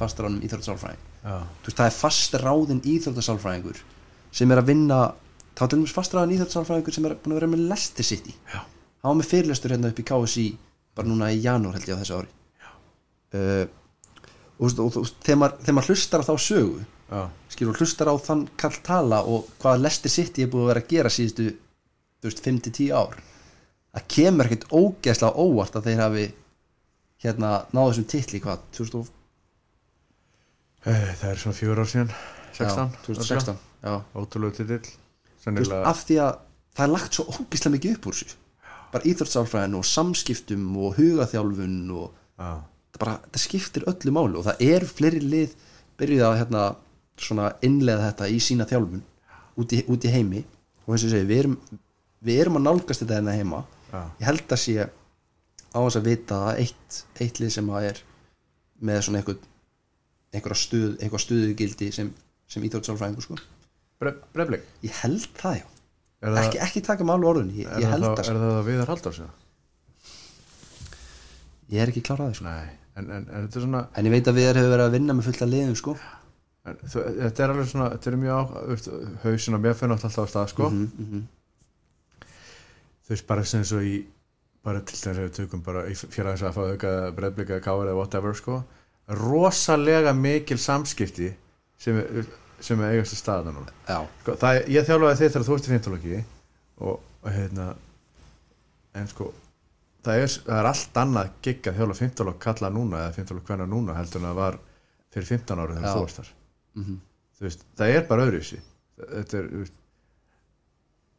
þú 1.63 1.69
veist, 1.71 1.77
það 1.81 1.87
er 1.89 1.97
fast 1.97 2.37
ráðin 2.43 2.83
íþróttasálfræðingur 2.85 3.81
sem 4.37 4.53
er 4.53 4.61
að 4.61 4.69
vinna 4.71 4.99
þá 5.57 5.63
er 5.65 5.71
til 5.73 5.79
dæmis 5.81 5.95
fast 5.97 6.15
ráðin 6.15 6.37
íþróttasálfræðingur 6.37 6.95
sem 6.99 7.09
er 7.09 7.17
búin 7.23 7.33
að 7.37 7.41
vera 7.41 7.51
með 7.55 7.65
Leicester 7.71 8.05
City. 8.05 8.35
Hann 8.53 9.11
var 9.11 9.19
með 9.23 9.31
fyrirlestur 9.33 9.73
hérna 9.75 9.91
upp 9.93 10.01
í 10.03 10.07
KSI 10.07 10.47
bara 10.97 11.09
núna 11.09 11.31
í 11.33 11.41
janúar 11.45 11.77
held 11.79 11.89
ég 11.89 11.97
á 11.97 12.01
þessu 12.03 12.19
ári. 12.21 12.31
Uh, 13.37 13.65
og, 14.57 14.67
veist, 14.69 14.79
og, 14.81 14.93
veist, 15.01 15.17
þegar, 15.27 15.39
maður, 15.43 15.73
maður 15.77 15.91
hlustar 15.93 16.23
á 16.25 16.29
þá 16.29 16.35
sögu 16.41 16.79
já, 17.11 17.23
skilur 17.53 17.81
hlustar 17.81 18.09
á 18.09 18.15
þann 18.23 18.45
kall 18.61 18.77
tala 18.87 19.19
og 19.29 19.49
hvað 19.61 19.83
Leicester 19.83 20.13
City 20.13 20.45
er 20.47 20.53
búið 20.53 20.63
að 20.67 20.71
vera 20.73 20.83
að 20.85 20.93
gera 20.95 21.13
síðustu 21.13 21.49
þú 21.51 22.29
veist, 22.31 22.45
5-10 22.47 22.93
ár 22.97 23.19
það 23.97 24.07
kemur 24.15 24.49
ekkert 24.51 24.67
ógeðslega 24.77 25.45
óvart 25.47 25.77
að 25.81 25.87
þeir 25.89 26.03
hafi 26.05 26.25
hérna 27.25 27.51
náðu 27.73 27.93
þessum 27.95 28.09
titli 28.13 28.41
hvað, 28.45 28.65
2000 28.77 28.99
og- 29.01 29.13
Eh, 30.87 31.15
það 31.19 31.31
er 31.33 31.39
svona 31.43 31.57
fjóra 31.59 31.83
ár 31.83 31.89
síðan 31.91 32.11
16, 32.55 32.91
já, 32.93 32.99
2016 33.07 33.57
já. 33.83 33.95
ótrúlega 34.15 34.55
titill 34.61 34.91
sennilega, 35.43 35.81
af 35.91 36.05
því 36.07 36.19
að 36.23 36.37
það 36.77 36.85
er 36.85 36.93
lagt 36.93 37.17
svo 37.17 37.25
ógeðslega 37.33 37.75
mikið 37.75 37.97
upp 37.97 38.07
úr 38.07 38.15
þessu 38.21 38.37
bara 38.93 39.09
íþróttsálfræðin 39.11 39.75
og 39.81 39.85
samskiptum 39.91 40.69
og 40.79 40.95
hugaþjálfun 41.01 41.75
og 41.91 42.13
já, 42.39 42.51
það, 42.93 43.01
bara, 43.03 43.17
það 43.33 43.43
skiptir 43.49 43.89
öllu 43.91 44.15
máli 44.15 44.39
og 44.39 44.47
það 44.47 44.63
eru 44.69 44.87
fleiri 44.93 45.21
lið 45.27 45.57
byrjuð 45.99 46.25
að 46.29 46.39
hérna, 46.45 46.63
svona 47.19 47.49
innlega 47.67 48.07
þetta 48.13 48.31
í 48.31 48.39
sína 48.47 48.69
þjálfun 48.71 49.03
út 49.59 49.73
í, 49.75 49.83
út 49.91 50.05
í 50.07 50.13
heimi 50.15 50.45
og 50.87 50.95
eins 50.95 51.03
og 51.03 51.09
ég 51.11 51.17
segi, 51.17 51.27
við 51.33 51.39
erum, 51.43 51.57
við 52.23 52.41
erum 52.45 52.61
að 52.61 52.67
nálgast 52.69 53.03
þetta 53.03 53.19
hérna 53.19 53.35
heima. 53.35 53.65
Ég 53.93 54.27
held 54.27 54.53
að 54.53 54.63
sé 54.63 54.87
á 54.87 55.79
þess 55.79 55.99
að 56.01 56.09
vita 56.09 56.41
að 56.49 56.63
eitt, 56.65 56.99
eitt 57.21 57.41
lið 57.43 57.53
sem 57.57 57.71
að 57.71 57.89
er 57.91 58.03
með 58.87 59.03
svona 59.07 59.21
einhver 59.23 59.39
einhverja 60.37 60.61
stuð, 60.61 60.97
einhver 61.01 61.23
stuðugildi 61.23 61.91
sem, 61.95 62.11
sem 62.51 62.67
íþjóðsálfræðingur 62.67 63.27
sko 63.27 63.39
Bre, 64.01 64.13
Brefling 64.35 64.65
ég 64.85 65.01
held 65.03 65.29
það 65.39 65.61
já, 65.63 65.67
Er 66.25 66.33
það, 66.33 66.43
ekki, 66.43 66.61
ekki 66.65 66.83
taka 66.85 67.05
alveg 67.05 67.31
orðunni 67.31 67.63
ég, 67.63 67.69
er 67.69 67.83
ég 67.85 67.89
það, 67.89 67.95
held 67.95 68.07
það, 68.07 68.19
er 68.19 68.27
sko. 68.27 68.41
það 68.43 68.59
að 68.59 68.69
Viðar 68.71 68.93
Halldórs 68.93 69.23
eða? 69.25 69.33
ég 71.73 71.83
er 71.83 71.93
ekki 71.93 72.05
klárað 72.09 72.37
sko 72.39 72.49
Nei, 72.49 72.77
en, 72.97 73.09
en, 73.09 73.25
en 73.25 73.47
þetta 73.47 73.61
er 73.61 73.67
svona 73.67 73.83
en 73.93 74.09
ég 74.09 74.17
veit 74.17 74.31
að 74.31 74.39
við 74.41 74.51
erum 74.51 74.71
verið 74.73 74.87
að 74.87 74.97
vinna 74.97 75.17
með 75.17 75.29
fullt 75.31 75.45
af 75.47 75.53
liðum 75.53 75.79
sko 75.79 75.97
þetta 76.67 77.45
er 77.45 77.53
alveg 77.53 77.69
svona, 77.71 77.89
þetta 77.95 78.11
er 78.11 78.19
mjög 78.21 78.37
á 78.37 78.43
hausin 79.23 79.57
á 79.57 79.61
mér 79.63 79.77
fyrir 79.79 79.95
alltaf 79.95 80.19
á 80.19 80.25
stað 80.27 80.49
sko. 80.51 80.71
mm 80.71 80.87
-hmm. 80.97 81.23
Þú 83.07 83.15
veist 83.15 83.27
bara 83.29 83.45
sem 83.47 83.65
svo 83.65 83.81
í 83.87 83.97
bara 84.67 84.81
til 84.83 84.97
þess 84.99 85.13
að 85.13 85.21
við 85.23 85.35
tökum 85.37 85.63
bara 85.63 85.85
félagins 85.95 86.43
að 86.43 86.57
fá 86.57 86.63
auka 86.73 86.93
breyðblika, 87.15 87.61
káir 87.63 87.87
eða 87.93 87.99
whatever 88.01 88.35
sko. 88.35 88.57
rosalega 89.07 90.13
mikil 90.17 90.59
samskipti 90.59 91.29
sem, 91.79 91.99
er- 92.03 92.27
sem 92.61 92.81
er 92.83 92.97
eigast 92.97 93.15
að 93.15 93.21
staða 93.21 93.53
núna. 93.55 93.73
Sko, 94.25 94.35
það, 94.41 94.63
ég 94.75 94.87
þjálfaði 94.89 95.19
þið 95.21 95.31
þegar 95.35 95.47
þú 95.47 95.57
ert 95.59 95.67
í 95.69 95.73
fintologi 95.75 96.17
og, 96.81 97.01
og 97.23 97.31
hérna 97.31 97.67
en 98.97 99.07
sko 99.13 99.29
það 100.07 100.23
er, 100.25 100.35
það 100.47 100.59
er 100.61 100.69
allt 100.73 100.99
annað 101.03 101.31
gigg 101.45 101.69
að 101.71 101.79
þjálfa 101.81 101.99
fintolog 102.01 102.39
kalla 102.43 102.71
núna 102.75 103.05
eða 103.05 103.15
fintolog 103.21 103.47
hvenna 103.51 103.67
núna 103.71 103.95
heldur 103.99 104.23
en 104.23 104.29
það 104.31 104.39
var 104.41 104.59
fyrir 105.15 105.29
15 105.31 105.63
ára 105.63 105.77
þegar 105.79 105.95
þú 105.95 106.03
varst 106.07 106.21
þar. 106.23 106.33
Mm 106.81 106.99
þú 107.37 107.45
veist, 107.45 107.65
það 107.77 107.91
er 107.93 108.05
bara 108.09 108.25
öðruvísi. 108.25 108.59
Þetta 108.97 109.37
er 109.43 109.49
þú 109.53 109.59
veist, 109.61 109.75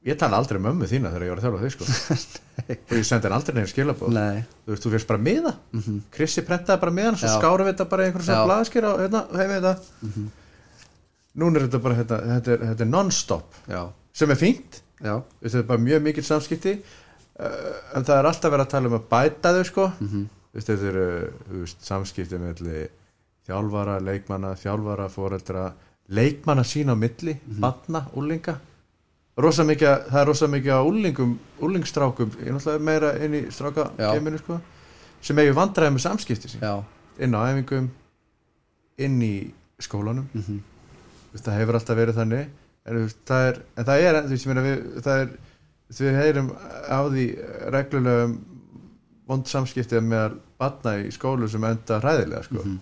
ég 0.06 0.18
tala 0.20 0.38
aldrei 0.38 0.60
um 0.60 0.68
mömmu 0.68 0.88
þína 0.90 1.12
þegar 1.14 1.26
ég 1.26 1.32
var 1.34 1.40
að 1.42 1.46
þjálfa 1.48 1.62
þau 1.64 1.72
sko. 1.74 1.86
Og 2.90 2.94
ég 2.98 3.06
sendi 3.08 3.28
henni 3.28 3.38
aldrei 3.38 3.56
nefnir 3.56 3.72
skilabóð 3.72 4.14
nei. 4.16 4.44
Þú 4.66 4.74
veist, 4.74 4.84
þú 4.86 4.92
fyrst 4.94 5.10
bara 5.10 5.24
miða. 5.24 5.54
Mm 5.74 6.02
Krissi 6.14 6.44
prentaði 6.48 6.84
bara 6.84 6.96
miðan 7.00 7.20
svo 7.22 7.32
skárum 7.34 7.68
við 7.68 7.74
þetta 7.74 7.90
bara 7.94 8.06
í 8.06 8.10
einhverjum 8.12 8.28
Já. 8.28 8.34
svona 8.34 8.50
blaðskir 8.52 8.88
og 8.90 9.02
hérna, 9.04 9.24
hefði 9.42 9.58
þetta. 9.58 10.28
Núna 11.38 11.60
er 11.60 11.68
þetta 11.68 11.82
bara 11.84 12.00
þetta, 12.02 12.22
þetta 12.32 12.54
er, 12.56 12.64
þetta 12.72 12.86
er 12.88 12.92
non-stop. 12.92 13.60
Já, 13.70 13.82
sem 14.18 14.34
er 14.34 14.40
fínt, 14.40 14.80
já, 15.02 15.14
þetta 15.44 15.62
er 15.62 15.68
bara 15.72 15.86
mjög 15.86 16.08
mikil 16.08 16.26
samskipti. 16.26 16.78
Uh, 17.38 17.76
en 17.94 18.08
það 18.08 18.16
er 18.18 18.30
alltaf 18.32 18.50
verið 18.54 18.66
að 18.66 18.72
tala 18.72 18.90
um 18.90 18.96
að 18.98 19.10
bæta 19.12 19.54
þau 19.54 19.66
sko. 19.70 19.92
Mm 20.02 20.26
veist, 20.58 20.72
þetta 20.72 20.88
eru 20.90 21.08
veist, 21.62 21.84
samskipti 21.86 22.40
með 22.42 22.64
þjálfara, 23.48 24.00
leikmanna, 24.04 24.56
þjálfara, 24.60 25.08
foreldra 25.12 25.68
leikmanna 26.08 26.64
sín 26.68 26.92
á 26.92 26.96
milli 26.98 27.36
mm 27.38 27.60
batna, 27.64 28.06
úlinga 28.18 28.58
rosa 29.38 29.64
mikið, 29.64 29.88
að- 29.92 30.08
það 30.12 30.22
er 30.22 30.28
rosa 30.32 30.48
mikið 30.48 30.74
á 30.74 30.82
úlingum 30.90 31.34
úlingstrákum, 31.62 32.32
ég 32.42 32.48
er 32.48 32.54
náttúrulega 32.58 32.84
meira 32.90 33.12
inn 33.26 33.34
í 33.38 33.42
stráka 33.54 33.90
Já. 33.98 34.12
geiminu 34.16 34.38
sko 34.42 34.60
sem 35.22 35.38
eigu 35.44 35.54
vandræði 35.58 35.94
með 35.96 36.04
samskipti 36.08 36.50
sín 36.54 36.62
já 36.66 36.84
inn 37.20 37.36
á 37.38 37.42
æfingum 37.52 37.90
inn 38.98 39.22
í 39.22 39.34
skólanum 39.82 40.28
mm 40.34 40.60
veist, 41.34 41.44
það 41.46 41.58
hefur 41.60 41.78
alltaf 41.78 41.98
verið 42.00 42.16
þannig 42.18 42.48
en, 42.88 43.10
það, 43.28 43.48
er, 43.52 43.58
en 43.78 43.86
það 43.86 44.04
er 44.08 44.18
þú 44.24 44.30
veist, 44.34 44.46
ég 44.46 44.52
meina, 44.54 44.66
við, 44.66 45.02
það 45.06 45.22
er 45.22 45.32
við 45.98 46.20
heyrum 46.22 46.52
á 46.88 47.00
því 47.12 47.26
reglulega 47.76 48.26
um 48.30 48.38
vond 49.28 49.50
samskiptið 49.52 50.02
með 50.08 50.38
batna 50.58 50.94
í 51.04 51.10
skólu 51.12 51.50
sem 51.52 51.64
enda 51.68 51.98
hræðilega 52.00 52.44
sko. 52.48 52.62
Mhm. 52.64 52.78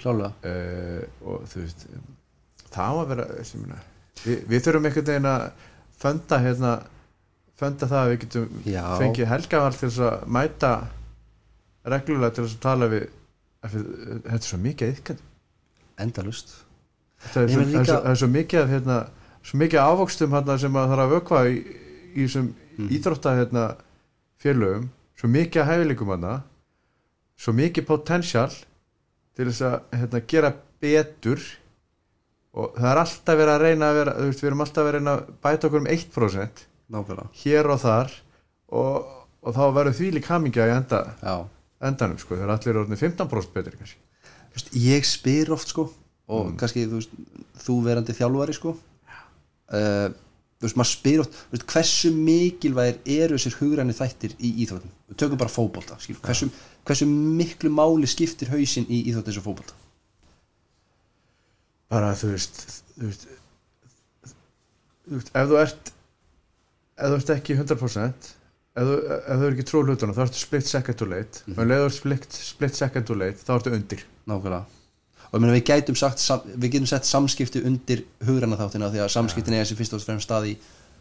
klálega 0.00 0.32
uh, 0.44 1.04
og 1.26 1.46
þú 1.50 1.62
veist 1.64 1.86
það 2.70 2.84
á 2.84 2.92
að 3.00 3.08
vera 3.14 3.26
sem, 3.48 3.62
meina, 3.64 3.80
við, 4.24 4.38
við 4.50 4.64
þurfum 4.66 4.88
einhvern 4.90 5.06
veginn 5.10 5.28
að 5.30 5.44
fönda 6.00 6.38
hérna 6.44 6.72
fönda 7.60 7.86
það 7.90 8.00
að 8.02 8.10
við 8.14 8.20
getum 8.24 8.48
Já. 8.64 8.84
fengið 9.00 9.28
helgavall 9.34 9.76
til 9.76 9.88
þess 9.90 10.02
að 10.08 10.26
mæta 10.36 10.70
reglulega 11.94 12.34
til 12.36 12.44
þess 12.46 12.56
að 12.58 12.62
tala 12.64 12.88
við 12.92 13.06
þetta 13.64 14.34
er 14.36 14.44
svo 14.46 14.58
mikið 14.64 14.92
ykkar 14.96 15.18
endalust 16.00 16.54
það 17.20 17.42
er, 17.42 17.50
það 17.52 17.60
er, 17.60 17.70
líka- 17.74 17.98
það 18.00 18.10
er 18.14 18.20
svo 18.22 18.28
mikið 18.32 18.70
hérna, 18.72 18.98
svo 19.44 19.58
mikið 19.60 19.82
ávöxtum 19.84 20.32
hérna, 20.36 20.56
sem 20.62 20.72
maður 20.72 20.94
þarf 20.94 21.04
að 21.04 21.14
vökva 21.16 21.42
í, 21.50 21.58
í 22.16 22.24
þessum 22.26 22.48
Mhm. 22.80 22.88
íþrótta 22.96 23.32
hérna, 23.36 23.64
félögum 24.40 24.86
svo 25.20 25.28
mikið 25.28 25.60
af 25.60 25.68
hæfileikum 25.68 26.08
hérna 26.14 26.34
svo 27.36 27.52
mikið 27.52 27.84
potential 27.86 28.50
til 29.36 29.44
þess 29.50 29.60
að 29.68 29.80
hérna, 30.00 30.20
gera 30.26 30.52
betur 30.80 31.40
og 32.54 32.74
það 32.76 32.90
er 32.90 33.00
alltaf 33.04 33.38
verið 33.38 33.54
að 33.54 33.62
reyna 33.66 33.88
að 33.90 33.98
vera 34.00 34.16
þú 34.18 34.26
veist, 34.30 34.42
við 34.42 34.50
erum 34.50 34.64
alltaf 34.64 34.86
verið 34.86 34.90
að 34.90 35.00
reyna 35.00 35.14
að 35.16 35.32
bæta 35.46 35.68
okkur 35.68 35.80
um 35.82 35.88
1% 35.94 36.62
nákvæmlega. 36.90 37.28
hér 37.44 37.70
og 37.70 37.80
þar 37.84 38.14
og, 38.80 39.10
og 39.46 39.54
þá 39.56 39.62
verður 39.76 39.98
því 40.00 40.10
lík 40.16 40.30
hamingja 40.30 40.66
í 40.66 40.74
enda, 40.74 41.02
endanum 41.80 42.18
sko, 42.18 42.34
þegar 42.36 42.54
allir 42.56 42.72
eru 42.74 42.82
orðnir 42.84 43.00
15% 43.00 43.54
betri 43.54 43.76
kannski. 43.78 44.00
Þú 44.50 44.58
veist, 44.58 44.72
ég 44.82 45.06
spyr 45.06 45.52
oft 45.54 45.70
sko 45.70 45.86
og 46.30 46.46
Mm. 46.50 46.56
kannski 46.60 46.84
þú, 46.86 46.98
veist, 47.00 47.14
þú 47.64 47.74
verandi 47.82 48.14
þjálfari 48.14 48.54
sko 48.54 48.70
uh, 49.74 50.08
þú 50.60 50.66
veist 50.66 50.76
maður 50.78 50.90
spyr 50.92 51.22
oft 51.24 51.38
veist, 51.50 51.64
hversu 51.72 52.10
mikilvægir 52.14 52.98
eru 53.18 53.38
þessir 53.38 53.56
hugræni 53.58 53.96
þættir 53.96 54.34
í 54.38 54.52
íþróttum? 54.64 54.92
Við 55.10 55.18
tökum 55.22 55.40
bara 55.40 55.50
fótbolta 55.50 55.98
skil, 56.02 56.18
hversu, 56.22 56.50
hversu 56.86 57.08
miklu 57.10 57.72
máli 57.74 58.06
skiptir 58.10 58.52
hausinn 58.52 58.86
í 58.86 59.00
íþróttum 59.10 59.32
þessu 59.32 59.42
fótbolta 59.46 59.74
bara 61.90 62.12
þú 62.18 62.32
veist 62.34 62.60
þú 62.96 63.06
veist, 63.10 63.24
þú 65.08 65.16
veist 65.18 65.32
ef 65.34 65.48
þú 65.50 65.60
ert 65.64 65.92
ef 67.00 67.08
þú 67.10 67.16
ert 67.20 67.32
ekki 67.36 67.56
100% 67.58 68.28
ef 68.80 68.86
þú, 68.86 68.96
ef 69.20 69.38
þú 69.40 69.46
er 69.48 69.54
ekki 69.56 69.66
trú 69.70 69.82
hlutunum 69.84 70.16
þá 70.16 70.24
ertu 70.26 70.40
split 70.40 70.66
second 70.68 70.98
too 71.00 71.08
late. 71.10 71.42
Mhm. 71.46 71.56
og 71.58 71.64
ef 71.64 71.80
þú 71.80 71.86
ert 71.88 71.96
split, 71.98 72.26
split 72.50 72.76
second 72.78 73.06
too 73.08 73.16
late 73.18 73.40
þá 73.46 73.54
ertu 73.58 73.72
undir. 73.74 74.04
Nákvæmlega. 74.28 74.64
Og 75.30 75.40
við 75.42 75.64
gætum 75.64 75.96
sagt 75.96 76.18
við 76.58 76.70
getum 76.74 76.86
sett 76.90 77.06
samskipti 77.06 77.62
undir 77.66 78.04
hugræna 78.26 78.56
þáttina 78.58 78.90
því 78.90 79.02
að 79.04 79.12
samskiptin 79.14 79.54
er 79.54 79.64
þessi 79.64 79.78
fyrst 79.78 79.94
og 79.94 80.02
fremst 80.02 80.26
stað 80.26 80.48
í 80.50 80.54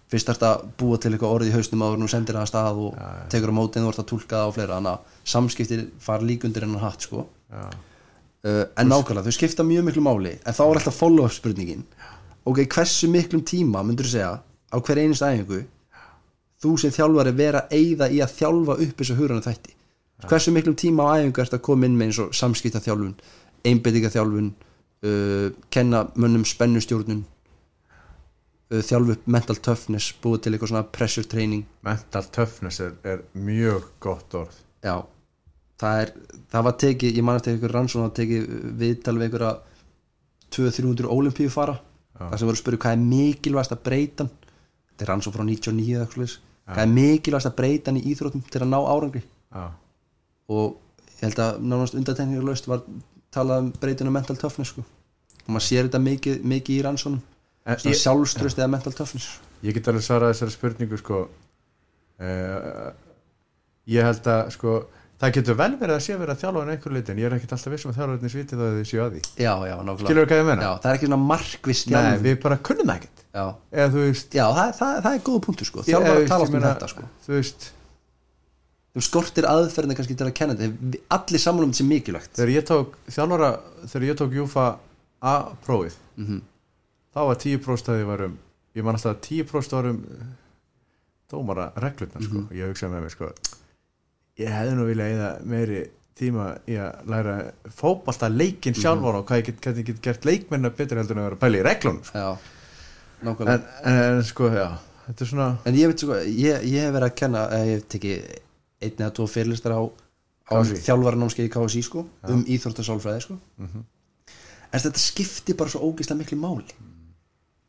fyrst 0.10 0.30
ert 0.30 0.44
að 0.46 0.64
búa 0.78 0.98
til 1.02 1.12
eitthvað 1.14 1.34
orð 1.34 1.50
í 1.50 1.54
hausnum 1.54 1.82
áður 1.86 2.00
nú 2.02 2.08
sendir 2.10 2.38
það 2.38 2.46
að 2.46 2.52
stað 2.52 2.82
og 2.86 2.94
Já, 2.94 3.06
já. 3.10 3.26
tekur 3.34 3.50
á 3.54 3.58
mótið 3.58 3.86
og 3.86 3.92
ert 3.94 4.02
að 4.04 4.10
túlka 4.12 4.36
það 4.38 4.50
á 4.50 4.56
fleira. 4.58 4.78
Þannig 4.78 4.94
að 4.94 5.00
samskipti 5.34 5.80
fara 6.00 6.26
lík 6.30 6.46
undir 6.46 6.66
hennar 6.66 6.82
hatt 6.86 7.02
sko 7.06 7.26
uh, 8.46 8.64
en 8.80 8.92
nákvæmlega, 8.92 9.26
þau 9.28 9.38
skipta 9.38 9.66
mjög 9.68 9.90
miklu 9.90 10.06
máli. 10.06 10.38
En 10.46 10.56
þá 10.56 10.64
er 10.68 10.82
alltaf 10.82 11.00
follow-up 11.00 11.36
spurningin. 11.36 11.84
Ok, 12.48 12.64
hversu 12.66 13.10
miklum 13.12 13.44
tíma 13.46 13.84
myndur 13.86 14.08
þú 14.08 14.14
segja 14.16 14.32
á 14.70 14.78
hver 14.78 15.02
einust 15.02 15.26
æfingu 15.26 15.64
þú 16.60 16.76
sem 16.82 16.94
þjálfari 16.94 17.34
vera 17.36 17.66
eigða 17.72 18.10
í 18.12 18.22
að 18.24 18.36
þjálfa 18.38 18.78
upp 18.84 19.02
þessu 19.02 19.18
hugræna 19.20 19.44
þætti? 19.46 19.76
Hversu 20.28 20.54
miklum 20.56 20.76
tíma 20.80 21.08
á 21.08 21.20
æfingu 21.20 21.44
ert 21.44 21.56
að 21.56 21.66
koma 21.68 21.88
inn 21.88 21.98
með 22.00 22.10
eins 22.10 22.22
og 22.24 22.34
samskipta 22.36 22.82
þjálfun 22.84 23.16
einbeitinga 23.68 24.12
þjálfun 24.14 24.50
uh, 24.52 25.52
kenna 25.74 26.06
mönnum 26.20 26.46
spennustjórnun 26.48 27.24
uh, 27.26 28.82
þjálfu 28.82 29.16
upp 29.18 29.30
mental 29.32 29.58
toughness 29.60 30.14
búið 30.24 30.44
til 30.46 30.54
eitthvað 30.56 30.74
svona 30.74 30.88
pressure 30.96 31.30
training? 31.30 31.66
Mental 31.88 32.26
toughness 32.36 32.84
er, 32.84 32.96
er 33.04 33.24
mjög 33.34 33.90
gott 34.04 34.36
orð. 34.42 34.60
Já, 34.84 35.02
það 35.80 36.02
er 36.04 36.12
það 36.50 36.66
var 36.68 36.78
tekið, 36.84 37.18
ég 37.20 37.26
man 37.26 37.40
eftir 37.40 37.56
einhver 37.56 37.74
rannsóna 37.76 38.10
að 38.10 38.18
tekið 38.20 38.46
viðtal 38.80 39.16
við 39.18 39.28
einhverja 39.28 39.52
200-300 40.56 41.12
olimpíu 41.14 41.54
fara 41.54 41.78
Já. 41.78 42.26
það 42.26 42.38
sem 42.42 42.50
voru 42.50 42.58
að 42.58 42.62
spyrja 42.64 42.84
hvað 42.84 42.96
er 42.96 43.04
mikilvægast 43.06 43.76
að 43.76 43.84
breytan? 43.86 44.32
Þetta 44.90 45.06
er 45.06 45.12
rannsóna 45.14 45.38
frá 45.38 45.46
99 45.46 45.96
eða 45.96 46.08
eitthvað 46.08 46.38
hvað 46.70 46.84
er 46.84 46.94
mikilvægast 46.96 47.50
að 47.50 47.58
breytan 47.62 48.00
í 48.00 48.06
íþróttum 48.12 48.46
til 48.50 48.64
að 48.64 48.72
ná 48.74 48.80
árangri? 48.80 49.24
Já, 49.50 49.66
og 50.50 50.78
ég 51.10 51.26
held 51.28 51.44
að 51.46 51.60
nánast 51.70 51.98
undatekningarlaust 52.00 52.70
var 52.70 52.86
talað 53.34 53.66
um 53.66 53.74
breytinu 53.82 54.14
mental 54.14 54.38
toughness 54.40 54.74
sko. 54.74 54.86
og 55.46 55.52
maður 55.54 55.68
sér 55.68 55.88
þetta 55.88 56.02
mikið, 56.06 56.42
mikið 56.44 56.80
í 56.80 56.86
rannsónum 56.86 57.22
sjálfströst 57.78 58.58
eða 58.58 58.72
mental 58.74 58.94
toughness. 58.96 59.38
Ég 59.62 59.76
get 59.76 59.88
alveg 59.92 60.06
svarað 60.06 60.34
þessari 60.34 60.56
spurningu 60.56 60.98
sko. 60.98 61.26
Uh, 62.20 62.90
ég 63.90 64.06
held 64.06 64.26
að 64.28 64.50
sko 64.56 64.80
það 65.20 65.34
getur 65.36 65.58
vel 65.60 65.72
verið 65.82 65.96
að 65.98 66.04
sé 66.06 66.16
verið 66.20 66.34
að 66.36 66.42
þjálfa 66.44 66.62
en 66.64 66.70
einhver 66.74 66.94
litin, 66.96 67.18
ég 67.20 67.28
er 67.30 67.36
ekkert 67.38 67.54
alltaf 67.56 67.74
vissum 67.74 67.92
að 67.92 67.98
þjálfarnir 68.00 68.32
sviti 68.34 68.56
þá 68.60 68.64
að 68.66 68.78
þið 68.80 68.86
séu 68.92 69.02
að 69.04 69.16
því. 69.16 69.22
Já, 69.44 69.54
já, 69.70 69.76
nákvæmlega. 69.80 70.06
Skilur 70.08 70.30
hvað 70.30 70.40
ég 70.40 70.48
menna? 70.50 70.64
já, 70.64 70.72
það 70.84 70.92
er 70.92 71.00
ekki 71.00 71.10
svona 71.10 71.22
markvist 71.30 71.90
Nei, 71.90 71.96
þjálfun. 72.00 72.24
við 72.30 72.38
bara 72.46 72.58
kunnum 72.70 72.94
ekkert. 72.96 73.24
Já, 73.30 73.44
eða 73.76 73.90
þú 73.96 74.06
veist 74.06 74.38
já 74.40 74.46
það, 74.60 74.70
það, 74.80 74.94
það 75.06 75.18
er 75.20 75.26
góða 75.30 75.42
punktur 75.46 75.70
sko. 75.70 75.84
Þjálfar 75.90 76.24
tala 76.32 76.46
oft 76.48 76.56
um 76.56 76.64
þetta 76.66 76.90
sko. 76.94 77.04
þú 77.28 77.36
veist 77.36 77.68
þú 78.96 79.04
skortir 79.06 79.46
aðferðina 79.50 79.98
kannski 80.00 80.16
til 80.18 80.28
að 80.30 80.34
kenna. 80.40 80.56
Þetta 80.58 80.94
Við- 80.96 81.02
allir 81.20 81.44
um 81.68 81.74
þetta 81.74 81.80
sem 81.82 81.92
mikilvægt. 81.92 82.32
Þegar 82.40 82.54
ég 82.56 82.66
tók 82.72 82.96
þjálfara 83.14 83.52
þegar 83.92 84.08
ég 84.10 84.18
tók 84.24 84.34
Júfa 84.40 84.66
A-prófið 85.20 86.00
mm 86.18 86.40
þá 87.10 87.20
var 87.26 87.36
10% 87.42 87.90
að 87.90 88.00
ég 94.40 94.48
var 94.48 94.48
ég 94.48 94.48
man 94.48 94.48
alltaf 94.48 94.48
að 94.48 94.48
10% 94.48 94.48
var 94.48 94.48
dómara 94.48 94.48
reglutna 94.48 94.48
ég 94.48 94.48
hugsaði 94.48 94.48
með 94.48 94.48
mér 94.48 94.48
ég 94.48 94.50
hefði 94.56 94.76
nú 94.76 94.86
vilja 94.90 95.08
eða 95.14 95.30
meiri 95.44 95.80
tíma 96.20 96.46
í 96.68 96.76
að 96.80 97.08
læra 97.08 97.34
fótbalta 97.72 98.30
leikinn 98.30 98.74
Mhm. 98.76 98.82
sjálfan 98.82 99.16
og 99.16 99.26
hvað 99.28 99.40
ég 99.40 99.46
get, 99.46 99.62
get, 99.62 99.86
get 99.86 100.02
gert 100.02 100.26
leikmennar 100.26 100.76
betur 100.76 100.98
heldur 100.98 101.16
en 101.18 101.24
að 101.24 101.28
vera 101.30 101.36
að 101.36 101.44
pæla 101.44 101.60
í 101.60 101.64
reglunum 101.64 102.04
sko. 102.04 102.18
já, 102.18 102.38
en, 103.24 103.48
en, 103.48 103.64
en 103.94 104.24
sko, 104.24 104.50
já 104.52 104.68
þetta 105.08 105.24
er 105.24 105.30
svona 105.32 105.58
en 105.66 105.76
ég 105.76 105.88
veit 105.88 106.00
sko, 106.00 106.14
ég, 106.26 106.66
ég 106.68 106.84
hef 106.86 106.94
verið 106.94 107.08
að 107.10 107.16
kenna 107.16 107.46
eh, 107.56 107.66
ég 107.70 107.80
hef 107.80 107.88
tekið 107.88 108.18
einn 108.82 109.00
eða 109.04 109.14
tvo 109.16 109.28
fyrirlistar 109.28 109.76
á, 109.76 109.82
á 109.84 110.54
KSÍ. 110.60 110.78
þjálfaranámskeið 110.88 111.48
í 111.48 111.54
KSI 111.56 111.82
sko, 111.84 112.06
um 112.28 112.44
íþróttasálfræði 112.46 113.22
sko. 113.22 113.40
Mhm. 113.58 113.84
en 114.72 114.80
þetta 114.80 115.00
skiptir 115.00 115.56
bara 115.58 115.70
svo 115.70 115.82
ógeðslega 115.82 116.20
miklu 116.20 116.38
máli 116.38 116.66
mm. 116.68 116.96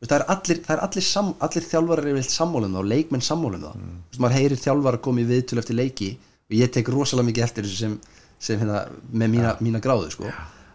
það 0.05 0.19
er 0.19 0.25
allir, 0.27 0.57
það 0.65 0.75
er 0.75 0.83
allir, 0.85 1.01
sam, 1.03 1.33
allir 1.39 1.63
þjálfarar 1.65 2.07
er 2.07 2.13
vilt 2.13 2.29
sammálum 2.29 2.71
það 2.75 2.79
og 2.83 2.85
leikmenn 2.91 3.21
sammálum 3.25 3.61
það 3.63 3.75
mm. 3.75 3.95
Maður 4.19 4.35
heyrir 4.37 4.57
þjálfara 4.61 4.97
komið 5.01 5.23
í 5.23 5.31
viðtölu 5.31 5.59
eftir 5.63 5.75
leiki 5.79 6.17
og 6.51 6.57
ég 6.59 6.73
tek 6.75 6.89
rosalega 6.91 7.29
mikið 7.29 7.45
eftir 7.47 7.67
þessu 7.67 7.79
sem, 7.85 7.93
sem 8.39 8.59
hérna, 8.59 8.83
með 9.11 9.31
mína, 9.37 9.55
mína 9.63 9.79
gráðu 9.83 10.11
sko. 10.11 10.27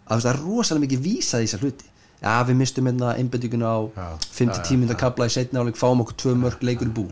að 0.06 0.24
það 0.24 0.32
er 0.32 0.40
rosalega 0.46 0.86
mikið 0.86 1.04
vísað 1.04 1.44
í 1.44 1.48
þessar 1.50 1.66
hluti. 1.66 1.92
Já 2.22 2.40
við 2.48 2.56
mistum 2.56 2.86
hérna 2.88 3.12
einbendinguna 3.20 3.68
á 3.68 3.78
Já. 3.92 4.06
5-10 4.38 4.80
minna 4.80 4.96
kabla 4.96 5.28
í 5.28 5.32
setna 5.34 5.60
áleik 5.60 5.76
fáum 5.76 6.00
okkur 6.00 6.16
tvö 6.22 6.32
mörg 6.40 6.62
leikur 6.64 6.88
í 6.88 6.94
bú 6.96 7.04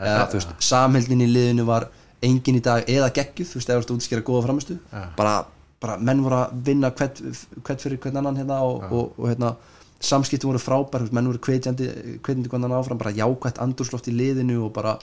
veist, 0.00 0.54
samheldin 0.64 1.22
í 1.26 1.28
liðinu 1.28 1.66
var 1.68 1.90
engin 2.24 2.56
í 2.56 2.62
dag 2.64 2.88
eða 2.88 3.10
geggjuð 3.14 3.50
þú 3.50 3.60
veist, 3.60 3.68
eða 3.68 3.76
þú 3.76 3.82
veist, 3.82 3.92
útskýra 3.98 4.24
góða 4.24 4.46
framistu 4.46 4.78
bara, 5.18 5.34
bara 5.82 5.98
menn 6.00 6.24
voru 6.24 6.40
að 6.40 6.56
vinna 6.70 6.90
hvert, 6.96 7.20
hvert 7.60 7.84
fyrir 7.84 8.00
hvern 8.00 8.22
annan 8.22 8.40
hérna 8.40 8.62
og, 8.64 8.88
og, 8.88 9.12
og 9.20 9.28
hérna, 9.28 9.52
samskipti 10.00 10.48
voru 10.48 10.62
frábær 10.62 11.04
menn 11.12 11.28
voru 11.28 11.42
hvetjandi, 11.44 11.90
hvern 12.24 12.48
annan 12.48 12.78
áfram 12.80 13.00
bara 13.00 13.12
jákvætt 13.14 13.60
andúrsloft 13.62 14.08
í 14.08 14.16
liðinu 14.16 14.62
og 14.64 14.72
bara, 14.74 14.96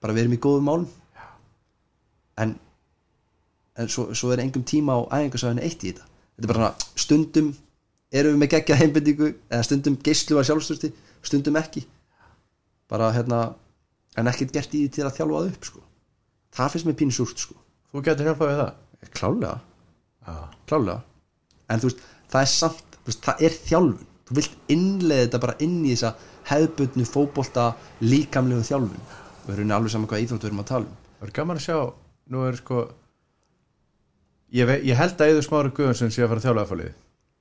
bara 0.00 0.14
við 0.14 0.28
erum 0.28 0.38
í 0.38 0.42
góðum 0.46 0.70
málum 0.70 0.88
en 2.42 2.56
en 3.80 3.88
svo, 3.88 4.10
svo 4.14 4.32
er 4.34 4.42
engum 4.42 4.64
tíma 4.66 4.96
á 4.98 5.00
æfingarsæðinu 5.20 5.64
eitt 5.64 5.84
í 5.84 5.92
þetta. 5.92 6.06
Þetta 6.36 6.46
er 6.46 6.52
bara 6.52 6.60
svona, 6.60 6.90
stundum 7.04 7.50
erum 8.10 8.34
við 8.34 8.42
með 8.42 8.52
geggja 8.54 8.78
heimbendingu 8.80 9.30
eða 9.30 9.66
stundum 9.68 9.98
geislu 10.04 10.40
að 10.40 10.48
sjálfstöðsti 10.50 10.92
stundum 11.22 11.58
ekki. 11.60 11.84
Bara 12.90 13.12
hérna 13.14 13.40
en 14.18 14.30
ekkert 14.30 14.54
gert 14.56 14.74
í 14.74 14.84
því 14.84 14.92
til 14.96 15.06
að 15.06 15.16
þjálfa 15.18 15.40
það 15.40 15.50
upp 15.52 15.68
sko. 15.68 15.82
það 16.56 16.72
finnst 16.72 16.88
mér 16.88 16.98
pínu 16.98 17.14
súrt 17.14 17.38
sko. 17.44 17.54
þú 17.92 18.02
getur 18.06 18.26
hjálpað 18.26 18.50
við 18.50 18.60
það? 18.60 18.72
Klálega, 19.16 19.60
já, 20.26 20.34
klálega 20.68 20.96
en 21.70 21.80
þú 21.80 21.90
veist, 21.90 22.02
það 22.32 22.42
er 22.42 22.50
samt 22.52 22.98
veist, 23.06 23.22
það 23.24 23.44
er 23.46 23.56
þjálfun, 23.68 24.10
þú 24.26 24.36
vilt 24.38 24.58
innlega 24.74 25.26
þetta 25.26 25.42
bara 25.44 25.56
inn 25.64 25.78
í 25.84 25.94
þessa 25.94 26.12
hefðbundnu 26.50 27.06
fótbolta 27.06 27.66
líkamlegu 28.02 28.66
þjálfun. 28.66 29.08
Við 29.46 29.54
erum 29.56 29.74
alveg 29.76 29.94
saman 29.94 30.10
hvað 30.10 30.24
íþrótt 30.24 30.44
við 30.44 30.50
erum 30.50 30.62
að 30.64 30.70
tala 30.72 30.88
um. 30.88 30.96
Það 31.20 31.28
er 31.28 31.34
gaman 31.38 31.60
að 31.60 31.66
sjá 31.66 31.78
nú 32.30 32.46
er 32.48 32.58
sko 32.60 32.82
ég, 34.54 34.66
ve, 34.68 34.80
ég 34.86 34.98
held 34.98 35.20
að 35.20 35.32
Eður 35.34 35.46
Smári 35.46 35.72
Guðansson 35.76 36.12
sé 36.14 36.24
að 36.24 36.32
fara 36.32 36.42
að 36.42 36.48
þjála 36.48 36.64
aðfálið 36.64 36.90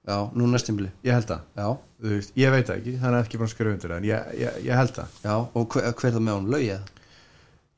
já, 0.10 0.18
nú 0.34 0.48
næstimli, 0.50 0.92
ég 1.06 1.18
held 1.18 1.28
það, 1.30 1.42
já, 1.60 1.68
þú 2.00 2.14
veist, 2.16 2.32
ég 2.40 2.54
veit 2.56 2.72
ekki 2.76 2.96
hann 3.02 3.18
er 3.18 3.26
ekki 3.26 3.40
búin 3.42 3.50
að 3.50 3.54
skrifa 3.56 3.76
undir 3.76 3.94
en 3.98 4.08
ég, 4.08 4.32
ég, 4.40 4.62
ég 4.66 4.80
held 4.80 4.96
það. 4.96 5.20
Já 5.26 5.36
og 5.38 5.68
hver, 5.76 5.92
hver 6.00 6.16
það 6.16 6.26
með 6.26 6.40
hún, 6.40 6.50
laugið 6.56 6.96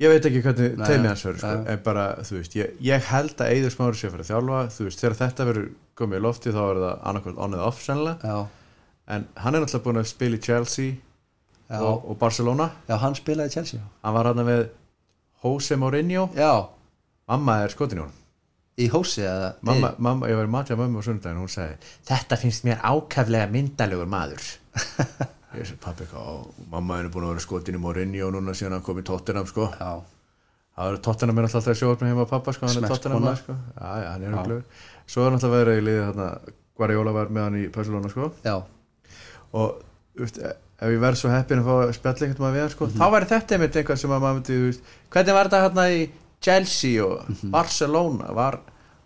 ég 0.02 0.10
veit 0.14 0.28
ekki 0.32 0.42
hvernig 0.46 0.78
Nei, 0.80 0.86
teimi 0.88 1.10
hans 1.12 1.24
verður 1.28 1.44
sko, 1.44 1.54
nei. 1.60 1.70
en 1.74 1.84
bara, 1.86 2.06
þú 2.26 2.38
veist, 2.40 2.56
ég, 2.58 2.74
ég 2.88 3.08
held 3.12 3.44
að 3.44 3.54
Eður 3.58 3.76
Smári 3.76 4.00
sé 4.00 4.08
að 4.08 4.16
fara 4.16 4.26
að 4.26 4.32
þjálfa, 4.32 4.62
þú 4.76 4.88
veist, 4.88 5.04
þegar 5.04 5.18
þetta 5.20 5.48
verður 5.52 5.68
komið 6.02 6.22
í 6.22 6.26
lofti 6.26 6.54
þá 6.56 6.62
er 6.64 6.82
það 6.82 7.06
annarkvæmt 7.12 7.42
on 7.46 7.58
eða 7.58 7.68
off 7.68 7.84
sennilega, 7.86 8.32
já, 8.32 8.78
en 9.12 9.28
hann 9.44 9.58
er 9.58 9.66
náttúrulega 9.66 9.86
búin 9.90 10.02
að 10.02 10.10
spila 10.10 10.40
í 10.40 10.44
Chelsea 10.48 10.96
já, 10.96 11.78
og, 11.82 12.08
og 12.10 12.18
Barcelona, 12.22 12.70
já, 12.90 12.96
hann 13.04 13.18
spilaði 13.20 13.52
í 13.52 13.56
Chelsea 13.60 13.84
hann 14.02 14.16
var 14.18 14.32
hann 14.32 14.42
með 14.48 14.64
Jose 15.44 15.78
Mourinho, 15.78 16.30
já, 16.38 16.50
mamma 17.32 17.58
er 17.66 17.74
skotin 17.74 18.02
í 18.02 18.04
honum. 18.04 18.18
Í 18.82 18.88
hósi 18.94 19.22
eða 19.28 19.50
mamma, 19.68 19.90
mamma, 20.00 20.30
ég 20.32 20.38
var 20.40 20.48
í 20.48 20.52
matja 20.54 20.78
mömmu 20.80 21.02
á 21.04 21.06
sunnudaginn 21.06 21.42
og 21.42 21.48
hún 21.48 21.52
sagði, 21.54 21.76
þetta 22.08 22.38
finnst 22.40 22.64
mér 22.68 22.80
ákaflega 22.88 23.50
myndalegur 23.52 24.08
maður. 24.10 24.46
Ég 25.52 25.68
segi, 25.68 25.76
pappi, 25.84 26.06
mamma 26.72 27.02
er 27.02 27.10
búin 27.12 27.26
að 27.28 27.34
vera 27.34 27.42
skotin 27.44 27.76
í 27.76 27.80
Mourinho 27.84 28.30
núna 28.32 28.54
síðan 28.56 28.78
hann 28.78 28.84
kom 28.88 29.02
í 29.02 29.04
Tottenham 29.04 29.44
sko, 29.50 29.66
já, 29.76 29.90
það 30.80 30.94
er 30.94 31.00
Tottenham 31.04 31.42
er 31.42 31.48
alltaf 31.50 31.68
sjóa 31.76 31.98
upp 31.98 32.06
með 32.06 32.14
heima 32.14 32.26
pappa 32.30 32.54
sko, 32.56 32.70
hann 32.72 32.80
er 32.80 33.18
maður, 33.20 33.42
sko, 33.42 33.56
já, 33.76 33.90
já, 34.00 34.08
hann 34.14 34.24
er 34.30 34.38
huglegur 34.38 34.86
svo 35.12 35.26
er 35.28 35.36
náttúrulega 35.36 35.58
verið 35.66 35.82
í 35.82 35.84
liði 35.90 36.06
þarna 36.08 36.30
Guardiola 36.80 37.14
var 37.20 37.34
með 37.36 37.44
hann 37.50 37.58
í 37.60 37.66
Barcelona 37.76 38.14
sko. 38.14 38.30
Já, 38.48 38.56
og 39.60 39.82
þú 40.16 40.24
veist, 40.24 40.40
ef 40.48 40.94
ég 40.96 41.04
verð 41.04 41.20
svo 41.20 41.34
heppin 41.36 41.60
að 41.66 41.68
fá 41.68 41.74
að 41.84 41.94
spjalla 42.00 42.28
einhvern 42.30 42.46
veginn 42.48 42.56
við 42.56 42.64
hann 42.64 42.74
sko, 42.78 42.88
Mhm. 42.88 43.02
þá 43.04 43.06
væri 43.18 43.30
þetta 43.36 43.58
einmitt 43.58 43.76
eitthvað 43.82 44.00
sem 44.06 44.16
að 44.16 44.24
maður 44.24 44.40
myndi, 44.40 44.56
þú 44.62 44.70
veist, 44.72 44.96
hvernig 45.12 45.36
var 45.42 45.52
þetta 45.52 45.64
hérna 45.68 45.86
í 45.92 46.00
Chelsea 46.42 47.00
og 47.06 47.26
Mhm. 47.30 47.52
Barcelona 47.52 48.34
var, 48.34 48.60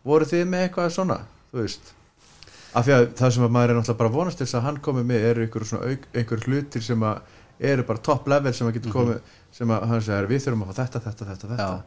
voru 0.06 0.26
þið 0.26 0.45
með 0.48 0.70
eitthvað 0.70 0.91
svona, 0.95 1.20
þú 1.53 1.62
veist 1.62 1.91
af 2.76 2.86
því 2.86 2.91
að 2.95 3.06
það 3.16 3.32
sem 3.32 3.44
að 3.45 3.52
maður 3.56 3.70
er 3.70 3.76
náttúrulega 3.80 3.98
bara 3.98 4.10
vonast 4.10 4.38
til 4.38 4.45
þess 4.48 4.57
að 4.60 4.62
hann 4.68 4.78
komi 4.84 5.03
með 5.03 5.24
eru 5.32 5.45
einhver 5.45 5.64
svona 5.66 5.90
auk, 5.91 6.07
einhver 6.14 6.40
hlutir 6.45 6.82
sem 6.84 6.99
að 7.07 7.20
eru 7.60 7.84
bara 7.88 7.99
top 8.03 8.28
level 8.28 8.53
sem 8.53 8.68
að 8.68 8.74
getur 8.80 8.91
komið 8.91 9.20
sem 9.52 9.68
að 9.72 9.86
hann 9.88 10.02
segir 10.02 10.28
við 10.28 10.41
þurfum 10.44 10.64
að 10.66 10.74
fá 10.74 10.80
þetta, 10.84 10.99
þetta, 11.06 11.26
þetta, 11.26 11.48
þetta. 11.48 11.57
Já. 11.57 11.84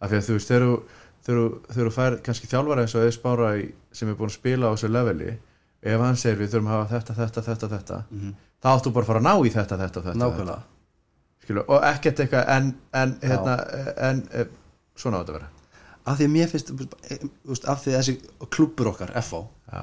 af 0.00 0.10
því 0.10 0.16
að 0.18 0.26
þú 0.28 0.34
veist, 0.36 0.48
þegar 0.48 0.62
þú- 0.68 0.82
þegar 1.24 1.88
þú- 1.88 1.94
fær 1.96 2.16
kannski 2.22 2.46
þjálfara 2.46 2.80
eins 2.84 2.94
og 2.94 3.02
eða 3.02 3.16
spára 3.16 3.48
í, 3.62 3.72
sem 3.92 4.08
er 4.08 4.14
búin 4.14 4.28
að 4.28 4.36
spila 4.36 4.66
á 4.68 4.72
þessu 4.76 4.88
leveli 4.92 5.38
ef 5.82 6.00
hann 6.00 6.16
segir 6.16 6.38
við 6.38 6.48
þurfum 6.52 6.68
að 6.68 6.76
hafa 6.76 7.00
þetta, 7.00 7.14
þetta, 7.14 7.42
þetta, 7.48 7.68
þetta 7.68 8.04
þá 8.62 8.68
áttu 8.76 8.92
bara 8.92 9.04
að 9.04 9.06
fara 9.06 9.20
að 9.20 9.28
ná 9.28 9.34
í 9.46 9.50
þetta, 9.50 9.78
þetta, 9.78 10.00
þetta 10.02 10.18
Skilu, 11.44 11.64
og 11.68 11.82
ekkert 11.82 12.20
eitthvað 12.20 12.48
en, 12.48 12.74
en, 12.92 13.18
hérna, 13.22 13.56
en 13.96 14.28
svona 14.98 15.20
á 15.20 15.22
þetta 15.22 15.34
að 15.34 15.38
vera. 15.38 15.50
Af 16.08 16.18
því 16.18 16.28
að 16.28 16.34
mér 16.34 16.52
finnst 16.52 16.70
veist, 16.78 17.66
af 17.68 17.82
því 17.82 17.92
að 17.92 17.98
þessi 17.98 18.48
klúbbur 18.54 18.92
okkar 18.92 19.12
FH, 19.20 19.42
já, 19.72 19.82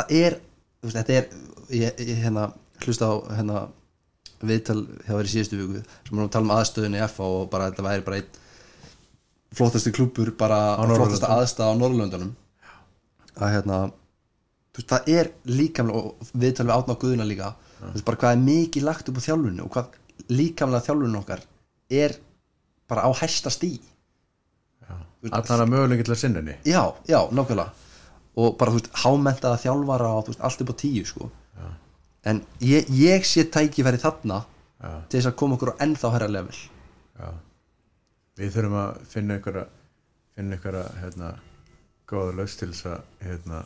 það 0.00 0.14
er 0.18 0.38
veist, 0.84 0.98
þetta 0.98 1.16
er 1.18 1.28
ég, 1.72 2.04
ég 2.04 2.22
hérna 2.24 2.48
hlusta 2.84 3.08
á 3.08 3.14
hérna 3.38 3.64
viðtal 4.44 4.80
hjá 5.06 5.12
þér 5.14 5.28
í 5.28 5.32
síðustu 5.32 5.58
viku 5.60 5.82
sem 5.82 6.12
erum 6.12 6.24
að 6.26 6.32
tala 6.34 6.48
um 6.48 6.54
aðstöðunni 6.54 7.00
í 7.00 7.04
FH 7.06 7.28
og 7.38 7.44
bara 7.52 7.68
þetta 7.70 7.86
væri 7.86 8.06
bara 8.06 8.20
einn 8.20 8.40
flottasti 9.54 9.92
klúbbur 9.94 10.32
bara 10.38 10.58
Á 10.76 10.82
flottasta 10.84 11.30
aðstæða 11.36 11.70
á 11.72 11.78
Norrlöndunum 11.78 12.32
að 13.38 13.54
hérna 13.54 13.78
veist, 14.74 14.90
það 14.90 15.10
er 15.14 15.30
líkamlega 15.48 16.00
og 16.00 16.32
viðtal 16.32 16.68
við 16.68 16.74
átna 16.76 16.98
guðuna 17.00 17.28
líka 17.28 17.54
þú 17.78 17.92
veist 17.94 18.08
bara 18.08 18.20
hvað 18.22 18.36
er 18.36 18.44
mikið 18.44 18.86
lagt 18.88 19.10
upp 19.10 19.20
á 19.20 19.26
þjálfunni 19.26 19.64
og 19.64 19.72
hvað 19.74 19.98
líkamlega 20.34 20.86
þjálfunni 20.88 21.20
okkar 21.20 21.44
er 22.02 22.16
bara 22.90 23.06
á 23.06 23.10
hæsta 23.22 23.52
stí 23.54 23.76
allan 25.30 25.64
að 25.64 25.72
möguleiki 25.72 26.04
til 26.06 26.14
að 26.14 26.20
sinna 26.20 26.42
henni? 26.42 26.56
Já, 26.68 26.82
já, 27.08 27.20
nákvæmlega. 27.30 27.70
Og 28.34 28.56
bara 28.58 28.74
þú 28.74 28.80
veist, 28.80 28.90
hámentaða 29.04 29.60
þjálfara 29.62 30.10
og 30.18 30.26
þú 30.26 30.34
veist, 30.34 30.44
allt 30.48 30.64
upp 30.64 30.72
á 30.74 30.76
tíu 30.82 31.04
sko. 31.08 31.30
En 32.24 32.40
ég, 32.64 32.88
ég 32.88 33.26
sé 33.28 33.44
tækifæri 33.52 34.00
þarna 34.00 34.44
Já. 34.80 34.90
til 35.08 35.18
þess 35.18 35.28
að 35.28 35.36
koma 35.40 35.58
okkur 35.58 35.74
á 35.76 35.80
ennþá 35.84 36.10
herra 36.14 36.28
level. 36.32 36.56
Já. 37.14 37.28
við 38.34 38.54
þurfum 38.56 38.76
að 38.80 39.02
finna 39.06 39.34
einhverja 39.36 39.66
finna 40.34 40.56
einhverja 40.56 40.86
hérna, 40.98 41.28
góða 42.10 42.32
laust 42.40 42.58
til 42.58 42.72
þess 42.72 42.88
að 42.90 43.28
hérna, 43.28 43.60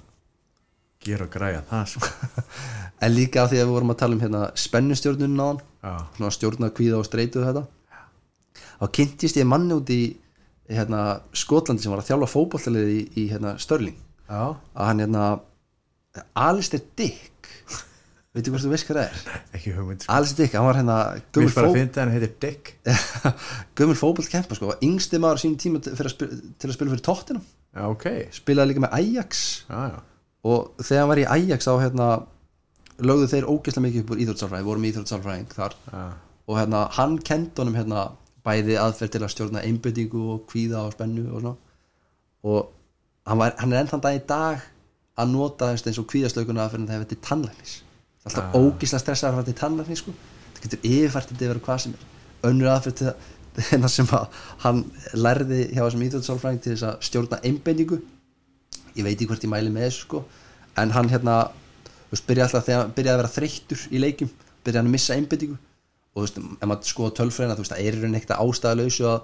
gera 1.01 1.25
og 1.25 1.33
græja 1.33 1.63
það 1.71 1.87
sko. 1.95 2.11
en 3.07 3.15
líka 3.15 3.45
af 3.45 3.53
því 3.53 3.63
að 3.63 3.65
við 3.65 3.73
vorum 3.73 3.95
að 3.95 4.01
tala 4.03 4.19
um 4.19 4.23
hérna 4.27 4.43
spennustjórnun 4.67 5.39
náðan 5.39 5.63
já, 5.63 5.95
svona 6.19 6.35
stjórna 6.37 6.73
kvíða 6.75 7.01
og 7.01 7.09
streitu 7.09 7.47
þetta. 7.47 7.65
Þá 8.79 8.87
kynntist 8.99 9.39
ég 9.39 9.49
manni 9.49 9.79
út 9.79 9.95
í 9.95 10.03
hérna, 10.69 11.03
Skotlandi 11.37 11.83
sem 11.85 11.93
var 11.93 12.03
að 12.03 12.11
þjálfa 12.11 12.31
fótbollaliði 12.35 12.97
í, 12.99 13.05
í 13.23 13.27
hérna, 13.33 13.55
Störling 13.63 13.97
já, 14.29 14.43
að 14.75 14.89
hann 14.91 15.03
hérna 15.05 15.27
Alistair 16.37 16.83
Dick 16.99 17.49
veitu 18.37 18.53
hvort 18.53 18.63
þú 18.67 18.71
veist 18.75 18.87
hvað 18.87 18.99
það 19.01 19.07
er? 19.09 19.23
Ekki 19.57 19.73
hugmynd 19.75 20.03
sko. 20.05 20.13
Alistair 20.15 20.45
Dick, 20.47 20.57
hann 20.59 20.67
var 20.69 20.79
hérna 20.79 20.99
mér 21.17 21.31
bara 21.35 21.53
fó- 21.55 21.71
að 21.71 21.79
finna 21.79 22.03
hann 22.03 22.13
heitir 22.15 22.35
Dick 22.45 22.73
gömul 23.79 23.97
fótbollkempa 23.99 24.59
sko, 24.59 24.75
yngsti 24.85 25.21
maður 25.23 25.41
á 25.41 25.43
sínum 25.45 25.59
tíma 25.63 25.81
til 25.85 25.95
að, 25.97 26.13
spila, 26.13 26.41
til 26.61 26.71
að 26.71 26.77
spila 26.77 26.93
fyrir 26.95 27.07
tóttina 27.09 27.43
já, 27.43 27.83
ok, 27.89 28.07
spilaði 28.37 28.73
líka 28.73 28.85
með 28.85 28.95
Ajax. 28.99 29.43
Já, 29.69 29.81
já, 29.93 29.99
og 30.49 30.85
þegar 30.85 31.03
hann 31.05 31.11
var 31.13 31.21
í 31.23 31.27
Ajax 31.39 31.69
þá 31.69 31.73
hérna, 31.83 32.07
lögðu 33.09 33.29
þeir 33.33 33.49
ógeðslega 33.53 33.85
mikið 33.87 34.03
upp 34.05 34.13
úr 34.15 34.23
íþróttsálfræði, 34.25 34.67
vorum 34.69 34.87
íþróttsálfræðing 34.89 35.53
þar. 35.55 35.77
Já, 35.93 36.05
og 36.49 36.57
hérna, 36.59 36.81
hann 36.97 37.19
kendi 37.29 37.61
honum 37.63 37.77
hérna, 37.79 38.05
bæði 38.47 38.79
aðferð 38.81 39.15
til 39.15 39.23
að 39.25 39.33
stjórna 39.35 39.63
einbyttingu 39.67 40.25
og 40.35 40.45
kvíða 40.51 40.85
og 40.87 40.95
spennu 40.95 41.25
og 41.29 41.43
svona. 41.43 41.55
Og 42.49 42.59
hann, 43.29 43.41
var, 43.41 43.55
hann 43.59 43.73
er 43.75 43.83
enn 43.83 43.91
þann 43.91 44.05
dag 44.05 44.19
í 44.19 44.25
dag 44.29 44.67
að 45.19 45.33
nota 45.33 45.73
eins 45.73 45.99
og 45.99 46.07
kvíðaslauguna 46.11 46.67
aðferðin 46.67 46.91
þegar 46.91 47.05
þetta 47.05 47.17
er 47.17 47.25
tannlæknis. 47.29 47.75
Það 48.19 48.29
er 48.29 48.31
alltaf 48.31 48.47
ah. 48.47 48.61
ógeðslega 48.61 49.03
stressaður 49.03 49.33
að 49.33 49.39
fara 49.41 49.49
til 49.49 49.59
tannlæknis 49.63 50.03
sko. 50.05 50.15
það 50.55 50.63
getur 50.67 50.87
yfirfært 50.93 51.33
þetta 51.33 51.49
yfir 51.49 51.63
hvað 51.67 51.83
sem 51.85 51.97
er. 51.97 52.07
Önnur 52.49 52.73
aðferð 52.73 52.99
til 53.01 53.09
að 53.11 53.27
hérna 53.73 53.91
sem 53.91 54.11
að 54.15 54.43
hann 54.63 54.85
lærði 55.19 55.63
hjá 55.73 55.81
þessum 55.83 56.05
íþjóðsálfræðing 56.07 56.61
til 56.63 56.75
þess 56.75 56.87
að 56.87 57.01
stjórna 57.09 57.41
einbendingu 57.43 57.99
ég 58.95 59.07
veit 59.07 59.17
ekki 59.17 59.27
hvort 59.31 59.47
ég 59.47 59.51
mæli 59.51 59.73
með 59.75 59.89
þessu 59.89 60.05
sko. 60.05 60.23
En 60.79 60.95
hann 60.95 61.11
hérna 61.11 61.41
byrjaði 62.29 62.61
að 62.63 62.95
vera 62.95 63.33
þreyttur 63.33 63.83
í 63.91 64.03
leikjum 64.03 64.31
byrjaði 64.63 64.85
að 64.85 64.93
missa 64.95 65.17
einbendingu 65.19 65.59
og 66.19 66.25
þú 66.25 66.27
veist, 66.27 66.41
ef 66.59 66.71
maður 66.71 66.91
skoða 66.91 67.15
tölfræðina 67.21 67.57
þú 67.57 67.65
veist, 67.65 67.75
það 67.75 67.83
er 67.85 67.99
í 67.99 68.03
rauninni 68.03 68.21
ekkert 68.21 68.35
ástæðalausu 68.43 69.09
að 69.09 69.19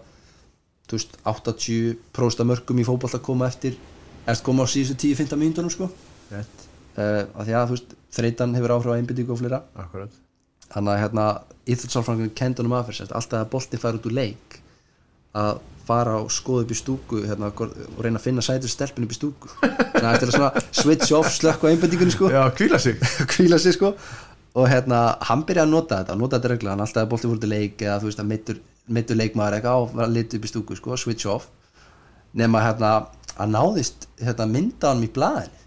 þú 0.85 0.99
veist, 0.99 1.19
80% 1.35 2.45
af 2.45 2.51
mörgum 2.53 2.83
í 2.83 2.87
fótbolta 2.87 3.23
koma 3.25 3.51
eftir 3.51 3.79
eftir 4.25 4.45
koma 4.47 4.65
á 4.65 4.73
síðustu 4.73 5.11
10-15 5.11 5.41
mínútonum 5.41 5.73
sko. 5.73 5.91
Rétt, 6.31 6.69
uh, 6.97 7.25
að 7.35 7.49
því 7.49 7.57
að 7.59 7.71
þú 7.73 7.79
veist, 7.79 7.97
þreytan 8.15 8.55
hefur 8.59 8.77
áhrif 8.77 8.95
á 8.95 8.99
einbendingu 8.99 9.35
og 9.35 9.43
fleira. 9.43 9.65
Akkurat 9.75 10.21
hann 10.75 10.91
að 10.91 11.01
hérna 11.03 11.29
íþjóðsálfrangin 11.71 12.35
kendunum 12.37 12.75
aðferð 12.79 13.01
sérst, 13.01 13.15
alltaf 13.15 13.45
að 13.45 13.53
bolti 13.53 13.81
fara 13.81 14.01
út 14.01 14.09
úr 14.09 14.17
leik 14.17 14.59
að 15.35 15.63
fara 15.85 16.17
og 16.23 16.31
skoða 16.33 16.65
upp 16.65 16.73
í 16.73 16.77
stúku 16.79 17.21
hérna, 17.27 17.51
og 17.53 17.99
reyna 18.03 18.21
að 18.21 18.27
finna 18.29 18.45
sætur 18.45 18.73
stelpun 18.73 19.05
upp 19.05 19.13
í 19.13 19.19
stúku. 19.19 19.51
Eftir 20.01 20.31
að 20.31 20.37
svona 20.37 20.63
switch 20.71 21.13
off 21.17 21.33
slökk 21.35 21.67
á 21.67 21.71
einbendingunni 21.71 22.15
sko. 22.15 22.31
Já, 22.33 22.43
kvíla 22.57 22.81
sig. 22.81 23.03
Kvíla 23.33 23.59
sig 23.61 23.77
sko 23.77 23.93
og 24.55 24.69
hérna 24.71 25.01
hann 25.29 25.43
byrjaði 25.49 25.67
að 25.67 25.73
nota 25.75 25.99
þetta, 26.03 26.15
nota 26.21 26.39
þetta 26.39 26.51
regla 26.53 26.71
hann 26.75 26.85
alltaf 26.85 27.03
að 27.03 27.11
bolti 27.11 27.31
fór 27.31 27.41
til 27.43 27.51
leik 27.51 27.83
eða 27.83 27.97
þú 28.03 28.09
veist 28.11 28.23
að 28.23 28.29
meittur, 28.31 28.61
meittur 28.95 29.19
leikmaður 29.19 29.57
eitthvað 29.59 29.75
á 29.75 30.07
að 30.07 30.15
lita 30.15 30.39
upp 30.39 30.45
í 30.47 30.51
stúku 30.53 30.77
sko, 30.79 30.97
switch 31.01 31.27
off. 31.31 31.49
Nema 32.39 32.63
hérna 32.63 32.93
að 33.39 33.51
náðist 33.55 34.07
hérna, 34.23 34.47
mynda 34.51 34.93
hann 34.93 35.03
í 35.07 35.11
blaðinu. 35.15 35.61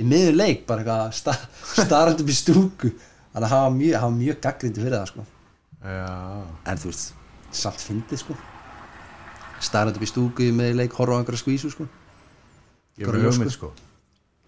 Í 0.00 0.04
miður 0.10 0.36
leik 0.36 0.64
bara 0.68 0.82
eitthvað 0.82 1.12
sta, 1.16 1.34
starrand 1.86 2.20
upp 2.24 2.32
í 2.32 2.36
stúku. 2.36 2.92
Þannig 3.34 3.46
að 3.48 3.52
hann 3.54 3.64
var 3.64 3.76
mjög, 3.78 3.94
hann 4.02 4.10
var 4.12 4.18
mjög 4.20 4.40
gaggrindi 4.44 4.82
fyrir 4.84 4.96
það 4.98 5.10
sko. 5.12 5.26
Já, 5.84 6.08
en 6.72 6.80
þú 6.80 6.90
veist, 6.90 7.14
samt 7.64 7.82
fyndið 7.84 8.20
sko. 8.24 8.36
Starrand 9.64 9.96
upp 9.96 10.04
í 10.04 10.10
stúku 10.10 10.44
í 10.48 10.52
miður 10.54 10.80
leik, 10.82 10.96
horfa 10.98 11.16
á 11.16 11.20
einhverja 11.22 11.40
skvísu 11.40 11.70
sko. 11.72 11.86
Ég 13.00 13.08
var 13.08 13.16
Bara 13.16 13.24
hugmynd 13.24 13.48
ljósku. 13.48 13.70
sko. 13.70 13.72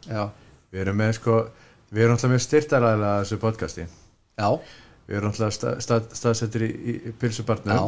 Já, 0.07 0.27
Við 0.75 0.83
erum 0.83 0.99
með 1.01 1.13
sko 1.17 1.37
Við 1.91 2.03
erum 2.03 2.17
alltaf 2.17 2.33
með 2.33 2.43
styrtaræðilega 2.47 3.23
þessu 3.23 3.39
podcasti. 3.43 3.87
Já, 4.37 4.49
Við 5.07 5.19
erum 5.21 5.31
alltaf 5.31 5.53
stað, 5.55 5.77
stað, 5.85 6.07
staðsettir 6.19 6.65
í, 6.67 6.71
í, 6.75 6.95
pilsubarnu 7.21 7.75
já. 7.77 7.83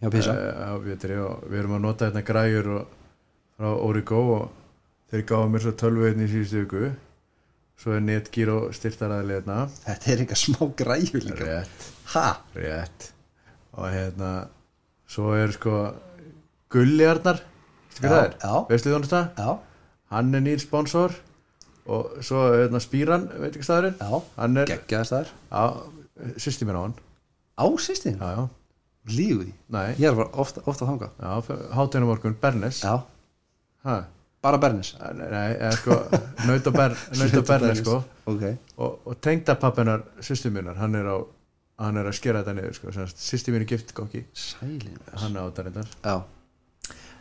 Já, 0.00 0.08
písa, 0.12 0.36
á 0.36 0.72
Vétri 0.80 1.18
og 1.20 1.44
við 1.48 1.58
erum 1.62 1.74
að 1.76 1.82
nota 1.84 2.08
hérna 2.08 2.22
græjur 2.24 2.70
og, 2.78 2.94
frá 3.56 3.68
Origo 3.72 4.22
og 4.36 4.46
þeir 5.12 5.26
gáðu 5.28 5.50
mér 5.52 5.64
svo 5.64 5.72
tölvuðin 5.82 6.24
í 6.24 6.30
síðustu 6.32 6.62
viku. 6.62 6.90
Svo 7.76 7.92
er 7.96 8.04
netgír 8.04 8.52
og 8.54 8.70
styrtaræðilega 8.76 9.42
hérna. 9.42 9.58
Þetta 9.84 10.12
er 10.12 10.24
eitthvað 10.24 10.42
smá 10.42 10.62
græju 10.80 11.22
líka. 11.26 11.44
Rétt, 11.44 11.86
ha, 12.14 12.26
rétt. 12.56 13.10
Og 13.76 13.88
hérna 13.92 14.32
svo 15.12 15.36
er 15.36 15.52
sko 15.54 15.76
Gulliarnar 16.72 17.42
veistu 17.44 18.08
hvað 18.08 18.16
það 18.16 18.24
er? 18.24 18.36
já. 18.40 18.54
veistu 18.70 18.90
þú 18.92 19.00
þetta? 19.04 19.20
já, 19.36 19.50
hann 20.12 20.34
er 20.34 20.44
nýr 20.44 20.62
sponsor 20.62 21.14
og 21.86 22.18
svo 22.26 22.42
hérna, 22.54 22.80
Spíran, 22.82 23.28
veit 23.38 23.54
ekki 23.54 23.66
staðurinn 23.66 23.98
já 24.00 24.22
hann 24.36 24.62
er, 24.62 24.70
geggjaðast 24.70 25.14
þar 25.14 25.30
já, 25.30 25.64
sýsti 26.42 26.66
mér 26.68 26.80
á 26.80 26.82
hann. 26.86 26.96
Á 27.56 27.66
sýstin, 27.80 28.18
já, 28.20 28.28
já, 28.36 28.42
því? 29.12 29.52
Nei. 29.72 29.86
Ég 30.00 30.10
er 30.10 30.18
bara 30.18 30.30
ofta, 30.42 30.64
ofta 30.66 30.88
þanga 30.88 31.12
já, 31.14 31.56
hátinu 31.76 32.10
morgun, 32.10 32.36
Bernes. 32.40 32.82
Já, 32.84 32.98
ha, 33.86 33.96
bara 34.46 34.60
Bernis 34.62 34.92
nei, 34.98 35.26
nei, 35.30 35.48
eða 35.54 35.72
sko 35.80 35.96
naut 36.46 36.68
og, 36.70 36.76
ber, 36.76 36.94
Bernes 37.50 37.82
sko. 37.82 37.98
Ok, 38.30 38.44
og, 38.76 39.00
og 39.06 39.18
tengdapappinar, 39.22 40.04
sýsti 40.24 40.52
mínar 40.54 40.78
hann 40.80 40.96
er 40.98 41.10
á, 41.10 41.16
hann 41.82 42.00
er 42.00 42.10
að 42.10 42.18
skera 42.18 42.42
þetta 42.42 42.56
niður 42.58 42.78
sko, 42.78 42.94
sýsti 43.14 43.54
mín 43.54 43.64
er 43.64 43.70
gift 43.70 43.94
kokki 43.96 44.24
hann 44.60 45.38
á 45.38 45.42
þetta 45.48 45.66
reyndar. 45.66 45.92
Já, 46.02 46.16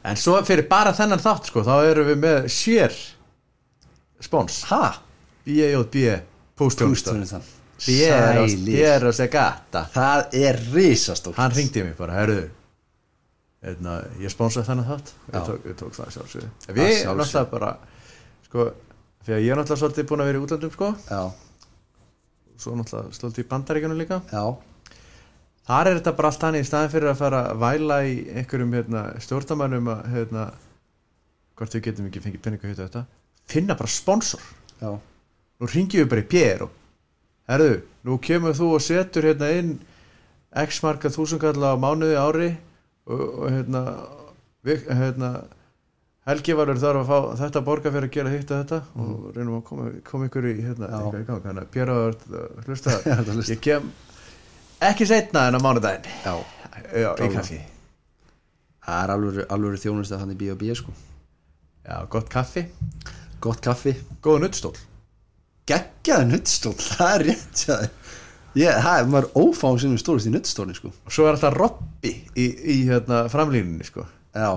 en 0.06 0.22
svo 0.22 0.38
fyrir 0.46 0.68
bara 0.70 0.94
þennan 0.98 1.24
þátt 1.24 1.52
sko, 1.52 1.66
þá 1.66 1.76
erum 1.92 2.12
við 2.12 2.22
með 2.26 2.50
sér 2.54 2.98
spons, 4.24 4.64
B.A.J.B. 5.46 6.22
Piero, 7.76 8.46
Sælir. 8.48 8.78
Piero 8.78 9.12
Segata 9.12 9.82
það 9.92 10.38
er 10.40 10.60
risastórt. 10.72 11.36
Hann 11.38 11.52
ringdi 11.52 11.84
mig 11.84 11.98
bara, 11.98 12.16
herðu 12.22 12.46
Eitna, 13.66 13.96
ég 14.22 14.30
sponsaði 14.30 14.68
þennan 14.68 14.86
þátt. 14.86 15.12
Ég 15.34 15.46
tók, 15.48 15.64
ég 15.66 15.78
tók 15.80 15.96
það 15.96 16.10
sjálfsögðu. 16.14 16.50
Að 16.70 16.78
við 16.78 16.92
erum 17.00 17.22
alltaf 17.24 17.48
bara 17.50 17.72
sko, 18.46 18.66
því 19.26 19.34
að 19.34 19.42
ég 19.42 19.50
er 19.50 19.60
náttúrulega 19.60 19.82
svolítið 19.82 20.08
búin 20.12 20.22
að 20.22 20.30
vera 20.30 20.38
í 20.38 20.46
útlandum 20.46 20.74
sko, 20.76 20.90
svo 22.62 22.76
náttúrulega 22.78 23.18
svolítið 23.18 23.42
í 23.42 23.48
bandaríkjunum 23.56 24.02
líka. 24.04 24.20
Já, 24.30 24.44
þar 25.66 25.90
er 25.90 25.98
þetta 25.98 26.14
bara 26.20 26.32
allt 26.32 26.46
hann 26.46 26.60
í 26.60 26.64
staðin 26.70 26.94
fyrir 26.94 27.10
að 27.10 27.22
fara 27.24 27.42
að 27.50 27.64
væla 27.66 28.00
í 28.06 28.14
einhverjum 28.38 28.78
hérna, 28.78 29.04
stjórnamannum 29.26 29.92
að 29.96 30.06
hérna, 30.14 30.46
hvort 31.58 31.80
við 31.80 31.88
getum 31.90 32.12
ekki 32.12 32.24
fengið 32.28 32.46
penninga 32.46 32.70
hýta 32.70 32.86
þetta 32.86 33.06
finna 33.50 33.78
bara 33.78 33.92
sponsor. 33.92 34.42
Já. 34.82 34.96
Nú 35.60 35.70
ringjum 35.72 36.04
við 36.04 36.12
bara 36.12 36.26
í 36.26 36.30
Piero 36.30 36.72
herðu, 37.50 37.82
nú 38.06 38.18
kemur 38.24 38.56
þú 38.58 38.72
og 38.78 38.84
setur 38.84 39.28
hérna 39.30 39.52
inn 39.60 39.76
x 40.66 40.80
marka 40.86 41.12
þúsundkalla 41.14 41.76
á 41.76 41.78
mánuði 41.78 42.18
ári 42.18 42.50
og, 43.06 43.22
og 43.22 43.52
hérna, 43.52 43.84
við, 44.66 44.88
hérna 44.90 45.36
Helgi 46.26 46.56
var 46.58 46.72
þar 46.82 46.98
að 47.04 47.10
fá 47.12 47.18
þetta 47.38 47.62
borga 47.62 47.92
fyrir 47.94 48.08
að 48.10 48.16
gera 48.16 48.32
hitt 48.34 48.50
og 48.50 48.62
þetta 48.64 48.78
og 48.98 49.26
reynum 49.36 49.60
að 49.60 49.66
koma, 49.68 49.90
koma 50.08 50.26
ykkur 50.26 50.48
í 50.50 50.54
hérna, 50.58 50.88
eitthvað 50.90 51.20
í 51.20 51.28
gang, 51.28 51.50
að 51.52 51.68
Piero 51.76 51.98
er 52.08 52.16
að 52.18 52.64
hlusta. 52.66 52.96
Ég 53.46 53.62
kem 53.62 53.92
ekki 54.90 55.06
setna 55.06 55.44
en 55.52 55.60
á 55.60 55.62
mánudaginn. 55.62 56.10
Já, 56.26 56.34
já, 56.98 57.12
í 57.14 57.30
kaffi. 57.36 57.60
Það 58.86 59.04
er 59.04 59.14
alveg, 59.54 59.78
þjónust 59.84 60.16
að 60.18 60.24
hann 60.24 60.34
er 60.34 60.40
B.O.B. 60.42 60.74
sko. 60.82 60.96
Já, 61.86 62.00
gott 62.10 62.34
kaffi, 62.34 62.66
gott 63.44 63.64
kaffi, 63.66 63.96
góða 64.24 64.46
nuttstól 64.46 64.76
geggjaði 65.70 66.30
nuttstól 66.32 66.76
það 66.92 67.12
er 67.16 67.26
rétt 67.30 67.66
já. 67.66 67.78
ég, 68.56 68.80
það 68.86 69.00
er 69.00 69.12
maður 69.12 69.30
ófáum 69.42 69.82
sem 69.82 69.96
við 69.96 70.04
stólist 70.04 70.30
í 70.30 70.34
nuttstóli 70.36 70.78
sko. 70.78 70.94
Og 71.06 71.14
svo 71.14 71.26
er 71.28 71.36
alltaf 71.36 71.58
Robby 71.58 72.14
í, 72.38 72.46
í 72.46 72.78
hérna, 72.88 73.26
framlínunni 73.34 73.88
sko. 73.88 74.06
já, 74.36 74.50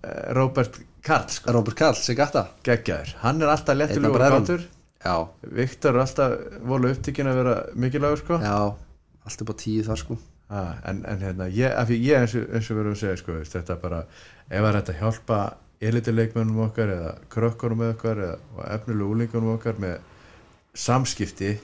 Eh, 0.00 0.32
Robert 0.32 0.80
Karl 1.04 1.28
sko. 1.28 1.52
Robert 1.52 1.76
Karl, 1.76 1.96
Segata 2.00 2.46
geggjaður, 2.64 3.14
hann 3.20 3.42
er 3.42 3.50
alltaf 3.52 3.76
af 3.76 3.90
og 4.08 4.60
já, 5.04 5.14
Viktor 5.58 5.94
er 5.96 6.00
alltaf 6.04 6.36
voru 6.68 6.92
upptíkin 6.94 7.28
að 7.28 7.40
vera 7.40 7.54
mikilvægur 7.76 8.22
sko. 8.22 8.38
já, 8.40 8.54
allt 9.28 9.42
upp 9.44 9.52
á 9.52 9.54
tíu 9.60 9.84
þar 9.84 10.00
sko. 10.00 10.16
Ah, 10.50 10.72
en, 10.88 11.04
en 11.06 11.20
hérna, 11.20 11.46
ég, 11.52 11.76
ég 12.00 12.16
eins 12.16 12.34
og, 12.34 12.48
og 12.48 12.78
verðum 12.80 12.96
að 12.96 13.02
segja 13.02 13.18
sko, 13.20 13.36
þetta 13.52 13.76
bara, 13.82 14.00
ef 14.48 14.56
það 14.56 14.70
er 14.70 14.80
að 14.80 14.96
hjálpa 15.02 15.40
elitileikmennum 15.80 16.60
okkar 16.66 16.92
eða 16.92 17.12
krökkunum 17.32 17.80
með 17.80 17.92
okkar 17.94 18.22
eða 18.26 18.70
efnilegu 18.76 19.14
úlingunum 19.14 19.54
okkar 19.54 19.80
með 19.80 19.98
samskipti. 20.76 21.54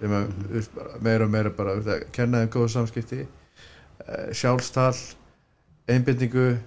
Sem 0.00 0.12
að, 0.12 0.26
mm 0.28 0.42
-hmm. 0.60 0.98
meira 1.00 1.24
og 1.24 1.30
meira 1.30 1.50
bara 1.50 1.76
að 1.76 2.10
kenna 2.12 2.42
þeim 2.42 2.50
góðu 2.52 2.68
samskipti. 2.68 3.26
Uh, 4.06 4.32
sjálfstal 4.32 4.92
einbindingu 5.88 6.58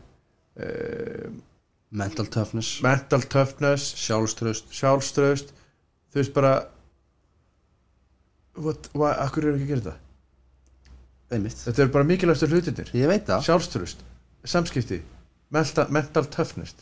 uh, 0.60 1.30
mental 1.90 2.26
toughness, 2.26 2.82
mental 2.82 3.22
toughness 3.22 3.94
sjálfströst 3.98 4.74
sjálfströst 4.74 5.54
þú 6.14 6.20
veist 6.22 6.34
bara 6.34 6.54
what, 8.58 8.90
what, 8.94 9.18
akkur 9.18 9.50
eru 9.50 9.58
ekki 9.58 9.68
að 9.68 9.72
gera 9.74 9.86
þetta? 9.86 9.96
Einmitt, 11.30 11.62
þetta 11.62 11.84
eru 11.84 11.94
bara 11.94 12.10
mikilvægstu 12.10 12.50
hlutinir 12.50 12.92
sjálfströst, 13.46 14.04
samskipti 14.44 15.02
mental, 15.54 16.26
toughness, 16.30 16.76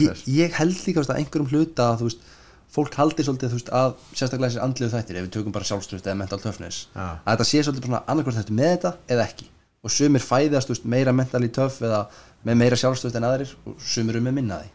ég, 0.00 0.22
ég 0.26 0.58
held 0.58 0.78
líka 0.86 1.04
að 1.04 1.16
einhverjum 1.20 1.50
hluta 1.52 1.92
að 1.92 2.06
veist, 2.08 2.24
fólk 2.70 2.96
haldi 2.98 3.26
svolítið 3.26 3.54
veist, 3.56 3.70
að 3.74 3.94
sérstaklega 4.12 4.50
þessi 4.50 4.64
andliðu 4.64 4.92
þættir 4.94 5.20
ef 5.20 5.26
við 5.26 5.32
tökum 5.36 5.54
bara 5.54 5.68
sjálfströst 5.68 6.06
eða 6.06 6.18
mental 6.18 6.40
toughness 6.42 6.84
Já. 6.94 7.06
að 7.06 7.30
þetta 7.30 7.48
sé 7.50 7.62
svolítið 7.66 7.96
annarkvært 8.00 8.40
þetta 8.40 8.58
með 8.58 8.74
þetta 8.74 8.92
eða 9.14 9.26
ekki. 9.26 9.48
Og 9.80 9.94
sumir 9.94 10.22
fæðast 10.22 10.70
veist, 10.70 10.84
meira 10.84 11.14
mentally 11.16 11.50
tough 11.54 11.80
eða 11.82 12.04
með 12.46 12.60
meira 12.62 12.78
sjálfströst 12.78 13.18
en 13.18 13.26
aðrir 13.26 13.54
og 13.66 13.78
sumir 13.82 14.20
um 14.20 14.26
með 14.28 14.36
minna 14.38 14.60
því. 14.62 14.72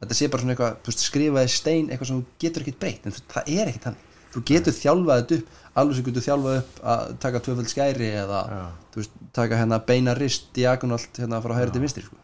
Þetta 0.00 0.16
sé 0.16 0.28
bara 0.32 0.42
svona 0.44 0.54
eitthvað, 0.54 0.94
skrifaði 0.96 1.52
stein 1.52 1.90
eitthvað 1.90 2.10
sem 2.10 2.22
getur 2.40 2.64
ekkert 2.64 2.80
breytt 2.80 3.08
en 3.08 3.16
það 3.18 3.50
er 3.52 3.68
ekkert 3.68 3.88
þannig. 3.88 4.06
Þú 4.30 4.42
getur 4.46 4.76
þjálfað 4.76 5.20
þetta 5.20 5.36
upp 5.40 5.78
alveg 5.80 5.98
sem 5.98 6.06
getur 6.06 6.24
þjálfað 6.24 6.58
upp 6.60 6.80
að 6.92 7.12
taka 7.24 7.42
tvöfald 7.44 7.70
skæri 7.70 8.10
eða 8.20 8.40
þú 8.94 9.02
veist, 9.02 9.20
taka 9.36 9.58
hérna 9.60 9.80
beina 9.90 10.14
rist 10.16 10.48
diagonalt 10.56 11.20
hérna 11.20 11.40
frá 11.44 11.54
hægri 11.58 11.74
til 11.74 11.82
vinstri 11.84 12.04
sko. 12.06 12.19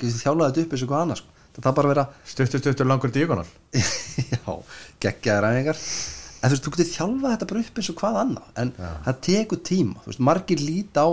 Getur 0.00 0.20
þjálfað 0.20 0.50
þetta 0.50 0.64
upp 0.66 0.76
eins 0.76 0.84
og 0.84 0.92
hvað 0.92 1.04
annað 1.06 1.20
sko. 1.22 1.34
það 1.56 1.66
þarf 1.66 1.76
bara 1.78 1.88
að 1.88 1.94
vera 1.94 2.06
stuttur 2.32 2.62
stuttur 2.62 2.90
langur 2.90 3.12
diagonal. 3.14 3.46
Já, 4.32 4.54
geggjaðar 5.06 5.48
æfingar. 5.50 5.82
En 6.36 6.50
þú 6.50 6.54
veist, 6.54 6.66
þú 6.66 6.72
getur 6.74 6.90
þjálfað 6.92 7.34
þetta 7.34 7.50
bara 7.52 7.62
upp 7.64 7.78
eins 7.80 7.92
og 7.92 8.00
hvað 8.00 8.18
annað 8.22 8.58
en 8.62 8.72
það 8.80 9.22
tekur 9.28 9.62
tíma. 9.70 10.02
Þú 10.04 10.12
veist, 10.12 10.26
margir 10.28 10.64
líta 10.64 11.06
á 11.06 11.10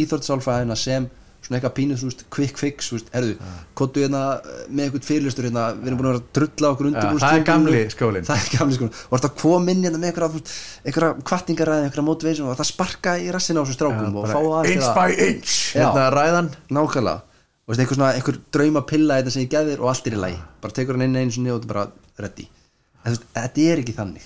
íþórtsálfræðina 0.00 0.78
sem 0.78 1.08
svona 1.40 1.56
eitthvað 1.56 1.72
pínu, 1.78 1.96
þú 1.98 2.08
veist, 2.10 2.22
quick 2.30 2.58
fix 2.60 2.90
herðu, 3.14 3.36
kottu 3.78 4.02
hérna 4.04 4.20
eh, 4.38 4.58
með 4.68 4.86
eitthvað 4.86 5.06
fyrirlustur 5.08 5.46
hérna, 5.48 5.62
við 5.78 5.88
erum 5.88 6.00
búin 6.00 6.08
að 6.10 6.12
vera 6.12 6.20
að 6.20 6.26
drulla 6.36 6.72
okkur 6.74 6.88
undir 6.90 7.22
það 7.22 7.38
er 7.38 7.46
gamli 7.48 7.80
skólinn. 7.94 8.26
Það 8.28 8.42
er 8.42 8.58
gamli 8.58 8.76
skólinn. 8.76 8.98
Og 9.08 9.24
það 9.24 9.34
kom 9.40 9.72
inn 9.72 9.86
hérna 9.86 10.02
með 10.02 10.20
veist, 10.36 10.52
einhverja 10.84 11.24
kvartingar 11.30 11.72
eða 11.72 11.88
einhverja 11.88 12.06
motivation 12.10 12.52
og 12.52 12.60
það 12.60 12.70
sparka 12.74 13.16
í 13.16 13.32
rassina 13.32 13.64
á 13.64 13.64
þessu 13.64 13.78
strákum 13.78 14.20
og 14.20 14.28
fá 14.28 14.38
að 14.60 14.70
inch 14.74 14.92
by 15.00 15.16
inch 15.30 15.56
Já. 15.72 15.80
hérna 15.80 16.06
ræðan. 16.14 16.52
Nákvæmlega 16.76 17.29
og 17.70 17.78
einhver, 17.78 17.94
svona, 17.94 18.10
einhver 18.18 18.40
drauma 18.50 18.82
pilla 18.82 19.20
þetta 19.20 19.30
sem 19.30 19.44
ég 19.44 19.52
geðir 19.52 19.82
og 19.84 19.92
allt 19.92 20.08
er 20.10 20.16
í 20.16 20.18
lagi. 20.18 20.38
Bara 20.62 20.74
tekur 20.74 20.96
hann 20.96 21.06
inn 21.06 21.18
einu 21.20 21.34
sinni 21.36 21.52
og 21.52 21.60
þetta 21.60 21.68
er 21.68 21.74
bara 21.76 22.24
ready. 22.24 22.46
En 23.04 23.12
veist, 23.12 23.26
þetta 23.36 23.66
er 23.70 23.82
ekki 23.84 23.94
þannig. 23.94 24.24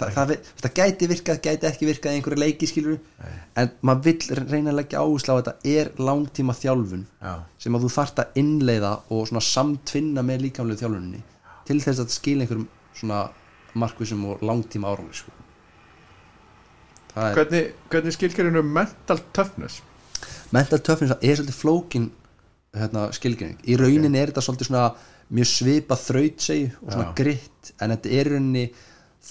Þa, 0.00 0.08
það, 0.16 0.30
það, 0.58 0.72
gæti 0.78 1.06
virkað, 1.10 1.38
gæti 1.44 1.68
ekki 1.68 1.86
virkað 1.86 2.14
einhverju 2.16 2.40
leiki 2.40 2.66
skilur 2.66 2.94
en 3.60 3.72
maður 3.84 4.06
vill 4.06 4.38
reyna 4.48 4.72
að 4.72 4.78
leggja 4.78 5.02
áherslu 5.04 5.34
á 5.34 5.36
að 5.36 5.40
þetta 5.42 5.72
er 5.74 5.90
langtíma 6.00 6.54
þjálfun 6.56 7.02
Já. 7.20 7.34
sem 7.60 7.76
að 7.76 7.84
þú 7.84 7.90
þarft 7.98 8.22
að 8.22 8.38
innleiða 8.40 8.92
og 9.12 9.34
samtvinna 9.44 10.24
með 10.24 10.46
líkamlegu 10.46 10.80
þjálfuninni 10.80 11.20
til 11.68 11.76
þess 11.84 12.00
að 12.00 12.14
skila 12.14 12.46
einhverjum 12.46 12.70
svona 12.96 13.20
markvísum 13.84 14.24
og 14.32 14.40
langtíma 14.40 14.88
árangur 14.88 15.20
sko. 15.20 15.36
er 17.20 17.36
hvernig, 17.36 17.74
hvernig 17.92 18.16
skilgjörinu 18.16 18.64
mental 18.64 19.20
toughness? 19.36 19.82
Mental 20.48 20.80
toughness 20.80 21.18
er 21.20 21.36
svolítið 21.36 21.60
flókin 21.60 22.08
hérna, 22.76 23.08
skilgreining. 23.14 23.60
Í 23.66 23.76
rauninni 23.80 24.20
er 24.20 24.30
þetta 24.30 24.44
svolítið 24.46 24.70
svona 24.70 24.86
mjög 25.30 25.50
svipa 25.50 25.98
þrautsegi 25.98 26.66
og 26.80 26.90
svona 26.90 27.06
Já. 27.08 27.14
gritt 27.20 27.72
en 27.78 27.94
þetta 27.94 28.12
er 28.18 28.32
rauninni 28.34 28.64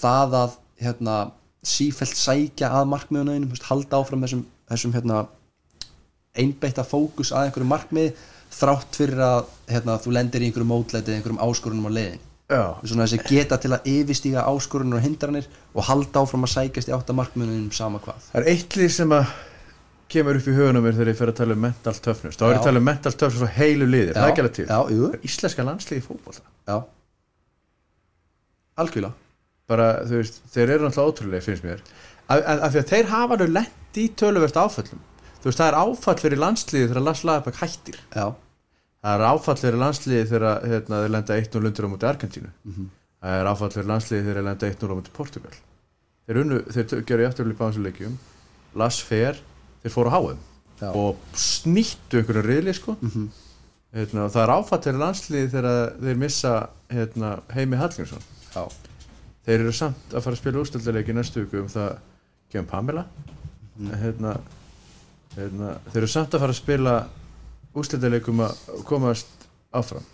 það 0.00 0.38
að 0.40 0.56
hérna, 0.80 1.18
sífælt 1.60 2.16
sækja 2.16 2.70
að 2.72 2.88
markmiðunum, 2.94 3.52
halda 3.68 4.00
áfram 4.00 4.24
þessum, 4.24 4.46
þessum 4.70 4.94
hérna, 4.96 5.26
einbeitta 6.40 6.86
fókus 6.86 7.34
að 7.34 7.48
einhverju 7.48 7.68
markmið 7.68 8.24
þrátt 8.54 8.96
fyrir 8.96 9.20
að 9.24 9.52
hérna, 9.68 9.98
þú 10.00 10.16
lendir 10.16 10.42
í 10.42 10.48
einhverju 10.48 10.68
mótleiti 10.70 11.14
einhverjum 11.14 11.42
áskorunum 11.44 11.90
á 11.90 11.96
leiðin 11.98 12.26
svona 12.50 13.06
þessi 13.06 13.20
geta 13.28 13.58
til 13.62 13.70
að 13.74 13.86
yfirstíga 13.90 14.46
áskorunum 14.50 14.98
og 14.98 15.04
hindranir 15.04 15.46
og 15.74 15.86
halda 15.86 16.24
áfram 16.24 16.46
að 16.46 16.54
sækjast 16.56 16.90
í 16.90 16.94
átta 16.96 17.14
markmiðunum 17.14 17.70
sama 17.74 18.00
hvað. 18.02 18.24
Það 18.32 18.40
er 18.40 18.50
eitt 18.50 18.76
lið 18.78 18.90
sem 18.96 19.14
að 19.14 19.34
kemur 20.12 20.38
upp 20.38 20.48
í 20.50 20.54
hugunum 20.56 20.84
mér 20.84 20.96
þegar 20.96 21.10
ég 21.12 21.18
fer 21.18 21.32
að 21.32 21.38
tala 21.40 21.56
um 21.56 21.62
mental 21.64 21.94
toughness. 22.04 22.38
Þá 22.38 22.44
er 22.46 22.52
ég 22.52 22.60
að 22.60 22.66
tala 22.68 22.80
um 22.82 22.86
mental 22.88 23.12
toughness 23.14 23.44
og 23.46 23.52
heilu 23.56 23.88
liðir. 23.88 24.12
Það 24.16 24.26
er 24.26 24.32
ekki 24.32 24.42
alveg 24.44 24.56
til. 24.58 24.66
Já, 24.70 25.20
íslenska 25.28 25.66
landsliði 25.66 26.04
fótbolta. 26.06 26.44
Já. 26.70 26.76
Algjörlega. 28.84 29.12
Bara 29.70 29.88
þú 30.02 30.20
veist, 30.20 30.40
þeir 30.50 30.74
eru 30.76 30.88
náttúrulega 30.88 31.14
ótrúlega 31.14 31.46
finnst 31.46 31.66
mér. 31.66 31.82
Af, 32.26 32.38
af, 32.40 32.62
af 32.66 32.74
því 32.74 32.82
að 32.82 32.92
þeir 32.92 33.10
hafa 33.14 33.40
nú 33.40 33.48
lent 33.54 34.00
í 34.00 34.06
töluvert 34.18 34.60
áföllum. 34.60 35.02
Þú 35.40 35.50
veist, 35.50 35.62
það 35.62 35.66
er 35.70 35.80
áfall 35.80 36.18
fyrir 36.20 36.42
landsliði 36.42 36.90
þegar 36.90 37.06
Lars 37.06 37.24
Lagerbæk 37.28 37.60
hættir. 37.62 38.00
Já, 38.12 38.26
það 39.00 39.16
er 39.16 39.26
áfall 39.30 39.58
fyrir 39.62 39.82
landsliði 39.84 40.28
þegar 40.34 40.68
hérna, 40.74 41.02
þeir 41.04 41.14
lenda 41.16 41.40
1-0 41.44 41.70
undir 41.70 41.86
á 41.86 41.92
múti 41.94 42.10
Argentínu. 42.10 42.54
Það 43.20 43.38
er 43.38 43.50
áfall 43.54 43.74
fyrir 43.76 43.90
landsliði 43.94 44.26
þegar 44.26 44.40
þeir 44.40 44.48
lenda 44.50 44.72
1-0 44.74 44.90
á 44.90 44.96
múti 44.98 45.14
Portugal 45.16 45.60
þeir, 46.30 46.40
unnu, 46.44 46.60
þeir 46.70 47.24
eftirlega 47.26 47.56
í 47.56 47.58
báðsleikjum 47.58 48.18
Lars 48.78 49.00
fer, 49.02 49.38
þeir 49.82 49.94
fóru 49.94 50.12
á 50.12 50.16
háum 50.16 50.42
Já. 50.80 50.90
og 50.96 51.18
snýttu 51.36 52.20
einhverju 52.20 52.44
riðli 52.46 52.74
sko. 52.76 52.96
Hérna, 53.90 54.26
og 54.28 54.30
það 54.34 54.42
er 54.44 54.52
áfall 54.54 54.82
fyrir 54.84 55.00
landsliði 55.02 55.50
þegar 55.50 55.96
þeir 56.04 56.20
missa 56.20 56.54
hérna, 56.92 57.32
Heimi 57.56 57.80
Hallgrímsson. 57.80 58.22
Já, 58.54 58.62
þeir 59.48 59.64
eru 59.64 59.74
samt 59.74 60.14
að 60.14 60.24
fara 60.26 60.36
að 60.36 60.42
spila 60.44 60.62
úrstöldaleiki 60.62 61.16
næstu 61.16 61.44
viku 61.44 61.64
um 61.64 61.70
það 61.72 61.90
gefum 62.52 62.70
Pamela. 62.70 63.06
Hérna, 64.00 64.36
hérna, 65.36 65.74
þeir 65.90 66.02
eru 66.04 66.12
samt 66.12 66.36
að 66.36 66.44
fara 66.44 66.54
að 66.54 66.60
spila 66.62 66.96
úrstöldaleik 67.74 68.30
um 68.30 68.44
að 68.46 68.64
komast 68.88 69.48
áfram. 69.74 70.06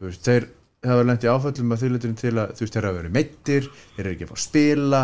Veist, 0.00 0.24
þeir 0.24 0.48
hafa 0.86 1.06
lent 1.06 1.24
í 1.24 1.30
áföllum 1.30 1.74
að 1.74 1.84
þýlutin 1.84 2.18
til 2.18 2.34
að 2.38 2.52
þú 2.56 2.64
veist, 2.64 2.74
þeir 2.76 2.86
hafa 2.88 2.98
verið 3.00 3.16
meittir 3.16 3.68
þeir 3.96 4.04
eru 4.04 4.12
ekki 4.14 4.26
að 4.26 4.30
fá 4.30 4.36
að 4.36 4.44
spila 4.44 5.00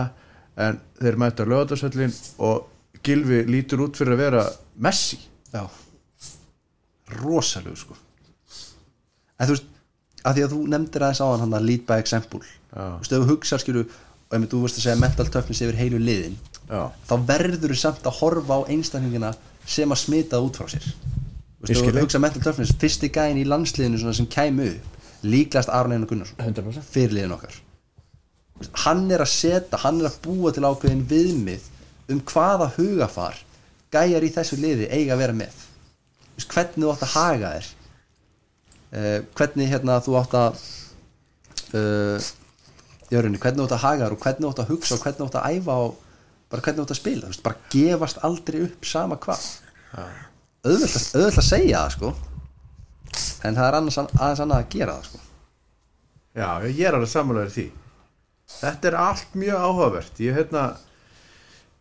en 0.64 0.80
þeir 1.00 1.16
mæta 1.18 1.44
á 1.44 1.50
lögatarsöllin 1.50 2.14
og 2.46 2.68
Gilvi 3.05 3.43
lítur 3.48 3.85
út 3.86 3.98
fyrir 3.98 4.16
að 4.16 4.22
vera 4.24 4.44
Messi. 4.85 5.18
Já. 5.52 5.64
Rosalegu 7.20 7.76
sko. 7.78 7.97
En 9.39 9.48
þú 9.48 9.56
veist, 9.56 9.68
að 10.24 10.39
því 10.39 10.44
að 10.47 10.55
þú 10.55 10.60
nefndir 10.72 11.05
aðeins 11.05 11.20
á 11.20 11.26
hann 11.28 11.44
hann 11.44 11.59
að 11.59 11.68
lead 11.68 11.85
by 11.89 12.01
example. 12.01 12.40
Já. 12.72 12.85
þú 12.97 13.02
veist, 13.02 13.12
ef 13.12 13.20
þú 13.24 13.31
hugsar 13.32 13.62
skilju 13.62 13.85
og 13.85 14.36
ef 14.39 14.48
þú 14.51 14.62
veist 14.64 14.81
að 14.81 14.86
segja 14.86 15.01
mental 15.01 15.28
toughness 15.31 15.62
yfir 15.62 15.78
heilu 15.78 16.01
liðin 16.01 16.39
Já, 16.64 16.89
þá 17.05 17.14
verður 17.28 17.74
þú 17.74 17.76
samt 17.76 18.06
að 18.09 18.16
horfa 18.22 18.56
á 18.56 18.60
einstaklingina 18.72 19.35
sem 19.68 19.93
að 19.93 20.01
smita 20.01 20.40
út 20.40 20.56
frá 20.56 20.70
sér. 20.72 20.86
Þú 20.89 21.68
veist, 21.68 21.85
ef 21.85 21.93
þú 21.93 22.05
hugsa 22.06 22.20
mental 22.22 22.43
toughness 22.44 22.72
fyrsti 22.81 23.10
gæin 23.12 23.40
í 23.40 23.44
landsliðinu 23.48 24.01
svona 24.01 24.16
sem 24.16 24.28
kæmu 24.32 24.70
upp 24.72 24.94
líklegast 25.24 25.72
Aron 25.72 25.94
Einar 25.94 26.09
Gunnarsson. 26.09 26.40
100% 26.40 26.89
fyrirliðin 26.94 27.36
okkar. 27.36 27.60
Hann 28.85 29.06
er 29.12 29.24
að 29.24 29.31
setja, 29.32 29.81
hann 29.82 30.01
er 30.02 30.10
að 30.10 30.18
búa 30.24 30.52
til 30.55 30.64
ákveðin 30.64 31.05
viðmið 31.10 31.68
um 32.12 32.20
hvaða 32.28 32.68
hugafar 32.76 33.39
gæjar 33.94 34.26
í 34.26 34.31
þessu 34.35 34.59
liði 34.60 34.89
eiga 34.90 35.14
að 35.14 35.20
vera 35.22 35.36
með. 35.39 35.55
Þú 36.35 36.39
veist, 36.40 36.52
hvernig 36.55 36.82
þú 36.85 36.93
átt 36.93 37.05
að 37.06 37.12
haga 37.14 37.51
þér. 37.55 37.68
Uh, 38.94 39.18
hvernig 39.39 39.70
hérna 39.72 40.01
þú 40.05 40.16
átt 40.20 40.35
að 40.39 40.59
uh, 41.78 42.28
jörunni, 43.10 43.39
hvernig 43.43 43.60
þú 43.62 43.66
átt 43.68 43.76
að 43.78 43.85
haga 43.86 44.05
þér 44.09 44.16
og 44.16 44.22
hvernig 44.24 44.44
þú 44.44 44.51
átt 44.52 44.62
að 44.64 44.72
hugsa 44.74 44.97
og 44.98 45.02
hvernig 45.05 45.20
þú 45.20 45.28
átt 45.31 45.39
að 45.40 45.56
æfa 45.59 45.76
og 45.85 45.97
bara 46.52 46.62
hvernig 46.66 46.78
þú 46.81 46.85
átt 46.86 46.94
að 46.94 47.01
spila, 47.01 47.24
þú 47.24 47.32
veist, 47.32 47.44
bara 47.47 47.72
gefast 47.74 48.20
aldrei 48.28 48.60
upp 48.66 48.86
sama 48.86 49.18
hvað. 49.24 49.47
Auðvelt, 50.64 50.97
að- 50.98 51.09
auðvelt 51.18 51.40
að 51.43 51.48
segja 51.48 51.81
það 51.85 51.94
sko. 51.97 52.12
En 53.44 53.55
það 53.59 53.66
er 53.68 53.76
annars, 53.78 53.98
aðeins 54.02 54.43
annað 54.44 54.62
að 54.62 54.68
gera 54.74 54.94
það 54.98 55.09
sko. 55.09 55.20
Já, 56.35 56.48
ég 56.66 56.81
er 56.89 56.97
alveg 56.98 57.10
sammálaður 57.12 57.52
því. 57.55 57.64
Þetta 58.55 58.89
er 58.90 58.97
allt 58.98 59.36
mjög 59.39 59.66
áhugavert. 59.68 60.20
Ég 60.24 60.35
hérna 60.39 60.62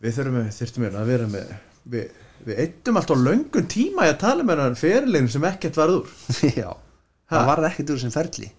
Við 0.03 0.17
þurftum 0.19 0.83
með 0.83 0.97
að 0.99 1.09
vera 1.13 1.27
með 1.31 1.53
Við, 1.93 2.09
við 2.47 2.59
eittum 2.63 2.97
alltaf 2.99 3.19
löngun 3.23 3.67
tíma 3.71 4.05
í 4.07 4.11
að 4.11 4.19
tala 4.23 4.43
með 4.47 4.61
hann 4.63 4.77
fyrirlegin 4.79 5.29
sem 5.31 5.45
ekkert 5.47 5.79
varð 5.79 5.97
úr. 6.01 6.11
Já, 6.61 6.69
það 7.31 7.47
varð 7.49 7.67
ekkert 7.69 7.93
úr 7.95 8.01
sem 8.03 8.13
ferli. 8.13 8.49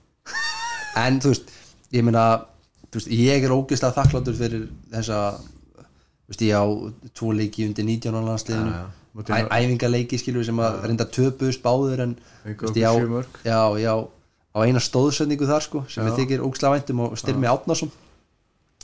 En 1.00 1.20
þú 1.24 1.32
veist 1.34 1.52
Ég 1.94 2.02
meina, 2.06 2.24
veist, 2.94 3.08
ég 3.12 3.44
er 3.46 3.52
ógeðslega 3.54 3.94
þakkláttur 4.00 4.36
fyrir 4.38 4.64
þessa 4.92 5.18
Þú 5.38 6.32
veist, 6.32 6.44
ég 6.48 6.56
á 6.56 6.64
tvo 7.14 7.32
leiki 7.36 7.66
undir 7.68 7.84
19 7.86 8.16
á 8.16 8.20
landsliðinu. 8.24 8.76
Móti- 9.14 9.30
Æ, 9.36 9.44
Æfingaleiki 9.60 10.18
skilur 10.18 10.42
sem 10.48 10.58
að 10.64 10.80
reynda 10.88 11.04
töpuðust 11.06 11.60
báður 11.62 12.00
en 12.08 12.14
veist, 12.48 12.80
ég 12.80 12.88
á, 12.88 12.94
já, 13.44 13.60
já, 13.84 13.92
á 14.56 14.58
eina 14.64 14.80
stóðsendingu 14.82 15.46
þar 15.46 15.62
sko 15.68 15.84
sem 15.92 16.08
við 16.08 16.16
þykir 16.22 16.42
ógeðslega 16.48 16.72
væntum 16.78 17.02
og 17.04 17.14
styrmi 17.20 17.46
Átnason 17.52 17.92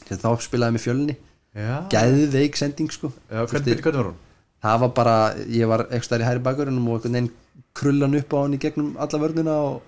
þegar 0.04 0.20
þá 0.22 0.44
spilaði 0.46 0.76
með 0.76 0.84
fjölni 0.84 1.16
Gæðveik 1.54 2.58
sending 2.58 2.92
sko. 2.94 3.12
Já 3.30 3.44
hvernig, 3.44 3.84
var 3.84 4.10
hún? 4.10 4.18
það 4.60 4.80
var 4.84 4.92
bara, 4.94 5.16
ég 5.48 5.70
var 5.70 5.86
ekki 5.88 6.06
stær 6.06 6.22
í 6.22 6.28
hæri 6.28 6.42
bakverðunum 6.44 6.88
og 6.92 6.98
einhvern 7.00 7.16
veginn 7.16 7.30
krullan 7.74 8.16
upp 8.18 8.34
á 8.34 8.38
hann 8.42 8.54
í 8.54 8.60
gegnum 8.60 8.90
alla 9.00 9.20
vörnina 9.22 9.56
og, 9.64 9.82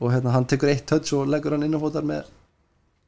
og 0.00 0.12
hérna, 0.14 0.34
hann 0.34 0.48
tekur 0.48 0.72
eitt 0.72 0.90
höts 0.90 1.12
og 1.16 1.28
leggur 1.30 1.56
hann 1.56 1.66
innanfótar 1.66 2.06
með 2.06 2.28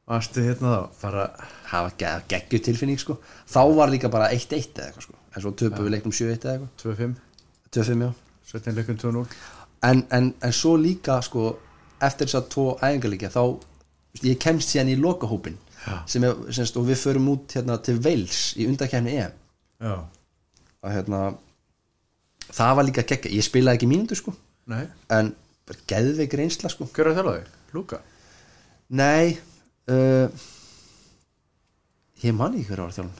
Varstu 0.03 0.43
hérna 0.43 0.71
þá? 0.73 0.81
Bara 0.99 1.27
það 1.69 1.85
var 1.85 1.93
ge 1.99 2.09
geggju 2.33 2.59
tilfinning 2.65 2.99
sko. 2.99 3.15
Þá 3.47 3.61
var 3.77 3.91
líka 3.91 4.09
bara 4.11 4.27
1-1 4.35 4.75
eða 4.75 4.89
eitthvað 4.89 5.05
sko. 5.05 5.15
En 5.31 5.43
svo 5.45 5.53
töpu 5.55 5.85
við 5.85 5.93
leiknum 5.93 6.11
7-1 6.11 6.43
eða 6.43 6.55
eitthvað. 6.57 6.73
2-5 6.83 7.13
2-5 7.77 8.03
já. 8.03 8.09
17 8.51 8.75
leikum 8.77 8.97
2-0 8.99 9.25
en, 9.83 10.03
en, 10.11 10.33
en 10.43 10.53
svo 10.53 10.75
líka 10.77 11.17
sko 11.25 11.53
eftir 12.03 12.27
þess 12.29 12.39
að 12.39 12.49
tvo 12.53 12.65
æfingarleikja 12.79 13.31
þá 13.33 13.43
ég 14.27 14.39
kemst 14.41 14.73
síðan 14.73 14.91
í 14.93 14.97
lokahópin 14.99 15.57
sem 16.07 16.23
er, 16.27 16.37
semst, 16.55 16.77
og 16.79 16.87
við 16.87 16.99
förum 17.01 17.29
út 17.33 17.55
hérna 17.57 17.77
til 17.83 17.97
Wales 18.03 18.41
í 18.59 18.67
undakefni 18.69 19.17
EM 19.19 19.33
og 20.83 20.89
hérna 20.91 21.21
það 22.53 22.75
var 22.79 22.87
líka 22.87 23.03
geggja, 23.07 23.31
ég 23.33 23.43
spilaði 23.45 23.79
ekki 23.79 23.89
mínútu 23.89 24.15
sko. 24.19 24.33
Nei. 24.71 24.85
En 25.11 25.31
bara 25.67 25.85
geðveik 25.89 26.35
reynsla 26.39 26.69
sko. 26.71 26.87
Hver 26.91 27.07
er 27.07 27.13
að 27.13 27.19
þjálfa 27.19 27.35
þig? 27.37 27.53
Lúka? 27.73 27.99
nei 28.93 29.39
uh, 29.89 30.27
ég 32.21 32.35
man 32.37 32.53
ekki 32.53 32.67
hver 32.69 32.83
var 32.83 32.93
þjálfum 32.93 33.15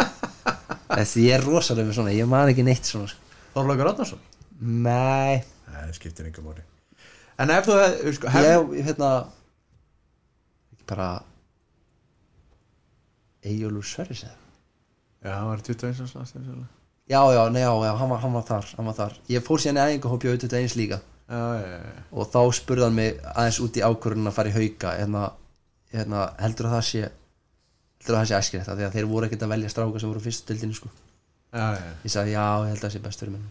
þessi 0.98 1.24
ég 1.24 1.38
er 1.38 1.46
rosalega 1.46 1.88
með 1.88 1.96
svona 1.96 2.12
ég 2.14 2.28
man 2.28 2.50
ekki 2.50 2.66
neitt 2.66 2.90
svona 2.90 3.08
sko. 3.10 3.22
Þorlaugur 3.54 3.92
Átnarsson? 3.94 4.20
nei. 4.60 5.40
Nei, 5.70 5.80
það 5.86 5.94
skiptir 5.96 6.28
einhver 6.28 6.44
móri 6.44 6.66
En 7.40 7.48
ef 7.54 7.64
þú 7.70 7.78
sko, 8.18 8.28
hef... 8.34 8.44
ég, 8.44 8.74
hérna 8.90 9.10
bara 10.90 11.08
Eyjólfur 13.44 13.86
Sverris 13.86 14.24
eða 14.26 14.36
Já, 15.20 15.32
hann 15.36 15.48
var 15.50 15.60
21 15.64 16.00
árs 16.04 16.14
landsliðsþjálfari. 16.16 16.68
já 17.10 17.20
já, 17.34 17.42
nei, 17.52 17.62
já, 17.62 17.72
já, 17.84 17.92
hann 18.00 18.10
var, 18.10 18.20
hann 18.24 18.32
var 18.38 18.44
þar 18.48 18.68
hann 18.76 18.86
var 18.88 18.96
þar, 18.96 19.16
ég 19.28 19.44
fór 19.44 19.60
síðan 19.60 19.80
í 19.80 19.84
æfingahópi 19.86 20.30
á 20.30 20.34
21 20.36 20.76
líka 20.80 21.00
Já, 21.30 21.42
já, 21.60 21.66
já 21.76 21.92
og 22.10 22.30
þá 22.32 22.40
spurði 22.58 22.86
hann 22.86 22.96
mig 22.98 23.20
aðeins 23.34 23.60
út 23.62 23.76
í 23.78 23.84
ákvörðun 23.86 24.30
að 24.30 24.36
fara 24.38 24.50
í 24.50 24.56
hauka 24.56 24.94
hérna, 24.98 25.24
hérna, 25.92 26.24
heldur 26.40 26.70
að 26.70 26.76
það 26.78 26.86
sé 26.88 27.02
heldur 27.04 28.16
að 28.16 28.20
það 28.20 28.30
sé 28.30 28.40
æskilegt 28.40 28.72
af 28.72 28.78
því 28.80 28.86
að 28.88 28.96
þeir 28.96 29.08
voru 29.12 29.28
ekkert 29.28 29.44
að 29.46 29.52
velja 29.54 29.70
stráka 29.70 30.00
sem 30.00 30.10
voru 30.10 30.22
fyrst 30.24 30.48
dildinu 30.48 30.74
sko. 30.74 30.90
Ég 31.52 32.10
sagði 32.10 32.32
já, 32.34 32.44
ég 32.64 32.70
held 32.72 32.78
að 32.80 32.84
það 32.86 32.94
sé 32.94 33.02
best 33.04 33.22
fyrir 33.22 33.34
minn 33.36 33.48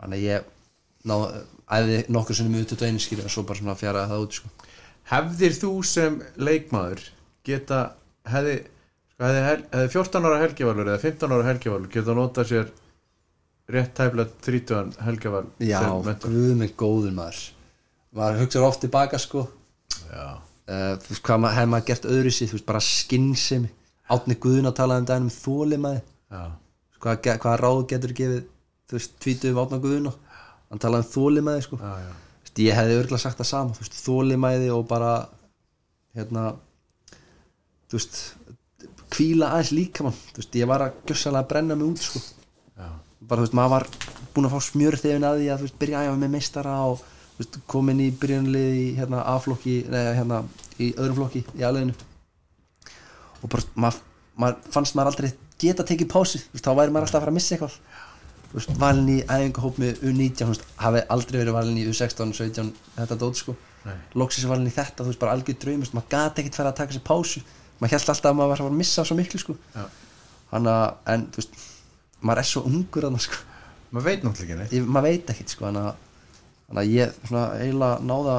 þannig 0.00 0.16
að 0.16 0.26
ég 0.26 0.52
æði 1.06 1.98
nokkur 2.10 2.36
sinnum 2.38 2.56
út 2.58 2.74
í 2.74 2.88
einu 2.88 3.02
skilja 3.02 3.26
og 3.28 3.32
svo 3.34 3.44
bara 3.46 3.74
fjaraði 3.78 4.10
það 4.10 4.24
út 4.24 4.38
sko. 4.38 4.50
Hefðir 5.06 5.54
þú 5.60 5.70
sem 5.86 6.18
leikmaður 6.40 7.02
geta 7.46 7.80
hefði, 8.26 8.56
sko, 9.16 9.44
hefði 9.46 9.92
14 9.94 10.28
ára 10.28 10.40
helgivalur 10.42 10.90
eða 10.90 11.02
15 11.04 11.36
ára 11.36 11.46
helgivalur 11.50 11.92
geta 11.92 12.16
notað 12.16 12.50
sér 12.50 12.72
rétt 13.72 13.94
tæfla 13.96 14.26
30 14.44 14.98
helgival 15.06 15.46
já, 15.58 15.80
guð 16.22 16.52
með 16.60 16.74
góður 16.78 17.14
maður. 17.16 17.40
Maður 18.16 18.42
hugsaður 18.44 18.68
oft 18.68 18.82
tilbaka 18.84 19.20
sko. 19.20 19.46
Já, 20.10 20.26
uh, 20.36 20.92
þú 21.02 21.10
veist 21.14 21.24
hvað 21.26 21.40
maður 21.42 21.58
hefði 21.60 21.72
maður 21.72 21.88
gert 21.90 22.10
öðru 22.12 22.34
sér 22.34 22.50
þú 22.50 22.58
veist 22.58 22.68
bara 22.68 22.84
skinnsemi 22.84 23.72
átni 24.12 24.36
guðun 24.38 24.70
að 24.70 24.76
tala 24.78 25.00
um 25.00 25.08
daginn 25.08 25.26
um 25.26 25.34
þólimaði 25.34 26.02
já, 26.04 26.42
hvað, 27.02 27.32
hvað 27.42 27.58
ráð 27.62 27.80
getur 27.90 28.14
gefið 28.20 28.44
þú 28.86 28.98
veist, 28.98 29.16
tvítu 29.22 29.50
um 29.50 29.60
átna 29.64 29.80
guðuna 29.82 30.12
hann 30.70 30.82
talaði 30.82 31.08
um 31.08 31.12
þólimaði 31.16 31.66
sko. 31.66 31.80
Já, 31.80 32.04
já. 32.04 32.12
Veist, 32.44 32.62
ég 32.62 32.78
hefði 32.78 33.00
örgulega 33.00 33.24
sagt 33.24 33.40
það 33.40 33.50
sama 33.50 33.76
þú 33.76 33.86
veist, 33.86 33.98
þólimaði 34.04 34.70
og 34.76 34.86
bara 34.92 35.12
hérna 36.16 36.44
þú 37.90 37.98
veist 37.98 38.20
kvíla 39.12 39.52
aðeins 39.54 39.72
líka 39.76 40.06
mann. 40.06 40.16
Þú 40.32 40.42
veist, 40.42 40.58
ég 40.58 40.70
var 40.70 40.84
að 40.86 40.96
gjössalega 41.08 41.50
brenna 41.50 41.76
mig 41.78 41.90
út 41.90 42.02
sko. 42.02 42.22
bara, 43.26 43.40
þú 43.40 43.46
veist, 43.46 43.56
maður 43.58 43.72
var 43.72 43.86
búin 44.34 44.46
að 44.46 44.52
fá 44.54 44.60
smjör 44.62 44.96
þegar 45.00 45.24
að 45.26 45.38
því 45.40 45.46
að, 45.50 45.60
þú 45.60 45.66
veist, 45.66 45.78
byrja 45.80 46.00
að 46.00 46.08
æfa 46.08 46.18
með 46.20 46.34
meistara 46.34 46.74
og, 46.86 47.00
þú 47.36 47.40
veist, 47.40 47.56
komin 47.66 48.02
í 48.04 48.10
byrjunlið 48.20 48.76
í, 48.76 48.84
hérna, 48.98 49.22
A-flokki, 49.32 49.76
neða, 49.90 50.12
hérna 50.18 50.42
í 50.78 50.92
öðrum 50.94 51.18
flokki, 51.20 51.42
í 51.56 51.64
aðleginu 51.66 51.96
og 53.42 53.52
bara, 53.52 53.66
maður, 53.74 54.02
maður 54.36 54.70
fannst 54.74 54.96
maður 54.96 55.12
aldrei 55.12 55.30
geta 55.60 55.86
tekið 55.86 56.10
pási, 56.12 56.42
þú 56.44 56.56
veist, 56.56 56.66
þá 56.66 56.78
væri 56.78 56.94
maður 56.94 57.08
alltaf 57.08 57.18
að 57.18 57.24
fara 57.24 57.32
að 57.32 57.38
missa 57.38 57.56
eitthvað. 57.56 57.78
Þú 58.46 58.58
veist, 58.58 58.72
valin 58.80 59.10
í 59.12 59.18
æfingahóp 59.24 59.78
með 59.82 60.02
U19, 60.06 60.40
þú 60.42 60.50
veist, 60.52 60.66
hafi 60.80 61.02
aldrei 61.16 61.38
verið 61.40 61.56
valin 61.56 61.80
í 61.80 61.86
U16, 61.90 62.34
17, 62.36 62.72
þetta 62.96 63.18
dót, 63.22 63.40
sko. 63.40 63.56
Nei. 63.86 63.94
loksis 64.18 64.46
valin 64.50 64.66
í 64.66 64.74
þetta, 64.74 65.04
þú 65.04 65.12
veist, 65.12 65.20
bara 65.22 65.34
algjör 65.36 65.58
draum, 65.62 65.84
maður 65.94 66.08
gati 66.10 66.42
ekkert 66.42 66.56
fara 66.58 66.72
að 66.72 66.78
taka 66.80 66.96
sér 66.96 67.04
pásu 67.06 67.42
maður 67.80 67.94
held 67.96 68.12
alltaf 68.12 68.30
að 68.30 68.38
maður 68.38 68.52
var 68.52 68.62
að 68.64 68.70
að 68.70 68.78
missa 68.80 69.04
svo 69.06 69.16
miklu, 69.18 69.42
sko. 69.42 69.56
Hann 70.52 70.70
að, 70.70 70.84
en, 71.12 71.26
þú 71.34 71.42
veist 71.42 71.58
maður 72.26 72.42
er 72.42 72.50
svo 72.50 72.62
ungur 72.70 73.08
þannig, 73.08 73.26
sko. 73.26 73.42
Maður 73.94 74.08
veit 74.10 74.24
náttúrulega 74.26 74.66
ekki 74.66 74.84
maður 74.86 75.08
veit 75.10 75.34
ekkert, 75.34 75.52
sko, 75.54 75.68
þannig 75.68 75.90
að 75.90 76.04
að 76.76 76.88
ég, 76.90 77.18
svona, 77.28 77.44
eiginlega 77.62 78.00
náða 78.02 78.38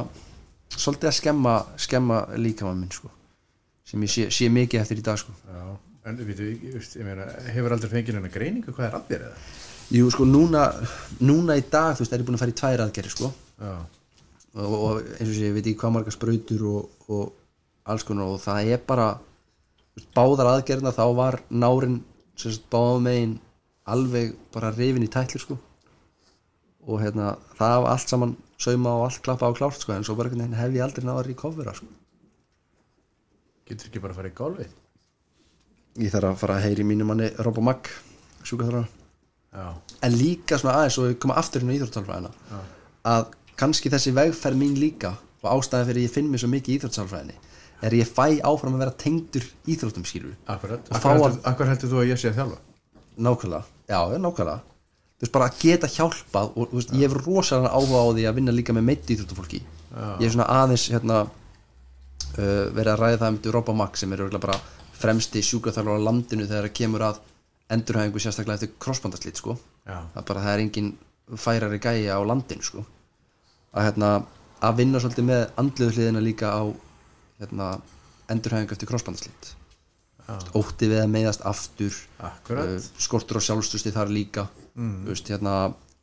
svolítið 0.75 1.07
að 1.07 1.15
skemma 1.15 1.53
skemma 1.79 2.17
líkamann 2.35 2.81
minn, 2.81 2.91
sko 2.91 3.11
sem 3.87 4.03
ég 4.03 4.11
sé, 4.11 4.25
sé 4.35 4.49
mikið 4.51 4.81
eftir 4.81 4.99
í 4.99 5.03
dag, 5.05 5.19
sko. 5.19 5.31
Já, 5.47 5.67
en 6.09 6.17
við 6.19 6.41
veitum, 6.41 7.21
hefur 7.53 7.75
aldrei 7.75 7.91
fengið 7.93 8.17
hennar 8.17 8.33
greiningu? 8.33 8.73
Hvað 8.75 8.87
er 8.89 8.97
að 8.97 9.05
þér 9.11 9.21
eða? 9.29 9.45
Jú, 9.95 10.09
sko, 10.11 10.25
núna, 10.27 10.63
núna 11.23 11.55
í 11.55 11.63
dag, 11.63 11.93
þú 11.95 12.03
veist, 12.03 12.15
er 12.15 12.23
ég 12.23 12.27
búin 12.27 12.35
að 12.35 12.43
fara 12.43 12.51
í 12.51 12.57
tvær 12.59 12.83
aðgerri, 12.83 13.13
sko. 13.13 13.29
Og, 14.57 14.73
og 14.75 14.99
eins 14.99 15.29
og 15.29 15.31
sé, 15.37 15.45
ég 15.45 15.55
veit 15.55 15.63
ekki 15.63 15.79
hvað 15.79 15.93
marga 15.95 16.13
sprautur 16.15 16.65
og, 16.67 17.07
og 17.07 17.87
alls 17.87 18.03
konar 18.07 18.33
og 18.33 18.41
það 18.43 18.73
er 18.73 18.83
bara 18.89 19.07
báðar 20.15 20.51
aðgerðina 20.53 20.93
þá 20.95 21.05
var 21.17 21.39
nárin 21.49 22.01
báða 22.71 22.99
megin 23.05 23.37
alveg 23.87 24.35
bara 24.53 24.73
rifin 24.75 25.05
í 25.05 25.11
tætlur 25.11 25.43
sko. 25.43 25.57
Og 26.87 27.01
hérna 27.03 27.35
það 27.57 27.77
var 27.83 27.93
allt 27.93 28.11
saman 28.11 28.35
sauma 28.57 28.97
og 28.97 29.07
allt 29.07 29.23
klappa 29.25 29.49
á 29.49 29.57
klárt 29.57 29.81
sko 29.81 29.95
en 29.95 30.05
svo 30.07 30.15
bara 30.15 30.29
hef 30.29 30.75
ég 30.75 30.83
aldrei 30.83 31.05
náða 31.05 31.23
að 31.23 31.29
recovera 31.31 31.73
sko. 31.75 31.87
Getur 33.67 33.89
ekki 33.89 34.03
bara 34.03 34.15
að 34.15 34.21
fara 34.21 34.31
í 34.31 34.37
golfið? 34.37 34.75
Ég 35.97 36.13
þarf 36.13 36.29
að 36.29 36.41
fara 36.43 36.59
að 36.59 36.67
heyri 36.67 36.85
mínu 36.87 37.07
manni 37.09 37.31
Robo 37.41 37.63
Mag 37.65 37.89
sjúkaþara 38.47 38.83
já, 38.85 39.67
en 40.05 40.17
líka 40.17 40.59
svona 40.59 40.77
aðeins 40.81 40.97
og 41.01 41.09
ég 41.11 41.19
koma 41.21 41.37
aftur 41.39 41.63
inn 41.63 41.71
á 41.73 41.75
íþróttalfræðina 41.77 42.61
að 43.11 43.31
kannski 43.59 43.91
þessi 43.91 44.13
vegferð 44.15 44.59
mín 44.61 44.77
líka 44.79 45.15
og 45.41 45.49
ástæði 45.55 45.89
fyrir 45.89 46.05
ég 46.05 46.13
finn 46.13 46.29
mér 46.31 46.43
svo 46.43 46.51
mikið 46.51 46.73
í 46.73 46.79
íþróttalfræðinni 46.79 47.37
er 47.81 47.97
ég 47.97 48.09
fæ 48.09 48.39
áfram 48.41 48.77
að 48.77 48.83
vera 48.85 48.95
tengdur 49.03 49.45
íþróttum 49.69 50.05
skilur 50.07 50.33
akkurat. 50.49 50.87
Akkur 50.89 51.13
heldur, 51.13 51.39
akkur 51.51 51.69
heldur 51.71 51.91
þú 51.91 52.01
að 52.01 52.11
ég 52.11 52.21
sé 52.21 52.31
að 52.31 52.39
þjálfa? 52.41 52.59
Nákvæmlega, 53.17 53.63
já, 53.89 53.99
nákvæmlega. 54.17 54.59
Þú 55.17 55.25
veist 55.25 55.33
bara 55.33 55.49
að 55.49 55.61
geta 55.61 55.89
hjálpað 55.89 56.51
og 56.53 56.73
veist, 56.77 56.93
ég 56.93 57.07
hef 57.07 57.17
rosalega 57.25 57.73
áhuga 57.73 58.01
á 58.05 58.07
því 58.13 58.25
að 58.29 58.37
vinna 58.37 58.53
líka 58.53 58.75
með 58.77 58.87
meitt 58.91 59.13
íþróttufólki 59.13 59.61
ég 59.97 60.25
hef 60.25 60.33
svona 60.35 60.47
aðeins 60.61 60.85
hérna 60.91 61.21
uh, 61.25 62.65
verið 62.75 62.91
að 62.93 63.01
ræða 63.01 63.19
það 63.23 63.29
um 63.31 63.39
Robba 63.55 63.75
Max 63.81 64.03
sem 64.03 64.13
er 64.13 64.23
örugglega 64.23 64.45
bara 64.45 64.59
fremsti 64.97 65.43
sjúkraþjálfur 65.45 66.01
á 66.01 66.05
landinu 66.07 66.47
þegar 66.47 66.67
það 66.67 66.77
kemur 66.79 67.05
að 67.07 67.21
endurhæfingu 67.73 68.23
sérstaklega 68.23 68.57
eftir 68.57 68.73
krossbandaslit 68.81 69.39
sko. 69.41 69.57
Það 69.85 70.25
bara 70.29 70.43
það 70.45 70.53
er 70.53 70.63
engin 70.63 70.91
færari 71.37 71.79
gæja 71.83 72.17
á 72.17 72.21
landinu 72.25 72.65
sko. 72.65 72.83
Að 73.75 73.89
hérna 73.89 74.11
að 74.63 74.77
vinna 74.81 75.01
svolítið 75.01 75.27
með 75.27 75.43
andluðu 75.61 75.95
hliðina 75.97 76.23
líka 76.23 76.53
á 76.53 76.63
hérna 77.41 77.77
endurhæfingu 78.31 78.75
eftir 78.75 78.89
krossbandaslit 78.89 79.55
ótti 80.57 80.89
við 80.91 81.01
að 81.01 81.11
meiðast 81.11 81.43
aftur 81.47 81.93
uh, 82.19 82.77
skortur 82.99 83.39
á 83.39 83.41
sjálfstösti 83.47 83.93
þar 83.95 84.11
líka. 84.11 84.47
Þú 84.77 85.13
veist, 85.13 85.29
hérna, 85.31 85.53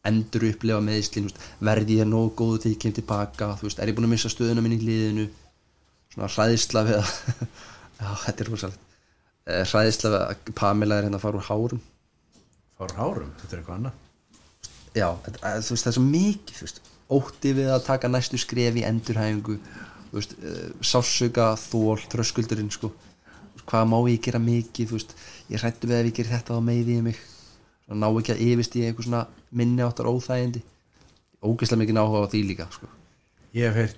endur 0.09 0.47
upplifa 0.48 0.81
meðslin 0.85 1.28
verði 1.65 2.01
ég 2.01 2.09
nógu 2.09 2.32
góðu 2.39 2.62
til 2.62 2.73
ég 2.74 2.81
kem 2.82 2.94
tilbaka 2.97 3.52
veist, 3.61 3.78
er 3.78 3.93
ég 3.93 3.97
búin 3.97 4.09
að 4.09 4.15
missa 4.16 4.32
stöðuna 4.32 4.65
minn 4.65 4.77
í 4.77 4.81
liðinu 4.82 5.28
svona 6.12 6.31
hræðisla 6.32 6.85
við 6.89 6.98
að 6.98 7.12
já, 8.01 8.09
þetta 8.24 8.44
er 8.44 8.51
rosalegt. 8.52 8.89
Eh, 9.44 9.62
hræðisla 9.69 10.15
við 10.15 10.19
að 10.23 10.55
Pamela 10.56 10.98
er 10.98 11.09
hérna 11.09 11.20
að 11.20 11.27
fara 11.27 11.40
úr 11.40 11.48
hárum. 11.51 11.85
Fár 12.78 12.97
hárum, 12.98 13.32
þetta 13.40 13.52
er 13.52 13.62
eitthvað 13.62 13.78
annað. 13.78 14.02
Já, 14.94 15.09
þetta, 15.27 15.40
eh, 15.40 15.56
veist, 15.61 15.85
það 15.85 15.93
er 15.93 15.98
svo 15.98 16.06
mikið 16.09 16.77
ótti 17.15 17.56
við 17.61 17.73
að 17.74 17.86
taka 17.86 18.09
næstu 18.09 18.40
skref 18.40 18.81
í 18.81 18.86
endurhæfingu 18.89 19.59
veist, 20.14 20.36
uh, 20.40 20.70
sásuga, 20.84 21.52
þól, 21.60 22.02
tröskuldurinn 22.12 22.72
sko, 22.74 22.92
hvað 23.64 23.88
má 23.90 23.98
ég 24.10 24.22
gera 24.24 24.40
mikið 24.42 24.96
veist, 24.96 25.14
ég 25.50 25.62
hrættu 25.62 25.90
við 25.90 26.00
að 26.00 26.10
ég 26.10 26.18
ger 26.18 26.32
þetta 26.32 26.58
þá 26.58 26.68
meiði 26.70 26.98
ég 26.98 27.06
mig. 27.10 27.22
Svona 27.84 28.00
ná 28.00 28.20
ekki 28.20 28.34
að 28.34 28.44
yfist 28.48 28.76
í 28.78 28.84
einhver 28.86 29.06
svona 29.06 29.24
minni 29.52 29.84
áttar 29.84 30.08
óþægindi. 30.08 30.64
Ógeðslega 31.44 31.82
mikið 31.82 32.00
áhuga 32.00 32.24
á 32.24 32.32
því 32.32 32.44
líka 32.48 32.68
sko. 32.72 32.88
ég 33.54 33.74
hef 33.76 33.94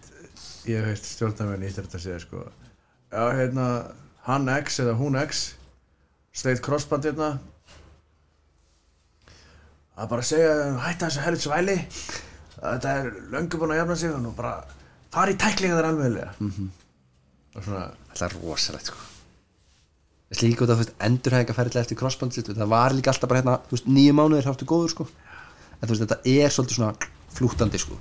ég 0.67 0.81
hef 0.81 0.89
heyrt 0.91 1.07
stjórnarmenn 1.07 1.65
í 1.65 1.71
þetta 1.73 1.97
að 1.97 2.03
segja 2.03 2.19
sko 2.21 2.43
já 3.13 3.23
hérna 3.39 3.67
hann 4.27 4.49
X 4.51 4.81
eða 4.83 4.97
hún 4.99 5.19
X 5.23 5.55
sleitt 6.37 6.61
crossband 6.65 7.07
hérna. 7.07 7.37
Að 9.97 10.09
bara 10.11 10.27
segja 10.27 10.57
hætta 10.83 11.09
þessu 11.09 11.23
helvits 11.25 11.49
væli 11.49 11.77
þetta 12.57 12.97
er 12.99 13.07
löngu 13.33 13.61
búin 13.61 13.73
að 13.73 13.81
jafna 13.81 13.97
sig 14.01 14.13
og 14.13 14.35
bara 14.37 14.59
fara 15.17 15.33
í 15.33 15.39
tæklinga 15.41 15.79
þar 15.79 15.91
alveglega 15.91 16.33
mm 16.39 16.51
-hmm. 16.53 16.73
og 17.57 17.65
svona 17.69 17.85
það 18.13 18.27
er 18.29 18.37
rosalegt 18.43 18.91
sko. 18.91 19.05
þess 20.31 20.43
líka 20.45 20.65
út 20.67 20.75
af 20.75 20.85
endurhæfingarferðilega 21.09 21.85
eftir 21.85 22.01
crossband 22.01 22.33
það 22.33 22.73
var 22.75 22.97
líka 22.97 23.13
alltaf 23.13 23.29
bara 23.31 23.41
hérna 23.41 23.59
þú 23.69 23.77
veist, 23.77 23.89
nýju 23.97 24.17
mánuðir 24.19 24.49
háttu 24.51 24.69
góður 24.73 24.91
sko. 24.95 25.09
en 25.81 25.89
þú 25.89 25.93
veist, 25.93 26.05
þetta 26.05 26.21
er 26.25 26.51
svolítið 26.51 26.77
svona 26.77 26.95
flúttandi 27.37 27.79
sko. 27.79 27.95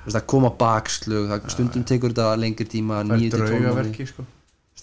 Þú 0.00 0.06
veist, 0.06 0.16
það 0.16 0.26
koma 0.32 0.50
bakslög 0.50 1.24
það 1.30 1.48
stundum 1.54 1.84
tekur 1.84 2.12
þetta 2.12 2.36
lengri 2.36 2.66
tíma 2.66 3.00
það 3.00 3.06
9 3.10 3.14
er 3.14 3.30
til 3.30 3.40
12 3.40 3.50
mánuði 3.50 3.60
draugaverki 3.60 4.06
sko 4.06 4.24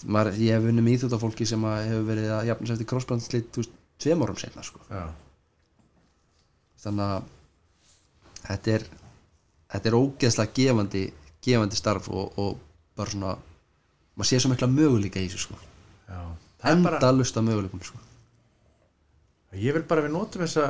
ég 0.06 0.54
hef 0.54 0.62
vunnið 0.62 0.84
með 0.84 0.94
íþjóttafólki 0.94 1.46
sem 1.46 1.64
að 1.66 1.78
hefur 1.88 2.04
verið 2.06 2.30
að 2.30 2.46
jafna 2.46 2.66
sér 2.66 2.74
eftir 2.76 2.88
crossbandslit 2.92 3.48
þú 3.52 3.62
veist, 3.62 3.72
tveim 3.98 4.22
árum 4.22 4.38
senna 4.38 4.62
sko. 4.62 4.80
já, 4.90 5.04
þannig 6.84 7.04
að 7.04 7.22
þetta 8.44 8.74
er 8.76 8.84
þetta 9.72 9.90
er 9.90 9.98
ógeðslega 9.98 10.54
gefandi 10.54 11.02
gefandi 11.44 11.76
starf 11.78 12.08
og, 12.10 12.38
og 12.38 12.58
bara 12.98 13.10
svona 13.14 13.36
maður 14.18 14.28
sé 14.32 14.40
svo 14.42 14.50
mikla 14.52 14.68
möguleika 14.72 15.20
í 15.22 15.28
þessu 15.30 15.44
sko. 15.46 15.58
já 16.08 16.20
það 16.58 16.70
er 16.72 16.82
bara 16.84 16.96
enda 16.98 17.12
lusta 17.14 17.42
möguleikum 17.46 17.82
sko. 17.86 17.98
Ég 19.54 19.72
vil 19.76 19.84
bara 19.88 20.02
við 20.04 20.12
notum 20.12 20.42
þessa 20.42 20.64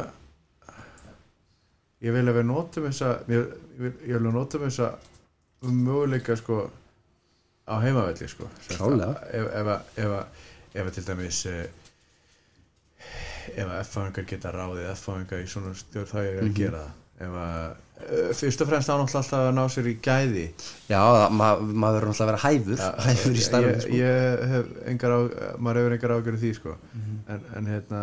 ég 2.04 2.12
vil 2.14 2.26
að 2.30 2.36
við 2.38 2.46
notum 2.50 2.84
þessa 2.86 3.08
ég, 3.32 3.48
ég 3.78 3.80
vil, 3.86 3.92
að 4.20 4.36
notum 4.36 4.66
þessa 4.68 4.90
möguleika 5.66 6.36
sko 6.38 6.58
á 7.68 7.74
heimavelli 7.82 8.28
sko 8.30 8.46
Klárlega. 8.68 9.16
ef, 9.32 9.48
ef, 9.62 9.72
að- 9.72 9.98
til 10.94 11.04
dæmis 11.08 11.40
eh, 11.50 11.64
ef 13.56 13.64
að 13.66 13.80
F-fáingar 13.82 14.28
geta 14.30 14.52
ráðið 14.54 14.92
F-fáingar 14.92 15.42
í 15.42 15.48
svona 15.50 15.74
stjórn 15.74 16.10
þá 16.12 16.18
er 16.22 16.40
að 16.44 16.54
gera 16.60 16.84
það 16.84 17.26
ef 17.26 17.36
að 17.42 17.76
fyrst 18.38 18.62
og 18.62 18.68
fremst 18.70 18.90
ánátt 18.94 19.14
alltaf 19.18 19.32
að 19.42 19.50
ná 19.56 19.64
sér 19.74 19.88
í 19.90 19.94
gæði 20.04 20.44
já, 20.88 21.00
það- 21.02 21.32
ma 21.34 21.48
maður 21.58 21.98
verður 21.98 22.08
náttúrulega 22.12 22.24
að 22.24 22.30
vera 22.30 22.44
hæfur 22.44 22.82
hæfur 23.08 23.34
í 23.34 23.44
starfi 23.44 23.72
ég, 23.72 23.80
sko. 23.82 23.98
ég 23.98 24.44
hef 24.52 24.70
engar 24.92 25.14
á, 25.14 25.20
maður 25.58 25.80
hefur 25.82 25.96
engar 25.98 26.14
ágjörð 26.18 26.42
því 26.44 26.52
sko. 26.60 26.76
en, 27.28 27.42
en 27.58 27.70
hérna 27.72 28.02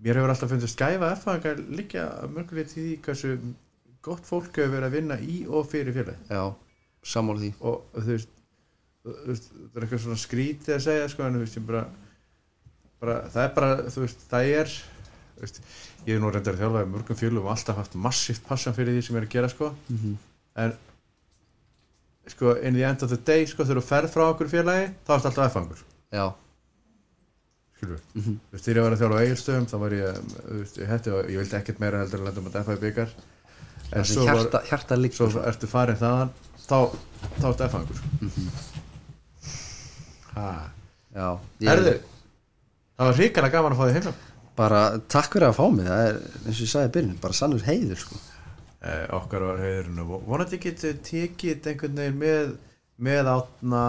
mér 0.00 0.16
hefur 0.20 0.32
alltaf 0.34 0.50
fundist 0.54 0.80
gæfa 0.80 1.12
erfæðingar 1.14 1.62
líka 1.80 2.06
mörgulegt 2.32 2.72
í 2.76 2.80
því 2.86 2.96
hversu 3.04 3.34
gott 4.02 4.24
fólk 4.24 4.56
hefur 4.56 4.72
verið 4.78 4.88
að 4.88 4.96
vinna 4.96 5.18
í 5.20 5.42
og 5.48 5.66
fyrir 5.68 5.92
félagi 5.92 6.32
já, 6.32 6.44
sammála 7.14 7.44
því 7.44 7.52
og 7.60 7.82
þú 8.00 8.14
veist 8.14 8.36
það 9.04 9.76
er 9.76 9.84
eitthvað 9.84 10.02
svona 10.06 10.20
skrítið 10.20 10.74
að 10.76 10.82
segja 10.86 11.08
sko, 11.12 11.24
en 11.28 11.36
þú 11.36 11.44
veist, 11.44 11.56
ég 11.60 11.66
bara, 11.68 11.84
bara 13.00 13.14
það 13.32 13.44
er 13.46 13.52
bara, 13.56 13.76
þú 13.92 14.02
veist, 14.04 14.24
það 14.32 14.50
er 14.60 14.72
þú 14.74 15.44
veist, 15.46 15.60
ég 16.06 16.14
er 16.16 16.20
nú 16.22 16.30
reyndar 16.32 16.54
að 16.56 16.62
þjálfa 16.64 16.84
í 16.84 16.90
mörgum 16.94 17.16
fjölum 17.20 17.44
og 17.46 17.50
alltaf 17.54 17.76
haft 17.76 17.94
massíft 17.94 18.44
passan 18.48 18.74
fyrir 18.76 18.94
því 18.96 19.02
sem 19.06 19.16
ég 19.16 19.22
er 19.22 19.26
að 19.28 19.34
gera 19.34 19.48
sko. 19.52 19.74
Mhm. 19.88 20.16
en 20.56 20.72
sko, 22.26 22.54
in 22.62 22.74
the 22.74 22.84
end 22.84 23.02
of 23.02 23.08
the 23.10 23.16
day 23.16 23.44
sko, 23.46 23.64
þegar 23.64 23.80
þú 23.80 23.86
ferð 23.88 24.10
frá 24.14 24.24
okkur 24.32 24.48
félagi 24.50 24.86
þá 25.06 25.10
ertu 25.16 25.28
alltaf 25.30 25.46
effangur 25.50 25.82
skilur 27.80 27.96
við 27.96 28.00
Mhm. 28.14 28.34
þú 28.50 28.52
veist, 28.52 28.64
þegar 28.64 28.76
ég 28.76 28.82
var 28.84 28.92
að 28.96 29.00
þjálfa 29.00 29.16
á 29.16 29.22
eigilstöðum 29.24 29.66
þá 29.70 29.76
var 29.80 29.90
ég, 29.90 30.20
ég 30.80 30.88
hætti 30.90 31.10
og 31.14 31.30
ég 31.30 31.38
vildi 31.40 31.56
ekkert 31.60 31.80
meira 31.80 31.98
heldur 32.02 32.18
en 32.20 32.24
lenda 32.28 32.40
um 32.40 32.46
að 32.50 32.52
defa 32.58 32.76
í 32.76 32.80
byggar 32.84 33.08
en 33.92 34.04
svo, 34.04 34.24
var, 34.24 34.34
hjarta, 34.36 34.60
hjarta 34.68 34.98
svo 35.12 35.42
ertu 35.48 35.66
farin 35.66 35.96
þaðan 35.96 36.30
þá, 36.66 36.78
þá 37.40 37.46
ertu 37.50 37.64
effangur 37.64 38.02
ha. 40.34 40.70
Já, 41.14 41.38
ég, 41.60 41.68
Herðu, 41.70 41.94
það 42.98 43.08
var 43.10 43.16
hrikalega 43.18 43.52
gaman 43.56 43.72
að 43.74 43.80
fá 43.80 43.86
þig 43.88 43.96
heimsam 43.98 44.14
bara 44.56 44.98
takk 45.08 45.32
fyrir 45.32 45.48
að 45.48 45.56
fá 45.60 45.66
mig 45.72 45.86
það 45.86 46.06
er, 46.08 46.18
eins 46.46 46.56
og 46.58 46.64
ég 46.66 46.72
sagði 46.74 46.88
í 46.90 46.94
byrjun, 46.96 47.20
bara 47.22 47.32
sannur 47.38 47.62
heiður 47.68 47.96
sko. 48.02 48.16
eh, 48.82 49.06
okkar 49.16 49.40
var 49.46 49.58
heiðurinn 49.64 49.98
og 50.04 50.22
vonandi 50.28 50.58
getur 50.58 50.94
tekið 51.04 51.66
einhvern 51.72 51.96
veginn 52.00 52.18
með 52.20 52.52
með 53.00 53.28
átna 53.32 53.84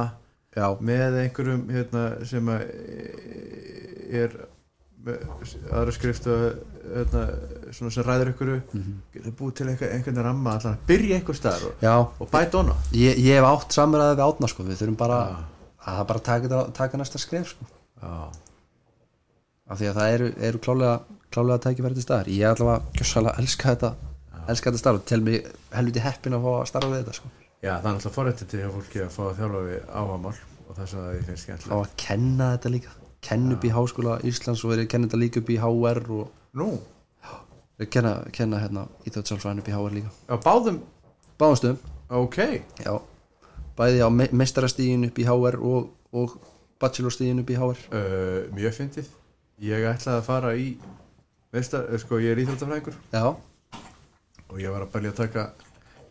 já, 0.56 0.68
með 0.80 1.18
einhverjum 1.26 1.66
hérna, 1.72 2.04
sem 2.28 2.50
e, 2.50 2.58
ég 4.12 4.26
er 4.26 4.36
aðra 5.72 5.92
skriftu 5.96 6.34
hérna, 6.86 7.24
svona 7.74 7.92
sem 7.96 8.04
ræður 8.06 8.32
ykkur 8.34 8.52
Mhm. 8.74 8.94
getur 9.14 9.32
búið 9.40 9.54
til 9.56 9.68
einhvern 9.72 10.24
ramma 10.24 10.52
allan 10.58 10.76
að 10.78 10.86
byrja 10.88 11.16
einhver 11.20 11.36
staðar 11.40 11.66
og, 11.98 12.14
og 12.22 12.30
bæta 12.32 12.58
hana 12.62 12.76
ég, 12.94 13.18
ég 13.18 13.40
hef 13.40 13.48
átt 13.50 13.74
samræði 13.74 14.16
við 14.20 14.26
átna 14.28 14.48
sko, 14.52 14.64
við 14.64 14.78
þurfum 14.82 14.98
bara 14.98 15.20
Já. 15.28 15.38
að 15.88 15.98
það 15.98 16.08
bara 16.08 16.20
taka, 16.20 16.64
taka 16.72 16.98
næsta 16.98 17.18
skref 17.20 17.48
sko. 17.56 17.66
Já, 18.02 18.32
af 19.72 19.80
því 19.80 19.90
að 19.90 20.00
það 20.00 20.14
eru, 20.16 20.30
eru 20.50 20.62
klálega 20.66 20.96
klálega 21.32 21.64
tækifæri 21.66 21.98
til 21.98 22.06
staðar. 22.06 22.32
Ég 22.32 22.48
ætla 22.52 22.74
að 22.76 22.88
gjössalega 23.00 23.42
elska 23.42 23.74
þetta 23.74 23.92
elska 24.52 24.72
þetta 24.72 24.82
starf. 24.82 25.02
Og 25.02 25.08
tel 25.08 25.22
mig 25.26 25.46
helviti 25.72 26.04
heppin 26.04 26.36
að 26.36 26.46
fá 26.46 26.52
að 26.54 26.70
starfa 26.72 26.92
við 26.92 27.04
þetta 27.04 27.18
sko. 27.18 27.32
Já 27.62 27.74
það 27.76 27.90
er 27.92 27.92
alltaf 27.94 28.16
forrættið 28.18 28.50
til 28.52 28.72
fólki 28.74 29.04
að 29.04 29.12
fá 29.14 29.22
að 29.28 29.36
þjálfa 29.40 29.62
við 29.68 29.84
áhamál 30.02 30.34
og 30.34 30.78
það 30.78 30.88
sem 30.92 31.04
það 31.04 31.14
ég 31.14 31.28
finnst 31.28 31.44
fá 31.44 31.46
skemmtilega 31.46 31.82
að 31.82 31.94
kenna 32.04 32.48
þetta 32.56 32.74
líka. 32.76 32.96
Kenna 33.22 33.56
upp 33.56 33.68
í 33.68 33.74
háskóla 33.76 34.18
Íslands 34.26 34.64
og 34.66 34.74
verið 34.74 34.88
að 34.88 34.92
kenna 34.96 35.08
þetta 35.08 35.22
líka 35.22 35.42
upp 35.44 35.52
í 35.54 35.60
HR 35.62 36.02
og 36.18 36.58
nú, 36.58 36.70
verið 37.78 37.86
að 37.86 37.92
kenna, 37.94 38.14
kenna 38.34 38.62
hérna 38.64 38.86
íþjóðsálfræðin 39.06 39.62
upp 39.62 39.70
í 39.70 39.76
HR 39.78 39.98
líka. 40.00 40.14
Á 40.26 40.36
báðum? 40.42 40.80
Báðumstöðum, 41.42 41.78
ok, 42.18 42.40
já. 42.82 42.94
Bæði 43.78 44.02
á 44.02 44.10
me 44.10 44.28
mestarastígin 44.42 45.06
upp 45.06 45.22
í 45.22 45.28
HR 45.30 45.62
og, 45.62 45.94
og 46.18 46.34
bachelorstígin 46.82 47.44
upp 47.44 47.54
í 47.54 47.60
HR 47.62 47.86
uh, 47.94 48.50
mjög 48.58 48.80
fyndið 48.80 49.14
ég 49.62 49.86
ætlaði 49.90 50.18
að 50.18 50.28
fara 50.28 50.54
í 50.58 50.66
veist 51.54 51.76
að, 51.78 51.94
sko, 52.04 52.20
ég 52.24 52.34
er 52.34 52.42
íþróttafræðingur. 52.44 52.98
Já, 53.14 53.26
og 54.48 54.60
ég 54.62 54.74
var 54.74 54.86
að 54.86 54.92
bælja 54.96 55.14
að 55.14 55.22
taka 55.22 55.46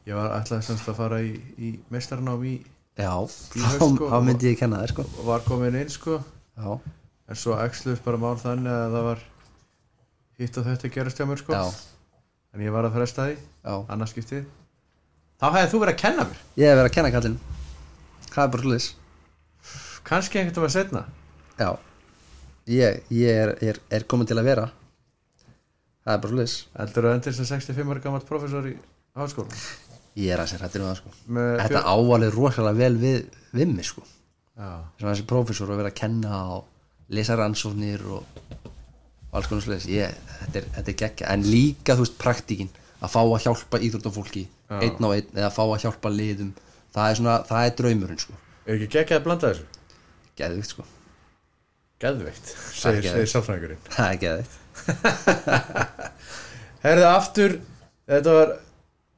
ég 0.08 0.16
var 0.16 0.36
ætlaði 0.38 0.68
semst 0.68 0.88
að 0.90 1.00
fara 1.00 1.20
í, 1.24 1.34
í 1.60 1.72
mestarnám 1.92 2.46
í 2.48 2.54
já 3.00 3.12
þá 3.54 3.84
sko, 3.84 4.10
myndi 4.24 4.50
ég 4.52 4.58
kenna 4.60 4.82
þér 4.82 4.94
sko. 4.94 5.06
og 5.18 5.28
var 5.28 5.44
komin 5.46 5.78
inn 5.80 5.92
sko. 5.92 6.20
Já, 6.56 6.78
en 7.30 7.38
svo 7.38 7.58
æxluðist 7.60 8.06
bara 8.06 8.20
mál 8.20 8.36
þannig 8.40 8.72
að 8.74 8.96
það 8.96 9.06
var 9.10 9.24
hitt 10.40 10.58
og 10.60 10.68
þetta 10.70 10.94
gerast 10.96 11.20
hjá 11.20 11.28
mér 11.28 11.44
sko. 11.44 11.56
Já, 11.56 12.16
en 12.54 12.66
ég 12.66 12.74
var 12.74 12.88
að 12.88 12.98
fresta 12.98 13.28
því, 13.30 13.38
já. 13.38 13.74
Annars 13.88 14.14
skiptið. 14.14 14.44
Þá 15.40 15.48
hefði 15.54 15.72
þú 15.72 15.80
verið 15.84 15.94
að 15.96 16.02
kenna 16.04 16.28
mér. 16.28 16.44
Ég 16.60 16.68
hef 16.68 16.78
verið 16.80 16.90
að 16.90 16.96
kenna 16.98 17.14
kallinn 17.14 17.40
það 18.30 18.44
er 18.44 18.52
bara 18.54 18.66
hlutis 18.66 18.88
kannski 20.06 20.40
einhvern 20.40 20.64
veginn 20.64 20.74
setna 20.74 21.02
já, 21.58 21.70
ég, 22.70 23.02
ég 23.14 23.42
er, 23.44 23.54
er, 23.72 23.82
er 23.90 24.08
komin 24.08 24.28
til 24.30 24.38
að 24.40 24.50
vera. 24.52 24.70
Það 26.06 26.16
er 26.16 26.24
bara 26.24 26.34
hlutis 26.38 26.56
heldur 26.78 27.06
þú 27.06 27.14
endur 27.18 27.36
sem 27.36 27.48
65 27.52 27.92
ára 27.92 28.02
gammalt 28.06 28.28
professor 28.28 28.66
í 28.70 28.74
háskóla 29.18 29.62
ég 30.18 30.32
er 30.34 30.42
að 30.42 30.50
sér 30.52 30.64
hættir 30.64 30.82
um 30.82 30.90
það 30.90 30.98
sko. 31.00 31.12
Með 31.36 31.52
þetta 31.62 31.82
ávalið 31.86 32.34
rosalega 32.36 32.78
vel 32.80 32.96
við, 33.00 33.20
við 33.54 33.72
mig 33.72 33.88
sko. 33.88 34.04
Þessi 35.00 35.26
prófessor 35.30 35.72
að 35.72 35.80
vera 35.80 35.92
að 35.92 35.98
kenna 36.00 36.40
og 36.56 37.14
lesa 37.14 37.36
rannsóknir 37.38 38.02
og, 38.10 38.42
og 38.66 39.38
alls 39.38 39.50
konar 39.50 39.64
sliðis 39.64 39.88
ég, 39.90 40.16
þetta, 40.40 40.60
er, 40.60 40.68
þetta 40.76 40.92
er 40.92 40.98
geggja, 41.04 41.30
en 41.32 41.46
líka 41.46 41.96
þú 41.96 42.06
veist 42.06 42.18
praktíkin. 42.20 42.72
Að 43.00 43.14
fá 43.14 43.20
að 43.22 43.44
hjálpa 43.46 43.80
íþróttafólki 43.80 44.42
Já. 44.44 44.74
einn 44.84 45.06
á 45.06 45.08
einn 45.14 45.38
eða 45.38 45.52
fá 45.54 45.62
að 45.64 45.86
hjálpa 45.86 46.12
liðum. 46.12 46.50
Það 46.92 47.06
er 47.06 47.20
svona, 47.20 47.36
það 47.48 47.66
er 47.66 47.76
draumurinn 47.78 48.20
sko. 48.20 48.34
Er 48.66 48.74
ekki 48.76 48.90
geggjað 48.98 49.20
að 49.20 49.24
blanda 49.28 49.52
þessu? 49.54 49.86
Geðvikt 50.36 50.74
sko, 50.74 50.84
er 52.08 52.40
segir, 52.72 53.10
segir 53.10 53.30
sálfræðingurinn. 53.34 53.84
Það 53.90 54.08
er 54.10 54.18
geðvikt 54.24 54.58
herðu 56.84 57.06
aftur 57.10 57.56
þetta 58.08 58.34
var, 58.36 58.52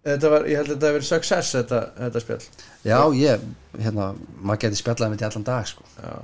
þetta 0.07 0.31
var 0.35 0.47
ég 0.51 0.61
held 0.61 0.71
að 0.71 0.75
þetta 0.75 0.87
hefur 0.87 0.99
verið 0.99 1.11
success 1.11 1.57
þetta, 1.59 1.83
þetta 1.99 2.23
spjall. 2.25 2.47
Já, 2.83 3.01
ég, 3.17 3.51
hérna, 3.79 4.13
maður 4.41 4.65
geti 4.67 4.81
spjallaði 4.83 5.13
með 5.13 5.23
til 5.23 5.29
allan 5.31 5.51
dag 5.51 5.69
sko. 5.71 5.91
Já. 5.99 6.17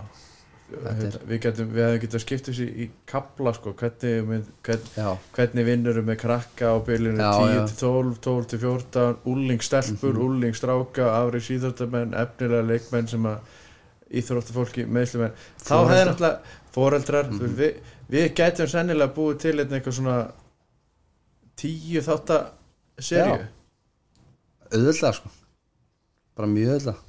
Þetta 0.68 1.05
er- 1.06 1.22
við 1.24 1.39
getum, 1.40 1.68
við 1.72 1.86
hefum 1.86 2.01
getað 2.02 2.20
skipt 2.20 2.48
þessi 2.51 2.66
í 2.68 2.86
kapla 3.09 3.55
sko, 3.56 3.72
hvernig, 3.72 4.51
hvern, 4.66 5.22
hvernig 5.32 5.64
vinnur 5.64 6.02
með 6.05 6.18
krakka 6.20 6.74
á 6.74 6.76
bylunum 6.85 7.22
Já, 7.22 7.30
10 7.40 7.55
já. 7.55 7.62
til 7.70 7.78
12, 7.80 8.18
12 8.26 8.51
til 8.51 8.59
14 8.66 9.16
úlingstelpur, 9.24 10.12
mm 10.12 10.18
-hmm. 10.18 10.26
úlingsstráka 10.26 11.06
afri 11.22 11.40
síðröftamenn, 11.40 12.12
efnilega 12.12 12.68
leikmenn 12.68 13.09
sem 13.09 13.24
að 13.24 13.39
íþróttafólki 14.09 14.86
meðslumenn, 14.89 15.35
þá 15.60 15.74
hefði 15.76 16.05
náttúrulega 16.09 16.56
foreldrar, 16.74 17.32
mm 17.32 17.56
við, 17.59 17.80
við 18.09 18.30
gætum 18.39 18.70
sennilega 18.70 19.14
búið 19.16 19.43
til 19.44 19.56
einn 19.59 19.74
eitthvað 19.76 19.98
svona 19.98 20.16
tíu 21.59 22.05
þátta 22.06 22.39
serju, 22.98 23.36
Já. 23.43 23.51
auðvitað 24.72 25.18
sko. 25.18 25.35
Bara 26.39 26.51
mjög 26.55 26.74
auðvitað 26.76 27.05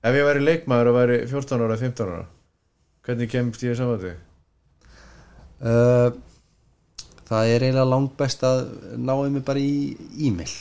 ef 0.00 0.16
ég 0.16 0.24
væri 0.24 0.42
leikmaður 0.44 0.90
og 0.90 0.96
væri 0.96 1.16
14 1.28 1.64
ára, 1.66 1.76
15 1.76 2.12
ára 2.14 2.26
hvernig 3.04 3.30
kemst 3.32 3.64
ég 3.66 3.76
saman 3.76 4.00
því? 4.00 4.12
uh, 5.60 6.08
það 7.28 7.52
er 7.54 7.66
eiginlega 7.66 7.88
langt 7.88 8.16
best 8.18 8.44
að 8.46 8.62
náðu 8.96 9.30
mig 9.34 9.44
bara 9.46 9.62
í 9.62 9.96
e-mail. 10.26 10.52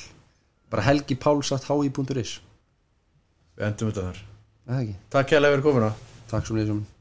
Bara 0.70 0.86
helgipáls.hi.is 0.86 2.36
við 3.60 3.66
endum 3.66 3.90
þetta 3.90 4.04
þar 4.10 4.20
Takk 5.10 5.32
kærlega 5.34 5.56
fyrir 5.56 5.66
komuna. 5.66 5.92
Takk 6.30 6.46
svo 6.46 6.54
mjög 6.60 6.99